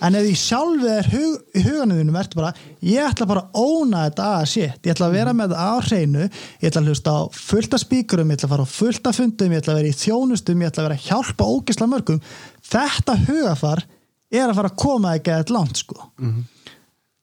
En 0.04 0.18
ef 0.20 0.26
því 0.26 0.34
sjálfið 0.42 0.92
er 0.92 1.08
hug, 1.14 1.38
í 1.56 1.64
huganuðinu 1.64 2.16
verður 2.16 2.40
bara, 2.42 2.52
ég 2.84 3.08
ætla 3.08 3.28
bara 3.30 3.44
að 3.46 3.62
óna 3.64 4.04
þetta 4.08 4.26
A 4.36 4.42
shit, 4.46 4.82
ég 4.84 4.92
ætla 4.94 5.08
að 5.08 5.16
vera 5.16 5.34
með 5.38 5.56
það 5.56 5.64
á 5.64 5.76
hreinu. 5.88 6.26
Ég 6.28 6.68
ætla 6.68 6.82
að 6.84 6.90
hlusta 6.92 7.10
á 7.16 7.20
fullta 7.32 7.80
spíkurum. 7.80 8.28
Ég 8.34 8.38
ætla 8.40 8.48
að 8.50 8.54
fara 8.56 8.68
á 8.68 8.76
fullta 8.76 9.16
fundum, 9.16 9.54
ég 9.56 9.64
ætla 9.64 9.74
að 9.74 9.80
vera 9.80 9.94
í 9.94 10.00
þjónustum. 10.02 10.60
Ég 10.62 10.68
ætla 10.74 10.84
að 10.84 10.88
vera 10.90 11.00
að 11.00 11.08
hjálpa 11.08 11.44
ógisla 11.56 11.88
mörgum. 11.88 12.20
Þetta 12.68 13.14
hugafar 13.24 13.80
er 14.28 14.46
að 14.50 14.58
fara 14.60 14.74
að 14.74 14.80
koma 14.84 15.16
ekki 15.16 15.32
að 15.32 15.40
þetta 15.44 15.56
langt 15.56 15.78
sko. 15.86 16.00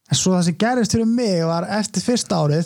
En 0.09 0.17
svo 0.17 0.33
það 0.35 0.45
sem 0.49 0.57
gerist 0.61 0.93
fyrir 0.97 1.09
mig 1.09 1.45
var 1.45 1.69
eftir 1.69 2.01
fyrsta 2.05 2.41
árið 2.41 2.65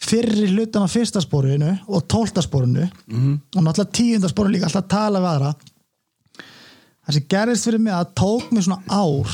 fyrri 0.00 0.48
hlutan 0.50 0.84
á 0.84 0.88
fyrsta 0.90 1.20
spórinu 1.22 1.70
og 1.88 2.06
tólta 2.10 2.42
spórinu 2.42 2.88
Mhm. 3.08 3.40
og 3.56 3.62
náttúrulega 3.62 3.92
tíunda 3.92 4.28
spórinu 4.28 4.54
líka 4.58 4.66
alltaf 4.68 4.88
tala 4.88 5.20
við 5.20 5.30
aðra 5.34 5.54
það 7.06 7.12
sem 7.14 7.26
gerist 7.28 7.64
fyrir 7.68 7.80
mig 7.80 7.92
að 7.94 8.14
tók 8.14 8.52
mig 8.52 8.64
svona 8.64 8.82
ár 8.88 9.30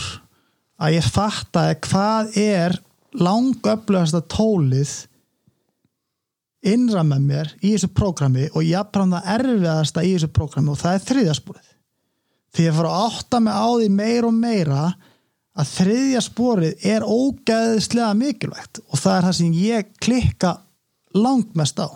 að 0.80 0.94
ég 0.98 1.04
fattaði 1.12 1.74
hvað 1.80 2.36
er 2.36 2.78
langöflugasta 3.14 4.20
tólið 4.22 5.06
innra 6.62 7.02
með 7.08 7.20
mér 7.24 7.52
í 7.64 7.72
þessu 7.72 7.88
prógrami 7.96 8.48
og 8.54 8.62
jafnfram 8.68 9.14
það 9.16 9.28
erfiðasta 9.34 10.02
í 10.04 10.12
þessu 10.14 10.28
prógrami 10.36 10.68
og 10.74 10.78
það 10.82 10.94
er 10.98 11.04
þriðjaspórið 11.08 11.68
því 12.56 12.66
ég 12.66 12.74
fór 12.76 12.88
að 12.90 12.98
átta 13.06 13.40
mig 13.40 13.54
á 13.56 13.66
því 13.80 13.88
meira 13.96 14.26
og 14.28 14.34
meira 14.34 14.82
að 15.58 15.72
þriðja 15.74 16.20
spórið 16.24 16.84
er 16.86 17.06
ógæðislega 17.06 18.12
mikilvægt 18.18 18.82
og 18.86 19.00
það 19.00 19.16
er 19.16 19.26
það 19.26 19.36
sem 19.40 19.56
ég 19.58 19.90
klikka 20.02 20.52
langmest 21.16 21.80
á. 21.82 21.88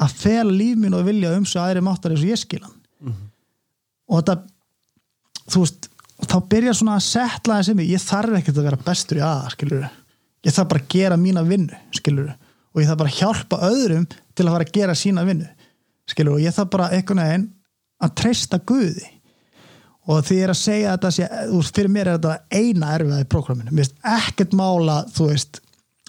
Að 0.00 0.16
fela 0.16 0.50
líf 0.50 0.78
mín 0.80 0.96
og 0.96 1.06
vilja 1.06 1.36
um 1.36 1.46
svo 1.46 1.62
aðri 1.62 1.84
máttar 1.84 2.14
eins 2.14 2.24
og 2.24 2.32
ég 2.32 2.40
skilan 2.40 2.76
og 4.10 4.18
þetta 4.18 4.34
þú 5.50 5.62
veist, 5.64 5.88
þá 6.26 6.36
byrja 6.52 6.74
svona 6.76 6.96
að 6.98 7.06
setla 7.06 7.58
þessi 7.60 7.76
mig, 7.78 7.90
ég 7.90 8.02
þarf 8.02 8.38
ekkert 8.40 8.58
að 8.60 8.66
vera 8.68 8.80
bestur 8.86 9.20
í 9.20 9.24
aða, 9.24 9.52
skilur 9.54 9.86
ég 10.46 10.56
þarf 10.56 10.70
bara 10.72 10.82
að 10.82 10.90
gera 10.94 11.18
mína 11.20 11.44
vinnu, 11.46 11.78
skilur 11.94 12.30
og 12.30 12.82
ég 12.82 12.90
þarf 12.90 13.00
bara 13.02 13.12
að 13.12 13.18
hjálpa 13.20 13.60
öðrum 13.70 14.06
til 14.10 14.46
að 14.46 14.52
fara 14.54 14.66
að 14.66 14.74
gera 14.76 14.98
sína 14.98 15.24
vinnu, 15.28 15.48
skilur 16.10 16.36
og 16.36 16.44
ég 16.44 16.54
þarf 16.56 16.72
bara 16.74 16.90
einhvern 16.96 17.22
veginn 17.24 17.48
að 18.00 18.14
treysta 18.20 18.60
Guði 18.66 19.08
og 20.10 20.22
því 20.26 20.38
er 20.44 20.52
að 20.52 20.60
segja 20.60 20.94
þetta 20.94 21.10
sé, 21.14 21.26
veist, 21.52 21.74
fyrir 21.76 21.92
mér 21.94 22.10
er 22.10 22.18
þetta 22.18 22.60
eina 22.60 22.94
erfiða 22.96 23.22
í 23.22 23.28
prógraminu, 23.30 23.74
mér 23.74 23.86
finnst 23.86 24.08
ekkert 24.18 24.56
mála 24.58 24.96
þú 25.14 25.28
veist, 25.30 25.60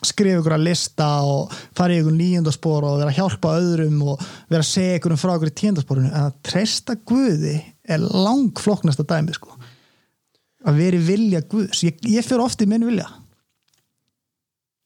skrifa 0.01 0.41
ykkur 0.41 0.55
að 0.57 0.65
lista 0.65 1.09
og 1.27 1.53
fara 1.77 1.93
í 1.93 2.01
ykkur 2.01 2.15
nýjundaspor 2.17 2.87
og 2.89 2.99
vera 3.01 3.11
að 3.13 3.19
hjálpa 3.19 3.53
öðrum 3.59 3.99
og 4.13 4.23
vera 4.49 4.63
að 4.63 4.69
segja 4.71 4.97
ykkur 4.97 5.15
um 5.15 5.21
frá 5.21 5.35
ykkur 5.35 5.51
í 5.51 5.57
tíundasporinu 5.61 6.09
en 6.09 6.23
að 6.25 6.39
treysta 6.49 6.97
Guði 6.97 7.57
er 7.85 8.01
langfloknasta 8.01 9.05
dæmi 9.05 9.35
sko. 9.37 9.53
Að 10.65 10.81
vera 10.81 10.97
í 10.97 11.05
vilja 11.05 11.41
Guðs. 11.49 11.83
Ég, 11.85 12.01
ég 12.09 12.25
fyrir 12.25 12.43
oft 12.45 12.61
í 12.61 12.69
minn 12.69 12.85
vilja. 12.85 13.07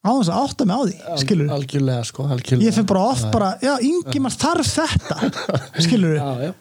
Á 0.06 0.12
þess 0.12 0.30
að 0.30 0.44
átta 0.44 0.68
mig 0.68 0.76
á 0.76 0.82
því 0.86 1.22
skilur 1.24 1.56
algjörlega 1.56 2.04
sko 2.06 2.28
algjörlega. 2.28 2.68
ég 2.68 2.76
fyrir 2.76 2.88
bara 2.92 3.06
oft 3.10 3.32
bara, 3.34 3.48
já, 3.64 3.72
Ingimar 3.82 4.36
þarf 4.36 4.70
þetta? 4.70 5.18
Skilur 5.86 6.20
já, 6.20 6.28
já. 6.44 6.52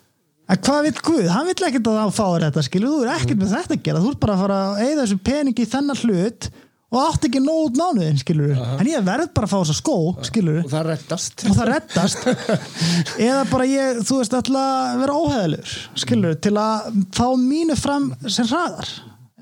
En 0.45 0.61
hvað 0.61 0.83
vil 0.85 0.99
Guð? 1.07 1.25
Hann 1.33 1.49
vil 1.49 1.57
ekkert 1.57 1.89
að 1.89 1.99
það 2.03 2.13
fáir 2.19 2.45
þetta, 2.45 2.63
skilur, 2.67 2.93
þú 2.93 3.05
er 3.07 3.15
ekkert 3.15 3.41
með 3.41 3.55
þetta 3.55 3.77
að 3.77 3.83
gera, 3.87 4.03
þú 4.05 4.13
ert 4.13 4.21
bara 4.25 4.35
að 4.35 4.43
fara 4.45 4.59
að 4.65 4.83
eigða 4.85 5.01
þessu 5.05 5.19
peningi 5.29 5.65
í 5.65 5.71
þennan 5.73 6.01
hlut 6.03 6.49
og 6.95 6.99
átt 7.01 7.25
ekki 7.27 7.41
nóg 7.43 7.63
út 7.65 7.79
mánuðin, 7.81 8.21
skilur, 8.21 8.53
en 8.55 8.91
ég 8.91 9.07
verð 9.07 9.33
bara 9.35 9.49
að 9.49 9.55
fá 9.55 9.57
þessa 9.57 9.77
skó, 9.81 9.97
skilur, 10.29 10.61
og 10.63 10.71
það 10.71 10.85
rettast 10.93 11.47
og 11.49 11.57
það 11.57 11.71
reddast, 11.73 12.29
eða 13.31 13.41
bara 13.51 13.67
ég, 13.67 13.99
þú 14.07 14.21
veist, 14.21 14.37
ætla 14.39 14.63
að 14.69 15.01
vera 15.01 15.17
óheðalur, 15.25 15.75
skilur, 16.05 16.37
til 16.45 16.55
að 16.61 17.01
fá 17.17 17.27
mínu 17.41 17.79
fram 17.81 18.13
sem 18.29 18.47
hraðar, 18.53 18.93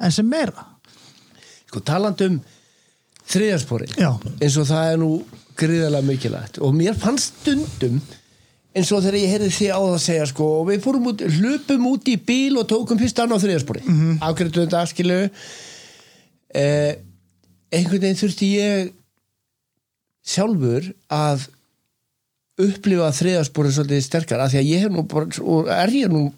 en 0.01 0.15
sem 0.17 0.33
meira. 0.33 0.65
sko 1.67 1.83
taland 1.85 2.25
um 2.25 2.41
þriðjarspori 3.33 3.93
eins 3.99 4.57
og 4.61 4.71
það 4.71 4.95
er 4.95 4.99
nú 5.03 5.13
gríðarlega 5.59 6.09
mikilvægt. 6.09 6.59
Og 6.65 6.75
mér 6.77 6.97
fannst 6.99 7.37
stundum 7.43 8.01
eins 8.73 8.91
og 8.93 9.03
þegar 9.05 9.19
ég 9.21 9.33
heyrði 9.33 9.51
því 9.53 9.69
á 9.69 9.79
það 9.79 9.95
að 9.95 10.03
segja 10.07 10.27
sko 10.31 10.49
og 10.59 10.67
við 10.71 10.85
fórum 10.85 11.09
út, 11.11 11.25
hlupum 11.37 11.89
út 11.93 12.09
í 12.09 12.17
bíl 12.17 12.59
og 12.61 12.69
tókum 12.71 13.01
annað 13.01 13.37
á 13.37 13.43
þriðjarspori 13.45 13.83
mm 13.85 13.97
-hmm. 13.99 14.19
afgriðtum 14.29 14.65
þetta 14.65 14.85
skilu 14.91 15.19
eh, 16.55 16.93
einhvern 17.73 18.05
veginn 18.05 18.21
þurfti 18.21 18.49
ég 18.57 18.93
sjálfur 20.23 20.93
að 21.09 21.49
upplifa 22.63 23.11
þriðjarspori 23.17 23.73
svolítið 23.73 24.05
sterkar 24.07 24.41
af 24.41 24.53
því 24.53 24.61
að 24.61 24.71
ég 24.71 24.85
hef 24.85 24.93
nú 24.93 25.05
bara 25.09 25.27
og 25.43 25.69
er 25.73 25.91
ég 25.97 26.13
nú 26.13 26.31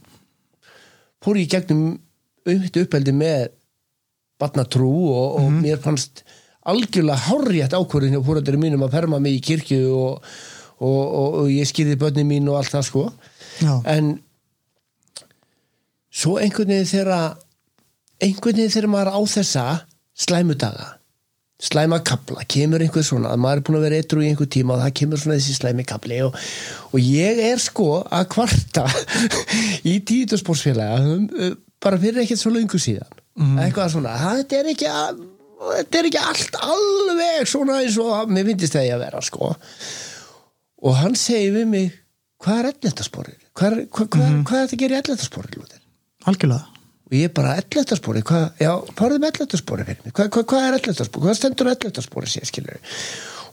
fór 1.25 1.39
ég 1.39 1.51
gegnum 1.51 1.99
uppeldi 2.45 3.13
með 3.13 3.53
batnatrú 4.41 4.91
og, 5.15 5.39
og 5.41 5.53
mér 5.63 5.79
fannst 5.83 6.25
algjörlega 6.65 7.29
hárrétt 7.29 7.77
ákvörðin 7.77 8.17
hjá 8.17 8.25
fóröldur 8.25 8.59
mínum 8.61 8.85
að 8.85 8.97
ferma 8.97 9.21
mig 9.23 9.39
í 9.39 9.45
kirkju 9.45 9.81
og, 9.95 10.29
og, 10.81 11.03
og, 11.05 11.39
og 11.43 11.53
ég 11.53 11.69
skýrði 11.71 11.99
börnin 12.01 12.29
mín 12.31 12.51
og 12.51 12.61
allt 12.61 12.75
það 12.75 12.89
sko. 12.89 13.05
Já, 13.63 13.75
en 13.95 14.13
svo 16.15 16.37
einhvern 16.43 16.75
veginn 16.75 16.91
þegar 16.91 17.39
einhvern 18.23 18.59
veginn 18.61 18.75
þegar 18.75 18.93
maður 18.93 19.15
á 19.15 19.21
þessa 19.37 19.65
slæmu 20.25 20.57
daga 20.59 20.93
slæma 21.65 22.01
kapla, 22.05 22.43
kemur 22.51 22.83
einhver 22.83 23.05
svona 23.07 23.31
að 23.33 23.41
maður 23.41 23.61
er 23.61 23.65
búin 23.67 23.79
að 23.79 23.85
vera 23.87 23.99
eitru 24.03 24.23
í 24.25 24.29
einhver 24.29 24.49
tíma 24.51 24.75
og 24.75 24.83
það 24.83 24.97
kemur 25.01 25.21
svona 25.23 25.37
þessi 25.39 25.55
slæmi 25.57 25.85
kapli 25.89 26.19
og, 26.27 26.35
og 26.91 26.99
ég 27.01 27.41
er 27.47 27.63
sko 27.63 27.87
að 28.05 28.27
kvarta 28.35 28.85
í 29.93 29.95
tíðuspórsfélaga 30.11 30.99
um, 31.15 31.29
uh, 31.39 31.55
bara 31.85 32.01
fyrir 32.03 32.25
ekkert 32.25 32.41
svo 32.43 32.53
löngu 32.53 32.81
síðan. 32.81 33.23
Eitthvað 33.61 33.95
svona, 33.95 34.17
"Ha, 34.19 34.35
þetta 34.41 34.59
er 34.61 34.69
ekki 34.73 34.91
að 34.91 35.23
þetta 35.65 35.99
er 35.99 36.09
ekki 36.11 36.23
allt 36.23 36.59
alveg 36.67 37.49
svona 37.49 37.79
eins 37.83 37.97
og 38.03 38.33
mér 38.33 38.51
finnst 38.51 38.75
það 38.75 38.87
ég 38.89 38.97
að 38.97 39.05
vera 39.07 39.23
sko 39.25 39.51
og 40.85 40.99
hann 41.01 41.17
segir 41.19 41.55
við 41.57 41.67
mig 41.71 41.91
hvað 42.45 42.61
er 42.61 42.69
elletasporið? 42.75 43.41
Hvað, 43.55 43.73
er- 43.79 43.89
hvað, 43.89 44.09
hvað, 44.15 44.31
hvað 44.49 44.59
er 44.61 44.65
þetta 44.69 44.77
að 44.77 44.83
gera 44.85 44.97
í 44.97 45.03
elletasporið? 45.03 45.59
Lúter? 45.61 45.81
algjörlega. 46.25 46.71
og 47.05 47.13
ég 47.19 47.33
bara 47.37 47.57
elletasporið, 47.61 48.25
hvað, 48.29 48.45
já, 48.65 48.71
farðu 48.99 49.19
með 49.21 49.35
elletasporið 49.35 49.89
fyrir 49.91 50.05
mig, 50.07 50.15
hvað, 50.17 50.29
hvað, 50.35 50.45
hvað 50.51 50.69
er 50.69 50.77
elletasporið 50.79 51.27
hvað 51.27 51.37
stendur 51.39 51.71
elletasporið 51.75 52.33
sér, 52.33 52.47
skilur 52.49 52.79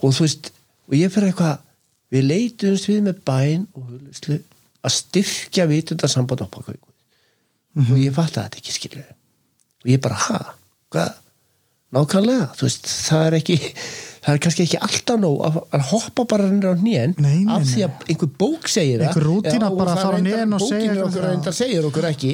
og 0.02 0.14
þú 0.16 0.24
veist, 0.26 0.52
og 0.88 0.96
ég 0.98 1.12
fyrir 1.14 1.32
eitthvað 1.32 1.58
við 2.16 2.24
leitumst 2.30 2.88
við 2.90 3.02
með 3.08 3.20
bæn 3.28 3.66
og 3.76 3.90
huluslu 3.92 4.38
að 4.82 4.96
styrkja 4.96 5.68
vitundasamband 5.70 6.46
okkar 6.48 6.80
og 6.80 7.92
ég 8.00 8.16
fatt 8.16 8.40
að 8.40 8.48
þetta 8.48 8.62
ekki 8.64 8.76
skilur 8.78 9.12
og 9.12 9.92
ég 9.92 10.02
bara, 10.04 10.16
ha, 10.30 10.40
hvað 10.96 11.12
nákvæmlega, 11.96 12.48
þú 12.58 12.68
veist, 12.68 12.88
það 13.10 13.28
er 13.28 13.38
ekki 13.42 13.58
það 14.22 14.36
er 14.36 14.42
kannski 14.46 14.66
ekki 14.68 14.80
alltaf 14.86 15.20
nóg 15.22 15.40
að, 15.48 15.56
að 15.76 15.86
hoppa 15.90 16.26
bara 16.30 16.50
niður 16.50 16.76
á 16.78 16.84
nei, 16.86 17.38
af 17.50 17.64
því 17.68 17.86
að 17.88 18.04
einhver 18.14 18.32
bók 18.42 18.68
segir 18.70 19.00
það. 19.02 19.06
Einhver 19.08 19.26
rútína 19.28 19.70
Já, 19.70 19.78
bara 19.80 19.96
að 19.96 20.04
fara 20.06 20.20
hnén 20.22 20.58
og 20.58 20.66
segja 20.66 20.98
okkur 21.08 21.26
reyndar 21.26 21.58
segir 21.58 21.88
okkur 21.90 22.10
ekki 22.12 22.34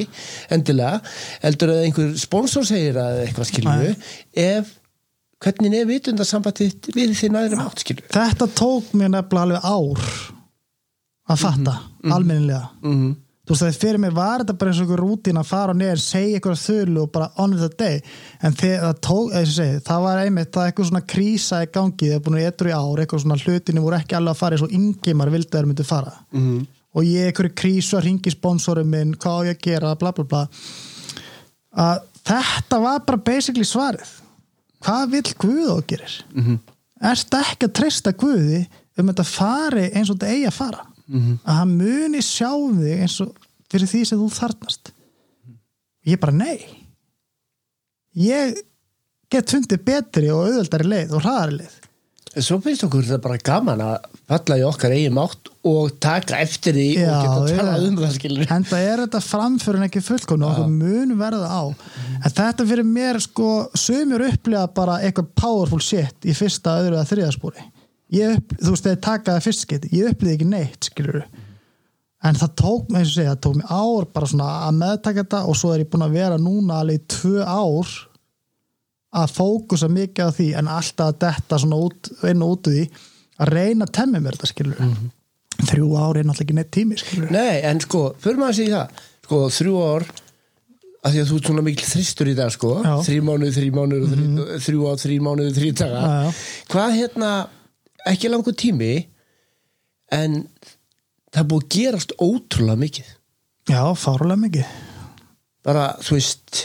endilega, 0.57 1.13
heldur 1.45 1.73
að 1.73 1.85
einhver 1.85 2.09
sponsor 2.19 2.67
segir 2.67 2.99
að 3.01 3.21
eitthvað 3.23 3.49
skilju 3.51 3.93
ef, 4.43 4.73
hvernig 5.45 5.77
er 5.79 5.88
vitundasambandið 5.93 6.91
við 6.97 7.15
því 7.21 7.31
næri 7.38 7.61
mátt 7.61 7.85
skilju 7.85 8.11
Þetta 8.17 8.49
tók 8.57 8.91
mér 8.97 9.13
nefnilega 9.15 9.47
alveg 9.47 9.71
ár 9.71 10.11
að 11.27 11.41
fatta, 11.45 11.79
almennilega. 12.03 12.67
mm 12.84 13.15
þú 13.48 13.56
veist 13.56 13.64
það 13.64 13.78
fyrir 13.80 14.02
mig 14.03 14.15
var 14.15 14.41
þetta 14.41 14.56
bara 14.60 14.72
eins 14.72 14.80
og 14.82 14.84
einhver 14.84 15.02
rútín 15.02 15.40
að 15.40 15.48
fara 15.48 15.74
og 15.74 15.78
neður, 15.80 16.02
segja 16.03 16.40
eitthvað 16.40 16.57
þölu 16.60 17.03
og 17.06 17.11
bara 17.14 17.28
on 17.40 17.53
the 17.56 17.69
day. 17.80 18.02
En 18.44 18.56
það 18.60 18.98
tók, 19.07 19.36
segi, 19.48 19.78
það 19.88 20.02
var 20.03 20.22
einmitt 20.24 20.52
það 20.52 20.64
er 20.64 20.72
eitthvað 20.72 20.90
svona 20.90 21.03
krísa 21.14 21.61
í 21.64 21.69
gangi 21.78 22.10
það 22.10 22.18
er 22.18 22.26
búin 22.26 22.38
að 22.38 22.48
eitthvað 22.49 22.72
í 22.72 22.76
ár, 22.76 23.03
eitthvað 23.03 23.24
svona 23.24 23.40
hlutinu 23.44 23.84
voru 23.86 23.99
ekki 23.99 24.18
alveg 24.19 24.36
að 24.36 24.41
fara 24.41 24.57
eins 24.57 24.65
og 24.68 24.76
ingimar 24.76 25.32
vildi 25.32 25.48
að 25.48 25.60
þeir 25.60 25.69
myndi 25.69 25.88
fara. 25.88 26.14
-hmm. 26.32 26.65
og 26.98 27.07
ég 27.07 27.30
eitthvað 27.30 27.56
krísu 27.61 27.98
að 27.98 28.03
ringi 28.03 28.32
sponsorum 28.32 28.90
minn, 28.90 29.15
hvað 29.15 29.40
á 29.40 29.41
ég 29.48 29.56
að 29.56 29.64
gera, 29.64 29.95
bla 29.95 30.11
bla 30.11 30.24
bla. 30.24 30.44
Að 31.72 32.02
þetta 32.28 32.80
var 32.84 32.99
bara 33.07 33.18
basically 33.18 33.64
svarið. 33.64 34.11
Hvað 34.84 35.10
vill 35.11 35.34
Guð 35.40 35.72
og 35.72 35.88
gerir? 35.88 36.26
Mm 36.36 36.44
-hmm. 36.44 36.60
erst 37.02 37.34
ekki 37.34 37.65
að 37.65 37.74
treysta 37.74 38.11
Guði 38.11 38.68
um 38.98 39.07
þetta 39.07 39.24
fari 39.24 39.91
eins 39.94 40.10
og 40.10 40.18
þetta 40.18 40.34
eigi 40.34 40.48
að 40.48 40.53
fara 40.53 40.86
-hmm. 41.07 41.39
að 41.43 41.59
hann 41.61 41.73
muni 41.77 42.21
sjá 42.21 42.51
þig 42.51 43.01
eins 43.01 43.17
og 43.23 43.34
fyrir 43.71 43.91
því 43.91 44.05
sem 44.05 44.19
þú 44.19 44.29
þarnast 44.34 44.93
ég 46.07 46.19
bara 46.21 46.35
nei. 46.35 46.61
Ég 48.17 48.55
get 49.31 49.51
fundið 49.51 49.84
betri 49.88 50.31
og 50.31 50.47
auðveldari 50.47 50.88
leið 50.88 51.17
og 51.17 51.25
hraðari 51.25 51.59
leið. 51.61 51.75
Svo 52.38 52.59
finnst 52.61 52.84
okkur 52.85 53.05
þetta 53.07 53.23
bara 53.23 53.39
gaman 53.41 53.81
að 53.81 53.93
falla 54.29 54.57
í 54.59 54.63
okkar 54.67 54.93
eigin 54.93 55.15
mátt 55.15 55.49
og 55.65 55.95
taka 56.03 56.38
eftir 56.43 56.75
því 56.77 56.88
Já, 56.99 57.07
og 57.09 57.47
geta 57.47 57.55
talað 57.57 57.85
um 57.88 57.95
það 57.97 58.11
skilur 58.13 58.51
en 58.53 58.67
það 58.67 58.89
er 58.91 59.01
þetta 59.03 59.21
framfyrir 59.25 59.79
en 59.79 59.85
ekki 59.88 60.03
fullkomna 60.05 60.51
og 60.51 60.59
það 60.59 60.75
mun 60.75 61.15
verða 61.17 61.47
á. 61.49 61.63
En 62.19 62.35
þetta 62.38 62.67
fyrir 62.69 62.88
mér 62.91 63.19
sko 63.23 63.49
sömur 63.73 64.27
upplega 64.27 64.67
bara 64.77 64.99
eitthvað 65.07 65.31
powerful 65.39 65.81
shit 65.81 66.29
í 66.29 66.35
fyrsta, 66.38 66.77
öðru 66.84 67.01
að 67.01 67.09
þriðaspúri 67.15 67.65
upp, 68.07 68.55
þú 68.61 68.73
veist, 68.73 68.88
þegar 68.88 69.03
taka 69.07 69.35
það 69.35 69.45
fyrst 69.47 69.65
skeitt 69.65 69.88
ég 69.91 70.11
upplýði 70.13 70.35
ekki 70.38 70.49
neitt, 70.51 70.89
skilur 70.89 71.25
en 72.27 72.39
það 72.39 72.53
tók 72.61 72.88
mig, 72.89 73.01
eins 73.01 73.11
og 73.11 73.17
segja, 73.17 73.34
það 73.35 73.41
tók 73.45 73.57
mig 73.59 73.73
ár 73.77 74.07
bara 74.13 74.29
svona 74.31 74.51
að 74.67 74.79
meðtaka 74.81 75.23
þetta 75.23 75.41
og 75.45 75.59
svo 75.59 75.73
er 75.73 75.84
ég 75.84 75.91
búin 75.91 76.05
að 76.07 76.15
vera 76.17 76.39
núna 76.41 76.79
alveg 76.81 77.01
í 77.01 77.05
tvö 77.13 77.43
ár 77.43 77.91
að 79.17 79.35
fókusa 79.38 79.89
mikið 79.91 80.31
á 80.31 80.31
því 80.35 80.47
en 80.59 80.71
alltaf 80.71 81.11
að 81.11 81.19
detta 81.25 81.59
svona 81.61 81.81
út, 81.88 82.11
inn 82.27 82.43
og 82.43 82.55
út 82.55 82.69
úr 82.69 82.77
því 82.77 82.88
að 83.38 83.53
reyna 83.53 83.88
að 83.88 83.95
temmi 83.99 84.21
mér 84.23 84.38
þetta, 84.38 84.51
skilur 84.53 84.81
þrjú 85.67 85.91
ár 85.97 86.17
er 86.19 86.25
náttúrulega 86.27 86.45
ekki 86.45 86.57
neitt 86.57 86.71
tími, 86.73 86.97
skilur 87.01 87.34
Nei, 87.34 87.61
en 87.65 87.81
sko, 87.81 88.03
fyrir 88.21 88.41
maður 88.41 88.53
að 88.55 88.59
segja 88.61 88.81
það 88.81 89.05
sko, 89.27 89.43
þrjú 89.57 89.77
ár 89.84 90.07
að 91.07 91.13
því 91.13 91.21
að 91.21 91.29
þú 91.29 91.38
ert 91.38 91.49
svona 91.49 91.63
mikil 91.65 91.88
þristur 91.88 92.29
í 92.31 92.35
dag 92.38 92.51
sko. 92.53 92.71
Mhm. 92.81 93.03
þrjú 93.07 93.25
mánuð, 93.27 93.51
þrjú 93.57 93.73
mánuð, 93.77 94.07
mm 94.07 94.17
-hmm. 94.17 94.63
þrjú 94.65 94.88
ár, 94.89 94.97
þrjú 95.03 95.19
mánuð, 95.27 95.51
þrjú 95.57 95.71
daga 95.81 96.01
Já, 96.01 96.23
já. 96.23 96.31
hvað 96.73 96.89
hérna, 96.97 97.31
ekki 98.11 98.31
langur 98.31 98.55
tími 98.57 98.93
en 100.15 100.41
það 101.34 101.41
er 101.41 101.49
búið 101.51 101.65
að 101.65 101.75
gerast 101.75 102.15
ótrúlega 102.23 102.81
mikið. 102.84 103.13
Já, 103.67 103.81
fárulega 103.99 104.43
mikið. 104.45 104.73
Bara, 105.67 105.88
þú 105.99 106.15
veist 106.15 106.63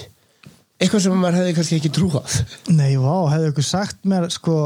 eitthvað 0.82 1.04
sem 1.04 1.14
maður 1.18 1.38
hefði 1.40 1.54
kannski 1.58 1.78
ekki 1.78 1.92
trúað. 1.96 2.36
Nei, 2.74 2.94
vá, 3.00 3.14
hefðu 3.32 3.52
ykkur 3.52 3.66
sagt 3.66 4.02
mér 4.08 4.28
sko 4.32 4.56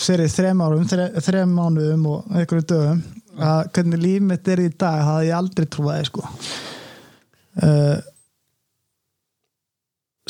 fyrir 0.00 0.30
þrem 0.32 0.62
árum, 0.64 0.86
þre, 0.88 1.08
þrem 1.20 1.56
mánuðum 1.58 2.06
og 2.10 2.30
einhverju 2.32 2.66
dögum 2.70 3.02
að 3.40 3.60
hvernig 3.74 4.02
líf 4.02 4.24
mitt 4.26 4.48
er 4.50 4.62
í 4.64 4.70
dag, 4.70 5.00
það 5.00 5.08
hafði 5.10 5.28
ég 5.28 5.36
aldrei 5.36 5.68
trúaði 5.70 6.06
sko. 6.08 6.24
Uh, 7.60 7.96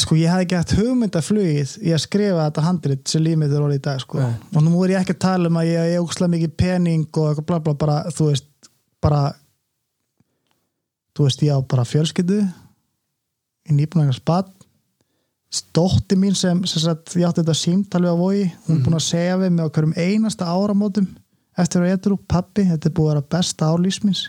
sko 0.03 0.17
ég 0.19 0.33
hafði 0.33 0.49
gett 0.53 0.75
hugmyndaflugið 0.79 1.75
í 1.87 1.93
að 1.95 2.03
skrifa 2.05 2.47
þetta 2.47 2.65
handrit 2.67 3.13
sem 3.13 3.25
líf 3.25 3.39
mitt 3.41 3.53
er 3.53 3.65
orðið 3.65 3.81
í 3.81 3.85
dag 3.87 4.01
sko. 4.03 4.23
Nei. 4.23 4.39
og 4.55 4.65
nú 4.67 4.85
er 4.85 4.95
ég 4.95 5.05
ekki 5.05 5.17
að 5.17 5.23
tala 5.27 5.51
um 5.51 5.61
að 5.61 5.71
ég 5.71 5.93
er 5.95 6.03
ógslag 6.05 6.33
mikið 6.33 6.57
pening 6.63 7.21
og 7.23 7.43
bla 7.49 7.61
bla 7.65 7.77
bara, 7.79 8.01
þú 8.15 8.31
veist, 8.31 8.49
bara 9.03 9.23
þú 11.17 11.29
veist, 11.29 11.45
ég 11.47 11.55
á 11.55 11.59
bara 11.75 11.87
fjölskyldu 11.89 12.41
í 13.71 13.77
nýbúinlega 13.77 14.17
spatt 14.19 14.53
stótti 15.51 16.15
mín 16.19 16.37
sem, 16.39 16.61
sem 16.69 16.85
sagt, 16.85 17.17
ég 17.19 17.27
átti 17.27 17.43
þetta 17.43 17.57
símtal 17.59 18.05
við 18.05 18.13
á 18.15 18.17
vogi, 18.21 18.45
hún 18.67 18.77
er 18.77 18.85
búin 18.85 18.99
að 19.01 19.09
segja 19.09 19.39
við 19.41 19.57
mig 19.57 19.67
á 19.67 19.73
hverjum 19.75 19.97
einasta 19.99 20.51
áramótum 20.51 21.09
eftir 21.59 21.83
að 21.83 21.95
eitthvað 21.95 22.21
pappi, 22.31 22.67
þetta 22.69 22.87
er 22.89 22.95
búið 22.95 23.09
að 23.09 23.17
vera 23.17 23.31
besta 23.35 23.71
árlýsmins 23.73 24.29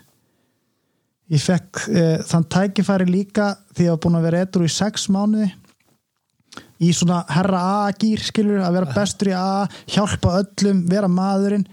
ég 1.31 1.43
fekk 1.43 1.83
eh, 1.93 2.17
þann 2.27 2.47
tækifæri 2.51 3.07
líka 3.07 3.53
því 3.75 3.85
ég 3.85 3.93
var 3.93 4.01
búin 4.03 4.17
að 4.19 4.25
vera 4.27 4.41
eitthvað 4.43 4.67
í 4.67 4.73
sex 4.73 5.07
mánuði 5.13 5.51
í 6.81 6.91
svona 6.95 7.21
herra 7.29 7.61
A-gýr 7.87 8.21
skilur, 8.25 8.61
að 8.65 8.79
vera 8.79 8.93
bestur 8.95 9.31
í 9.31 9.35
A 9.37 9.67
hjálpa 9.91 10.37
öllum, 10.41 10.85
vera 10.89 11.09
maðurinn. 11.11 11.67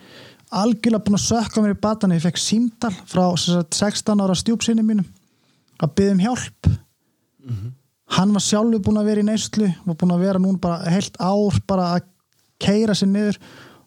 Algjörlega 0.48 1.04
búin 1.04 1.18
að 1.18 1.26
sökka 1.26 1.62
mér 1.64 1.76
í 1.76 1.80
batan 1.80 2.14
ég 2.16 2.24
fekk 2.24 2.40
símtal 2.40 2.92
frá 3.08 3.24
sagt, 3.40 3.76
16 3.76 4.24
ára 4.24 4.36
stjúpsinni 4.36 4.84
mínum 4.84 5.08
að 5.78 5.94
byggja 5.98 6.14
um 6.16 6.22
hjálp. 6.24 6.70
Hann 8.16 8.32
var 8.32 8.44
sjálfur 8.44 8.84
búin 8.84 9.00
að 9.00 9.10
vera 9.10 9.24
í 9.24 9.28
neyslu 9.28 9.68
var 9.84 9.96
búin 10.00 10.14
að 10.14 10.24
vera 10.24 10.40
núna 10.40 10.60
bara 10.60 10.92
heilt 10.92 11.16
ár 11.20 11.58
bara 11.68 11.90
að 11.96 12.06
keira 12.58 12.96
sér 12.96 13.10
niður 13.12 13.38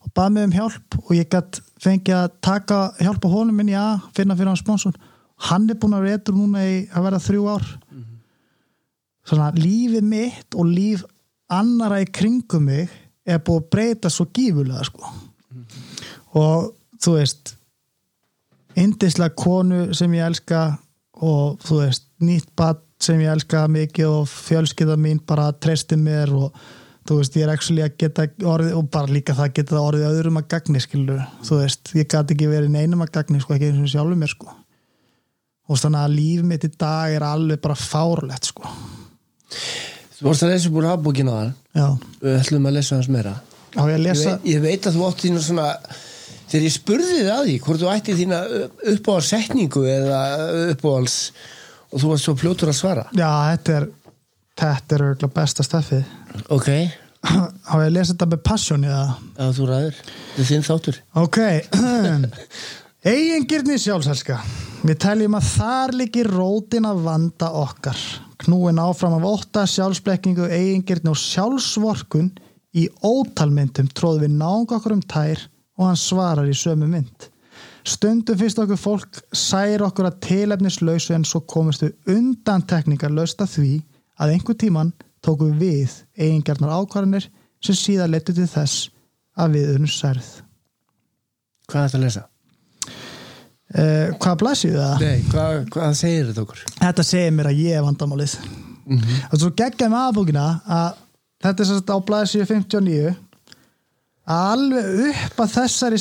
og 0.02 0.12
bað 0.16 0.30
mig 0.36 0.46
um 0.48 0.54
hjálp 0.56 1.00
og 1.02 1.16
ég 1.18 1.30
gætt 1.30 1.62
fengið 1.82 2.18
að 2.18 2.36
taka 2.42 2.82
hjálpa 3.02 3.30
honum 3.30 3.58
minn 3.58 3.74
í 3.74 3.78
að 3.78 4.06
finna 4.18 4.38
fyrir 4.38 4.54
hann 4.54 4.62
sponsor. 4.62 4.94
Hann 5.42 5.70
er 5.70 5.78
búin 5.82 5.98
að 5.98 6.06
vera 6.06 6.20
eitthvað 6.20 6.38
núna 6.38 6.66
í 6.66 6.76
að 6.94 7.08
vera 7.08 7.22
þrjú 7.26 7.48
ár 7.50 7.66
svona 9.28 9.52
lífið 9.56 10.06
mitt 10.06 10.58
og 10.58 10.70
líf 10.70 11.06
annara 11.52 12.02
í 12.02 12.10
kringum 12.10 12.70
mig 12.70 12.92
er 13.28 13.42
búið 13.46 13.62
að 13.62 13.72
breyta 13.76 14.12
svo 14.12 14.28
gífulega 14.34 14.86
sko. 14.88 15.10
Og 16.40 16.72
þú 17.02 17.18
veist 17.18 17.56
indislega 18.80 19.36
konu 19.38 19.90
sem 19.98 20.14
ég 20.16 20.30
elska 20.30 20.62
og 21.22 21.60
þú 21.66 21.82
veist 21.84 22.08
nýtt 22.24 22.54
bad 22.58 22.80
sem 23.02 23.20
ég 23.22 23.34
elska 23.34 23.66
mikið 23.72 24.08
og 24.08 24.30
fjölskylda 24.30 24.96
mín 25.02 25.20
bara 25.28 25.52
treysti 25.52 25.98
mér 26.00 26.32
og 26.38 26.56
þú 27.10 27.18
veist 27.20 27.36
ég 27.36 27.46
er 27.46 27.54
actually 27.54 27.84
að 27.84 27.98
geta 28.00 28.28
orðið 28.48 28.78
og 28.78 28.90
bara 28.94 29.12
líka 29.12 29.36
það 29.38 29.54
geta 29.58 29.76
það 29.76 29.88
orðið 29.90 30.08
öðrum 30.12 30.40
að 30.40 30.50
gagni 30.54 30.82
skilur 30.84 31.22
þú 31.42 31.60
veist 31.64 31.94
ég 31.98 32.08
gæti 32.08 32.38
ekki 32.38 32.50
verið 32.50 32.74
neinum 32.78 33.04
að 33.04 33.14
gagni 33.18 33.44
sko 33.44 33.58
ekki 33.58 33.72
eins 33.72 33.84
og 33.84 33.94
sjálfur 33.94 34.22
mér 34.22 34.34
sko. 34.34 34.58
Og 35.72 35.80
þannig 35.80 36.02
að 36.02 36.16
líf 36.16 36.48
mitt 36.48 36.66
í 36.68 36.72
dag 36.74 37.14
er 37.16 37.26
alveg 37.26 37.62
bara 37.64 37.78
fárlegt 37.80 38.50
sko 38.52 38.72
Þú 40.18 40.28
vorst 40.28 40.46
að 40.46 40.54
lesa 40.54 40.72
búin 40.74 40.88
að 40.90 41.04
búkina 41.06 41.38
þar 41.38 41.52
já, 41.82 41.86
við 42.22 42.38
ætlum 42.40 42.68
að 42.70 42.78
lesa 42.78 42.98
hans 42.98 43.10
meira. 43.12 43.36
Á 43.74 43.82
ég 43.82 43.88
að 43.88 43.94
ég 43.96 44.04
lesa 44.06 44.34
veit, 44.36 44.50
ég 44.52 44.66
veit 44.66 44.88
að 44.88 44.98
þú 44.98 45.08
átt 45.08 45.24
þína 45.26 45.44
svona 45.46 45.68
þegar 46.52 46.66
ég 46.68 46.76
spurði 46.76 47.16
þið 47.16 47.32
að 47.34 47.44
því 47.48 47.56
hvort 47.66 47.82
þú 47.82 47.90
ætti 47.94 48.18
þína 48.20 48.42
uppáhaldssetningu 48.94 49.86
eða 49.96 50.22
uppáhalds 50.76 51.18
og 51.92 52.04
þú 52.04 52.12
varst 52.12 52.28
svo 52.28 52.36
fljótur 52.40 52.72
að 52.72 52.80
svara. 52.82 53.08
Já, 53.16 53.30
þetta 53.52 53.78
er 53.80 53.88
þetta 54.62 54.98
er 54.98 55.06
örgulega 55.08 55.36
besta 55.40 55.66
steffið 55.66 56.04
ok, 56.54 56.70
á 57.24 57.74
ég 57.80 57.88
að 57.88 57.96
lesa 57.96 58.14
þetta 58.14 58.30
með 58.34 58.44
passion 58.46 58.86
eða? 58.88 59.06
Að 59.42 59.58
þú 59.58 59.68
ræður. 59.72 60.00
Þetta 60.04 60.44
er 60.44 60.50
þinn 60.52 60.68
þáttur. 60.68 61.02
Ok 61.22 61.40
Eigingirni 63.02 63.80
sjálfselska 63.82 64.36
Við 64.86 64.98
teljum 65.02 65.34
að 65.34 65.46
þar 65.56 65.92
líki 65.98 66.22
rótin 66.28 66.86
að 66.86 67.00
vanda 67.02 67.48
okkar 67.58 67.98
knúin 68.44 68.78
áfram 68.78 69.16
af 69.18 69.24
ótta 69.26 69.64
sjálfsblekkingu 69.66 70.46
eigingirni 70.46 71.10
og 71.10 71.18
sjálfsvorkun 71.18 72.28
í 72.78 72.84
ótalmyndum 73.02 73.90
tróð 73.98 74.22
við 74.28 74.36
náung 74.36 74.70
okkur 74.70 74.94
um 74.94 75.02
tær 75.02 75.42
og 75.80 75.88
hann 75.88 75.98
svarar 75.98 76.46
í 76.46 76.54
sömu 76.54 76.86
mynd 76.92 77.26
Stundum 77.82 78.38
fyrst 78.38 78.62
okkur 78.62 78.78
fólk 78.78 79.22
sær 79.34 79.82
okkur 79.88 80.12
að 80.12 80.20
tilefnislausu 80.28 81.18
en 81.18 81.26
svo 81.26 81.42
komist 81.42 81.82
við 81.82 82.14
undan 82.20 82.62
tekningar 82.70 83.18
lausta 83.18 83.50
því 83.50 83.80
að 84.22 84.36
einhver 84.36 84.60
tíman 84.62 84.94
tókum 85.26 85.58
við 85.58 86.04
eigingarnar 86.22 86.78
ákvarðanir 86.78 87.32
sem 87.66 87.82
síðan 87.82 88.14
letu 88.14 88.38
til 88.38 88.46
þess 88.46 88.92
að 89.34 89.58
við 89.58 89.74
unnum 89.80 89.90
særð. 89.90 90.30
hvað 91.66 91.82
er 91.82 91.90
þetta 91.90 91.98
að 91.98 92.06
lesa? 92.06 92.31
Uh, 93.72 94.12
hvað 94.20 94.38
blæsið 94.42 94.74
það? 94.76 95.04
Nei, 95.06 95.24
hvað, 95.32 95.58
hvað 95.72 95.94
segir 95.96 96.26
þetta 96.28 96.44
okkur? 96.44 96.64
Þetta 96.76 97.08
segir 97.08 97.36
mér 97.38 97.52
að 97.54 97.60
ég 97.64 97.78
er 97.80 97.86
vandamálið. 97.86 98.38
Mm 98.82 98.98
-hmm. 98.98 99.20
Og 99.32 99.40
svo 99.40 99.52
geggjaði 99.56 99.92
með 99.94 100.08
aðbúkina 100.08 100.48
að 100.68 100.90
þetta 101.46 101.64
er 101.64 101.70
sérst 101.70 101.94
á 101.94 101.98
blæsið 102.10 102.48
59 102.50 103.14
að 104.32 104.48
alveg 104.54 104.90
upp 105.10 105.40
að 105.44 105.54
þessari, 105.56 106.00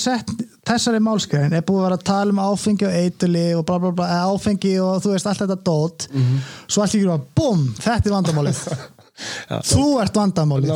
þessari 0.68 1.00
málskæðin 1.02 1.56
er 1.56 1.64
búið 1.66 1.80
að 1.80 1.86
vera 1.86 1.98
að 1.98 2.06
tala 2.10 2.34
um 2.34 2.42
áfengi 2.42 2.86
og 2.86 2.96
eituli 3.00 3.44
og 3.56 3.64
bla 3.68 3.78
bla 3.80 3.92
bla, 3.96 4.08
áfengi 4.28 4.74
og 4.84 5.00
þú 5.04 5.14
veist 5.14 5.30
allt 5.30 5.42
þetta 5.44 5.58
dót 5.66 6.06
svo 6.66 6.84
allt 6.84 6.96
ykkur 6.98 7.14
að 7.14 7.24
búm, 7.38 7.64
þetta 7.80 8.10
er 8.10 8.16
vandamálið 8.16 8.60
Já, 9.50 9.56
þú 9.72 9.86
ert 10.00 10.16
vandamálið 10.16 10.70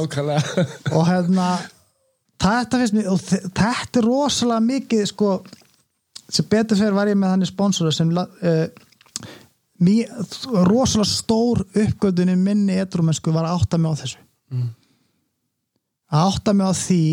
og 0.93 1.05
hérna 1.09 1.51
þetta 2.45 2.81
finnst 2.81 2.97
mér, 2.97 3.13
þetta 3.61 4.01
er 4.01 4.09
rosalega 4.09 4.65
mikið 4.65 5.07
sko 5.13 5.37
sem 6.35 6.49
betur 6.51 6.81
fyrir 6.81 6.97
var 6.97 7.11
ég 7.11 7.19
með 7.19 7.35
þannig 7.35 7.51
sponsora 7.51 7.93
sem 7.95 8.11
uh, 8.15 8.65
mý, 9.85 10.01
rosalega 10.69 11.11
stór 11.11 11.63
uppgötunin 11.67 12.43
minni 12.43 12.81
etrumennsku 12.83 13.35
var 13.35 13.49
að 13.49 13.61
átta 13.61 13.81
mig 13.81 13.95
á 13.95 14.01
þessu. 14.03 14.25
Að 16.15 16.27
átta 16.29 16.55
mig 16.57 16.71
á 16.71 16.75
því 16.79 17.05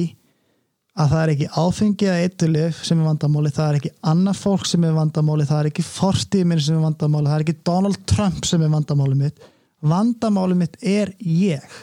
að 1.01 1.13
það 1.13 1.21
er 1.21 1.31
ekki 1.33 1.47
áfengi 1.55 2.07
eða 2.09 2.25
eitulif 2.25 2.81
sem 2.85 2.99
er 2.99 3.07
vandamáli, 3.07 3.53
það 3.55 3.69
er 3.69 3.77
ekki 3.79 3.93
annað 4.11 4.41
fólk 4.41 4.67
sem 4.67 4.83
er 4.83 4.97
vandamáli, 4.97 5.47
það 5.47 5.61
er 5.61 5.69
ekki 5.71 5.85
fortíð 5.87 6.49
minn 6.49 6.61
sem 6.61 6.75
er 6.75 6.83
vandamáli, 6.83 7.31
það 7.31 7.37
er 7.37 7.45
ekki 7.45 7.63
Donald 7.69 8.01
Trump 8.11 8.49
sem 8.49 8.65
er 8.65 8.73
vandamáli 8.73 9.17
mitt. 9.21 9.47
Vandamáli 9.81 10.57
mitt 10.59 10.75
er 10.83 11.13
ég. 11.23 11.79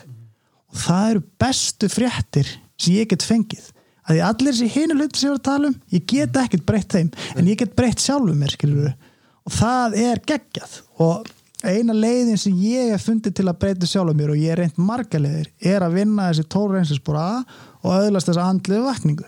Og 0.68 0.82
það 0.84 1.14
eru 1.14 1.24
bestu 1.40 1.88
fréttir 1.90 2.52
sem 2.78 2.98
ég 3.00 3.08
get 3.10 3.24
fengið 3.26 3.72
að 4.08 4.14
því 4.14 4.20
allir 4.24 4.54
þessi 4.56 4.70
hinu 4.72 4.96
hluti 4.96 5.20
sem 5.20 5.28
ég 5.28 5.34
var 5.34 5.40
að 5.40 5.48
tala 5.50 5.70
um 5.70 5.80
ég 5.92 6.04
get 6.08 6.38
ekkert 6.42 6.66
breytt 6.68 6.94
þeim 6.96 7.10
en 7.36 7.50
ég 7.50 7.60
get 7.60 7.74
breytt 7.76 8.00
sjálfum 8.00 8.38
mér 8.40 8.54
skilur 8.56 8.92
og 9.48 9.56
það 9.56 9.98
er 10.02 10.22
geggjað. 10.28 10.76
Og 11.04 11.28
eina 11.66 11.96
leiðin 11.96 12.38
sem 12.40 12.60
ég 12.62 12.92
hef 12.92 13.08
fundið 13.08 13.38
til 13.38 13.48
að 13.48 13.58
breyta 13.64 13.88
sjálfum 13.88 14.20
mér 14.20 14.34
og 14.34 14.40
ég 14.40 14.54
er 14.54 14.62
reynd 14.62 14.78
marga 14.80 15.20
leiðir 15.22 15.48
er 15.72 15.84
að 15.84 15.98
vinna 15.98 16.28
þessi 16.30 16.46
tólreinsinspor 16.54 17.18
A 17.18 17.30
og 17.82 17.90
öðlast 17.96 18.30
þessa 18.30 18.46
andliðu 18.52 18.84
vakningu. 18.86 19.26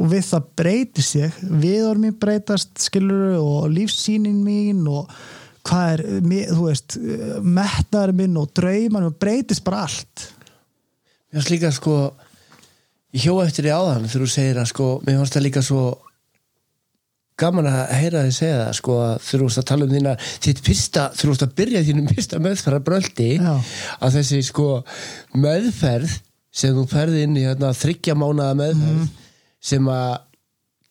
Og 0.00 0.08
við 0.08 0.24
það 0.24 0.50
breytist 0.56 1.16
ég 1.18 1.38
viðor 1.62 2.00
mín 2.00 2.16
breytast 2.20 2.80
skilur 2.80 3.36
og 3.38 3.70
lífsýnin 3.74 4.40
mín 4.44 4.86
og 4.88 5.10
hvað 5.68 5.92
er, 5.92 6.04
þú 6.48 6.62
veist 6.66 6.96
metnaður 7.44 8.14
minn 8.18 8.38
og 8.40 8.50
draumar 8.56 9.10
og 9.10 9.18
breytist 9.20 9.62
bara 9.66 9.84
allt. 9.86 10.28
Mér 11.30 11.40
finnst 11.42 11.52
líka 11.52 11.72
sko 11.76 11.96
ég 13.12 13.26
hjó 13.26 13.36
eftir 13.42 13.68
því 13.68 13.76
áðan 13.76 14.08
þegar 14.08 14.24
þú 14.24 14.32
segir 14.32 14.62
að 14.62 14.72
sko 14.72 14.88
mér 15.04 15.20
finnst 15.20 15.36
það 15.36 15.46
líka 15.46 15.62
svo 15.66 15.84
gaman 17.42 17.68
að 17.68 17.94
heyra 17.96 18.24
þið 18.26 18.34
segja 18.36 18.58
það 18.60 18.74
sko 18.78 18.98
að 19.02 19.14
þú 19.26 19.40
veist 19.42 19.60
að 19.62 19.68
tala 19.70 19.86
um 19.86 19.94
þína 19.94 20.12
þitt 20.44 20.60
þegar 20.66 21.16
þú 21.18 21.30
veist 21.30 21.46
að 21.46 21.54
byrja 21.60 21.84
þínum 21.86 22.10
fyrsta 22.12 22.42
meðferðar 22.42 22.84
bröldi 22.86 23.30
að 23.42 24.18
þessi 24.18 24.42
sko 24.48 24.68
meðferð 25.42 26.18
sem 26.52 26.76
þú 26.76 26.84
ferði 26.90 27.24
inn 27.26 27.38
í 27.40 27.46
hérna, 27.46 27.72
þryggja 27.76 28.16
mánaða 28.18 28.58
meðferð 28.60 29.06
sem 29.62 29.88
að 29.88 30.12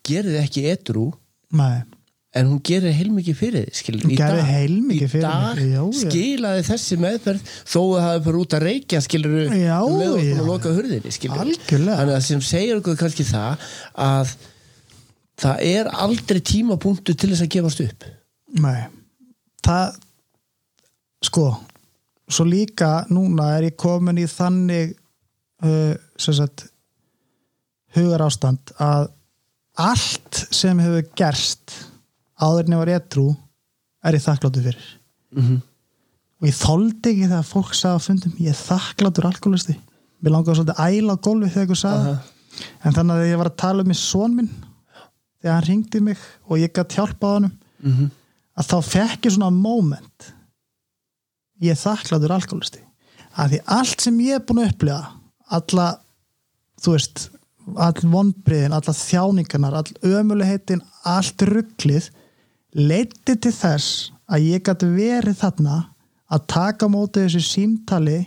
gerir 0.07 0.37
þig 0.37 0.45
ekki 0.47 0.63
edru 0.71 1.07
nei, 1.53 1.83
en 2.31 2.47
hún 2.47 2.61
gerir 2.63 2.93
heilmikið 2.95 3.35
fyrir 3.35 3.65
þig 3.67 3.79
skilur, 3.81 4.03
Hún 4.07 4.15
dag- 4.15 4.45
heilmikið 4.47 5.09
fyrir 5.11 5.25
í 5.25 5.71
dag 5.73 5.97
skilaði 5.99 6.61
þessi 6.69 6.97
meðferð 7.03 7.41
þó 7.67 7.79
að 7.81 7.97
það 7.97 8.13
hefur 8.13 8.25
bara 8.29 8.41
út 8.45 8.55
að 8.55 8.63
reykja 8.67 9.01
skilur 9.03 9.35
Já, 9.59 9.75
um 9.83 9.97
leið 9.99 10.39
og 10.39 10.47
loka 10.47 10.71
hurðinni 10.77 11.11
skilur 11.11 11.43
Algjörlega. 11.43 11.97
þannig 11.99 12.15
að 12.15 12.23
sem 12.29 12.41
segir 12.51 12.79
okkur 12.79 12.99
kannski 13.01 13.25
það 13.27 13.67
að 14.07 14.33
það 15.41 15.65
er 15.73 15.91
aldrei 16.05 16.39
tímapunktu 16.53 17.15
til 17.17 17.31
þess 17.33 17.43
að 17.47 17.51
gefast 17.57 17.83
upp. 17.83 18.03
Nei. 18.61 18.81
Það 19.65 19.99
sko 21.27 21.45
svo 22.31 22.45
líka 22.47 22.91
núna 23.11 23.51
er 23.57 23.67
ég 23.71 23.75
komin 23.81 24.21
í 24.21 24.27
þannig 24.29 24.93
uh, 25.65 25.93
sagt 26.15 26.67
hugar 27.97 28.23
ástand 28.23 28.71
að 28.79 29.09
allt 29.81 30.45
sem 30.53 30.79
hefur 30.79 31.03
gerst 31.19 31.75
áður 32.41 32.65
en 32.65 32.75
ég 32.75 32.81
var 32.81 32.93
edru 32.95 33.27
er 34.01 34.17
ég 34.17 34.25
þakkláttu 34.25 34.63
fyrir 34.65 34.89
mm 35.35 35.43
-hmm. 35.43 35.61
og 36.41 36.49
ég 36.49 36.57
þoldi 36.57 37.13
ekki 37.13 37.29
þegar 37.29 37.47
fólk 37.53 37.73
sagði 37.77 38.01
á 38.01 38.05
fundum 38.07 38.35
ég 38.39 38.49
er 38.49 38.59
þakkláttur 38.61 39.29
alkoholisti 39.29 39.77
mér 40.21 40.35
langaði 40.35 40.59
svolítið 40.59 40.79
að 40.79 40.97
æla 40.97 41.15
á 41.15 41.23
gólfi 41.25 41.53
þegar 41.53 41.65
ykkur 41.67 41.81
sagði 41.83 42.01
Aha. 42.01 42.13
það. 42.15 42.85
en 42.85 42.93
þannig 42.97 43.15
að 43.15 43.31
ég 43.31 43.37
var 43.41 43.49
að 43.49 43.61
tala 43.63 43.81
um 43.81 43.87
með 43.87 43.99
son 44.01 44.35
minn 44.35 44.51
þegar 45.41 45.55
hann 45.55 45.69
ringdi 45.69 45.99
mig 46.01 46.17
og 46.47 46.57
ég 46.57 46.73
gætt 46.73 46.97
hjálpa 46.97 47.35
honum 47.35 47.57
Mm 47.81 47.91
-hmm. 47.91 48.09
að 48.57 48.65
þá 48.71 48.77
fekk 48.85 49.25
ég 49.25 49.33
svona 49.33 49.49
moment 49.49 50.33
ég 51.61 51.71
er 51.71 51.79
þakkláttur 51.81 52.31
alkoholisti 52.31 52.81
að 53.35 53.49
því 53.51 53.59
allt 53.65 54.01
sem 54.01 54.19
ég 54.19 54.35
er 54.37 54.45
búin 54.45 54.61
að 54.61 54.71
upplifa 54.71 54.99
alla, 55.49 55.99
þú 56.81 56.95
veist 56.95 57.29
all 57.77 58.09
vonbriðin, 58.13 58.73
alla 58.73 58.93
þjáningarnar 58.93 59.77
all 59.79 59.91
ömulegheitin, 60.01 60.81
allt 61.03 61.41
rugglið 61.41 62.09
leiti 62.77 63.35
til 63.35 63.53
þess 63.53 64.11
að 64.31 64.47
ég 64.47 64.63
gæti 64.65 64.89
verið 64.91 65.39
þarna 65.41 65.77
að 66.31 66.45
taka 66.53 66.87
á 66.87 66.93
móti 66.93 67.25
þessu 67.25 67.41
símtali 67.43 68.19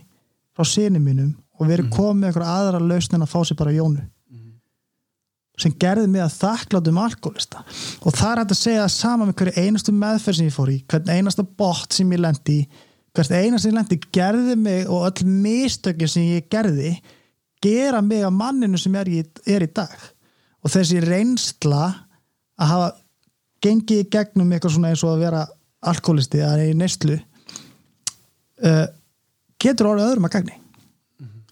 frá 0.55 0.69
sinni 0.69 1.01
mínum 1.01 1.33
og 1.59 1.71
verið 1.71 1.93
komið 1.95 2.21
með 2.21 2.29
eitthvað 2.29 2.53
aðra 2.53 2.83
lausn 2.83 3.17
en 3.17 3.25
að 3.25 3.33
fá 3.33 3.39
sér 3.45 3.59
bara 3.61 3.75
jónu. 3.75 4.03
Sem 5.55 5.71
gerði 5.79 6.09
mig 6.11 6.25
að 6.25 6.35
þakklátum 6.41 6.97
alkoholista. 6.99 7.61
Og 8.03 8.11
það 8.17 8.31
er 8.33 8.41
hægt 8.41 8.55
að 8.57 8.59
segja 8.59 8.81
það 8.83 8.95
sama 8.97 9.29
með 9.29 9.37
hverju 9.39 9.63
einastu 9.63 9.93
meðferð 9.95 10.39
sem 10.41 10.49
ég 10.49 10.57
fór 10.57 10.73
í 10.73 10.81
hvern 10.91 11.13
einasta 11.15 11.45
bótt 11.47 11.95
sem 11.95 12.11
ég 12.11 12.23
lendi 12.25 12.57
í 12.59 12.65
hvert 13.15 13.31
einasta 13.31 13.63
sem 13.63 13.71
ég 13.71 13.77
lendi 13.79 14.01
gerði 14.17 14.57
mig 14.59 14.91
og 14.91 15.07
öll 15.07 15.29
mistökin 15.31 16.11
sem 16.11 16.27
ég 16.35 16.49
gerði 16.51 16.97
gera 17.63 18.03
mig 18.03 18.25
að 18.27 18.35
manninu 18.35 18.81
sem 18.83 18.99
er 18.99 19.13
er 19.47 19.63
í 19.63 19.71
dag. 19.71 19.95
Og 20.65 20.75
þessi 20.75 20.99
reynsla 21.05 21.85
að 22.59 22.71
hafa 22.73 22.91
gengið 23.65 24.03
í 24.03 24.09
gegnum 24.13 24.53
eitthvað 24.53 24.77
svona 24.77 24.93
eins 24.93 25.05
og 25.05 25.15
að 25.15 25.25
vera 25.25 25.47
alkoholisti 25.85 26.43
eða 26.45 26.69
í 26.69 26.77
neyslu 26.79 27.17
uh, 28.65 28.87
getur 29.61 29.91
orðið 29.93 30.11
öðrum 30.11 30.29
að 30.29 30.37
gagni. 30.39 30.57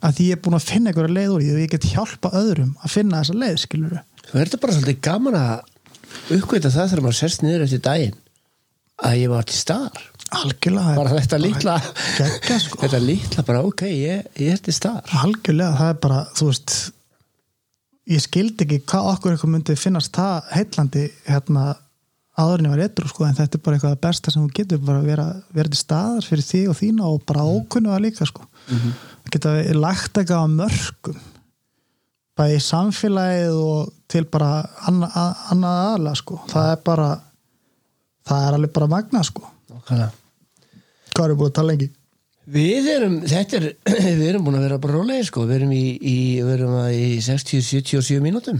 Að 0.02 0.16
því 0.16 0.24
ég 0.28 0.36
er 0.36 0.42
búin 0.42 0.58
að 0.58 0.68
finna 0.68 0.90
einhverja 0.90 1.16
leið 1.16 1.34
úr 1.34 1.44
því 1.44 1.52
og 1.52 1.60
ég 1.62 1.74
get 1.76 1.90
hjálpa 1.92 2.32
öðrum 2.40 2.72
að 2.82 2.94
finna 2.96 3.20
þessa 3.22 3.38
leið 3.38 3.60
skilur 3.62 4.00
Það 4.22 4.40
er 4.40 4.48
þetta 4.48 4.62
bara 4.62 4.74
svolítið 4.76 5.02
gaman 5.06 5.36
að 5.38 6.34
uppgöta 6.36 6.72
það 6.72 6.90
þegar 6.90 7.04
maður 7.04 7.18
sérst 7.18 7.44
niður 7.44 7.64
eftir 7.66 7.82
daginn 7.84 8.18
að 9.02 9.18
ég 9.18 9.30
var 9.32 9.46
til 9.48 9.58
staðar. 9.58 10.08
Algjörlega 10.32 10.96
bara 10.96 11.14
þetta 11.18 11.38
geggja, 11.42 12.56
sko. 12.62 12.78
þetta 12.82 13.00
litla 13.02 13.44
bara 13.44 13.62
ok, 13.68 13.84
ég, 13.90 14.28
ég 14.40 14.54
er 14.54 14.60
til 14.62 14.74
staðar. 14.76 15.14
Algjörlega, 15.22 15.78
það 15.80 15.92
er 15.92 15.98
bara, 16.06 16.20
þú 16.38 16.48
veist 16.48 16.76
ég 18.12 18.22
skildi 18.24 18.66
ekki 18.66 18.80
hvað 18.90 19.08
okkur 19.12 19.34
eitthvað 19.34 19.52
myndi 19.54 19.78
finnast 19.78 20.14
það 20.16 20.48
heitlandi 20.56 21.04
hérna 21.28 21.66
áður 22.42 22.62
en 22.62 22.68
ég 22.68 22.74
var 22.74 22.82
eitthvað 22.84 23.12
sko, 23.12 23.26
en 23.26 23.36
þetta 23.38 23.58
er 23.58 23.64
bara 23.66 23.78
eitthvað 23.78 24.00
besta 24.06 24.32
sem 24.34 24.44
þú 24.44 24.56
getur 24.58 24.80
bara 24.86 25.02
vera, 25.06 25.26
vera 25.54 25.72
til 25.72 25.80
staðar 25.80 26.26
fyrir 26.26 26.46
því 26.48 26.62
og 26.72 26.78
þína 26.78 27.10
og 27.10 27.26
bara 27.28 27.46
ókunnu 27.46 27.92
það 27.92 28.04
líka 28.06 28.28
sko. 28.28 28.48
Mhm. 28.68 28.96
geta 29.32 29.52
lagt 29.78 30.18
eitthvað 30.18 30.56
mörgum 30.58 31.20
bæði 32.36 32.58
samfélagið 32.64 33.58
og 33.60 33.92
til 34.10 34.24
bara 34.32 34.50
annað 34.88 35.16
anna 35.52 35.72
aðla 35.92 36.14
sko. 36.16 36.40
Það 36.50 36.70
er 36.72 36.82
bara 36.84 37.08
það 38.28 38.46
er 38.46 38.58
alveg 38.58 38.72
bara 38.76 38.92
magna 38.92 39.24
sko. 39.26 39.48
Hvað 41.12 41.26
eru 41.26 41.36
búið 41.36 41.50
að 41.50 41.56
tala 41.58 41.72
lengi? 41.72 41.88
Við 42.52 42.88
erum, 42.90 43.18
þetta 43.28 43.58
er, 43.58 43.66
við 44.18 44.28
erum 44.32 44.46
búin 44.46 44.58
að 44.58 44.66
vera 44.66 44.78
bara 44.82 44.96
rólegir 44.96 45.28
sko, 45.28 45.44
við 45.46 45.60
erum 45.60 45.74
í, 45.76 45.84
í, 46.00 46.16
að 46.42 46.94
í 46.96 47.10
60-77 47.22 48.22
mínútum 48.24 48.58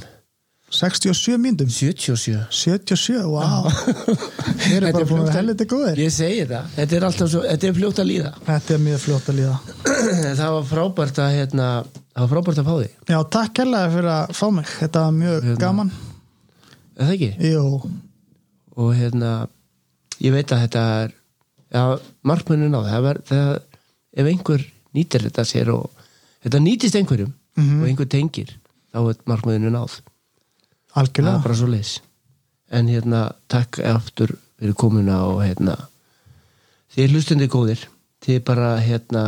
67 0.72 1.36
myndum 1.38 1.68
77 1.68 2.46
77, 2.50 3.26
wow 3.28 3.66
erum 3.68 4.86
Þetta 4.88 4.92
bara 4.92 5.06
búin 5.10 5.20
að 5.20 5.28
að- 5.28 5.36
helviti 5.36 5.66
góðir. 5.68 5.98
Ég 6.00 6.12
segi 6.14 6.44
það, 6.48 6.70
þetta 6.76 6.96
er 6.98 7.06
alltaf 7.08 7.28
svo, 7.32 7.42
þetta 7.44 7.68
er 7.68 7.74
fljótt 7.76 8.00
að 8.02 8.08
líða. 8.08 8.30
Þetta 8.46 8.74
er 8.76 8.80
mjög 8.86 9.02
fljótt 9.04 9.28
að 9.32 9.36
líða. 9.40 9.56
Það 10.40 10.52
var 10.56 10.64
frábært 10.70 11.18
að, 11.22 11.34
hérna, 11.36 11.66
það 12.12 12.22
var 12.24 12.30
frábært 12.32 12.60
að 12.62 12.68
fá 12.70 12.74
þig. 12.80 12.94
Já, 13.12 13.18
takk 13.36 13.52
kærlega 13.58 13.90
fyrir 13.92 14.08
að 14.14 14.32
fá 14.38 14.46
mig. 14.56 14.70
Þetta 14.80 15.02
var 15.04 15.12
mjög 15.18 15.36
Hérna. 15.46 15.58
gaman. 15.62 15.92
Er 16.96 17.04
það 17.04 17.12
ekki? 17.18 17.30
Jú, 17.52 17.92
Og 18.82 18.94
hérna, 18.96 19.30
ég 20.24 20.32
veit 20.32 20.52
að 20.56 20.62
þetta 20.64 20.82
er, 21.02 21.12
já, 21.76 21.82
markmennin 22.24 22.72
á 22.72 22.80
það, 22.88 23.10
það, 23.28 23.50
ef 24.16 24.30
einhver 24.32 24.64
nýtir 24.96 25.26
þetta 25.28 25.44
sér 25.52 25.70
og 25.74 25.90
þetta 26.46 26.60
nýtist 26.64 26.96
einhverjum 26.96 27.34
Mhm. 27.60 27.82
og 27.82 27.88
einhver 27.90 28.08
tengir, 28.08 28.54
þá 28.94 28.98
er 29.12 29.20
markmennin 29.28 29.76
náð 30.92 30.98
það 30.98 31.00
er 31.00 31.08
algjörlega 31.08 31.42
bara 31.44 31.58
svo 31.58 31.68
leis. 31.70 31.92
En 32.72 32.88
hérna 32.88 33.22
takk 33.52 33.80
aftur 33.84 34.36
fyrir 34.58 34.76
komuna 34.78 35.22
og 35.28 35.42
hérna 35.42 35.76
þið 36.94 37.16
hlustundi 37.16 37.48
góðir 37.50 37.86
þið 38.22 38.42
bara 38.46 38.76
hérna 38.80 39.24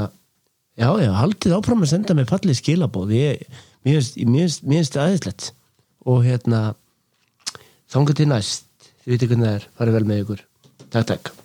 já 0.79 0.89
já, 1.01 1.11
haldið 1.19 1.57
áfram 1.57 1.85
að 1.85 1.93
senda 1.95 2.15
mig 2.15 2.29
fallið 2.31 2.61
skilabóð 2.61 3.15
ég, 3.17 3.47
það 3.85 5.01
aðeinslegt 5.01 5.53
og 6.05 6.25
hérna 6.27 6.75
þangað 7.91 8.21
til 8.21 8.29
næst 8.33 8.69
þið 9.05 9.15
veitir 9.15 9.33
hvernig 9.33 9.49
það 9.49 9.57
er, 9.57 9.71
farið 9.79 9.99
vel 9.99 10.05
með 10.11 10.23
ykkur. 10.25 10.45
Takk 10.91 11.11
takk 11.15 11.44